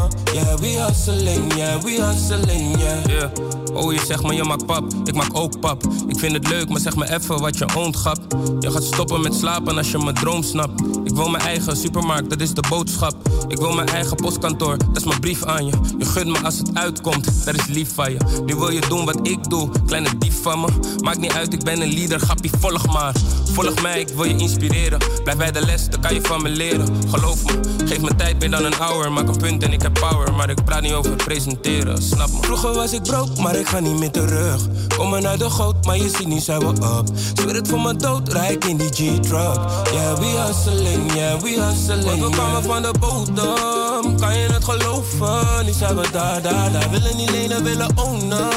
We 0.61 0.67
hustling, 0.67 1.55
yeah, 1.57 1.81
we 1.83 2.03
hustling, 2.03 2.79
yeah. 2.79 3.07
yeah. 3.07 3.31
Oh, 3.75 3.93
je 3.93 4.01
zegt 4.07 4.23
maar 4.23 4.35
je 4.35 4.45
maakt 4.45 4.67
pap, 4.67 4.85
ik 5.05 5.15
maak 5.15 5.31
ook 5.33 5.61
pap. 5.61 5.83
Ik 6.09 6.19
vind 6.19 6.33
het 6.33 6.49
leuk, 6.49 6.69
maar 6.69 6.81
zeg 6.81 6.97
me 6.97 7.13
even 7.15 7.41
wat 7.41 7.59
je 7.59 7.67
oont, 7.77 7.97
grap. 7.97 8.19
Je 8.61 8.71
gaat 8.71 8.83
stoppen 8.83 9.21
met 9.21 9.35
slapen 9.35 9.77
als 9.77 9.91
je 9.91 9.99
mijn 9.99 10.15
droom 10.15 10.43
snapt. 10.43 10.81
Ik 11.05 11.15
wil 11.15 11.29
mijn 11.29 11.43
eigen 11.43 11.77
supermarkt, 11.77 12.31
dat 12.31 12.41
is 12.41 12.55
de 12.55 12.63
boodschap. 12.69 13.15
Ik 13.49 13.59
wil 13.59 13.73
mijn 13.73 13.89
eigen 13.89 14.17
postkantoor, 14.17 14.79
dat 14.79 14.97
is 14.97 15.05
mijn 15.05 15.21
brief 15.21 15.45
aan 15.45 15.67
je. 15.67 15.73
Je 15.99 16.05
gunt 16.05 16.27
me 16.27 16.39
als 16.39 16.59
het 16.59 16.75
uitkomt, 16.75 17.45
dat 17.45 17.55
is 17.55 17.67
lief 17.67 17.95
van 17.95 18.13
je. 18.13 18.19
Nu 18.47 18.55
wil 18.55 18.71
je 18.71 18.81
doen 18.89 19.05
wat 19.05 19.19
ik 19.23 19.51
doe, 19.51 19.71
kleine 19.87 20.19
dief 20.19 20.43
van 20.43 20.61
me. 20.61 20.67
Maakt 21.03 21.19
niet 21.19 21.33
uit, 21.33 21.53
ik 21.53 21.63
ben 21.63 21.81
een 21.81 21.93
leader, 21.95 22.21
grappie, 22.21 22.51
volg 22.61 22.87
maar. 22.87 23.15
Volg 23.53 23.83
mij, 23.83 24.01
ik 24.01 24.09
wil 24.09 24.25
je 24.25 24.37
inspireren. 24.37 24.99
Blijf 25.23 25.39
bij 25.39 25.51
de 25.51 25.65
les, 25.65 25.89
dan 25.89 26.01
kan 26.01 26.15
je 26.15 26.21
van 26.23 26.43
me 26.43 26.49
leren. 26.49 26.89
Geloof 27.11 27.45
me, 27.45 27.61
geef 27.87 28.01
me 28.01 28.15
tijd 28.17 28.39
meer 28.39 28.51
dan 28.51 28.65
een 28.65 28.75
hour. 28.75 29.13
Maak 29.13 29.29
een 29.29 29.37
punt 29.37 29.63
en 29.63 29.73
ik 29.73 29.83
heb 29.83 29.99
power, 30.01 30.35
maar 30.35 30.50
ik 30.51 30.65
praat 30.65 30.83
niet 30.83 30.93
over 30.93 31.17
presenteren, 31.17 32.03
snap 32.03 32.31
me. 32.31 32.39
Vroeger 32.41 32.75
was 32.75 32.93
ik 32.93 33.03
broke, 33.03 33.41
maar 33.43 33.57
ik 33.57 33.69
ga 33.69 33.79
niet 33.79 33.99
meer 33.99 34.11
terug. 34.11 34.67
Komen 34.97 35.27
uit 35.27 35.39
de 35.39 35.51
goot, 35.51 35.85
maar 35.87 35.97
je 35.97 36.09
ziet 36.09 36.27
niet 36.27 36.43
zijn 36.43 36.59
we 36.61 36.67
up. 36.67 37.09
Zweer 37.35 37.55
het 37.55 37.69
voor 37.69 37.81
mijn 37.81 37.99
dood, 37.99 38.33
rijk 38.33 38.65
in 38.65 38.77
die 38.77 38.89
G-truck. 38.89 39.59
Yeah, 39.93 40.19
we 40.19 40.25
hustling, 40.25 41.13
yeah, 41.15 41.41
we 41.41 41.61
hustling. 41.61 42.05
Want 42.05 42.21
we 42.21 42.31
kwamen 42.31 42.63
van 42.63 42.83
de 42.83 42.95
bodem, 43.01 44.17
kan 44.17 44.39
je 44.39 44.49
het 44.53 44.65
geloven? 44.65 45.65
Nu 45.65 45.73
zijn 45.73 45.97
we 45.97 46.09
daar, 46.13 46.43
daar, 46.43 46.73
daar. 46.73 46.91
Willen 46.91 47.17
niet 47.17 47.31
lenen, 47.31 47.65
willen 47.65 47.91
ownen. 47.95 48.49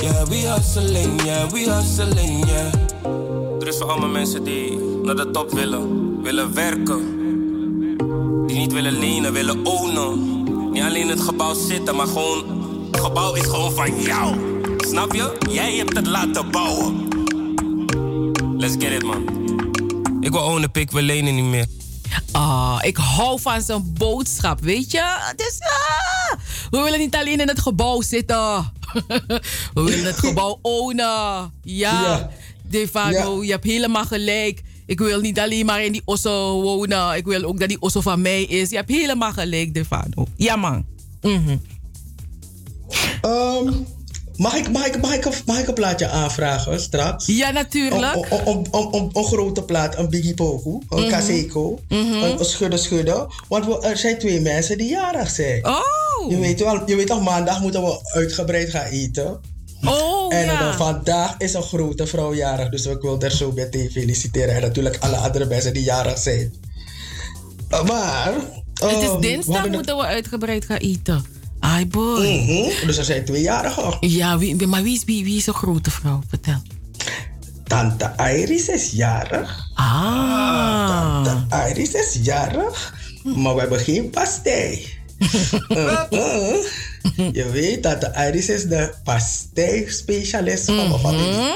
Yeah, 0.00 0.26
we 0.28 0.36
hustling, 0.36 1.22
yeah, 1.22 1.50
we 1.50 1.70
hustling, 1.70 2.46
yeah. 2.46 3.60
Er 3.60 3.68
is 3.68 3.76
voor 3.76 3.90
allemaal 3.90 4.08
mensen 4.08 4.44
die 4.44 4.78
naar 5.02 5.16
de 5.16 5.30
top 5.30 5.50
willen, 5.50 6.22
willen 6.22 6.54
werken. 6.54 7.18
Die 8.46 8.58
niet 8.58 8.72
willen 8.72 8.98
lenen, 8.98 9.32
willen 9.32 9.66
ownen. 9.66 10.38
Niet 10.72 10.82
alleen 10.82 11.00
in 11.02 11.08
het 11.08 11.20
gebouw 11.20 11.54
zitten, 11.54 11.96
maar 11.96 12.06
gewoon... 12.06 12.58
Het 12.90 13.00
gebouw 13.00 13.34
is 13.34 13.42
gewoon 13.46 13.72
van 13.72 14.02
jou. 14.02 14.36
Snap 14.78 15.14
je? 15.14 15.36
Jij 15.50 15.76
hebt 15.76 15.96
het 15.96 16.06
laten 16.06 16.50
bouwen. 16.50 17.08
Let's 18.56 18.74
get 18.78 18.92
it, 18.92 19.02
man. 19.02 19.28
Ik 20.20 20.30
wil 20.30 20.40
ownen, 20.40 20.70
pik, 20.70 20.90
we 20.90 21.02
lenen 21.02 21.34
niet 21.34 21.44
meer. 21.44 21.66
Ah, 22.32 22.78
ik 22.82 22.96
hou 22.96 23.40
van 23.40 23.62
zo'n 23.62 23.94
boodschap, 23.98 24.60
weet 24.60 24.90
je? 24.90 25.32
Dus, 25.36 25.58
ah, 25.60 26.38
we 26.70 26.80
willen 26.82 26.98
niet 26.98 27.16
alleen 27.16 27.40
in 27.40 27.48
het 27.48 27.60
gebouw 27.60 28.00
zitten. 28.02 28.72
we 29.74 29.82
willen 29.82 30.04
het 30.04 30.18
gebouw 30.18 30.58
ownen. 30.62 31.04
Ja, 31.04 31.52
Ja. 31.62 32.30
Defano, 32.62 33.44
je 33.44 33.50
hebt 33.50 33.64
helemaal 33.64 34.04
gelijk. 34.04 34.62
Ik 34.90 34.98
wil 34.98 35.20
niet 35.20 35.38
alleen 35.38 35.66
maar 35.66 35.84
in 35.84 35.92
die 35.92 36.02
osso 36.04 36.60
wonen. 36.62 37.16
Ik 37.16 37.24
wil 37.24 37.42
ook 37.42 37.58
dat 37.58 37.68
die 37.68 37.80
osso 37.80 38.00
van 38.00 38.20
mij 38.20 38.42
is. 38.42 38.70
Je 38.70 38.76
hebt 38.76 38.90
helemaal 38.90 39.32
gelijk, 39.32 39.74
Defano. 39.74 40.26
Ja, 40.36 40.56
man. 40.56 40.84
Mhm. 41.22 41.56
Ehm, 43.20 43.72
mag, 44.36 44.54
ik, 44.54 44.70
mag, 44.70 44.86
ik, 44.86 45.00
mag, 45.00 45.14
ik, 45.14 45.24
een- 45.24 45.32
mag 45.46 45.58
ik 45.58 45.68
een 45.68 45.74
plaatje 45.74 46.08
aanvragen 46.08 46.80
straks? 46.80 47.26
Ja, 47.26 47.50
natuurlijk. 47.50 48.44
Om, 48.46 49.10
een 49.12 49.24
grote 49.24 49.62
plaat, 49.62 49.98
een 49.98 50.08
Biggie 50.10 50.34
Poku, 50.34 50.70
een 50.88 51.00
Mhm. 51.00 51.08
Kaseko, 51.10 51.78
Mhm. 51.88 51.98
een, 52.12 52.38
een 52.38 52.44
schudden 52.44 52.78
schudden. 52.78 53.26
Want 53.48 53.66
we, 53.66 53.80
er 53.80 53.96
zijn 53.96 54.18
twee 54.18 54.40
mensen 54.40 54.78
die 54.78 54.88
jarig 54.88 55.30
zijn. 55.30 55.66
Oh! 55.66 56.30
Je 56.30 56.38
weet 56.38 56.60
wel, 56.60 56.82
je 56.88 56.96
weet 56.96 57.06
toch, 57.06 57.22
maandag 57.22 57.60
moeten 57.60 57.82
we 57.82 58.00
uitgebreid 58.12 58.70
gaan 58.70 58.86
eten. 58.86 59.40
Oh, 59.84 60.34
en 60.34 60.44
ja. 60.44 60.58
dan 60.58 60.74
vandaag 60.74 61.34
is 61.38 61.54
een 61.54 61.62
grote 61.62 62.06
vrouw 62.06 62.34
jarig, 62.34 62.68
dus 62.68 62.86
ik 62.86 63.00
wil 63.00 63.18
daar 63.18 63.30
zo 63.30 63.52
meteen 63.52 63.90
feliciteren. 63.90 64.54
En 64.54 64.60
natuurlijk 64.60 64.96
alle 65.00 65.16
andere 65.16 65.44
mensen 65.44 65.72
die 65.72 65.82
jarig 65.82 66.18
zijn. 66.18 66.54
Maar... 67.86 68.32
Het 68.74 68.90
is 68.90 69.08
ehm, 69.08 69.14
we 69.14 69.20
dinsdag 69.20 69.68
moeten 69.68 69.96
we 69.96 70.02
uitgebreid 70.02 70.64
gaan 70.64 70.76
eten. 70.76 71.24
Ai 71.58 71.86
boy. 71.86 72.26
Mhm, 72.26 72.86
Dus 72.86 72.96
er 72.96 73.04
zijn 73.04 73.24
twee 73.24 73.42
jarigen. 73.42 73.96
Ja, 74.00 74.38
wie, 74.38 74.66
maar 74.66 74.82
wie 74.82 74.96
is, 74.96 75.04
wie, 75.04 75.24
wie 75.24 75.36
is 75.36 75.46
een 75.46 75.54
grote 75.54 75.90
vrouw? 75.90 76.20
Vertel. 76.28 76.62
Tante 77.64 78.12
Iris 78.16 78.68
is 78.68 78.90
jarig. 78.90 79.70
Ah. 79.74 81.24
Tante 81.24 81.68
Iris 81.68 81.92
is 81.92 82.18
jarig. 82.22 82.94
Maar 83.24 83.54
we 83.54 83.60
hebben 83.60 83.78
geen 83.78 84.10
pastei. 84.10 84.86
Je 87.32 87.50
weet 87.50 87.82
dat 87.82 88.00
de 88.00 88.26
Iris 88.28 88.48
is 88.48 88.64
de 88.64 88.92
pastei-specialist 89.04 90.64
van 90.64 90.76
mijn 90.76 91.00
familie. 91.00 91.54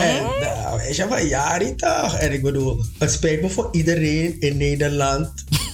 En 0.00 0.22
nou, 0.40 0.80
hij 0.80 0.88
is 0.88 1.02
van 1.08 1.26
jaren 1.26 1.76
toch. 1.76 2.14
En 2.14 2.32
ik 2.32 2.42
bedoel, 2.42 2.80
het 2.98 3.12
spijt 3.12 3.42
me 3.42 3.48
voor 3.48 3.68
iedereen 3.72 4.40
in 4.40 4.56
Nederland. 4.56 5.30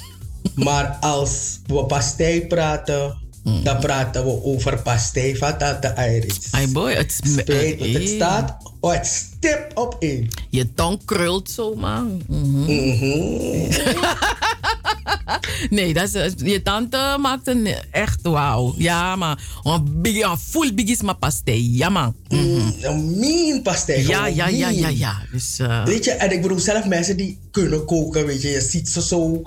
maar 0.54 0.96
als 1.00 1.60
we 1.66 1.84
pastei 1.84 2.46
praten, 2.46 3.22
dan 3.62 3.78
praten 3.78 4.24
we 4.24 4.44
over 4.44 4.82
pastei 4.82 5.36
van 5.36 5.58
tante 5.58 5.94
Iris. 5.98 6.38
Ai 6.50 6.68
boy, 6.68 6.92
het 6.92 7.20
Spijt 7.22 7.80
me, 7.80 7.88
het 7.88 8.02
eh. 8.02 8.08
staat 8.08 8.56
oh, 8.80 8.92
het 8.92 9.06
stip 9.06 9.70
op 9.74 9.96
één. 9.98 10.28
Je 10.50 10.74
tong 10.74 11.04
krult 11.04 11.50
zo, 11.50 11.74
man. 11.74 12.22
Mhm. 12.28 13.72
nee, 15.70 15.94
dat 15.94 16.14
is, 16.14 16.32
je 16.36 16.62
tante 16.62 17.16
maakt 17.20 17.46
een 17.46 17.68
echt 17.90 18.18
wauw. 18.22 18.74
Ja, 18.76 19.16
maar 19.16 19.38
een, 19.62 20.00
big, 20.02 20.22
een 20.22 20.38
full 20.38 20.74
biggies 20.74 21.02
maar 21.02 21.16
pastei. 21.16 21.76
Ja, 21.76 21.88
man. 21.88 22.14
Mhm. 22.28 22.72
Een 22.80 23.18
mean 23.18 23.62
pastei. 23.62 24.06
Ja, 24.06 24.26
ja, 24.26 24.48
ja, 24.48 24.68
ja, 24.68 24.88
ja. 24.88 25.22
Dus, 25.32 25.58
eh, 25.58 25.84
Weet 25.84 26.04
je, 26.04 26.10
en 26.10 26.32
ik 26.32 26.42
bedoel 26.42 26.58
zelf 26.58 26.84
mensen 26.84 27.16
die 27.16 27.38
kunnen 27.50 27.84
koken, 27.84 28.26
weet 28.26 28.42
je, 28.42 28.48
je 28.48 28.60
ziet 28.60 28.88
ze 28.88 29.02
zo. 29.02 29.42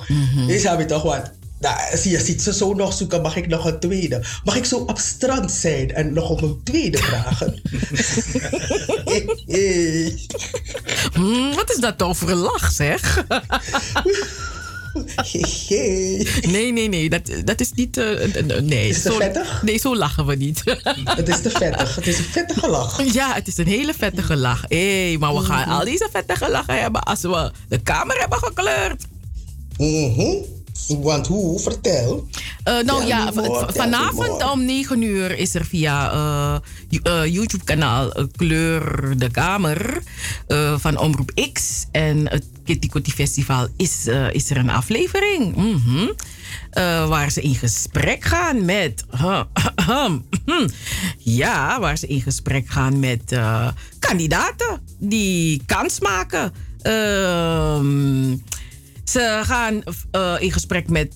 Je 0.47 0.59
snap 0.59 0.79
je 0.79 0.85
toch 0.85 1.03
wat? 1.03 1.31
Nou, 1.59 1.97
zie 1.97 2.11
je 2.11 2.19
ziet 2.19 2.41
ze 2.41 2.53
zo 2.53 2.73
nog 2.73 2.93
zoeken, 2.93 3.21
mag 3.21 3.35
ik 3.35 3.47
nog 3.47 3.65
een 3.65 3.79
tweede? 3.79 4.23
Mag 4.43 4.55
ik 4.55 4.65
zo 4.65 4.77
op 4.77 4.99
strand 4.99 5.51
zijn 5.51 5.93
en 5.93 6.13
nog 6.13 6.29
op 6.29 6.41
een 6.41 6.59
tweede 6.63 6.97
vragen? 6.97 7.61
mm, 11.19 11.55
wat 11.55 11.71
is 11.71 11.77
dat 11.79 11.97
toch 11.97 12.17
voor 12.17 12.29
een 12.29 12.37
lach, 12.37 12.71
zeg? 12.71 13.25
nee, 16.41 16.71
nee, 16.71 16.89
nee. 16.89 17.09
Dat, 17.09 17.21
dat 17.45 17.59
is 17.59 17.71
niet... 17.73 17.97
eh, 17.97 18.23
eh, 18.23 18.35
eh, 18.35 18.63
nee, 18.63 18.89
Is 18.89 19.03
het 19.03 19.13
zo, 19.13 19.19
vettig? 19.19 19.61
Nee, 19.63 19.77
zo 19.77 19.95
lachen 19.95 20.25
we 20.25 20.35
niet. 20.35 20.61
het 21.03 21.27
is 21.27 21.41
te 21.41 21.49
vettig. 21.49 21.95
Het 21.95 22.07
is 22.07 22.17
een 22.17 22.23
vettige 22.23 22.69
lach. 22.69 23.13
Ja, 23.13 23.33
het 23.33 23.47
is 23.47 23.57
een 23.57 23.67
hele 23.67 23.93
vettige 23.93 24.35
lach. 24.35 24.63
Hé, 24.67 25.15
maar 25.19 25.33
we 25.33 25.39
gaan 25.39 25.67
al 25.67 25.85
deze 25.85 26.09
vettige 26.11 26.51
lachen 26.51 26.81
hebben 26.81 27.03
als 27.03 27.21
we 27.21 27.51
de 27.69 27.81
kamer 27.81 28.19
hebben 28.19 28.37
gekleurd. 28.37 29.03
Mhm. 29.77 30.35
Want 30.87 31.27
hoe? 31.27 31.59
Vertel. 31.59 32.27
Nou 32.63 32.85
Tell 32.85 33.07
ja, 33.07 33.31
more, 33.35 33.73
vanavond 33.73 34.51
om 34.51 34.65
9 34.65 35.01
uur 35.01 35.37
is 35.37 35.55
er 35.55 35.65
via 35.65 36.61
YouTube-kanaal 37.25 38.11
Kleur 38.35 39.13
de 39.17 39.31
Kamer 39.31 40.03
van 40.77 40.97
Omroep 40.97 41.31
X. 41.53 41.85
En 41.91 42.29
het 42.29 42.45
Kitty 42.67 42.87
Kotti 42.87 43.11
Festival 43.11 43.67
is, 43.77 44.07
eh, 44.07 44.33
is 44.33 44.49
er 44.49 44.57
een 44.57 44.69
aflevering. 44.69 45.55
Mhm. 45.55 46.07
Eh, 46.71 47.07
waar 47.07 47.31
ze 47.31 47.41
in 47.41 47.55
gesprek 47.55 48.23
gaan 48.23 48.65
met. 48.65 49.05
ja, 51.41 51.79
waar 51.79 51.97
ze 51.97 52.07
in 52.07 52.21
gesprek 52.21 52.69
gaan 52.69 52.99
met 52.99 53.31
eh, 53.31 53.67
kandidaten 53.99 54.81
die 54.99 55.61
kans 55.65 55.99
maken. 55.99 56.53
Ehm, 56.81 58.35
Ze 59.03 59.41
gaan 59.43 59.83
in 60.39 60.51
gesprek 60.51 60.89
met 60.89 61.13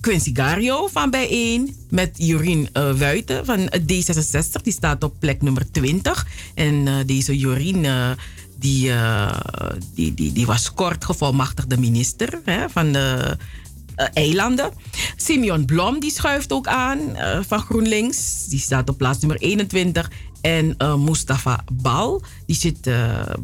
Quincy 0.00 0.30
Gario 0.34 0.86
van 0.86 1.10
Bijeen. 1.10 1.76
Met 1.90 2.10
Jorien 2.16 2.68
Wuiten 2.72 3.44
van 3.44 3.60
het 3.60 3.82
D66. 3.82 4.62
Die 4.62 4.72
staat 4.72 5.04
op 5.04 5.14
plek 5.18 5.42
nummer 5.42 5.70
20. 5.70 6.26
En 6.54 7.06
deze 7.06 7.38
Jorien 7.38 7.86
die, 8.62 8.90
eh, 8.90 9.36
die, 9.94 10.14
die, 10.14 10.32
die 10.32 10.46
was 10.46 10.72
kort 10.74 11.04
gevolmachtigde 11.04 11.76
minister 11.76 12.40
hè, 12.44 12.68
van 12.68 12.92
de 12.92 13.36
eh, 13.94 14.06
eilanden. 14.12 14.70
Simeon 15.16 15.64
Blom 15.64 16.00
die 16.00 16.10
schuift 16.10 16.52
ook 16.52 16.66
aan 16.66 17.16
eh, 17.16 17.38
van 17.46 17.60
GroenLinks. 17.60 18.46
Die 18.48 18.60
staat 18.60 18.88
op 18.88 18.98
plaats 18.98 19.18
nummer 19.18 19.38
21. 19.38 20.10
En 20.40 20.76
Mustafa 21.04 21.64
Bal, 21.72 22.22
die 22.46 22.56
zit 22.56 22.90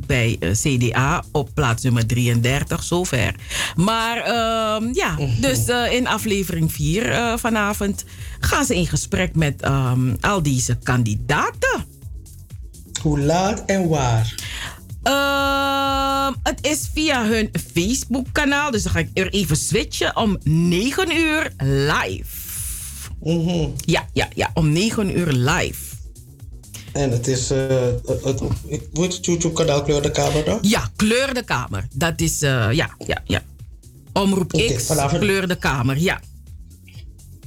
bij 0.07 0.39
CDA 0.53 1.25
op 1.33 1.51
plaats 1.55 1.83
nummer 1.83 2.07
33, 2.07 2.83
zover. 2.83 3.35
Maar 3.77 4.17
ehm, 4.17 4.89
ja, 4.93 5.17
dus 5.41 5.67
in 5.91 6.07
aflevering 6.07 6.73
4 6.73 7.11
eh, 7.11 7.33
vanavond 7.37 8.05
gaan 8.41 8.65
ze 8.65 8.75
in 8.75 8.87
gesprek 8.87 9.35
met 9.35 9.63
ehm, 9.63 10.15
al 10.21 10.43
deze 10.43 10.79
kandidaten. 10.83 11.85
Hoe 13.03 13.21
laat 13.21 13.65
en 13.65 13.89
waar? 13.89 14.35
Ehm, 15.09 16.33
het 16.43 16.67
is 16.67 16.89
via 16.95 17.25
hun 17.27 17.51
Facebook-kanaal. 17.75 18.71
Dus 18.71 18.83
dan 18.83 18.93
ga 18.93 18.99
ik 18.99 19.09
er 19.15 19.29
even 19.33 19.57
switchen 19.57 20.17
om 20.17 20.39
9 20.43 21.17
uur 21.17 21.53
live. 21.59 22.37
Ja, 23.85 24.07
ja, 24.13 24.29
ja, 24.35 24.51
om 24.55 24.73
9 24.73 25.19
uur 25.19 25.33
live. 25.33 25.87
En 26.93 27.11
het 27.11 27.27
is. 27.27 27.51
eh 27.51 27.69
het, 28.07 28.25
het, 28.25 28.41
hoe 28.41 28.51
heet 28.69 29.13
het 29.17 29.25
YouTube-kanaal 29.27 29.83
Kleur 29.83 30.03
de 30.03 30.11
Kamer 30.11 30.45
dan? 30.45 30.59
Ja, 30.63 30.91
Kleur 30.97 31.35
de 31.35 31.43
Kamer. 31.45 31.87
Dat 31.95 32.21
is, 32.21 32.43
eh, 32.43 32.73
ja, 32.73 32.91
ja, 33.07 33.23
ja. 33.25 33.43
Omroep 34.13 34.55
Oké, 34.55 34.75
X, 34.75 34.87
vanavond- 34.87 35.21
Kleur 35.21 35.49
de 35.49 35.57
Kamer, 35.57 35.99
ja. 35.99 36.21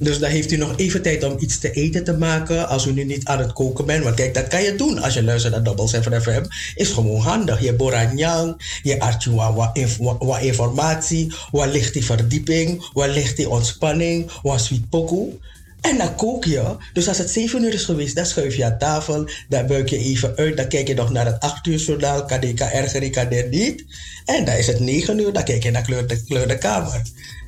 Dus 0.02 0.18
dan 0.18 0.30
heeft 0.30 0.52
u 0.52 0.56
nog 0.56 0.76
even 0.76 1.02
tijd 1.02 1.24
om 1.24 1.36
iets 1.38 1.58
te 1.58 1.70
eten 1.70 2.04
te 2.04 2.12
maken 2.12 2.68
als 2.68 2.86
u 2.86 2.92
nu 2.92 3.04
niet 3.04 3.24
aan 3.24 3.38
het 3.38 3.52
koken 3.52 3.86
bent. 3.86 4.04
Want 4.04 4.16
kijk, 4.16 4.34
dat 4.34 4.48
kan 4.48 4.62
je 4.62 4.74
doen 4.76 4.98
als 5.02 5.14
je 5.14 5.22
luistert 5.22 5.52
naar 5.54 5.62
Double 5.62 5.88
7 5.88 6.22
FM. 6.22 6.44
Is 6.74 6.88
gewoon 6.88 7.20
handig. 7.20 7.60
Je 7.62 7.74
boranyang, 7.74 8.78
je 8.82 9.00
artje 9.00 9.34
wat, 9.34 9.54
wat, 9.54 9.70
inf- 9.72 9.96
wat- 9.96 10.16
wat 10.18 10.40
informatie. 10.40 11.32
Waar 11.50 11.68
ligt 11.68 11.92
die 11.92 12.04
verdieping? 12.04 12.90
Waar 12.92 13.08
ligt 13.08 13.36
die 13.36 13.48
ontspanning? 13.48 14.30
Waar 14.42 14.60
sweet 14.60 14.88
pokoe? 14.88 15.32
En 15.80 15.98
dan 15.98 16.14
kook 16.14 16.44
je. 16.44 16.76
Dus 16.92 17.08
als 17.08 17.18
het 17.18 17.30
7 17.30 17.64
uur 17.64 17.74
is 17.74 17.84
geweest, 17.84 18.14
dan 18.14 18.26
schuif 18.26 18.56
je 18.56 18.64
aan 18.64 18.78
tafel. 18.78 19.28
Dan 19.48 19.66
buik 19.66 19.88
je 19.88 19.98
even 19.98 20.36
uit. 20.36 20.56
Dan 20.56 20.68
kijk 20.68 20.88
je 20.88 20.94
nog 20.94 21.10
naar 21.10 21.26
het 21.26 21.40
8 21.40 21.66
uur 21.66 21.78
journaal. 21.78 22.28
Erger, 22.28 23.10
kan 23.10 23.28
dit 23.28 23.50
niet. 23.50 23.84
En 24.24 24.44
dan 24.44 24.54
is 24.54 24.66
het 24.66 24.80
9 24.80 25.18
uur. 25.18 25.32
Dan 25.32 25.44
kijk 25.44 25.62
je 25.62 25.70
naar 25.70 25.82
kleur 25.82 26.06
de, 26.06 26.24
kleur 26.24 26.48
de 26.48 26.58
kamer. 26.58 27.02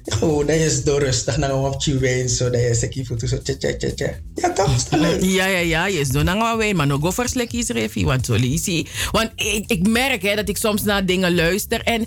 Gewoon, 0.04 0.46
dan 0.46 0.56
is 0.56 0.84
door 0.84 1.00
rustig 1.00 1.36
naar 1.36 1.50
een 1.50 1.60
wapje 1.60 1.98
wijn. 1.98 2.28
Zo, 2.28 2.50
dan 2.50 2.60
is 2.60 2.82
ik 2.82 2.96
even 2.96 3.28
zo 3.28 3.42
tje 3.42 3.56
tje 3.56 3.76
tje 3.76 3.94
tje. 3.94 4.14
Ja, 4.34 4.52
toch? 4.52 4.76
Is 4.76 4.88
dat 4.88 5.00
leuk? 5.00 5.22
Ja, 5.22 5.46
ja, 5.46 5.58
ja. 5.58 5.86
Je 5.86 5.98
is 5.98 6.08
doen 6.08 6.30
aan 6.30 6.56
wijn, 6.56 6.76
maar 6.76 6.86
nog 6.86 7.00
go 7.00 7.10
voor 7.10 7.28
slekjes 7.28 7.68
refi. 7.68 8.04
Want 8.04 8.26
zo. 8.26 8.86
Want 9.10 9.30
ik, 9.36 9.64
ik 9.66 9.88
merk 9.88 10.22
hè, 10.22 10.34
dat 10.34 10.48
ik 10.48 10.56
soms 10.56 10.82
naar 10.82 11.06
dingen 11.06 11.34
luister 11.34 11.80
en 11.82 12.06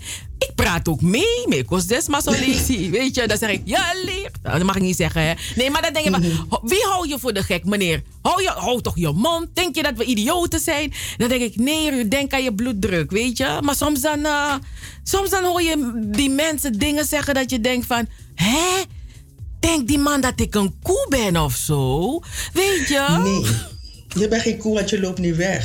ik 0.50 0.56
praat 0.56 0.88
ook 0.88 1.02
mee. 1.02 1.46
mee 1.48 1.64
kost 1.64 1.88
des. 1.90 2.08
Weet 2.90 3.16
je, 3.16 3.28
dan 3.28 3.38
zeg 3.38 3.50
ik, 3.50 3.62
ja, 3.66 3.86
leer. 4.06 4.32
Dat 4.42 4.64
mag 4.64 4.76
ik 4.76 4.82
niet 4.82 4.96
zeggen, 4.96 5.22
hè. 5.22 5.34
Nee, 5.56 5.70
maar 5.70 5.82
dan 5.82 5.94
denk 5.94 6.06
je, 6.06 6.12
maar, 6.12 6.22
ho- 6.50 6.62
wie 6.64 6.84
hou 6.90 7.08
je 7.08 7.20
voor 7.20 7.34
de 7.34 7.44
gek, 7.44 7.66
meneer? 7.66 8.04
Hou, 8.22 8.42
je, 8.42 8.50
hou 8.50 8.82
toch 8.82 8.98
je 8.98 9.12
mond? 9.12 9.48
Denk 9.54 9.76
je 9.76 9.84
dat 9.84 9.94
we 9.96 10.04
idioten 10.04 10.60
zijn? 10.60 10.94
Dan 11.18 11.30
denk 11.30 11.42
ik, 11.42 11.56
nee, 11.56 12.08
denk 12.08 12.34
aan 12.34 12.44
je 12.44 12.54
bloeddruk, 12.54 13.12
weet 13.12 13.38
je. 13.38 13.60
Maar 13.64 13.76
soms 13.76 14.02
dan, 14.02 14.26
eh, 14.26 14.54
soms 15.04 15.30
dan 15.30 15.44
hoor 15.44 15.62
je 15.62 16.02
die 16.06 16.30
mensen 16.30 16.80
dingen 16.80 17.06
zeggen 17.06 17.34
dat 17.34 17.50
je 17.50 17.62
denkt 17.62 17.86
van, 17.86 18.08
hè? 18.36 18.84
Denkt 19.60 19.88
die 19.88 20.00
man 20.00 20.22
dat 20.22 20.40
ik 20.40 20.56
een 20.56 20.76
koe 20.84 21.06
ben 21.10 21.38
of 21.38 21.56
zo? 21.56 22.10
Weet 22.54 22.88
je? 22.88 23.18
Nee. 23.24 23.46
Je 24.20 24.28
bent 24.28 24.42
geen 24.42 24.58
koe, 24.58 24.74
want 24.74 24.90
je 24.90 25.00
loopt 25.00 25.20
niet 25.20 25.36
weg. 25.36 25.64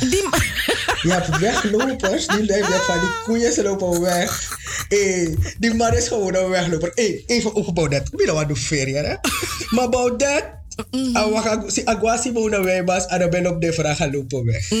Je 1.01 1.11
hebt 1.11 1.37
weglopers, 1.39 2.27
die 2.27 2.41
leven 2.43 2.73
van 2.83 2.99
die 2.99 3.09
koeien, 3.23 3.53
ze 3.53 3.63
lopen 3.63 4.01
weg. 4.01 4.57
Hey, 4.89 5.35
die 5.59 5.73
man 5.73 5.93
is 5.95 6.07
gewoon 6.07 6.35
een 6.35 6.49
wegloper. 6.49 6.91
Hey, 6.95 7.23
even 7.27 7.55
over 7.55 7.73
Baudet. 7.73 8.07
Ik 8.11 8.19
weet 8.19 8.29
wat 8.29 8.47
doen 8.47 8.57
ferie, 8.57 8.95
hè? 8.95 9.15
Maar 9.69 9.89
Baudet, 9.89 10.43
awa- 11.13 11.63
si 11.67 11.81
agwasi 11.85 12.31
en 13.05 13.19
dan 13.19 13.29
ben 13.29 13.47
op 13.47 13.61
de 13.61 13.73
vraag 13.73 13.97
gaan 13.97 14.11
lopen 14.11 14.45
weg. 14.45 14.71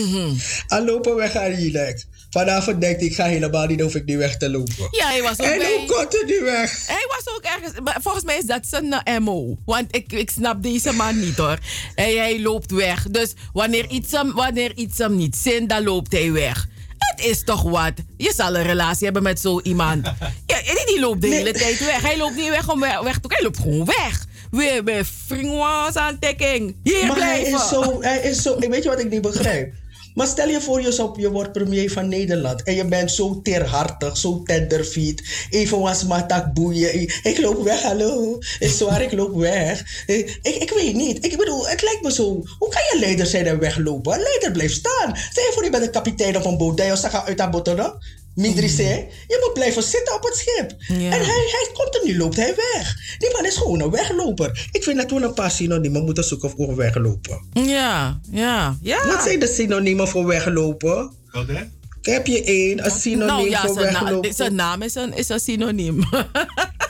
En 0.67 0.85
lopen 0.85 1.15
weg 1.15 1.35
aan 1.35 1.51
relax. 1.51 2.05
Vanavond 2.33 2.81
denkt 2.81 2.99
hij, 2.99 3.09
ik 3.09 3.15
ga 3.15 3.25
helemaal 3.25 3.65
niet, 3.65 3.81
hoef 3.81 3.95
ik 3.95 4.05
niet 4.05 4.17
weg 4.17 4.37
te 4.37 4.49
lopen. 4.49 4.87
Ja, 4.91 5.07
hij 5.07 5.21
was 5.21 5.39
ook 5.39 5.45
En 5.45 5.57
bij- 5.57 5.75
hoe 5.77 5.85
komt 5.97 6.11
hij 6.13 6.23
niet 6.25 6.41
weg? 6.41 6.87
Hij 6.87 7.05
was 7.07 7.35
ook 7.35 7.43
ergens. 7.43 7.79
maar 7.83 7.97
Volgens 8.01 8.23
mij 8.23 8.37
is 8.37 8.45
dat 8.45 8.65
zijn 8.67 9.23
MO. 9.23 9.57
Want 9.65 9.95
ik, 9.95 10.13
ik 10.13 10.29
snap 10.29 10.63
deze 10.63 10.91
man 10.91 11.19
niet 11.19 11.37
hoor. 11.37 11.57
Hij, 11.95 12.13
hij 12.13 12.41
loopt 12.41 12.71
weg. 12.71 13.07
Dus 13.09 13.33
wanneer 13.53 13.89
iets, 13.89 14.11
hem, 14.11 14.33
wanneer 14.33 14.75
iets 14.75 14.97
hem 14.97 15.15
niet 15.15 15.35
zint, 15.35 15.69
dan 15.69 15.83
loopt 15.83 16.11
hij 16.11 16.31
weg. 16.31 16.67
Het 16.97 17.25
is 17.25 17.43
toch 17.43 17.61
wat. 17.63 17.93
Je 18.17 18.33
zal 18.35 18.55
een 18.55 18.63
relatie 18.63 19.03
hebben 19.05 19.23
met 19.23 19.39
zo 19.39 19.59
iemand. 19.61 20.05
Ja, 20.45 20.61
die, 20.61 20.85
die 20.85 20.99
loopt 20.99 21.21
de 21.21 21.27
hele 21.27 21.51
tijd 21.51 21.79
weg. 21.85 22.01
Hij 22.01 22.17
loopt 22.17 22.35
niet 22.35 22.49
weg 22.49 22.71
om 22.71 22.79
weg, 22.79 23.17
te 23.19 23.27
Hij 23.27 23.43
loopt 23.43 23.57
gewoon 23.57 23.85
weg. 23.85 24.25
Weer 24.51 24.83
bij 24.83 25.05
Fringwas 25.05 25.95
aantekking. 25.95 26.75
Hier 26.83 27.05
maar 27.07 27.17
hij 27.17 27.41
is 27.41 27.67
zo, 27.69 28.01
hij 28.01 28.19
is 28.19 28.41
zo, 28.41 28.59
weet 28.59 28.83
je 28.83 28.89
wat 28.89 28.99
ik 28.99 29.09
niet 29.09 29.21
begrijp? 29.21 29.73
Maar 30.15 30.27
stel 30.27 30.47
je 30.47 30.61
voor, 30.61 30.81
je, 30.81 30.91
zou- 30.91 31.21
je 31.21 31.31
wordt 31.31 31.51
premier 31.51 31.91
van 31.91 32.07
Nederland 32.07 32.63
en 32.63 32.75
je 32.75 32.85
bent 32.85 33.11
zo 33.11 33.39
teerhartig, 33.41 34.17
zo 34.17 34.41
tenderfeet. 34.43 35.47
Even 35.49 35.79
was 35.79 36.05
matak 36.05 36.53
boeien. 36.53 37.01
Ik, 37.01 37.19
ik 37.23 37.39
loop 37.39 37.63
weg, 37.63 37.81
hallo. 37.81 38.37
Is 38.59 38.77
zwaar, 38.77 39.01
ik 39.01 39.11
loop 39.11 39.35
weg. 39.35 40.03
Ik, 40.05 40.39
ik, 40.41 40.55
ik 40.55 40.69
weet 40.69 40.95
niet. 40.95 41.25
Ik 41.25 41.37
bedoel, 41.37 41.67
het 41.67 41.81
lijkt 41.81 42.01
me 42.01 42.11
zo. 42.11 42.43
Hoe 42.59 42.69
kan 42.69 42.81
je 42.91 42.97
leider 42.99 43.25
zijn 43.25 43.45
en 43.45 43.59
weglopen? 43.59 44.13
Een 44.13 44.21
leider 44.21 44.51
blijft 44.51 44.73
staan. 44.75 45.15
Stel 45.31 45.43
je 45.43 45.51
voor, 45.53 45.63
je 45.63 45.69
bent 45.69 45.83
een 45.83 45.91
kapitein 45.91 46.37
of 46.37 46.45
een 46.45 46.57
boot. 46.57 46.79
ze 46.79 47.09
gaan 47.09 47.25
uit 47.25 47.39
aan 47.41 47.51
botten. 47.51 47.97
Mindri 48.35 48.67
zei, 48.69 49.07
je 49.27 49.37
moet 49.43 49.53
blijven 49.53 49.83
zitten 49.83 50.15
op 50.15 50.23
het 50.23 50.35
schip. 50.35 50.71
En 50.87 51.11
hij, 51.11 51.47
hij 51.51 51.69
komt 51.73 51.95
er 51.95 52.01
nu, 52.05 52.17
loopt 52.17 52.35
hij 52.35 52.55
weg. 52.55 52.95
Die 53.17 53.31
man 53.33 53.45
is 53.45 53.55
gewoon 53.57 53.81
een 53.81 53.89
wegloper. 53.89 54.67
Ik 54.71 54.83
vind 54.83 54.97
dat 54.97 55.11
we 55.11 55.15
een 55.25 55.33
paar 55.33 55.51
synoniemen 55.51 56.03
moeten 56.03 56.23
zoeken 56.23 56.49
voor 56.49 56.75
weglopen. 56.75 57.41
Ja, 57.53 58.19
ja, 58.31 58.77
ja. 58.81 59.07
Wat 59.07 59.23
zijn 59.23 59.39
de 59.39 59.47
synoniemen 59.47 60.07
voor 60.07 60.25
weglopen? 60.25 61.11
Wat 61.31 61.47
hè? 61.47 61.63
Heb 62.01 62.27
je 62.27 62.43
één, 62.43 62.85
een 62.85 62.91
synoniem 62.91 63.27
nou 63.27 63.49
ja, 63.49 63.61
voor 63.65 63.73
zijn, 63.73 63.93
na- 63.93 64.03
weglopen? 64.03 64.33
zijn 64.33 64.55
naam 64.55 64.81
is 64.81 64.95
een, 64.95 65.13
is 65.13 65.29
een 65.29 65.39
synoniem. 65.39 66.03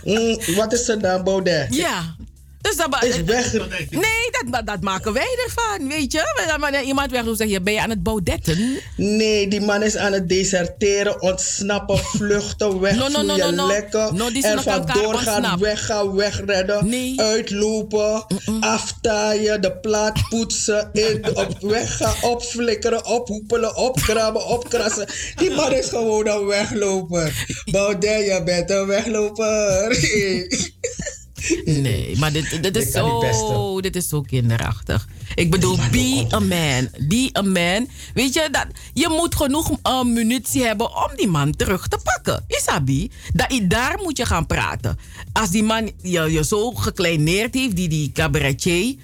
Mm, 0.04 0.38
wat 0.56 0.74
is 0.74 0.86
zijn 0.86 1.02
naam, 1.02 1.24
Baudet? 1.24 1.76
Ja. 1.76 2.16
Dus 2.64 2.75
dat, 2.75 3.03
Is 3.03 3.22
weg. 3.22 3.53
Nee, 3.90 4.50
dat, 4.51 4.66
dat, 4.66 4.82
maken 4.82 5.14
wij 5.14 5.38
ervan, 5.45 5.88
weet 5.88 6.11
je. 6.11 6.56
Wanneer 6.59 6.82
iemand 6.82 7.11
weg 7.11 7.24
wil 7.24 7.35
zeggen, 7.35 7.64
ben 7.64 7.74
je 7.74 7.82
aan 7.82 7.90
het 7.90 8.03
baudetten? 8.03 8.80
Nee, 8.98 9.48
die 9.48 9.61
man 9.61 9.83
is 9.83 9.98
aan 9.98 10.11
het 10.11 10.30
deserteren, 10.30 11.22
ontsnappen, 11.22 11.98
vluchten, 12.17 12.80
wegvloeien, 12.80 13.11
No, 13.11 13.22
no, 13.22 13.35
no, 13.35 13.45
no, 13.45 13.51
no. 13.51 13.67
lekken. 13.67 14.16
No, 14.16 14.32
die 14.32 14.42
zijn 14.42 14.58
en 14.58 14.66
elkaar 14.66 14.88
vandoor 14.88 15.16
gaan, 15.16 15.59
weggaan, 15.59 16.16
wegredden, 16.16 17.19
uitlopen, 17.19 18.25
aftaaien, 18.59 19.61
de 19.61 19.77
plaat 19.77 20.30
poetsen, 20.30 20.90
in, 20.93 21.25
op, 21.33 21.58
weggaan, 21.59 22.16
opflikkeren, 22.22 23.06
ophoepelen, 23.06 23.75
opkrabben, 23.75 24.45
opkrassen. 24.45 25.08
Die 25.35 25.51
man 25.51 25.74
is 25.74 25.88
gewoon 25.88 26.27
een 26.27 26.45
wegloper. 26.45 27.45
Baudet, 27.72 28.25
je 28.25 28.42
bent 28.45 28.69
een 28.69 28.85
wegloper. 28.85 29.92
Nee, 31.66 32.18
maar 32.18 32.32
dit, 32.32 32.64
dit, 32.64 32.76
is 32.76 32.92
zo, 32.92 33.82
dit 33.82 33.96
is 33.96 34.08
zo 34.08 34.22
kinderachtig. 34.22 35.08
Ik 35.36 35.52
bedoel, 35.52 35.78
be 35.92 36.28
a 36.32 36.40
man. 36.40 36.90
Be 37.08 37.30
a 37.38 37.42
man. 37.42 37.88
Weet 38.14 38.34
je, 38.34 38.48
dat, 38.52 38.68
je 38.94 39.08
moet 39.10 39.36
genoeg 39.36 39.72
uh, 39.84 40.04
munitie 40.04 40.64
hebben 40.64 40.96
om 40.96 41.16
die 41.16 41.28
man 41.28 41.56
terug 41.56 41.88
te 41.88 42.00
pakken. 42.04 42.46
Isabi, 42.48 43.12
dat, 43.34 43.60
daar 43.64 44.00
moet 44.04 44.18
je 44.18 44.26
gaan 44.26 44.46
praten. 44.46 44.98
Als 45.34 45.50
die 45.50 45.64
man 45.64 45.92
je, 46.02 46.32
je 46.32 46.46
zo 46.46 46.72
gekleineerd 46.72 47.54
heeft, 47.54 47.76
die, 47.76 47.90
die 47.90 48.12
cabaretier... 48.12 48.96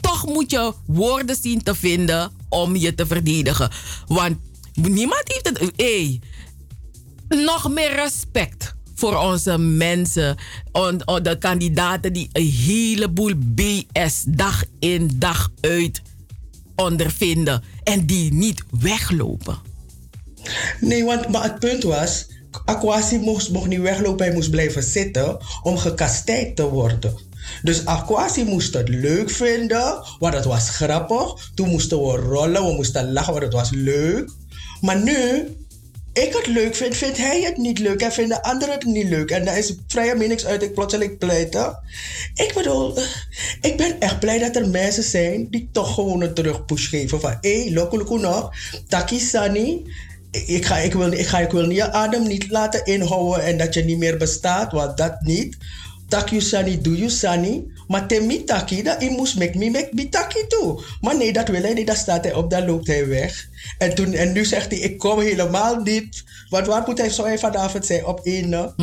toch 0.00 0.26
moet 0.26 0.50
je 0.50 0.72
woorden 0.86 1.36
zien 1.40 1.62
te 1.62 1.74
vinden 1.74 2.32
om 2.48 2.76
je 2.76 2.94
te 2.94 3.06
verdedigen. 3.06 3.70
Want 4.06 4.36
niemand 4.74 5.22
heeft 5.24 5.48
het... 5.48 5.72
Hey, 5.76 6.20
nog 7.28 7.70
meer 7.70 7.94
respect 7.94 8.74
voor 9.04 9.16
onze 9.16 9.58
mensen. 9.58 10.36
on- 10.72 11.06
on- 11.08 11.22
de 11.22 11.38
kandidaten 11.38 12.12
die 12.12 12.28
een 12.32 12.50
heleboel 12.50 13.32
BS 13.36 14.24
dag 14.26 14.64
in 14.78 15.10
dag 15.14 15.50
uit 15.60 16.02
ondervinden. 16.76 17.62
En 17.82 18.06
die 18.06 18.32
niet 18.32 18.62
weglopen. 18.80 19.58
Nee, 20.80 21.04
want 21.04 21.28
maar 21.28 21.42
het 21.42 21.58
punt 21.58 21.82
was, 21.82 22.26
Aquasi 22.64 23.18
mocht, 23.18 23.50
mocht 23.50 23.68
niet 23.68 23.80
weglopen, 23.80 24.26
hij 24.26 24.34
moest 24.34 24.50
blijven 24.50 24.82
zitten 24.82 25.38
om 25.62 25.78
gekastijd 25.78 26.56
te 26.56 26.68
worden. 26.68 27.14
Dus 27.62 27.84
Aquasi 27.86 28.44
moest 28.44 28.74
het 28.74 28.88
leuk 28.88 29.30
vinden, 29.30 30.04
want 30.18 30.34
het 30.34 30.44
was 30.44 30.68
grappig. 30.70 31.50
Toen 31.54 31.68
moesten 31.68 31.98
we 31.98 32.16
rollen, 32.16 32.66
we 32.66 32.72
moesten 32.72 33.12
lachen, 33.12 33.32
want 33.32 33.44
het 33.44 33.52
was 33.52 33.70
leuk. 33.70 34.30
Maar 34.80 35.02
nu 35.02 35.48
ik 36.14 36.32
het 36.32 36.46
leuk 36.46 36.74
vind, 36.74 36.96
vindt 36.96 37.16
hij 37.16 37.42
het 37.42 37.56
niet 37.56 37.78
leuk 37.78 38.00
en 38.00 38.12
vinden 38.12 38.42
anderen 38.42 38.74
het 38.74 38.84
niet 38.84 39.08
leuk. 39.08 39.30
En 39.30 39.44
dan 39.44 39.54
is 39.54 39.74
vrije 39.86 40.14
meningsuiting 40.14 40.74
plotseling 40.74 41.18
pleiten. 41.18 41.78
Ik 42.34 42.52
bedoel, 42.54 42.96
eh, 42.96 43.04
ik 43.60 43.76
ben 43.76 44.00
echt 44.00 44.20
blij 44.20 44.38
dat 44.38 44.56
er 44.56 44.68
mensen 44.68 45.02
zijn 45.02 45.46
die 45.50 45.68
toch 45.72 45.94
gewoon 45.94 46.20
een 46.20 46.34
terugpush 46.34 46.88
geven. 46.88 47.20
Van, 47.20 47.36
hé, 47.40 47.62
hey, 47.62 47.88
nog, 48.20 48.50
taki 48.88 49.18
sani. 49.18 49.82
Ik 50.30 50.64
ga, 50.64 50.76
ik, 50.78 50.92
wil, 50.92 51.12
ik, 51.12 51.26
ga, 51.26 51.38
ik 51.38 51.50
wil 51.50 51.70
je 51.70 51.92
adem 51.92 52.26
niet 52.26 52.50
laten 52.50 52.84
inhouden 52.84 53.44
en 53.44 53.56
dat 53.56 53.74
je 53.74 53.84
niet 53.84 53.98
meer 53.98 54.16
bestaat, 54.16 54.72
want 54.72 54.96
dat 54.96 55.20
niet. 55.20 55.56
Tak 56.14 56.30
you 56.30 56.40
sani, 56.40 56.78
do 56.78 56.90
you 56.94 57.10
sani. 57.10 57.66
Maar 57.88 58.06
te 58.06 58.20
mi 58.20 58.44
taki, 58.44 58.82
dat 58.82 59.02
ik 59.02 59.10
moest 59.10 59.38
make 59.38 59.58
me 59.58 59.70
make 59.70 59.88
me 59.92 60.08
taki 60.08 60.46
toe. 60.48 60.82
Maar 61.00 61.16
nee, 61.16 61.32
dat 61.32 61.48
wil 61.48 61.62
hij 61.62 61.72
niet. 61.72 61.86
Dan 61.86 61.96
staat 61.96 62.24
hij 62.24 62.34
op, 62.34 62.50
dan 62.50 62.66
loopt 62.66 62.86
hij 62.86 63.08
weg. 63.08 63.48
En, 63.78 63.94
toen, 63.94 64.12
en 64.12 64.32
nu 64.32 64.44
zegt 64.44 64.70
hij, 64.70 64.80
ik 64.80 64.98
kom 64.98 65.20
helemaal 65.20 65.76
niet. 65.76 66.24
Want 66.48 66.66
waar 66.66 66.82
moet 66.86 66.98
hij 66.98 67.10
zo 67.10 67.24
hij 67.24 67.38
vanavond 67.38 67.86
zijn? 67.86 68.06
Op 68.06 68.20
één. 68.22 68.74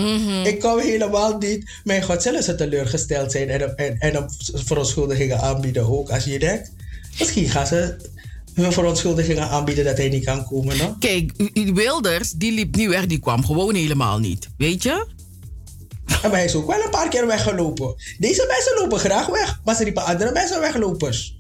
Ik 0.44 0.60
kom 0.60 0.80
helemaal 0.80 1.38
niet. 1.38 1.70
Mijn 1.84 2.04
god, 2.04 2.22
zullen 2.22 2.44
ze 2.44 2.56
teleurgesteld 2.56 3.32
zijn 3.32 3.50
en, 3.50 3.76
en, 3.76 3.98
en 4.00 4.14
hem 4.14 4.26
verontschuldigingen 4.54 5.40
aanbieden 5.40 5.90
ook, 5.90 6.10
als 6.10 6.24
je 6.24 6.40
denkt. 6.40 6.72
Misschien 7.20 7.50
gaan 7.50 7.68
ze 7.68 7.96
hun 8.54 8.72
verontschuldigingen 8.72 9.50
aanbieden 9.50 9.86
dat 9.86 9.98
hij 9.98 10.10
niet 10.10 10.26
kan 10.26 10.46
komen. 10.46 10.78
No? 10.78 10.96
Kijk, 11.00 11.32
Wilders, 11.74 12.32
die 12.32 12.52
liep 12.52 12.76
niet 12.76 12.90
weg, 12.90 13.06
die 13.06 13.20
kwam 13.20 13.46
gewoon 13.46 13.76
helemaal 13.76 14.20
niet. 14.20 14.50
Weet 14.58 14.84
je? 14.84 15.20
En 16.12 16.20
maar 16.30 16.32
hij 16.32 16.46
is 16.46 16.56
ook 16.56 16.68
wel 16.68 16.84
een 16.84 16.90
paar 16.90 17.10
keer 17.10 17.28
weggelopen. 17.28 17.96
Deze 18.20 18.46
mensen 18.48 18.76
lopen 18.82 19.00
graag 19.00 19.26
weg, 19.28 19.60
maar 19.64 19.76
ze 19.76 19.84
riepen 19.84 20.06
andere 20.06 20.32
mensen 20.32 20.60
weglopers. 20.60 21.36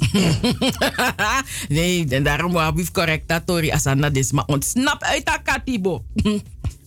nee, 1.68 2.06
en 2.08 2.22
daarom 2.22 2.52
wou 2.52 2.80
ik 2.80 2.92
correct 2.92 3.28
dat 3.28 3.42
Tori 3.46 3.70
Asana 3.70 4.10
dis, 4.10 4.32
maar 4.32 4.44
ontsnap 4.46 5.02
uit 5.02 5.26
dat 5.26 5.40
katibo. 5.42 6.02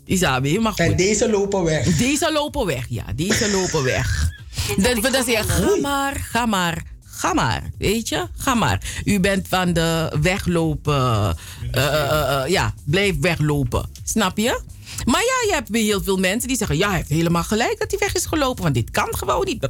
Isabi, 0.05 0.59
maar 0.59 0.71
goed. 0.71 0.79
En 0.81 0.95
deze 0.95 1.29
lopen 1.29 1.63
weg. 1.63 1.95
Deze 1.97 2.31
lopen 2.31 2.65
weg, 2.65 2.85
ja. 2.89 3.03
Deze 3.15 3.51
lopen 3.51 3.83
weg. 3.83 4.29
Dat 4.83 4.99
we 4.99 5.09
dan 5.11 5.23
zeggen, 5.23 5.49
ga 5.65 5.75
maar, 5.81 6.15
ga 6.31 6.45
maar, 6.45 6.83
ga 7.03 7.33
maar. 7.33 7.63
Weet 7.77 8.09
je, 8.09 8.27
ga 8.37 8.53
maar. 8.53 8.81
U 9.05 9.19
bent 9.19 9.47
van 9.47 9.73
de 9.73 10.17
weglopen. 10.21 11.35
eh, 11.71 12.41
eh, 12.43 12.47
ja, 12.49 12.73
blijf 12.85 13.15
weglopen. 13.19 13.89
Snap 14.03 14.37
je? 14.37 14.61
Maar 15.05 15.21
ja, 15.21 15.47
je 15.47 15.53
hebt 15.53 15.69
weer 15.69 15.83
heel 15.83 16.03
veel 16.03 16.17
mensen 16.17 16.47
die 16.47 16.57
zeggen... 16.57 16.77
ja, 16.77 16.87
hij 16.87 16.97
heeft 16.97 17.09
helemaal 17.09 17.43
gelijk 17.43 17.79
dat 17.79 17.91
hij 17.91 17.99
weg 17.99 18.15
is 18.15 18.25
gelopen. 18.25 18.63
Want 18.63 18.75
dit 18.75 18.91
kan 18.91 19.15
gewoon 19.15 19.45
niet. 19.45 19.67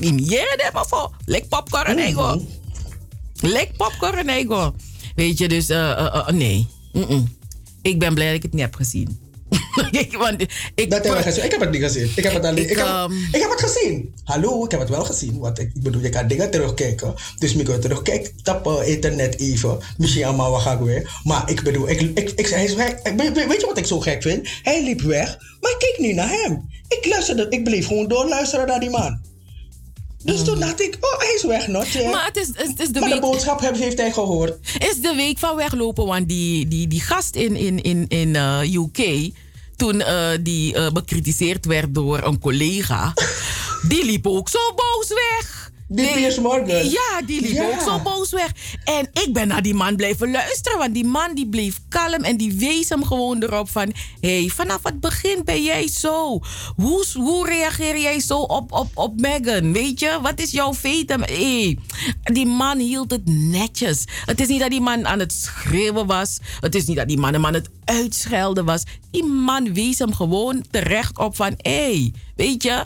Imieren 0.00 0.58
hem 0.60 0.72
maar 0.72 0.86
voor. 0.86 1.10
Lek 1.24 1.48
popcorn, 1.48 1.98
ego. 1.98 2.46
Lek 3.40 3.76
popcorn, 3.76 4.28
ego. 4.28 4.74
Weet 5.14 5.38
je, 5.38 5.48
dus 5.48 5.68
eh, 5.68 5.90
eh, 5.90 6.14
eh, 6.14 6.28
nee. 6.28 6.66
Ik 7.82 7.98
ben 7.98 8.14
blij 8.14 8.26
dat 8.26 8.36
ik 8.36 8.42
het 8.42 8.52
niet 8.52 8.60
heb 8.60 8.74
gezien. 8.74 9.18
Ik- 9.90 10.16
Want 10.16 10.42
ik, 10.74 10.90
Dat 10.90 11.04
heb 11.04 11.14
ik 11.14 11.20
gezien. 11.22 11.44
Ik 11.44 11.50
heb 11.50 11.60
het 11.60 11.70
niet 11.70 11.82
gezien. 11.82 12.10
Ik 12.16 12.22
heb 12.24 12.32
het, 12.32 12.44
alleen, 12.44 12.62
Ik, 12.64 12.70
ik, 12.70 12.76
heb, 12.76 12.86
ehm, 12.86 13.12
ik 13.32 13.40
heb 13.40 13.50
het 13.50 13.60
gezien. 13.60 14.14
Hallo, 14.24 14.64
ik 14.64 14.70
heb 14.70 14.80
het 14.80 14.88
wel 14.88 15.04
gezien. 15.04 15.38
Want 15.38 15.58
ik, 15.58 15.70
ik 15.74 15.82
bedoel, 15.82 16.02
je 16.02 16.08
kan 16.08 16.26
dingen 16.28 16.50
terugkijken. 16.50 17.14
Dus 17.38 17.54
ik 17.54 17.64
kan 17.64 17.80
terugkijken. 17.80 18.32
Tap 18.42 18.66
eh, 18.66 18.88
internet 18.88 19.38
even. 19.40 19.78
Misschien 19.96 20.24
allemaal 20.24 20.50
wat 20.50 20.60
ga 20.62 20.72
ik 20.72 20.78
weer. 20.80 21.20
Maar 21.24 21.50
ik 21.50 21.62
bedoel, 21.62 21.88
ik, 21.88 22.00
ik, 22.00 22.30
ik, 22.30 22.46
hij, 22.48 22.64
is- 22.64 22.74
hij, 22.74 22.98
weet, 23.16 23.60
je 23.60 23.66
wat 23.66 23.78
ik 23.78 23.86
zo 23.86 24.00
gek 24.00 24.22
vind? 24.22 24.48
Hij 24.62 24.84
liep 24.84 25.00
weg, 25.00 25.38
maar 25.60 25.70
ik 25.70 25.78
keek 25.78 25.98
niet 25.98 26.14
naar 26.14 26.30
hem. 26.30 26.68
Ik 26.88 27.06
luisterde, 27.06 27.46
ik 27.48 27.64
bleef 27.64 27.86
gewoon 27.86 28.08
doorluisteren 28.08 28.66
naar 28.66 28.80
die 28.80 28.90
man. 28.90 29.26
Dus 30.24 30.44
toen 30.44 30.58
dacht 30.60 30.80
ik, 30.80 30.96
oh, 31.00 31.18
hij 31.18 31.32
is 31.36 31.42
weg, 31.44 31.66
notje. 31.68 32.08
Maar 32.10 32.26
het 32.26 32.36
is, 32.36 32.46
het 32.54 32.80
is 32.80 32.88
de 32.88 33.00
Maar 33.00 33.08
de 33.08 33.14
week, 33.14 33.20
boodschap 33.20 33.60
heeft 33.60 33.98
hij 33.98 34.12
gehoord. 34.12 34.58
is 34.78 35.00
de 35.00 35.12
week 35.16 35.38
van 35.38 35.56
weglopen. 35.56 36.06
Want 36.06 36.28
die, 36.28 36.68
die, 36.68 36.86
die 36.86 37.00
gast 37.00 37.34
in, 37.36 37.56
in, 37.56 37.82
in, 37.82 38.04
in 38.08 38.36
eh, 38.36 38.60
UK, 38.74 39.30
toen 39.78 40.00
eh, 40.00 40.28
die 40.40 40.74
eh, 40.74 40.90
bekritiseerd 40.90 41.66
werd 41.66 41.94
door 41.94 42.22
een 42.22 42.38
collega, 42.38 43.12
die 43.88 44.04
liep 44.04 44.26
ook 44.26 44.48
zo 44.48 44.58
boos 44.74 45.08
weg. 45.08 45.67
Die 45.90 46.12
Piers 46.12 46.38
Morgan. 46.38 46.90
Ja, 46.90 47.22
die 47.26 47.40
liep 47.40 47.52
Ja. 47.52 47.66
ook 47.66 47.80
zo 47.80 47.98
boos 47.98 48.30
weg. 48.30 48.50
En 48.84 49.08
ik 49.12 49.32
ben 49.32 49.48
naar 49.48 49.62
die 49.62 49.74
man 49.74 49.96
blijven 49.96 50.30
luisteren. 50.30 50.78
Want 50.78 50.94
die 50.94 51.04
man 51.04 51.34
die 51.34 51.48
bleef 51.48 51.78
kalm 51.88 52.22
en 52.24 52.36
die 52.36 52.52
wees 52.52 52.88
hem 52.88 53.04
gewoon 53.04 53.42
erop 53.42 53.70
van... 53.70 53.92
Hé, 54.20 54.38
hey, 54.40 54.48
vanaf 54.48 54.82
het 54.82 55.00
begin 55.00 55.40
ben 55.44 55.62
jij 55.62 55.88
zo. 55.88 56.40
Hoe, 56.76 57.04
hoe 57.14 57.46
reageer 57.46 57.98
jij 57.98 58.20
zo 58.20 58.38
op, 58.38 58.72
op, 58.72 58.88
op 58.94 59.20
Meghan? 59.20 59.72
Weet 59.72 60.00
je, 60.00 60.18
wat 60.22 60.40
is 60.40 60.50
jouw 60.50 60.74
feit? 60.74 61.16
Hey, 61.20 61.78
die 62.22 62.46
man 62.46 62.78
hield 62.78 63.10
het 63.10 63.26
netjes. 63.26 64.04
Het 64.24 64.40
is 64.40 64.48
niet 64.48 64.60
dat 64.60 64.70
die 64.70 64.80
man 64.80 65.06
aan 65.06 65.18
het 65.18 65.32
schreeuwen 65.32 66.06
was. 66.06 66.38
Het 66.60 66.74
is 66.74 66.84
niet 66.84 66.96
dat 66.96 67.08
die 67.08 67.18
man 67.18 67.32
hem 67.32 67.46
aan 67.46 67.54
het 67.54 67.68
uitschelden 67.84 68.64
was. 68.64 68.82
Die 69.10 69.24
man 69.24 69.74
wees 69.74 69.98
hem 69.98 70.14
gewoon 70.14 70.64
terecht 70.70 71.18
op 71.18 71.36
van... 71.36 71.54
Hé, 71.56 71.70
hey, 71.70 72.12
weet 72.36 72.62
je 72.62 72.84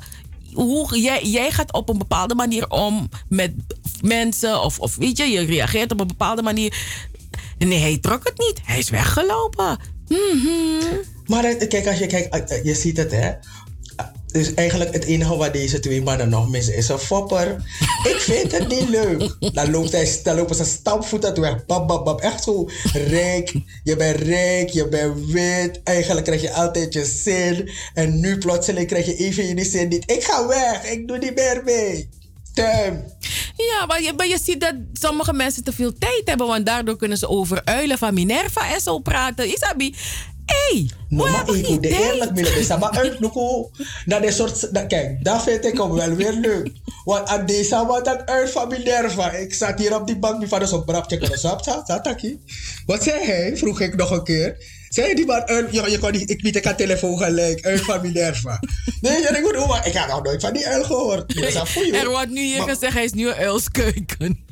hoe, 0.55 1.01
jij, 1.01 1.25
jij 1.25 1.51
gaat 1.51 1.73
op 1.73 1.89
een 1.89 1.99
bepaalde 1.99 2.35
manier 2.35 2.71
om 2.71 3.09
met 3.29 3.53
mensen. 4.01 4.63
Of, 4.63 4.79
of 4.79 4.97
weet 4.97 5.17
je, 5.17 5.25
je 5.25 5.45
reageert 5.45 5.93
op 5.93 6.01
een 6.01 6.07
bepaalde 6.07 6.43
manier. 6.43 6.75
Nee, 7.59 7.79
hij 7.79 7.99
trok 7.99 8.25
het 8.25 8.39
niet. 8.39 8.61
Hij 8.65 8.79
is 8.79 8.91
weggelopen. 8.91 9.79
Mhm. 10.09 10.97
Maar 11.27 11.55
kijk, 11.55 11.87
als 11.87 11.99
je 11.99 12.07
kijkt, 12.07 12.51
eh, 12.51 12.59
eh, 12.59 12.65
je 12.65 12.75
ziet 12.75 12.97
het 12.97 13.11
hè. 13.11 13.33
Dus 14.33 14.55
eigenlijk 14.55 14.93
het 14.93 15.05
enige 15.05 15.37
wat 15.37 15.53
deze 15.53 15.81
twee 15.81 16.03
mannen 16.03 16.29
nog 16.29 16.51
missen 16.51 16.75
is 16.75 16.89
een 16.89 16.99
fopper. 16.99 17.57
Ik 18.03 18.17
vind 18.21 18.53
het 18.53 18.69
niet 18.69 18.89
leuk. 18.89 19.37
Dan, 19.53 19.71
loopt 19.71 19.93
hij, 19.93 20.21
dan 20.23 20.37
lopen 20.37 20.57
ze 20.57 20.65
stampvoeten 20.65 21.41
weg. 21.41 21.67
Bab, 21.67 21.89
bab, 21.89 22.05
bab. 22.05 22.21
Echt 22.21 22.45
zo 22.45 22.69
rijk. 22.93 23.55
Je 23.85 23.97
bent 23.97 24.21
rijk, 24.21 24.71
je 24.71 24.89
bent 24.89 25.27
wit. 25.27 25.81
Eigenlijk 25.85 26.27
krijg 26.27 26.43
je 26.43 26.53
altijd 26.53 26.93
je 26.93 27.05
zin. 27.05 27.71
En 27.95 28.21
nu 28.21 28.39
plotseling 28.39 28.87
krijg 28.87 29.07
je 29.07 29.17
even 29.17 29.57
je 29.57 29.65
zin 29.65 29.89
niet. 29.89 30.11
Ik 30.11 30.25
ga 30.25 30.47
weg. 30.47 30.85
Ik 30.85 31.09
doe 31.09 31.19
niet 31.19 31.35
meer 31.35 31.63
mee. 31.65 32.09
Damn. 32.55 33.05
Ja, 33.57 33.87
maar 33.87 34.03
je, 34.03 34.13
maar 34.17 34.27
je 34.27 34.39
ziet 34.43 34.61
dat 34.61 34.75
sommige 34.93 35.33
mensen 35.33 35.65
te 35.65 35.73
veel 35.73 35.93
tijd 35.99 36.23
hebben. 36.25 36.47
Want 36.47 36.67
daardoor 36.67 36.97
kunnen 36.97 37.19
ze 37.19 37.29
over 37.29 37.65
uilen 37.65 37.99
van 37.99 38.15
Minerva 38.15 38.75
en 38.75 38.81
zo 38.81 38.99
praten. 38.99 39.49
Isabi, 39.49 39.95
hey, 40.53 40.91
No, 41.09 41.25
maar 41.25 41.37
hebben 41.37 41.59
ik 41.59 41.69
moet 41.69 41.83
de 41.83 41.89
eerlijk 41.89 42.31
willen 42.35 42.65
zijn. 42.65 42.79
Maar 42.79 42.91
uit, 42.91 43.21
dat 44.05 44.25
is 44.25 44.37
soort... 44.37 44.75
Dat, 44.75 44.87
kijk, 44.87 45.25
dat 45.25 45.43
vind 45.43 45.65
ik 45.65 45.79
hem 45.79 45.93
wel 45.93 46.15
weer 46.15 46.33
leuk. 46.33 46.71
Want 47.05 47.29
aan 47.29 47.47
deze 47.47 47.85
wat 47.87 48.05
dat 48.05 48.27
uit 48.27 48.51
van 48.51 48.69
Minerva. 48.69 49.31
Ik 49.31 49.55
zat 49.55 49.79
hier 49.79 49.95
op 49.95 50.07
die 50.07 50.19
bank, 50.19 50.37
mijn 50.37 50.49
vader 50.49 50.69
zo'n 50.69 50.85
brapje 50.85 51.31
zap, 51.33 51.63
zat, 51.65 51.87
zat. 51.87 52.17
Wat 52.87 53.03
zei 53.03 53.25
hij? 53.25 53.57
Vroeg 53.57 53.81
ik 53.81 53.97
nog 53.97 54.11
een 54.11 54.25
keer. 54.25 54.57
Zei 54.89 55.15
die 55.15 55.27
man, 55.27 55.43
ja, 55.71 55.87
je 55.87 55.99
kon 55.99 56.13
niet, 56.13 56.31
ik 56.31 56.43
niet, 56.43 56.57
ik 56.57 56.77
telefoon 56.77 57.19
gelijk, 57.19 57.65
uit 57.65 57.81
van 57.81 58.01
Minerva. 58.03 58.61
Nee, 59.01 59.21
ja, 59.21 59.37
ik, 59.37 59.43
moet, 59.43 59.67
maar 59.67 59.87
ik 59.87 59.95
had 59.95 60.09
nog 60.09 60.23
nooit 60.23 60.41
van 60.41 60.53
die 60.53 60.67
uil 60.67 60.85
gehoord. 60.85 61.35
Dat 61.35 61.45
is 61.45 61.55
dat 61.55 61.69
voor 61.69 61.87
je. 61.87 61.97
Er 61.97 62.11
wordt 62.11 62.31
nu 62.31 62.41
hier 62.41 62.63
gezegd, 62.63 62.93
hij 62.93 63.05
is 63.05 63.13
nu 63.13 63.29
een 63.29 63.35
uilskeuken. 63.35 64.51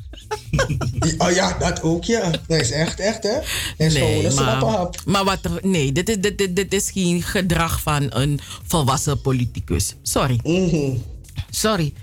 Oh 1.17 1.31
ja, 1.31 1.57
dat 1.57 1.81
ook, 1.81 2.03
ja. 2.03 2.29
Dat 2.47 2.59
is 2.59 2.71
echt, 2.71 2.99
echt, 2.99 3.23
hè. 3.23 3.39
Een 3.77 3.91
slappe 4.31 4.65
maar, 4.65 4.75
hap. 4.75 4.95
maar 5.05 5.23
wat 5.23 5.39
er, 5.45 5.51
nee, 5.61 5.91
dit 5.91 6.09
is, 6.09 6.17
dit, 6.19 6.37
dit, 6.37 6.55
dit 6.55 6.73
is 6.73 6.91
geen 6.91 7.21
gedrag 7.21 7.81
van 7.81 8.05
een 8.09 8.39
volwassen 8.67 9.21
politicus. 9.21 9.95
Sorry. 10.01 10.39
Sorry. 11.49 11.93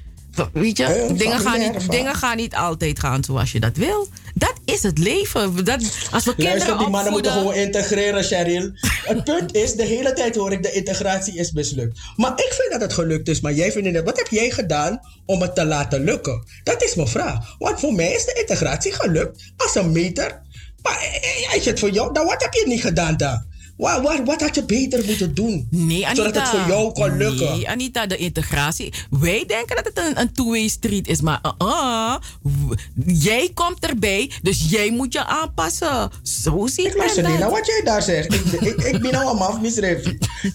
Weet 0.52 0.76
je, 0.76 0.84
Eh, 0.84 1.16
dingen, 1.16 1.40
gaan 1.40 1.58
niet, 1.58 1.90
dingen 1.90 2.14
gaan 2.14 2.36
niet 2.36 2.54
altijd 2.54 2.98
gaan 2.98 3.24
zoals 3.24 3.52
je 3.52 3.60
dat 3.60 3.76
wil. 3.76 4.08
Dat 4.34 4.52
is 4.64 4.82
het 4.82 4.98
leven. 4.98 5.64
Dat, 5.64 5.84
als 6.10 6.24
we 6.24 6.34
kinderen 6.34 6.78
die 6.78 6.88
mannen 6.88 7.12
moeten 7.12 7.32
gewoon 7.32 7.54
integreren, 7.54 8.24
Cheryl. 8.24 8.70
Het 9.04 9.24
punt 9.24 9.54
is, 9.54 9.72
de 9.74 9.84
hele 9.84 10.12
tijd 10.12 10.36
hoor 10.36 10.52
ik, 10.52 10.62
de 10.62 10.72
integratie 10.72 11.34
is 11.38 11.52
mislukt. 11.52 11.98
Maar 12.16 12.32
ik 12.32 12.52
vind 12.58 12.70
dat 12.70 12.80
het 12.80 12.92
gelukt 12.92 13.28
is, 13.28 13.40
maar 13.40 13.52
jij 13.52 13.72
vindt 13.72 13.96
het... 13.96 14.04
Wat 14.04 14.16
heb 14.18 14.28
jij 14.30 14.50
gedaan 14.50 15.00
om 15.26 15.40
het 15.42 15.54
te 15.54 15.64
laten 15.64 16.04
lukken? 16.04 16.42
Dat 16.64 16.82
is 16.82 16.94
mijn 16.94 17.08
vraag. 17.08 17.56
Want 17.58 17.80
voor 17.80 17.92
mij 17.92 18.12
is 18.12 18.24
de 18.24 18.32
integratie 18.40 18.92
gelukt 18.92 19.52
als 19.56 19.74
een 19.74 19.92
meter. 19.92 20.42
Maar 20.82 20.98
eh, 21.00 21.54
als 21.54 21.64
je 21.64 21.70
het 21.70 21.78
voor 21.78 21.90
jou... 21.90 22.12
Dan 22.12 22.24
wat 22.26 22.42
heb 22.42 22.52
je 22.54 22.64
niet 22.66 22.80
gedaan 22.80 23.16
dan? 23.16 23.46
Wat, 23.78 24.02
wat, 24.02 24.20
wat 24.24 24.40
had 24.40 24.54
je 24.54 24.64
beter 24.64 25.04
moeten 25.06 25.34
doen? 25.34 25.66
Nee, 25.70 26.06
Anita. 26.06 26.24
Zodat 26.24 26.34
het 26.42 26.48
voor 26.48 26.68
jou 26.68 26.92
kon 26.92 27.16
lukken. 27.16 27.50
Nee, 27.52 27.68
Anita, 27.68 28.06
de 28.06 28.16
integratie. 28.16 28.92
Wij 29.10 29.44
denken 29.46 29.76
dat 29.76 29.84
het 29.84 29.98
een, 29.98 30.20
een 30.20 30.32
two-way 30.32 30.68
street 30.68 31.08
is, 31.08 31.20
maar 31.20 31.40
uh-uh. 31.60 32.14
W- 32.42 32.72
jij 33.06 33.50
komt 33.54 33.86
erbij, 33.86 34.30
dus 34.42 34.66
jij 34.70 34.90
moet 34.90 35.12
je 35.12 35.24
aanpassen. 35.26 36.10
Zo 36.22 36.66
ziet 36.66 36.86
Ik 36.86 36.96
men 36.96 37.06
niet 37.06 37.14
dat. 37.16 37.38
naar 37.38 37.50
wat 37.50 37.66
jij 37.66 37.80
daar 37.84 38.02
zegt. 38.02 38.34
Ik, 38.34 38.44
ik, 38.60 38.80
ik 38.82 39.00
ben 39.00 39.12
nou 39.12 39.30
een 39.30 39.36
maf 39.36 39.60
misdrijf. 39.60 40.06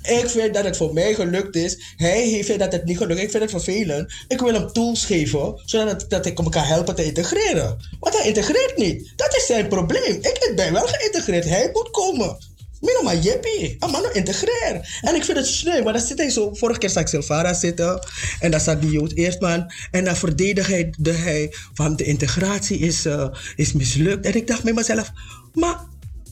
Ik 0.04 0.24
vind 0.30 0.54
dat 0.54 0.64
het 0.64 0.78
voor 0.78 0.94
mij 0.94 1.14
gelukt 1.14 1.56
is. 1.56 1.94
Hij 1.98 2.42
vindt 2.44 2.60
dat 2.62 2.72
het 2.72 2.86
niet 2.86 2.98
gelukt 2.98 3.18
is. 3.20 3.24
Ik 3.26 3.32
vind 3.32 3.42
het 3.44 3.52
vervelend. 3.52 4.14
Ik 4.28 4.40
wil 4.40 4.54
hem 4.54 4.72
tools 4.72 5.06
geven, 5.06 5.62
zodat 5.66 6.02
het- 6.02 6.10
dat 6.10 6.26
ik 6.26 6.38
hem 6.38 6.50
kan 6.50 6.64
helpen 6.64 6.96
te 6.96 7.06
integreren. 7.06 7.78
Want 8.00 8.18
hij 8.18 8.28
integreert 8.28 8.78
niet. 8.78 9.14
Dat 9.16 9.36
is 9.36 9.46
zijn 9.46 9.68
probleem. 9.68 10.14
Ik 10.22 10.52
ben 10.56 10.74
wel 10.74 10.88
geïntegreerd. 10.88 11.46
Hij 11.46 11.70
moet 11.74 11.90
komen. 11.92 12.38
Mino 12.84 13.02
maar 13.04 13.18
jeppie. 13.18 13.76
Ah, 13.80 13.92
man, 13.92 14.14
integreer. 14.14 15.00
En 15.02 15.16
ik 15.16 15.24
vind 15.24 15.38
het 15.38 15.48
sneu, 15.48 15.84
maar 15.84 15.94
dan 15.94 16.02
zit 16.02 16.18
hij 16.18 16.30
zo... 16.30 16.54
Vorige 16.54 16.80
keer 16.80 16.90
zag 16.90 17.04
ik 17.04 17.10
Silvara 17.10 17.54
zitten. 17.54 18.08
En 18.40 18.52
dan 18.52 18.60
zat 18.60 18.82
die 18.82 18.92
Jood 18.92 19.14
Eerstman. 19.14 19.72
En 19.92 20.04
dan 20.04 20.16
verdedigde 20.16 21.12
hij 21.12 21.54
van 21.74 21.96
de 21.96 22.04
integratie 22.04 22.80
is, 22.80 23.06
eh, 23.06 23.28
is 23.56 23.74
mislukt. 23.74 24.26
En 24.26 24.36
ik 24.36 24.48
dacht 24.48 24.64
bij 24.64 24.74
mezelf... 24.74 25.12
Maar 25.54 25.80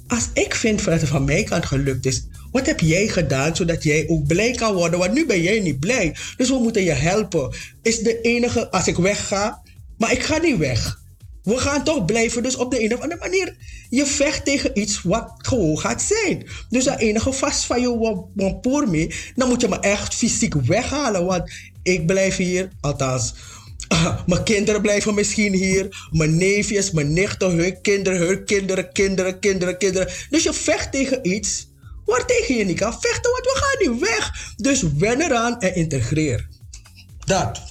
als 0.07 0.27
ik 0.33 0.55
vind 0.55 0.85
dat 0.85 0.99
het 0.99 1.09
van 1.09 1.25
mijn 1.25 1.45
kant 1.45 1.65
gelukt 1.65 2.05
is, 2.05 2.25
wat 2.51 2.65
heb 2.65 2.79
jij 2.79 3.07
gedaan 3.07 3.55
zodat 3.55 3.83
jij 3.83 4.05
ook 4.07 4.27
blij 4.27 4.51
kan 4.51 4.73
worden? 4.73 4.99
Want 4.99 5.13
nu 5.13 5.25
ben 5.25 5.41
jij 5.41 5.59
niet 5.59 5.79
blij. 5.79 6.15
Dus 6.37 6.49
we 6.49 6.55
moeten 6.55 6.83
je 6.83 6.91
helpen. 6.91 7.53
Is 7.81 7.99
de 7.99 8.21
enige, 8.21 8.71
als 8.71 8.87
ik 8.87 8.95
wegga, 8.95 9.61
maar 9.97 10.11
ik 10.11 10.23
ga 10.23 10.37
niet 10.37 10.57
weg. 10.57 11.00
We 11.43 11.57
gaan 11.57 11.83
toch 11.83 12.05
blijven. 12.05 12.43
Dus 12.43 12.55
op 12.55 12.71
de 12.71 12.83
een 12.83 12.93
of 12.93 13.01
andere 13.01 13.19
manier, 13.19 13.55
je 13.89 14.05
vecht 14.05 14.45
tegen 14.45 14.79
iets 14.79 15.01
wat 15.01 15.33
gewoon 15.37 15.79
gaat 15.79 16.01
zijn. 16.01 16.47
Dus 16.69 16.83
dat 16.83 16.99
enige 16.99 17.33
vast 17.33 17.65
van 17.65 17.81
je 17.81 18.59
voor 18.61 18.89
me, 18.89 19.31
dan 19.35 19.47
moet 19.47 19.61
je 19.61 19.67
me 19.67 19.79
echt 19.79 20.15
fysiek 20.15 20.53
weghalen. 20.53 21.25
Want 21.25 21.51
ik 21.83 22.05
blijf 22.05 22.35
hier, 22.35 22.69
althans, 22.81 23.33
mijn 24.25 24.43
kinderen 24.43 24.81
blijven 24.81 25.13
misschien 25.13 25.53
hier. 25.53 26.07
Mijn 26.11 26.37
neefjes, 26.37 26.91
mijn 26.91 27.13
nichten, 27.13 27.49
hun 27.49 27.81
kinderen, 27.81 28.19
hun 28.19 28.45
kinderen, 28.45 28.91
kinderen, 28.91 29.39
kinderen, 29.39 29.77
kinderen. 29.77 30.13
Dus 30.29 30.43
je 30.43 30.53
vecht 30.53 30.91
tegen 30.91 31.27
iets 31.27 31.69
waar 32.05 32.25
tegen 32.25 32.55
je 32.55 32.63
niet 32.63 32.79
kan 32.79 32.93
vechten, 32.99 33.31
want 33.31 33.43
we 33.43 33.61
gaan 33.61 33.91
niet 33.91 34.01
weg. 34.01 34.53
Dus 34.57 34.83
wen 34.97 35.21
eraan 35.21 35.59
en 35.59 35.75
integreer. 35.75 36.47
Dat. 37.25 37.61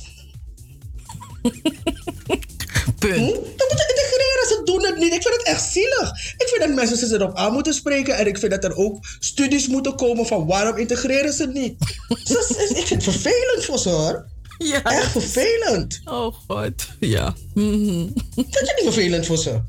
Punt. 2.99 3.15
Hm? 3.15 3.27
Dan 3.57 3.67
moeten 3.69 3.89
integreren, 3.89 4.49
ze 4.49 4.61
doen 4.65 4.85
het 4.85 4.97
niet. 4.99 5.15
Ik 5.15 5.23
vind 5.23 5.35
het 5.37 5.43
echt 5.47 5.63
zielig. 5.73 6.11
Ik 6.37 6.49
vind 6.49 6.61
dat 6.61 6.75
mensen 6.75 6.97
zich 6.97 7.11
erop 7.11 7.37
aan 7.37 7.53
moeten 7.53 7.75
spreken. 7.75 8.17
En 8.17 8.27
ik 8.27 8.39
vind 8.39 8.53
dat 8.53 8.65
er 8.65 8.77
ook 8.77 8.99
studies 9.19 9.67
moeten 9.69 9.97
komen 9.97 10.27
van 10.27 10.47
waarom 10.47 10.77
integreren 10.77 11.33
ze 11.33 11.43
het 11.43 11.53
niet. 11.53 11.75
Ze- 12.25 12.73
ik 12.77 12.87
vind 12.87 13.05
het 13.05 13.15
vervelend 13.15 13.65
voor 13.65 13.79
ze 13.79 13.89
hoor. 13.89 14.27
Ja. 14.59 14.83
Echt 14.83 15.11
vervelend. 15.11 16.01
Oh 16.05 16.35
god, 16.49 16.89
ja. 17.01 17.35
Mhm. 17.55 18.07
Vind 18.35 18.55
je 18.55 18.73
niet 18.77 18.93
vervelend 18.95 19.27
voor 19.27 19.39
ze? 19.39 19.61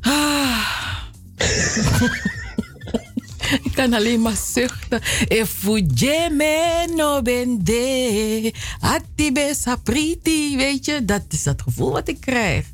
Ah. 0.00 0.96
Ik 3.66 3.72
kan 3.74 3.92
alleen 3.92 4.22
maar 4.22 4.36
zuchten. 4.52 5.00
If 5.28 5.62
me 5.62 6.92
no 6.96 7.22
bende, 7.22 8.52
atibe 8.80 9.54
sapriti, 9.60 10.56
weet 10.56 10.84
je, 10.84 11.04
dat 11.04 11.22
is 11.30 11.42
dat 11.42 11.62
gevoel 11.62 11.92
wat 11.92 12.08
ik 12.08 12.20
krijg. 12.20 12.64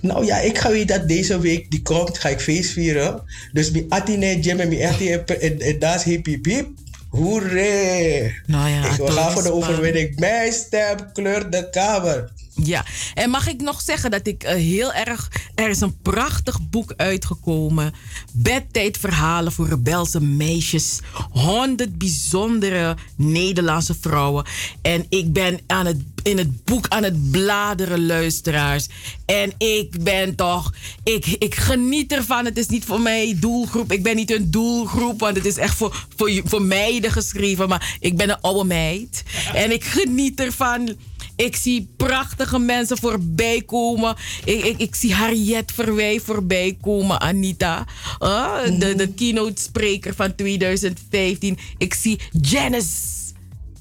Nou 0.00 0.24
ja, 0.24 0.38
ik 0.38 0.58
ga 0.58 0.70
weer 0.70 0.86
dat 0.86 1.08
deze 1.08 1.40
week 1.40 1.70
die 1.70 1.82
komt, 1.82 2.18
ga 2.18 2.28
ik 2.28 2.40
feest 2.40 2.70
vieren. 2.70 3.22
Dus 3.52 3.70
mijn 3.70 3.86
atine 3.88 4.40
jam 4.40 4.58
en 4.60 4.68
mijn 4.68 4.82
atine 4.82 5.24
en, 5.24 5.78
dat 5.78 5.94
is 5.94 6.02
hip 6.02 6.26
hip 6.26 6.44
hip. 6.44 6.68
Hoeré! 7.08 8.34
Nou 8.46 8.68
ja, 8.68 8.84
ik 8.84 9.10
ga 9.10 9.30
voor 9.30 9.42
de 9.42 9.52
overwinning. 9.52 10.18
Mijn 10.18 10.52
stem 10.52 11.12
kleurt 11.12 11.52
de 11.52 11.70
kamer. 11.70 12.32
Ja, 12.62 12.84
en 13.14 13.30
mag 13.30 13.48
ik 13.48 13.60
nog 13.60 13.80
zeggen 13.80 14.10
dat 14.10 14.26
ik 14.26 14.42
eh, 14.42 14.54
heel 14.54 14.92
erg. 14.92 15.30
Er 15.54 15.68
is 15.68 15.80
een 15.80 16.00
prachtig 16.02 16.68
boek 16.68 16.92
uitgekomen. 16.96 17.94
Bedtijdverhalen 18.32 19.52
voor 19.52 19.68
rebelse 19.68 20.20
meisjes. 20.20 21.00
100 21.30 21.98
bijzondere 21.98 22.96
Nederlandse 23.16 23.94
vrouwen. 24.00 24.44
En 24.82 25.06
ik 25.08 25.32
ben 25.32 25.60
aan 25.66 25.86
het, 25.86 26.13
in 26.24 26.38
het 26.38 26.64
boek 26.64 26.88
aan 26.88 27.02
het 27.02 27.30
bladeren, 27.30 28.06
luisteraars. 28.06 28.86
En 29.26 29.52
ik 29.58 30.02
ben 30.02 30.34
toch. 30.34 30.72
Ik, 31.04 31.26
ik 31.26 31.54
geniet 31.54 32.12
ervan. 32.12 32.44
Het 32.44 32.58
is 32.58 32.66
niet 32.66 32.84
voor 32.84 33.00
mij 33.00 33.36
doelgroep. 33.40 33.92
Ik 33.92 34.02
ben 34.02 34.16
niet 34.16 34.30
een 34.30 34.50
doelgroep, 34.50 35.20
want 35.20 35.36
het 35.36 35.46
is 35.46 35.56
echt 35.56 35.76
voor, 35.76 36.06
voor, 36.16 36.40
voor 36.44 36.62
meiden 36.62 37.12
geschreven. 37.12 37.68
Maar 37.68 37.96
ik 38.00 38.16
ben 38.16 38.30
een 38.30 38.40
oude 38.40 38.64
meid. 38.64 39.22
En 39.54 39.72
ik 39.72 39.84
geniet 39.84 40.40
ervan. 40.40 40.96
Ik 41.36 41.56
zie 41.56 41.88
prachtige 41.96 42.58
mensen 42.58 42.98
voorbij 42.98 43.62
komen. 43.66 44.16
Ik, 44.44 44.64
ik, 44.64 44.78
ik 44.78 44.94
zie 44.94 45.14
Harriet 45.14 45.72
Verwij 45.74 46.20
voorbij 46.20 46.76
komen, 46.80 47.20
Anita. 47.20 47.86
Ah, 48.18 48.64
de, 48.78 48.94
de 48.94 49.08
keynote 49.08 49.62
spreker 49.62 50.14
van 50.14 50.34
2015. 50.34 51.58
Ik 51.78 51.94
zie 51.94 52.20
Janice. 52.40 53.12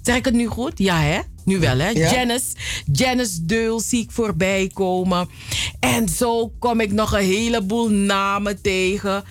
Zeg 0.01 0.15
ik 0.15 0.25
het 0.25 0.33
nu 0.33 0.47
goed? 0.47 0.71
Ja, 0.75 0.99
hè? 0.99 1.19
Nu 1.45 1.59
wel, 1.59 1.77
hè? 1.77 1.89
Ja. 1.89 2.11
Janice. 2.11 2.45
Janice 2.91 3.45
Deul 3.45 3.79
zie 3.79 4.01
ik 4.03 4.11
voorbij 4.11 4.71
komen. 4.73 5.29
En 5.79 6.09
zo 6.09 6.53
kom 6.59 6.79
ik 6.79 6.91
nog 6.91 7.13
een 7.13 7.25
heleboel 7.25 7.89
namen 7.89 8.61
tegen. 8.61 9.23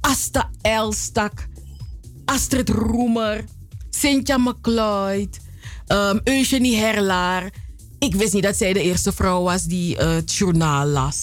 Asta 0.00 0.50
Elstak. 0.62 1.46
Astrid 2.24 2.68
Roemer. 2.68 3.44
Cynthia 3.90 4.38
McLeod. 4.38 5.38
um, 5.88 6.20
Eugenie 6.24 6.76
Herlaar. 6.76 7.50
Ik 7.98 8.14
wist 8.14 8.32
niet 8.32 8.42
dat 8.42 8.56
zij 8.56 8.72
de 8.72 8.82
eerste 8.82 9.12
vrouw 9.12 9.42
was 9.42 9.64
die 9.64 9.96
eh, 9.96 10.14
het 10.14 10.34
journaal 10.34 10.86
las. 10.86 11.18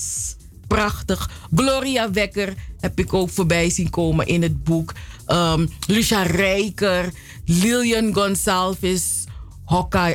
Prachtig. 0.68 1.30
Gloria 1.56 2.12
Wekker 2.12 2.54
heb 2.80 3.00
ik 3.00 3.14
ook 3.14 3.30
voorbij 3.30 3.70
zien 3.70 3.90
komen 3.90 4.28
in 4.28 4.42
het 4.42 4.64
boek. 4.64 4.94
Um, 5.28 5.70
Lucia 5.88 6.24
Rijker. 6.24 7.12
Lilian 7.46 8.14
Gonsalves. 8.14 9.21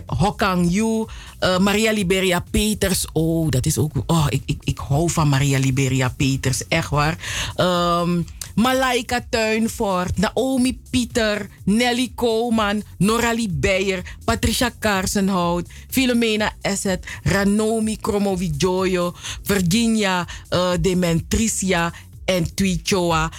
Hokang 0.06 0.70
Yu, 0.70 1.06
eh, 1.38 1.58
Maria 1.58 1.92
Liberia 1.92 2.44
Peters. 2.50 3.06
Oh, 3.12 3.48
dat 3.48 3.66
is 3.66 3.78
ook. 3.78 3.92
Oh, 4.06 4.26
ik, 4.28 4.42
ik, 4.44 4.58
ik 4.64 4.78
hou 4.78 5.10
van 5.10 5.28
Maria 5.28 5.58
Liberia 5.58 6.08
Peters, 6.08 6.68
echt 6.68 6.90
waar. 6.90 7.18
Ehm 7.56 8.20
Malaika 8.56 9.20
Tuinvoort, 9.20 10.16
Naomi 10.16 10.80
Pieter, 10.90 11.48
Nelly 11.64 12.12
Koolman, 12.14 12.82
Noralie 12.98 13.52
Beyer, 13.52 14.02
Patricia 14.24 14.72
Karsenhout, 14.78 15.68
Filomena 15.90 16.52
Esset, 16.62 17.04
Ranomi 17.22 17.96
Kromovijoyo, 18.00 19.14
Virginia 19.44 20.26
eh, 20.48 20.72
Dementricia 20.80 21.92
en 22.24 22.54
Twichoa. 22.54 23.30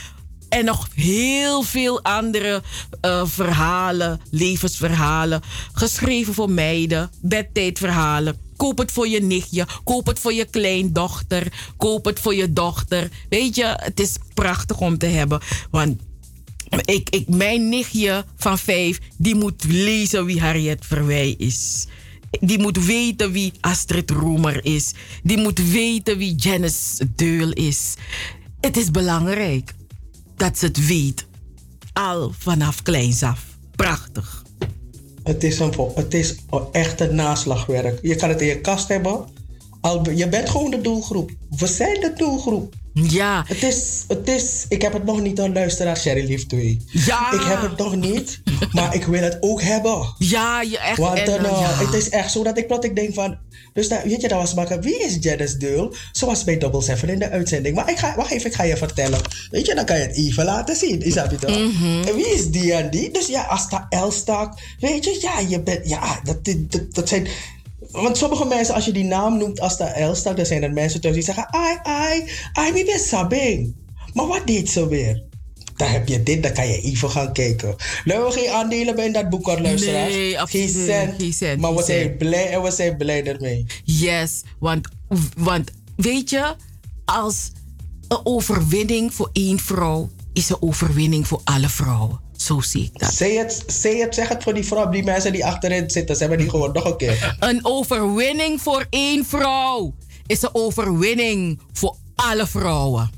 En 0.49 0.65
nog 0.65 0.87
heel 0.95 1.61
veel 1.63 2.03
andere 2.03 2.61
eh, 3.01 3.25
verhalen, 3.25 4.21
levensverhalen. 4.31 5.41
Geschreven 5.73 6.33
voor 6.33 6.51
meiden, 6.51 7.11
bedtijdverhalen. 7.21 8.37
Koop 8.57 8.77
het 8.77 8.91
voor 8.91 9.07
je 9.07 9.21
nichtje, 9.21 9.67
koop 9.83 10.05
het 10.05 10.19
voor 10.19 10.33
je 10.33 10.45
kleindochter, 10.45 11.73
koop 11.77 12.05
het 12.05 12.19
voor 12.19 12.35
je 12.35 12.53
dochter. 12.53 13.09
Weet 13.29 13.55
je, 13.55 13.65
het 13.65 13.99
is 13.99 14.15
prachtig 14.33 14.79
om 14.79 14.97
te 14.97 15.05
hebben. 15.05 15.41
Want 15.71 16.01
ik, 16.85 17.09
ik, 17.09 17.27
mijn 17.27 17.69
nichtje 17.69 18.25
van 18.35 18.57
vijf, 18.57 18.99
die 19.17 19.35
moet 19.35 19.63
lezen 19.63 20.25
wie 20.25 20.41
Harriet 20.41 20.85
Verwij 20.85 21.35
is. 21.37 21.87
Die 22.39 22.59
moet 22.59 22.85
weten 22.85 23.31
wie 23.31 23.53
Astrid 23.61 24.11
Roemer 24.11 24.65
is. 24.65 24.93
Die 25.23 25.37
moet 25.37 25.71
weten 25.71 26.17
wie 26.17 26.35
Janice 26.35 27.07
Deul 27.15 27.51
is. 27.51 27.93
Het 28.59 28.77
is 28.77 28.91
belangrijk 28.91 29.73
dat 30.37 30.57
ze 30.57 30.65
het 30.65 30.87
weet. 30.87 31.25
Al 31.93 32.31
vanaf 32.37 32.81
kleins 32.81 33.23
af. 33.23 33.45
Prachtig. 33.75 34.45
Het 35.23 35.43
is, 35.43 35.59
een, 35.59 35.73
het 35.95 36.13
is 36.13 36.35
een 36.97 37.15
naslagwerk. 37.15 37.99
Je 38.01 38.15
kan 38.15 38.29
het 38.29 38.41
in 38.41 38.47
je 38.47 38.61
kast 38.61 38.87
hebben. 38.87 39.25
Al, 39.81 40.09
je 40.09 40.29
bent 40.29 40.49
gewoon 40.49 40.71
de 40.71 40.81
doelgroep. 40.81 41.31
We 41.49 41.67
zijn 41.67 42.01
de 42.01 42.13
doelgroep. 42.15 42.73
Ja. 43.03 43.43
Het 43.47 43.63
is, 43.63 44.03
het 44.07 44.27
is, 44.27 44.65
ik 44.69 44.81
heb 44.81 44.93
het 44.93 45.03
nog 45.03 45.21
niet 45.21 45.39
aan 45.39 45.53
luisteraar 45.53 45.97
Sherry 45.97 46.25
Lief 46.25 46.45
2. 46.45 46.81
Ja. 46.87 47.31
Ik 47.31 47.41
heb 47.41 47.61
het 47.61 47.77
nog 47.77 47.95
niet, 47.95 48.41
maar 48.71 48.95
ik 48.95 49.05
wil 49.05 49.21
het 49.21 49.37
ook 49.39 49.61
hebben. 49.61 50.13
Ja, 50.17 50.61
je 50.61 50.79
echt. 50.79 50.97
Want 50.97 51.19
en, 51.19 51.43
ja. 51.43 51.73
het 51.73 51.93
is 51.93 52.09
echt 52.09 52.31
zo 52.31 52.43
dat 52.43 52.57
ik 52.57 52.67
plot, 52.67 52.83
ik 52.83 52.95
denk 52.95 53.13
van... 53.13 53.37
Dus 53.73 53.87
dat, 53.87 54.03
weet 54.03 54.21
je, 54.21 54.27
dat 54.27 54.39
was 54.39 54.53
maken. 54.53 54.81
Wie 54.81 54.99
is 54.99 55.17
Janice 55.19 55.57
Deul? 55.57 55.93
Zoals 56.11 56.43
bij 56.43 56.57
Double 56.57 56.81
Seven 56.81 57.09
in 57.09 57.19
de 57.19 57.29
uitzending. 57.29 57.75
Maar 57.75 57.89
ik 57.89 57.97
ga, 57.97 58.15
wacht 58.15 58.31
even, 58.31 58.49
ik 58.49 58.55
ga 58.55 58.63
je 58.63 58.77
vertellen. 58.77 59.19
Weet 59.49 59.65
je, 59.65 59.75
dan 59.75 59.85
kan 59.85 59.97
je 59.97 60.03
het 60.03 60.15
even 60.15 60.45
laten 60.45 60.75
zien. 60.75 61.01
Is 61.01 61.13
dat 61.13 61.41
toch? 61.41 61.57
Mhm. 61.57 62.07
En 62.07 62.15
wie 62.15 62.33
is 62.33 62.49
die 62.49 62.73
en 62.73 62.89
die? 62.89 63.11
Dus 63.11 63.27
ja, 63.27 63.41
Asta 63.41 63.85
Elstak. 63.89 64.59
Weet 64.79 65.03
je, 65.03 65.17
ja, 65.21 65.39
je 65.39 65.61
bent... 65.61 65.89
Ja, 65.89 66.19
dat, 66.23 66.37
dat, 66.43 66.93
dat 66.93 67.09
zijn... 67.09 67.27
Want 67.91 68.17
sommige 68.17 68.45
mensen, 68.45 68.75
als 68.75 68.85
je 68.85 68.91
die 68.91 69.03
naam 69.03 69.37
noemt, 69.37 69.59
Asta 69.59 69.93
Elstak, 69.93 70.35
dan 70.37 70.45
zijn 70.45 70.63
er 70.63 70.73
mensen 70.73 71.01
thuis 71.01 71.15
die 71.15 71.23
zeggen... 71.23 71.47
Ai, 71.53 71.77
ai, 71.83 72.29
ai, 72.53 72.73
wie 72.73 72.85
ben 72.85 72.99
Sabing? 72.99 73.75
Maar 74.13 74.27
wat 74.27 74.47
deed 74.47 74.69
ze 74.69 74.87
weer? 74.87 75.25
Dan 75.75 75.87
heb 75.87 76.07
je 76.07 76.23
dit, 76.23 76.43
dan 76.43 76.53
kan 76.53 76.67
je 76.67 76.81
even 76.81 77.09
gaan 77.09 77.33
kijken. 77.33 77.75
We 78.03 78.27
geen 78.29 78.49
aandelen 78.49 78.95
bij 78.95 79.05
in 79.05 79.13
dat 79.13 79.29
boek, 79.29 79.45
hoor, 79.45 79.61
luisteraars. 79.61 80.13
Nee, 80.13 80.39
absoluut 80.39 80.71
Geen 80.71 80.85
cent. 80.85 81.13
Geen 81.17 81.33
cent, 81.33 81.61
Maar 81.61 81.75
we 81.75 81.83
zijn 81.83 82.01
cent. 82.03 82.17
blij 82.17 82.49
en 82.49 82.61
we 82.61 82.71
zijn 82.71 82.97
blij 82.97 83.25
ermee. 83.25 83.65
Yes, 83.83 84.43
want, 84.59 84.87
want 85.37 85.71
weet 85.95 86.29
je, 86.29 86.55
als 87.05 87.51
een 88.07 88.19
overwinning 88.23 89.13
voor 89.13 89.29
één 89.33 89.59
vrouw 89.59 90.09
is 90.33 90.49
een 90.49 90.61
overwinning 90.61 91.27
voor 91.27 91.41
alle 91.43 91.69
vrouwen. 91.69 92.19
Zo 92.47 92.61
zie 92.61 92.83
ik 92.83 92.99
dat. 92.99 93.13
Zeg 93.13 93.37
het, 93.37 93.63
zeg 93.67 94.01
het, 94.01 94.15
zeg 94.15 94.27
het 94.27 94.43
voor 94.43 94.53
die 94.53 94.65
vrouw, 94.65 94.89
die 94.89 95.03
mensen 95.03 95.31
die 95.31 95.45
achterin 95.45 95.89
zitten. 95.89 96.15
Ze 96.15 96.21
hebben 96.21 96.39
die 96.39 96.49
gewoon 96.49 96.71
nog 96.71 96.85
een 96.85 96.97
keer. 96.97 97.35
Een 97.39 97.59
overwinning 97.65 98.61
voor 98.61 98.85
één 98.89 99.25
vrouw 99.25 99.93
is 100.25 100.41
een 100.41 100.49
overwinning 100.55 101.59
voor 101.73 101.95
alle 102.15 102.47
vrouwen. 102.47 103.09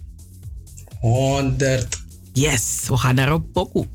100. 1.00 1.88
Yes, 2.34 2.84
we 2.88 2.98
gaan 2.98 3.16
naar 3.16 3.32
een 3.32 3.52
pokoe. 3.52 3.88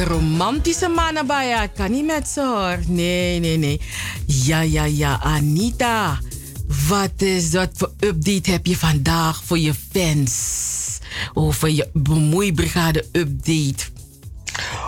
Een 0.00 0.06
romantische 0.06 0.88
mannen 0.88 1.26
bij. 1.26 1.62
Ik 1.64 1.70
kan 1.74 1.90
niet 1.90 2.06
met 2.06 2.28
ze 2.28 2.40
hoor. 2.40 2.78
Nee, 2.86 3.40
nee, 3.40 3.56
nee. 3.56 3.80
Ja, 4.26 4.60
ja, 4.60 4.84
ja. 4.84 5.20
Anita. 5.22 6.18
Wat 6.88 7.12
is 7.16 7.50
dat 7.50 7.68
voor 7.72 7.92
update 7.98 8.50
heb 8.50 8.66
je 8.66 8.76
vandaag 8.76 9.42
voor 9.44 9.58
je 9.58 9.74
fans? 9.92 10.98
Over 11.34 11.70
je 11.70 11.88
bemoeibrigade 11.92 13.04
update. 13.12 13.84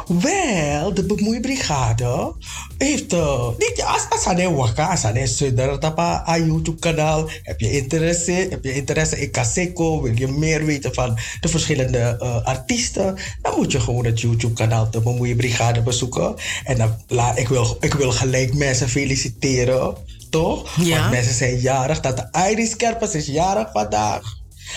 Wel, 0.07 0.95
de 0.95 1.05
bemoeibrigade 1.05 2.35
heeft 2.83 3.13
uh, 3.13 3.49
niet 3.59 3.83
als 3.87 4.07
als 4.09 4.27
aan 4.27 4.55
waka, 4.55 4.91
als 4.91 5.05
aan 5.05 5.27
suider 5.27 5.79
tapa 5.79 6.25
aan 6.25 6.47
YouTube 6.47 6.79
kanaal. 6.79 7.29
Heb 7.43 7.61
je 7.61 7.71
interesse? 7.71 8.33
Heb 8.51 8.65
je 8.65 8.75
interesse 8.75 9.21
in 9.21 9.31
Kaseko? 9.31 10.03
Wil 10.03 10.17
je 10.17 10.29
meer 10.29 10.65
weten 10.65 10.95
van 10.95 11.19
de 11.41 11.49
verschillende 11.49 12.19
uh, 12.23 12.45
artiesten? 12.45 13.17
Dan 13.43 13.55
moet 13.57 13.73
je 13.73 13.81
gewoon 13.81 14.05
het 14.05 14.21
YouTube 14.21 14.55
kanaal 14.55 14.91
de 14.91 15.01
bemoeibrigade 15.01 15.83
bezoeken. 15.83 16.35
En 16.65 16.77
dan, 16.77 16.95
la, 17.09 17.37
ik, 17.37 17.49
wil, 17.49 17.77
ik 17.81 17.95
wil 17.95 18.11
gelijk 18.11 18.55
mensen 18.55 18.89
feliciteren, 18.89 19.97
toch? 20.31 20.77
Ja. 20.81 20.99
Want 20.99 21.11
mensen 21.11 21.35
zijn 21.35 21.59
jarig. 21.59 22.01
Dat 22.01 22.17
de 22.17 22.49
Iris 22.51 22.77
Kerpers 22.77 23.15
is 23.15 23.27
jarig 23.27 23.69
vandaag. 23.73 24.23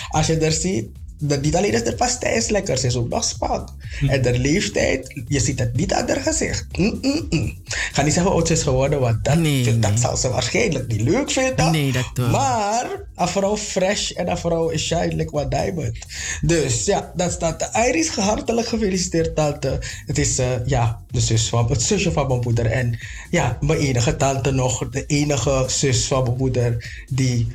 Als 0.08 0.26
je 0.26 0.36
er 0.36 0.52
ziet, 0.52 0.88
dat 1.18 1.42
niet 1.42 1.56
alleen 1.56 1.72
is 1.72 2.18
is 2.20 2.48
lekker, 2.48 2.78
ze 2.78 2.86
is 2.86 2.96
ook 2.96 3.08
nog 3.08 3.24
spank. 3.24 3.68
En 4.08 4.22
de 4.22 4.38
leeftijd, 4.38 5.22
je 5.28 5.40
ziet 5.40 5.58
het 5.58 5.76
niet 5.76 5.92
aan 5.92 6.08
haar 6.08 6.20
gezicht. 6.20 6.66
Mm, 6.78 6.98
mm, 7.02 7.26
mm. 7.30 7.58
Ik 7.64 7.90
ga 7.92 8.02
niet 8.02 8.12
zeggen 8.12 8.32
oud 8.32 8.46
ze 8.46 8.52
is 8.52 8.62
geworden, 8.62 9.00
want 9.00 9.24
dat, 9.24 9.38
dat 9.82 10.00
zal 10.00 10.16
ze 10.16 10.28
waarschijnlijk 10.28 10.86
niet 10.86 11.00
leuk 11.00 11.30
vinden. 11.30 11.70
Nee, 11.70 11.92
dat 11.92 12.10
wel. 12.14 12.30
Maar 12.30 12.86
een 13.14 13.28
vrouw 13.28 13.56
fresh 13.56 14.10
en 14.10 14.30
een 14.30 14.38
vrouw 14.38 14.68
is 14.68 14.86
shine 14.86 15.28
what 15.30 15.50
diamond. 15.50 15.96
Dus 16.40 16.84
ja, 16.84 17.12
dat 17.14 17.32
staat 17.32 17.58
de 17.58 17.86
Iris 17.88 18.08
hartelijk 18.08 18.68
gefeliciteerd, 18.68 19.34
tante. 19.34 19.78
Het 20.06 20.18
is 20.18 20.38
eh, 20.38 20.66
ja, 20.66 21.00
de 21.10 21.20
zus 21.20 21.48
van, 21.48 21.70
het 21.70 21.82
zusje 21.82 22.12
van 22.12 22.26
mijn 22.26 22.40
moeder. 22.40 22.66
En 22.66 22.98
ja, 23.30 23.58
mijn 23.60 23.78
enige 23.78 24.16
tante 24.16 24.50
nog, 24.50 24.88
de 24.88 25.06
enige 25.06 25.64
zus 25.66 26.06
van 26.06 26.22
mijn 26.22 26.36
moeder 26.36 27.04
die 27.08 27.52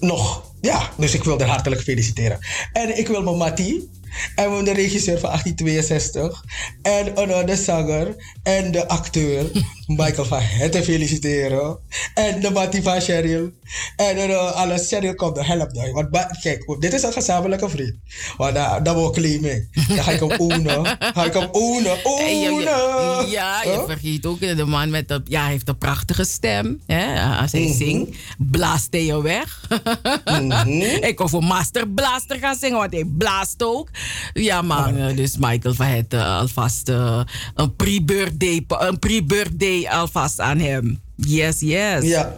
nog 0.00 0.47
ja, 0.60 0.90
dus 0.96 1.14
ik 1.14 1.24
wil 1.24 1.38
haar 1.38 1.48
hartelijk 1.48 1.82
feliciteren. 1.82 2.38
En 2.72 2.98
ik 2.98 3.08
wil 3.08 3.22
mijn 3.22 3.36
Mattie 3.36 3.90
en 4.34 4.64
de 4.64 4.72
regisseur 4.72 5.18
van 5.18 5.30
1862 5.30 6.44
en 6.82 7.14
de 7.46 7.56
zanger 7.56 8.16
en 8.42 8.72
de 8.72 8.88
acteur 8.88 9.50
Michael 9.96 10.24
van 10.26 10.40
Hetten 10.40 10.84
feliciteren. 10.84 11.78
En 12.14 12.40
de 12.40 12.50
Mattie 12.50 12.82
van 12.82 13.00
Cheryl. 13.00 13.50
En 13.96 14.16
uh, 14.30 14.52
alles, 14.52 14.88
Cheryl 14.88 15.14
komt 15.14 15.36
er 15.36 15.46
help 15.46 15.72
nou. 15.72 15.92
Want 15.92 16.08
kijk, 16.42 16.76
dit 16.80 16.92
is 16.92 17.02
een 17.02 17.12
gezamenlijke 17.12 17.68
vriend. 17.68 17.94
Want 18.36 18.54
daar 18.54 18.82
daar 18.82 18.94
wil 18.94 19.06
ik 19.08 19.12
claimen. 19.12 19.68
Dan 19.88 19.96
ga 19.98 20.10
ik 20.10 20.20
hem 20.20 20.30
ownen. 20.38 20.84
Ga 20.98 21.24
ik 21.24 21.32
hem 21.32 21.48
Ownen. 21.52 21.96
je- 22.40 23.26
ja, 23.30 23.62
je 23.62 23.84
vergeet 23.86 24.26
ook 24.26 24.40
de 24.40 24.64
man 24.64 24.90
met 24.90 25.08
de, 25.08 25.20
ja, 25.24 25.42
hij 25.42 25.50
heeft 25.50 25.68
een 25.68 25.78
prachtige 25.78 26.24
stem. 26.24 26.80
Hè? 26.86 27.22
Als 27.40 27.52
hij 27.52 27.60
Mhm. 27.60 27.72
zingt, 27.76 28.16
blaast 28.38 28.86
hij 28.90 29.04
je 29.04 29.22
weg. 29.22 29.60
Ik 31.08 31.16
kon 31.16 31.28
voor 31.28 31.44
Master 31.44 31.88
Blaster 31.88 32.38
gaan 32.38 32.56
zingen, 32.56 32.78
want 32.78 32.92
hij 32.92 33.04
blaast 33.18 33.62
ook. 33.62 33.88
Ja, 34.32 34.62
maar 34.62 34.96
eh, 34.96 35.16
dus 35.16 35.36
Michael 35.36 35.74
van 35.74 35.86
het 35.86 36.12
eh, 36.14 36.38
alvast 36.38 36.88
eh, 36.88 37.20
een 37.54 37.76
pre-birthday 37.76 38.64
een 38.68 38.98
pre-birthday 38.98 39.77
alvast 39.86 40.40
aan 40.40 40.58
hem. 40.58 41.00
Yes, 41.16 41.60
yes. 41.60 42.04
Ja, 42.04 42.34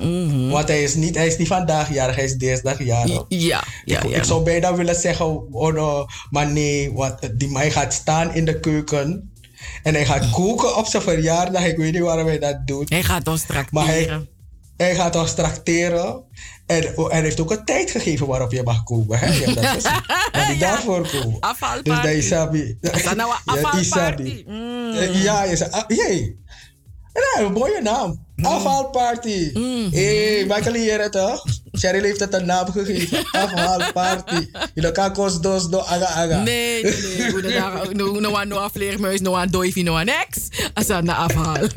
want 0.50 0.68
hij 0.68 0.82
is, 0.82 0.94
niet, 0.94 1.14
hij 1.14 1.26
is 1.26 1.36
niet 1.36 1.48
vandaag 1.48 1.94
jarig, 1.94 2.14
hij 2.14 2.24
is 2.24 2.34
dinsdag 2.34 2.84
jarig. 2.84 3.24
Ja, 3.28 3.64
ja, 3.84 4.02
ik, 4.02 4.08
ja. 4.08 4.16
ik 4.16 4.24
zou 4.24 4.44
bijna 4.44 4.74
willen 4.74 4.94
zeggen, 4.94 5.52
oh 5.52 5.74
no, 5.74 6.06
maar 6.30 6.50
nee, 6.50 6.92
want 6.92 7.38
die 7.38 7.48
man 7.48 7.70
gaat 7.70 7.92
staan 7.92 8.34
in 8.34 8.44
de 8.44 8.60
keuken 8.60 9.30
en 9.82 9.94
hij 9.94 10.06
gaat 10.06 10.30
koken 10.30 10.76
op 10.76 10.86
zijn 10.86 11.02
verjaardag. 11.02 11.64
Ik 11.64 11.76
weet 11.76 11.92
niet 11.92 12.02
waarom 12.02 12.26
hij 12.26 12.38
dat 12.38 12.66
doet. 12.66 12.90
Hij 12.90 13.02
gaat 13.02 13.28
ons 13.28 13.46
Maar 13.70 13.86
hij, 13.86 14.28
hij 14.76 14.94
gaat 14.94 15.16
ons 15.16 15.34
tracteren. 15.34 16.24
En 16.66 16.92
oh, 16.96 17.10
hij 17.10 17.20
heeft 17.20 17.40
ook 17.40 17.50
een 17.50 17.64
tijd 17.64 17.90
gegeven 17.90 18.26
waarop 18.26 18.52
je 18.52 18.62
mag 18.62 18.82
komen. 18.82 19.18
Hè? 19.18 19.32
Ja, 19.40 19.54
dat 19.54 19.76
is 19.76 19.82
het. 19.82 20.32
Maar 20.32 20.46
die 20.46 20.58
daarvoor 20.58 21.08
komen. 21.08 21.40
Afhaalparty. 21.40 21.90
Dus 21.90 22.02
dat 22.02 22.22
is 22.22 22.28
sabi. 22.28 22.78
Is 22.80 23.02
dat 23.02 23.16
nou 23.16 23.32
een 23.44 23.60
Ja? 23.60 23.78
Isabi. 23.78 24.44
Ja, 25.12 25.44
je 25.44 25.56
zei, 25.56 25.70
ah, 25.70 25.84
jee. 25.88 26.38
Ja, 27.12 27.42
een 27.44 27.52
mooie 27.52 27.80
naam. 27.82 28.24
Afhaalparty. 28.42 29.52
Hé, 29.90 30.44
Michael 30.46 30.74
hier 30.74 31.00
het 31.02 31.12
toch? 31.12 31.44
Cheryl 31.72 32.02
heeft 32.02 32.20
het 32.20 32.34
een 32.34 32.46
naam 32.46 32.66
gegeven. 32.66 33.24
Afhaalparty. 33.30 34.50
Je 34.74 34.92
kan 34.92 35.12
kost 35.12 35.42
dos 35.42 35.68
do 35.68 35.78
aga 35.78 36.06
aga. 36.06 36.42
Nee, 36.42 36.82
nee, 36.82 36.92
nee. 37.18 37.30
Hoe 37.30 37.40
dat 37.42 37.52
No, 39.22 39.36
een 39.36 39.50
doifie, 39.50 39.82
no, 39.84 39.98
een 39.98 40.08
ex. 40.08 40.48
Als 40.74 40.86
dat 40.86 41.02
naar 41.02 41.16
afhaal. 41.16 41.56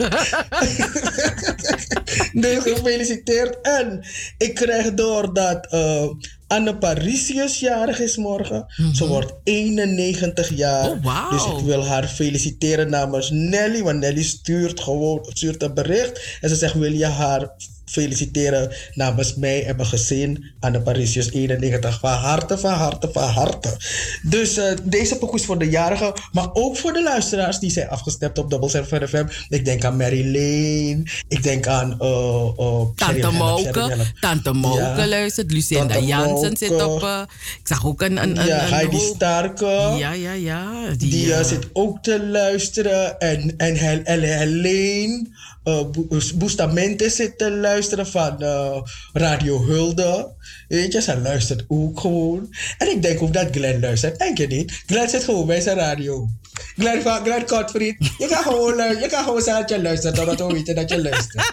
Dus 2.33 2.63
gefeliciteerd. 2.63 3.61
En 3.61 4.05
ik 4.37 4.55
krijg 4.55 4.93
door 4.93 5.33
dat 5.33 5.67
eh, 5.71 6.05
Anne 6.47 6.77
Parisius 6.77 7.59
jarig 7.59 7.99
is 7.99 8.17
morgen. 8.17 8.65
Ze 8.93 9.07
wordt 9.07 9.33
91 9.43 10.49
jaar. 10.49 10.89
Oh, 10.89 11.03
wauw. 11.03 11.29
Dus 11.29 11.45
ik 11.45 11.65
wil 11.65 11.85
haar 11.85 12.07
feliciteren 12.07 12.89
namens 12.89 13.29
Nelly. 13.29 13.83
Want 13.83 13.99
Nelly 13.99 14.23
stuurt 14.23 14.79
gewoon 14.79 15.25
stuurt 15.29 15.63
een 15.63 15.73
bericht. 15.73 16.37
En 16.41 16.49
ze 16.49 16.55
zegt, 16.55 16.73
wil 16.73 16.93
je 16.93 17.05
haar 17.05 17.49
feliciteren 17.93 18.71
namens 18.93 19.35
mij 19.35 19.65
en 19.65 19.75
mijn 19.75 19.87
gezin. 19.87 20.45
Anne 20.59 20.81
Parisius 20.81 21.31
91. 21.31 21.99
Van 21.99 22.11
harte, 22.11 22.57
van 22.57 22.73
harte, 22.73 23.09
van 23.11 23.23
harte. 23.29 23.69
Dus 24.21 24.57
eh, 24.57 24.73
deze 24.83 25.15
pokoe 25.17 25.39
is 25.39 25.45
voor 25.45 25.57
de 25.59 25.69
jarigen. 25.69 26.13
Maar 26.31 26.47
ook 26.53 26.77
voor 26.77 26.93
de 26.93 27.03
luisteraars 27.03 27.59
die 27.59 27.71
zijn 27.71 27.89
afgestemd 27.89 28.37
op 28.37 28.49
Double 28.49 28.69
7 28.69 29.07
FM. 29.09 29.25
Ik 29.49 29.65
denk 29.65 29.83
aan 29.85 29.97
Mary 29.97 30.25
Lane. 30.25 31.03
Ik 31.27 31.43
denk 31.43 31.67
aan... 31.67 31.99
eh, 31.99 32.07
eh, 32.57 32.81
Tante 32.95 33.31
Help. 33.31 34.05
Tante 34.19 34.51
Mouke 34.53 34.81
Ja. 34.81 35.07
luistert. 35.07 35.51
Lucinda 35.51 35.99
Jansen 35.99 36.57
zit 36.57 36.83
op... 36.83 37.01
ik 37.59 37.67
zag 37.67 37.85
ook 37.85 38.01
een... 38.01 38.23
een, 38.23 38.39
een, 38.39 38.45
ja, 38.45 38.63
een 38.63 38.73
Heidi 38.73 38.95
hoog- 38.97 39.15
Starke. 39.15 39.65
Ja, 39.97 40.11
ja, 40.13 40.31
ja. 40.33 40.71
Die, 40.97 41.09
Die, 41.09 41.43
zit 41.43 41.67
ook 41.73 42.03
te 42.03 42.25
luisteren. 42.25 43.19
En, 43.19 43.53
en 43.57 43.75
Hel 43.75 43.99
Hel 44.03 44.19
Helene 44.21 45.27
uh, 45.63 45.83
Bustamante 46.35 47.09
zit 47.09 47.37
te 47.37 47.51
luisteren 47.51 48.07
van 48.07 48.41
eh, 48.41 48.81
Radio 49.13 49.65
Hulde. 49.65 50.33
Weet 50.67 50.93
je, 50.93 51.01
ze 51.01 51.19
luistert 51.19 51.65
ook 51.67 51.99
gewoon. 51.99 52.55
En 52.77 52.91
ik 52.91 53.01
denk 53.01 53.21
ook 53.21 53.33
dat 53.33 53.47
Glenn 53.51 53.79
luistert. 53.79 54.19
Denk 54.19 54.37
je 54.37 54.47
niet? 54.47 54.83
Glenn 54.85 55.09
zit 55.09 55.23
gewoon 55.23 55.45
bij 55.45 55.61
zijn 55.61 55.77
radio. 55.77 56.27
Glenn, 56.77 57.01
van, 57.01 57.23
Glenn 57.23 57.45
Kortfried, 57.45 57.97
je 58.17 58.27
kan 58.27 58.43
gewoon, 58.43 58.99
je 58.99 59.07
kan 59.09 59.23
gewoon 59.23 59.41
zeggen 59.41 59.67
dat 59.67 59.77
je 59.77 59.81
luistert, 59.81 60.15
doordat 60.15 60.39
we 60.39 60.53
weten 60.53 60.75
dat 60.75 60.89
je 60.89 61.01
luistert. 61.01 61.51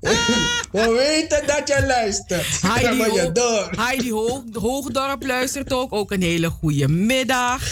we 0.72 0.94
weten 0.96 1.46
dat 1.46 1.68
je 1.68 1.86
luistert. 1.86 2.46
Je 2.60 3.30
door. 3.32 3.70
Heidi 3.76 4.12
Hoog, 4.12 4.42
Hoogdorp 4.52 5.26
luistert 5.26 5.72
ook. 5.72 5.92
Ook 5.92 6.10
een 6.10 6.22
hele 6.22 6.50
goede 6.50 6.88
middag. 6.88 7.62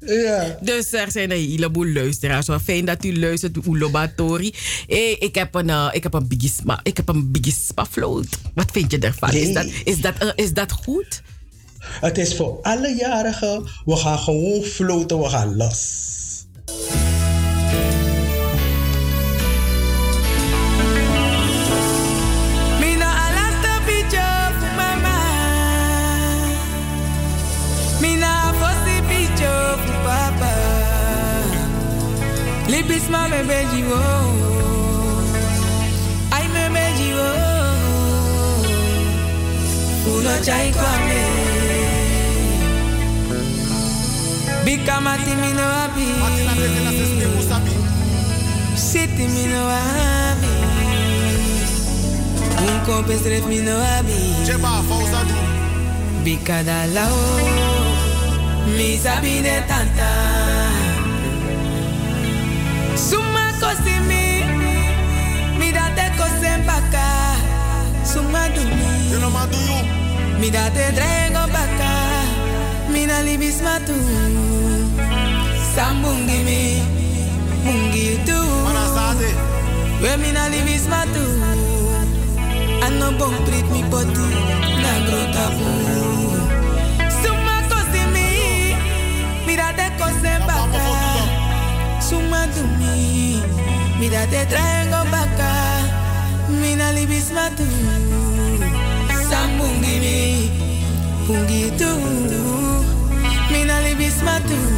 Ja. 0.00 0.58
Dus 0.60 0.92
er 0.92 1.10
zijn 1.10 1.30
een 1.30 1.36
heleboel 1.36 1.86
luisteraars. 1.86 2.46
Wel 2.46 2.58
fijn 2.58 2.84
dat 2.84 3.04
u 3.04 3.18
luistert, 3.18 3.66
Ulobatori. 3.66 4.54
Hey, 4.86 5.12
ik 5.12 5.34
heb 5.34 5.54
een, 5.54 5.70
eh, 5.70 5.88
ik 5.92 6.02
heb 6.02 6.14
een 6.14 6.28
Biggie 6.28 6.50
Spa, 6.50 6.80
ik 6.82 6.96
heb 6.96 7.08
een 7.08 7.30
Biggie 7.30 7.54
Spa 7.68 7.86
float. 7.86 8.26
Wat 8.54 8.70
vind 8.72 8.90
je 8.90 8.98
ervan? 8.98 9.32
Is, 9.32 9.52
dat, 9.52 9.66
is, 9.84 10.00
dat, 10.00 10.14
eh, 10.18 10.28
is 10.34 10.52
dat 10.52 10.72
goed? 10.72 11.22
Het 12.00 12.18
is 12.18 12.36
voor 12.36 12.58
alle 12.62 12.94
jarigen. 12.94 13.68
We 13.84 13.96
gaan 13.96 14.18
gewoon 14.18 14.62
floten, 14.62 15.18
we 15.18 15.28
gaan 15.28 15.56
los. 15.56 16.04
Libis 32.68 33.08
ma 33.08 33.28
me 33.28 33.40
beji 33.48 33.82
wo. 33.88 34.00
Ay 36.36 36.46
me 36.54 36.64
beji 36.74 37.08
wo. 37.18 37.30
Uno 40.14 40.34
chai 40.46 40.70
kwame. 40.78 41.20
Bika 44.64 45.00
mati 45.00 45.34
mi 45.42 45.50
no 45.58 45.66
abi. 45.84 46.06
Siti 48.74 49.24
mi 49.34 49.44
no 49.52 49.62
abi. 49.68 50.52
Un 52.66 52.76
compestre 52.86 53.40
mi 53.48 53.60
no 53.60 53.76
abi. 53.98 54.18
Jeba 54.46 54.82
fausa 54.88 55.22
du. 55.28 55.36
Bika 56.24 56.62
da 56.64 56.78
lao. 56.94 57.20
Mi 58.76 58.98
de 59.42 59.56
tanta. 59.68 60.65
Suma 62.96 63.52
kosimi, 63.60 64.44
mi 65.58 65.70
date 65.72 66.10
kosembaka, 66.18 67.04
suma 68.04 68.48
dumi. 68.54 69.10
You 69.10 69.18
know 69.20 69.30
my? 69.30 69.46
Mi 70.40 70.50
date 70.50 70.92
drengo 70.96 71.46
baka, 71.52 71.92
mina 72.90 73.22
libis 73.22 73.60
matu. 73.62 73.94
Sambungi 75.74 76.38
mi, 76.48 76.82
mungi 77.64 78.18
tu. 78.26 78.38
We 80.02 80.16
mina 80.16 80.48
libis 80.48 80.86
matu. 80.88 81.24
Ano 82.84 83.12
prit 83.44 83.66
mi 83.72 83.82
poti, 83.90 84.26
na. 84.82 84.92
Suma 87.22 87.56
kosimi, 87.68 88.74
mi 89.46 89.54
date 89.56 89.86
kosembaka. 89.98 90.55
to 92.56 92.62
me. 92.80 93.42
Mira, 94.00 94.26
te 94.32 94.44
traigo 94.46 95.00
pa' 95.12 95.24
acá. 95.28 95.52
Mina 96.48 96.92
you. 102.30 102.84
Me 103.50 103.64
Sambungi 103.64 103.74
leave 103.84 103.98
this 103.98 104.22
man 104.22 104.42
Mina 104.48 104.54
you. 104.54 104.76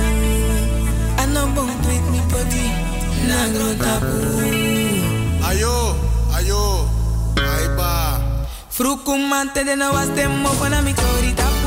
I 1.23 1.26
no 1.34 1.47
bon 1.55 1.70
treat 1.82 2.05
me 2.12 2.20
body. 2.31 2.66
Nagro 3.28 3.70
taboo. 3.84 5.47
Ayo, 5.48 5.76
ayo. 6.36 6.62
Aiba. 7.36 8.20
Frukumante 8.70 9.65
de 9.65 9.74
no 9.76 9.92
vas 9.92 10.08
de 10.16 10.28
mofona 10.28 10.81
mi 10.82 10.94
corita. 10.94 11.58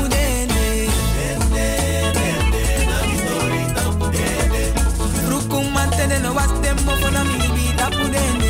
say 6.02 6.08
they 6.08 6.22
know 6.22 6.32
what 6.32 6.48
them 6.62 6.76
up 6.88 7.02
on 7.02 7.28
me, 7.28 7.38
beat. 7.54 8.41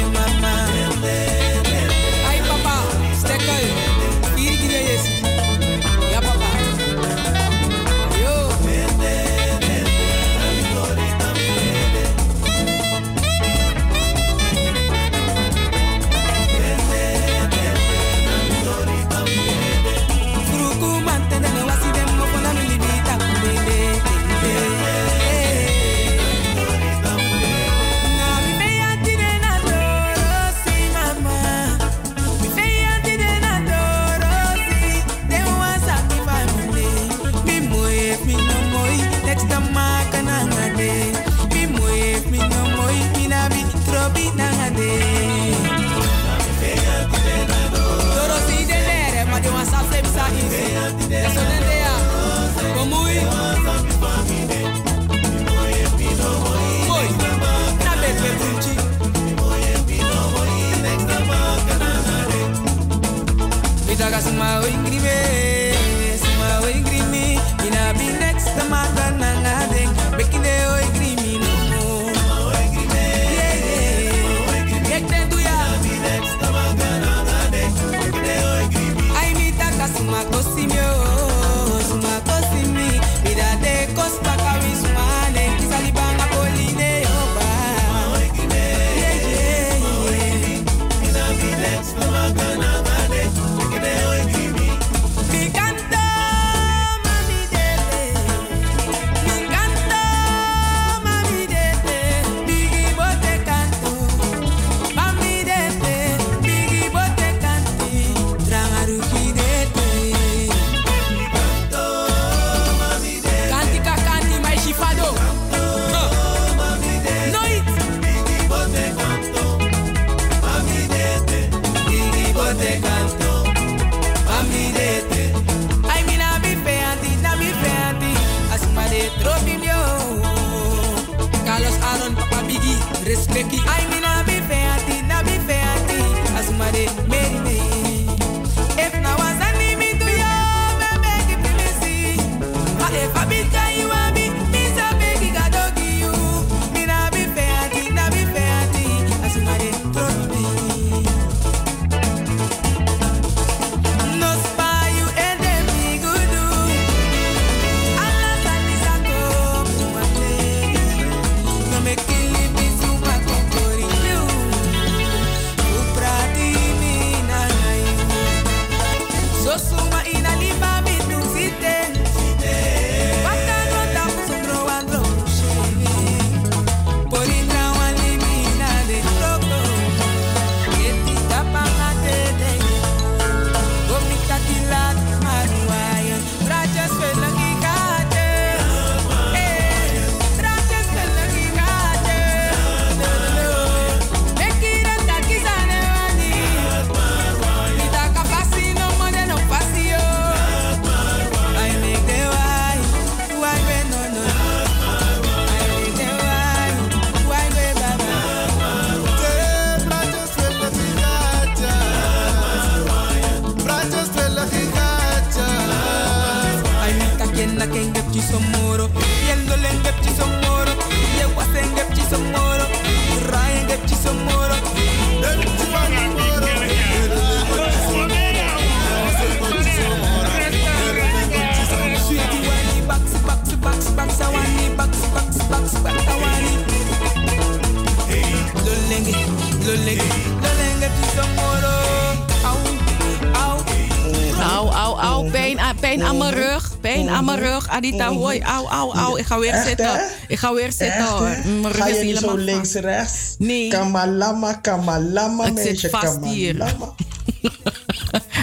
Adita, 247.73 248.09
hoi. 248.12 248.41
Au, 248.41 248.67
au, 248.68 248.92
au. 248.94 249.18
Ik 249.18 249.26
ga 249.26 249.39
weer 249.39 249.52
Echt, 249.52 249.67
zitten. 249.67 249.86
hè? 249.86 250.01
Ik 250.28 250.39
ga 250.39 250.55
weer 250.55 250.73
zitten 250.73 251.05
hoor. 251.05 251.28
Ga 251.73 251.86
je 251.86 252.05
niet 252.05 252.17
zo 252.18 252.36
links, 252.36 252.73
rechts? 252.73 253.34
Nee. 253.39 253.68
Kamalama, 253.68 254.52
kamalama, 254.52 255.44
Het 255.44 255.59
zit 255.59 255.65
meisje. 255.65 255.89
vast 255.89 256.18
hier. 256.25 256.57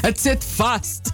Het 0.06 0.20
zit 0.22 0.46
vast. 0.56 1.02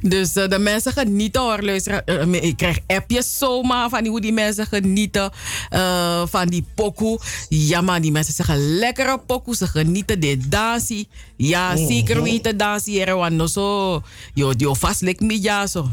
Dus 0.00 0.36
eh, 0.36 0.48
de 0.48 0.58
mensen 0.58 0.92
genieten 0.92 1.40
hoor, 1.42 1.62
luister. 1.62 2.02
Eh, 2.04 2.32
ik 2.42 2.56
krijg 2.56 2.78
appjes 2.86 3.38
zomaar 3.38 3.88
van 3.88 4.06
hoe 4.06 4.20
die 4.20 4.32
mensen 4.32 4.66
genieten 4.66 5.30
eh, 5.74 6.22
van 6.26 6.48
die 6.48 6.64
pokoe. 6.74 7.18
Ja 7.48 7.80
man, 7.80 8.02
die 8.02 8.12
mensen 8.12 8.34
zeggen 8.34 8.78
lekkere 8.78 9.18
pokoe. 9.26 9.56
Ze 9.56 9.66
genieten 9.66 10.20
dit 10.20 10.50
dansie. 10.50 11.08
Ja, 11.36 11.72
Mhm. 11.74 11.86
zeker 11.86 12.22
weten 12.22 12.56
dansie. 12.56 13.04
Er 13.04 13.16
want 13.16 13.32
no 13.34 13.46
zo. 13.46 14.02
Yo, 14.34 14.52
yo 14.56 14.74
vast 14.74 15.00
lek 15.00 15.20
mi 15.20 15.38
ja 15.42 15.66
zo. 15.66 15.88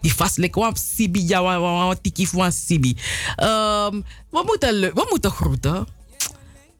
Die 0.00 0.14
vast 0.14 0.36
lek 0.36 0.54
wan 0.54 0.76
sibi 0.76 1.24
ja 1.28 1.42
wan 1.42 1.96
tiki 2.02 2.28
wan 2.32 2.52
sibi. 2.52 2.96
Ehm, 3.36 4.00
we 4.30 4.42
moeten 4.46 4.80
we 4.80 5.06
moeten 5.10 5.30
groeten. 5.30 5.86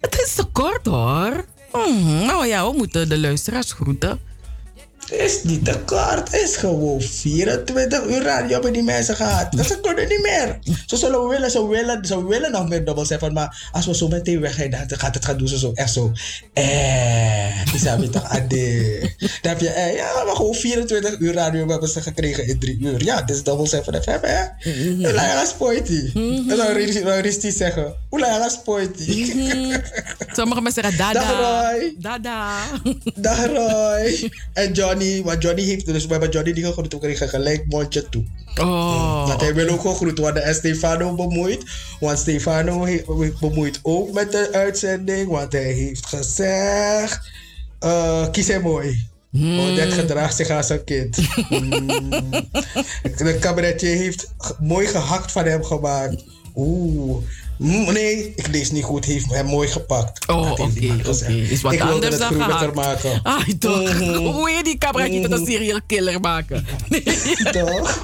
Het 0.00 0.22
is 0.26 0.34
te 0.34 0.44
kort 0.52 0.86
hoor. 0.86 1.44
Mhm, 1.72 2.26
Nou 2.26 2.46
ja, 2.46 2.70
we 2.70 2.76
moeten 2.76 3.08
de 3.08 3.18
luisteraars 3.18 3.72
groeten. 3.72 4.20
Is 5.10 5.42
niet 5.42 5.64
te 5.64 5.78
kort. 5.84 6.32
Het 6.32 6.42
is 6.42 6.56
gewoon 6.56 7.00
24 7.00 8.04
uur 8.04 8.22
radio 8.22 8.48
hebben 8.52 8.72
die 8.72 8.82
mensen 8.82 9.16
gehad. 9.16 9.52
Dat 9.52 9.66
ze 9.66 9.80
kunnen 9.80 10.08
niet 10.08 10.22
meer. 10.22 10.58
Ze 10.86 10.96
zullen 10.96 11.28
willen, 11.28 11.50
ze 11.50 11.68
willen, 11.68 12.04
ze 12.04 12.26
willen 12.26 12.50
nog 12.52 12.68
meer 12.68 12.84
dubbel 12.84 13.04
zeven. 13.04 13.32
Maar 13.32 13.68
als 13.72 13.86
we 13.86 13.94
zo 13.94 14.08
meteen 14.08 14.40
weggaan, 14.40 14.70
dan 14.70 14.98
gaat 14.98 15.14
het 15.14 15.24
gaan 15.24 15.36
doen 15.38 15.48
ze 15.48 15.58
zo 15.58 15.70
echt 15.74 15.92
zo. 15.92 16.12
Eh, 16.52 17.62
die 17.70 17.80
zijn 17.80 18.10
toch 18.10 18.28
ade. 18.28 19.10
Dan 19.18 19.50
heb 19.52 19.60
je, 19.60 19.68
eh, 19.68 19.94
ja, 19.96 20.24
maar 20.26 20.36
gewoon 20.36 20.54
24 20.54 21.18
uur 21.18 21.32
radio 21.32 21.68
hebben 21.68 21.88
ze 21.88 22.00
gekregen 22.00 22.46
in 22.46 22.58
drie 22.58 22.78
uur. 22.80 23.04
Ja, 23.04 23.22
dit 23.22 23.36
is 23.36 23.42
dubbel 23.42 23.66
zeven 23.66 24.02
FM, 24.02 24.18
hè? 24.20 24.42
Hoe 24.72 25.12
lang 25.12 25.30
gaat 25.30 25.48
spoitie? 25.48 26.12
Dat 26.46 26.58
zou 26.58 26.72
Risti- 27.20 27.50
zeggen. 27.52 27.94
Hoe 28.08 28.20
lang 28.20 28.32
gaat 28.42 28.52
spoitie? 28.52 29.34
Sommige 30.32 30.60
mensen 30.60 30.82
zeggen 30.82 30.98
dada. 30.98 31.20
Dag 31.20 31.70
Roy. 31.72 31.94
Dada. 31.98 32.56
Dag 33.14 33.46
Roy. 33.46 34.30
En 34.52 34.72
Johnny, 34.98 35.22
want 35.22 35.42
Johnny 35.42 35.62
heeft, 35.62 35.86
dus 35.86 36.06
we 36.06 36.10
hebben 36.10 36.30
Johnny 36.30 36.52
die 36.52 36.64
gegroet, 36.64 36.94
ook 36.94 37.00
kregen 37.00 37.28
gelijk 37.28 37.64
mondje 37.68 38.08
toe. 38.08 38.24
Oh. 38.60 39.26
Want 39.26 39.40
hij 39.40 39.54
wil 39.54 39.68
ook 39.68 39.80
gegroet 39.80 40.18
worden 40.18 40.42
en 40.42 40.54
Stefano 40.54 41.14
bemoeit. 41.14 41.64
Want 42.00 42.18
Stefano 42.18 42.86
bemoeit 43.40 43.80
ook 43.82 44.12
met 44.12 44.32
de 44.32 44.48
uitzending, 44.52 45.28
want 45.28 45.52
hij 45.52 45.72
heeft 45.72 46.06
gezegd: 46.06 47.30
eh, 47.78 48.30
kies 48.30 48.48
hem 48.48 48.62
mooi. 48.62 49.12
Oh, 49.32 49.76
dat 49.76 49.92
gedraagt 49.92 50.36
zich 50.36 50.50
als 50.50 50.68
een 50.68 50.84
kind. 50.84 51.16
Hmm. 51.48 51.86
De 53.16 53.36
cabaretje 53.40 53.86
heeft 53.86 54.34
mooi 54.60 54.86
gehakt 54.86 55.32
van 55.32 55.44
hem 55.44 55.64
gemaakt. 55.64 56.24
Oeh. 56.54 57.22
Mm, 57.58 57.92
Nee, 57.92 58.32
ik 58.36 58.46
lees 58.46 58.70
niet 58.70 58.84
goed. 58.84 59.04
Heeft 59.04 59.30
hem 59.30 59.46
mooi 59.46 59.68
gepakt. 59.68 60.28
Oh, 60.28 60.56
die 60.74 60.88
man 60.88 61.04
gezegd. 61.04 61.50
Is 61.50 61.62
wat 61.62 61.72
ik 61.72 61.80
anders 61.80 62.18
het 62.18 62.18
dan 62.30 62.42
gehakt. 62.42 62.74
maken. 62.74 63.22
Ah, 63.22 63.48
toch. 63.58 63.82
Mhm. 63.98 64.14
Hoe 64.36 64.50
je 64.50 64.62
die 64.62 64.78
cabaretje 64.78 65.20
tot 65.20 65.32
een 65.38 65.46
serial 65.46 65.80
killer 65.86 66.20
maken? 66.20 66.66
toch? 67.52 68.02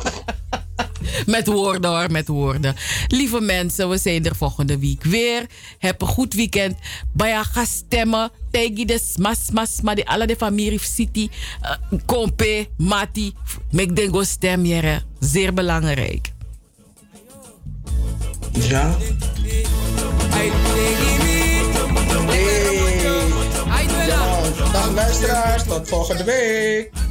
Met 1.27 1.47
woorden 1.47 1.91
hoor, 1.91 2.11
met 2.11 2.29
woorden. 2.29 2.75
Lieve 3.09 3.41
mensen, 3.41 3.89
we 3.89 3.99
zijn 3.99 4.25
er 4.25 4.37
volgende 4.37 4.79
week 4.79 5.05
weer. 5.05 5.47
Heb 5.79 6.03
een 6.03 6.09
goed 6.09 6.35
weekend. 6.35 6.77
Baya 7.12 7.43
ga 7.43 7.65
stemmen. 7.65 8.31
Tegi 8.51 8.85
de 8.85 9.01
smas 9.12 9.45
smas 9.47 9.81
maar 9.81 9.95
de 9.95 10.07
alle 10.07 10.27
de 10.27 10.37
familie 10.37 10.81
city. 10.83 11.29
Uh, 11.62 11.99
kompe, 12.07 12.69
mati. 12.77 13.33
Mek 13.70 13.97
dengo 13.97 14.23
stem 14.23 14.65
jere. 14.65 15.03
Zeer 15.19 15.55
belangrijk. 15.55 16.33
Ja. 18.53 18.91
Ja, 24.07 24.41
dag 24.73 24.93
luisteraars, 24.95 25.65
tot 25.65 25.89
volgende 25.89 26.25
week. 26.25 27.09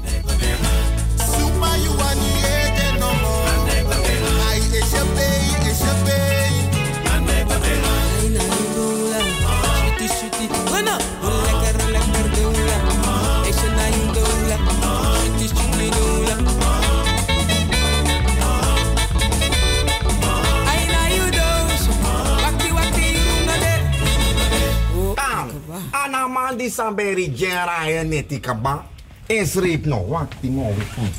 Tam, 26.00 26.16
anaman 26.16 26.56
di 26.58 26.70
samberi 26.70 27.28
jera 27.28 27.88
ya 27.90 28.04
neti 28.04 28.40
kaba. 28.40 28.84
Esrip 29.28 29.86
no 29.86 29.98
wakti 30.10 30.50
mo 30.50 30.72
wifun. 30.72 31.10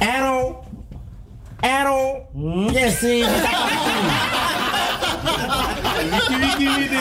Ero. 0.00 0.64
Ero. 1.62 2.26
Yes, 2.72 2.98
see. 3.00 3.24
Wiki 6.12 6.34
wiki 6.34 6.66
wiki. 6.66 6.98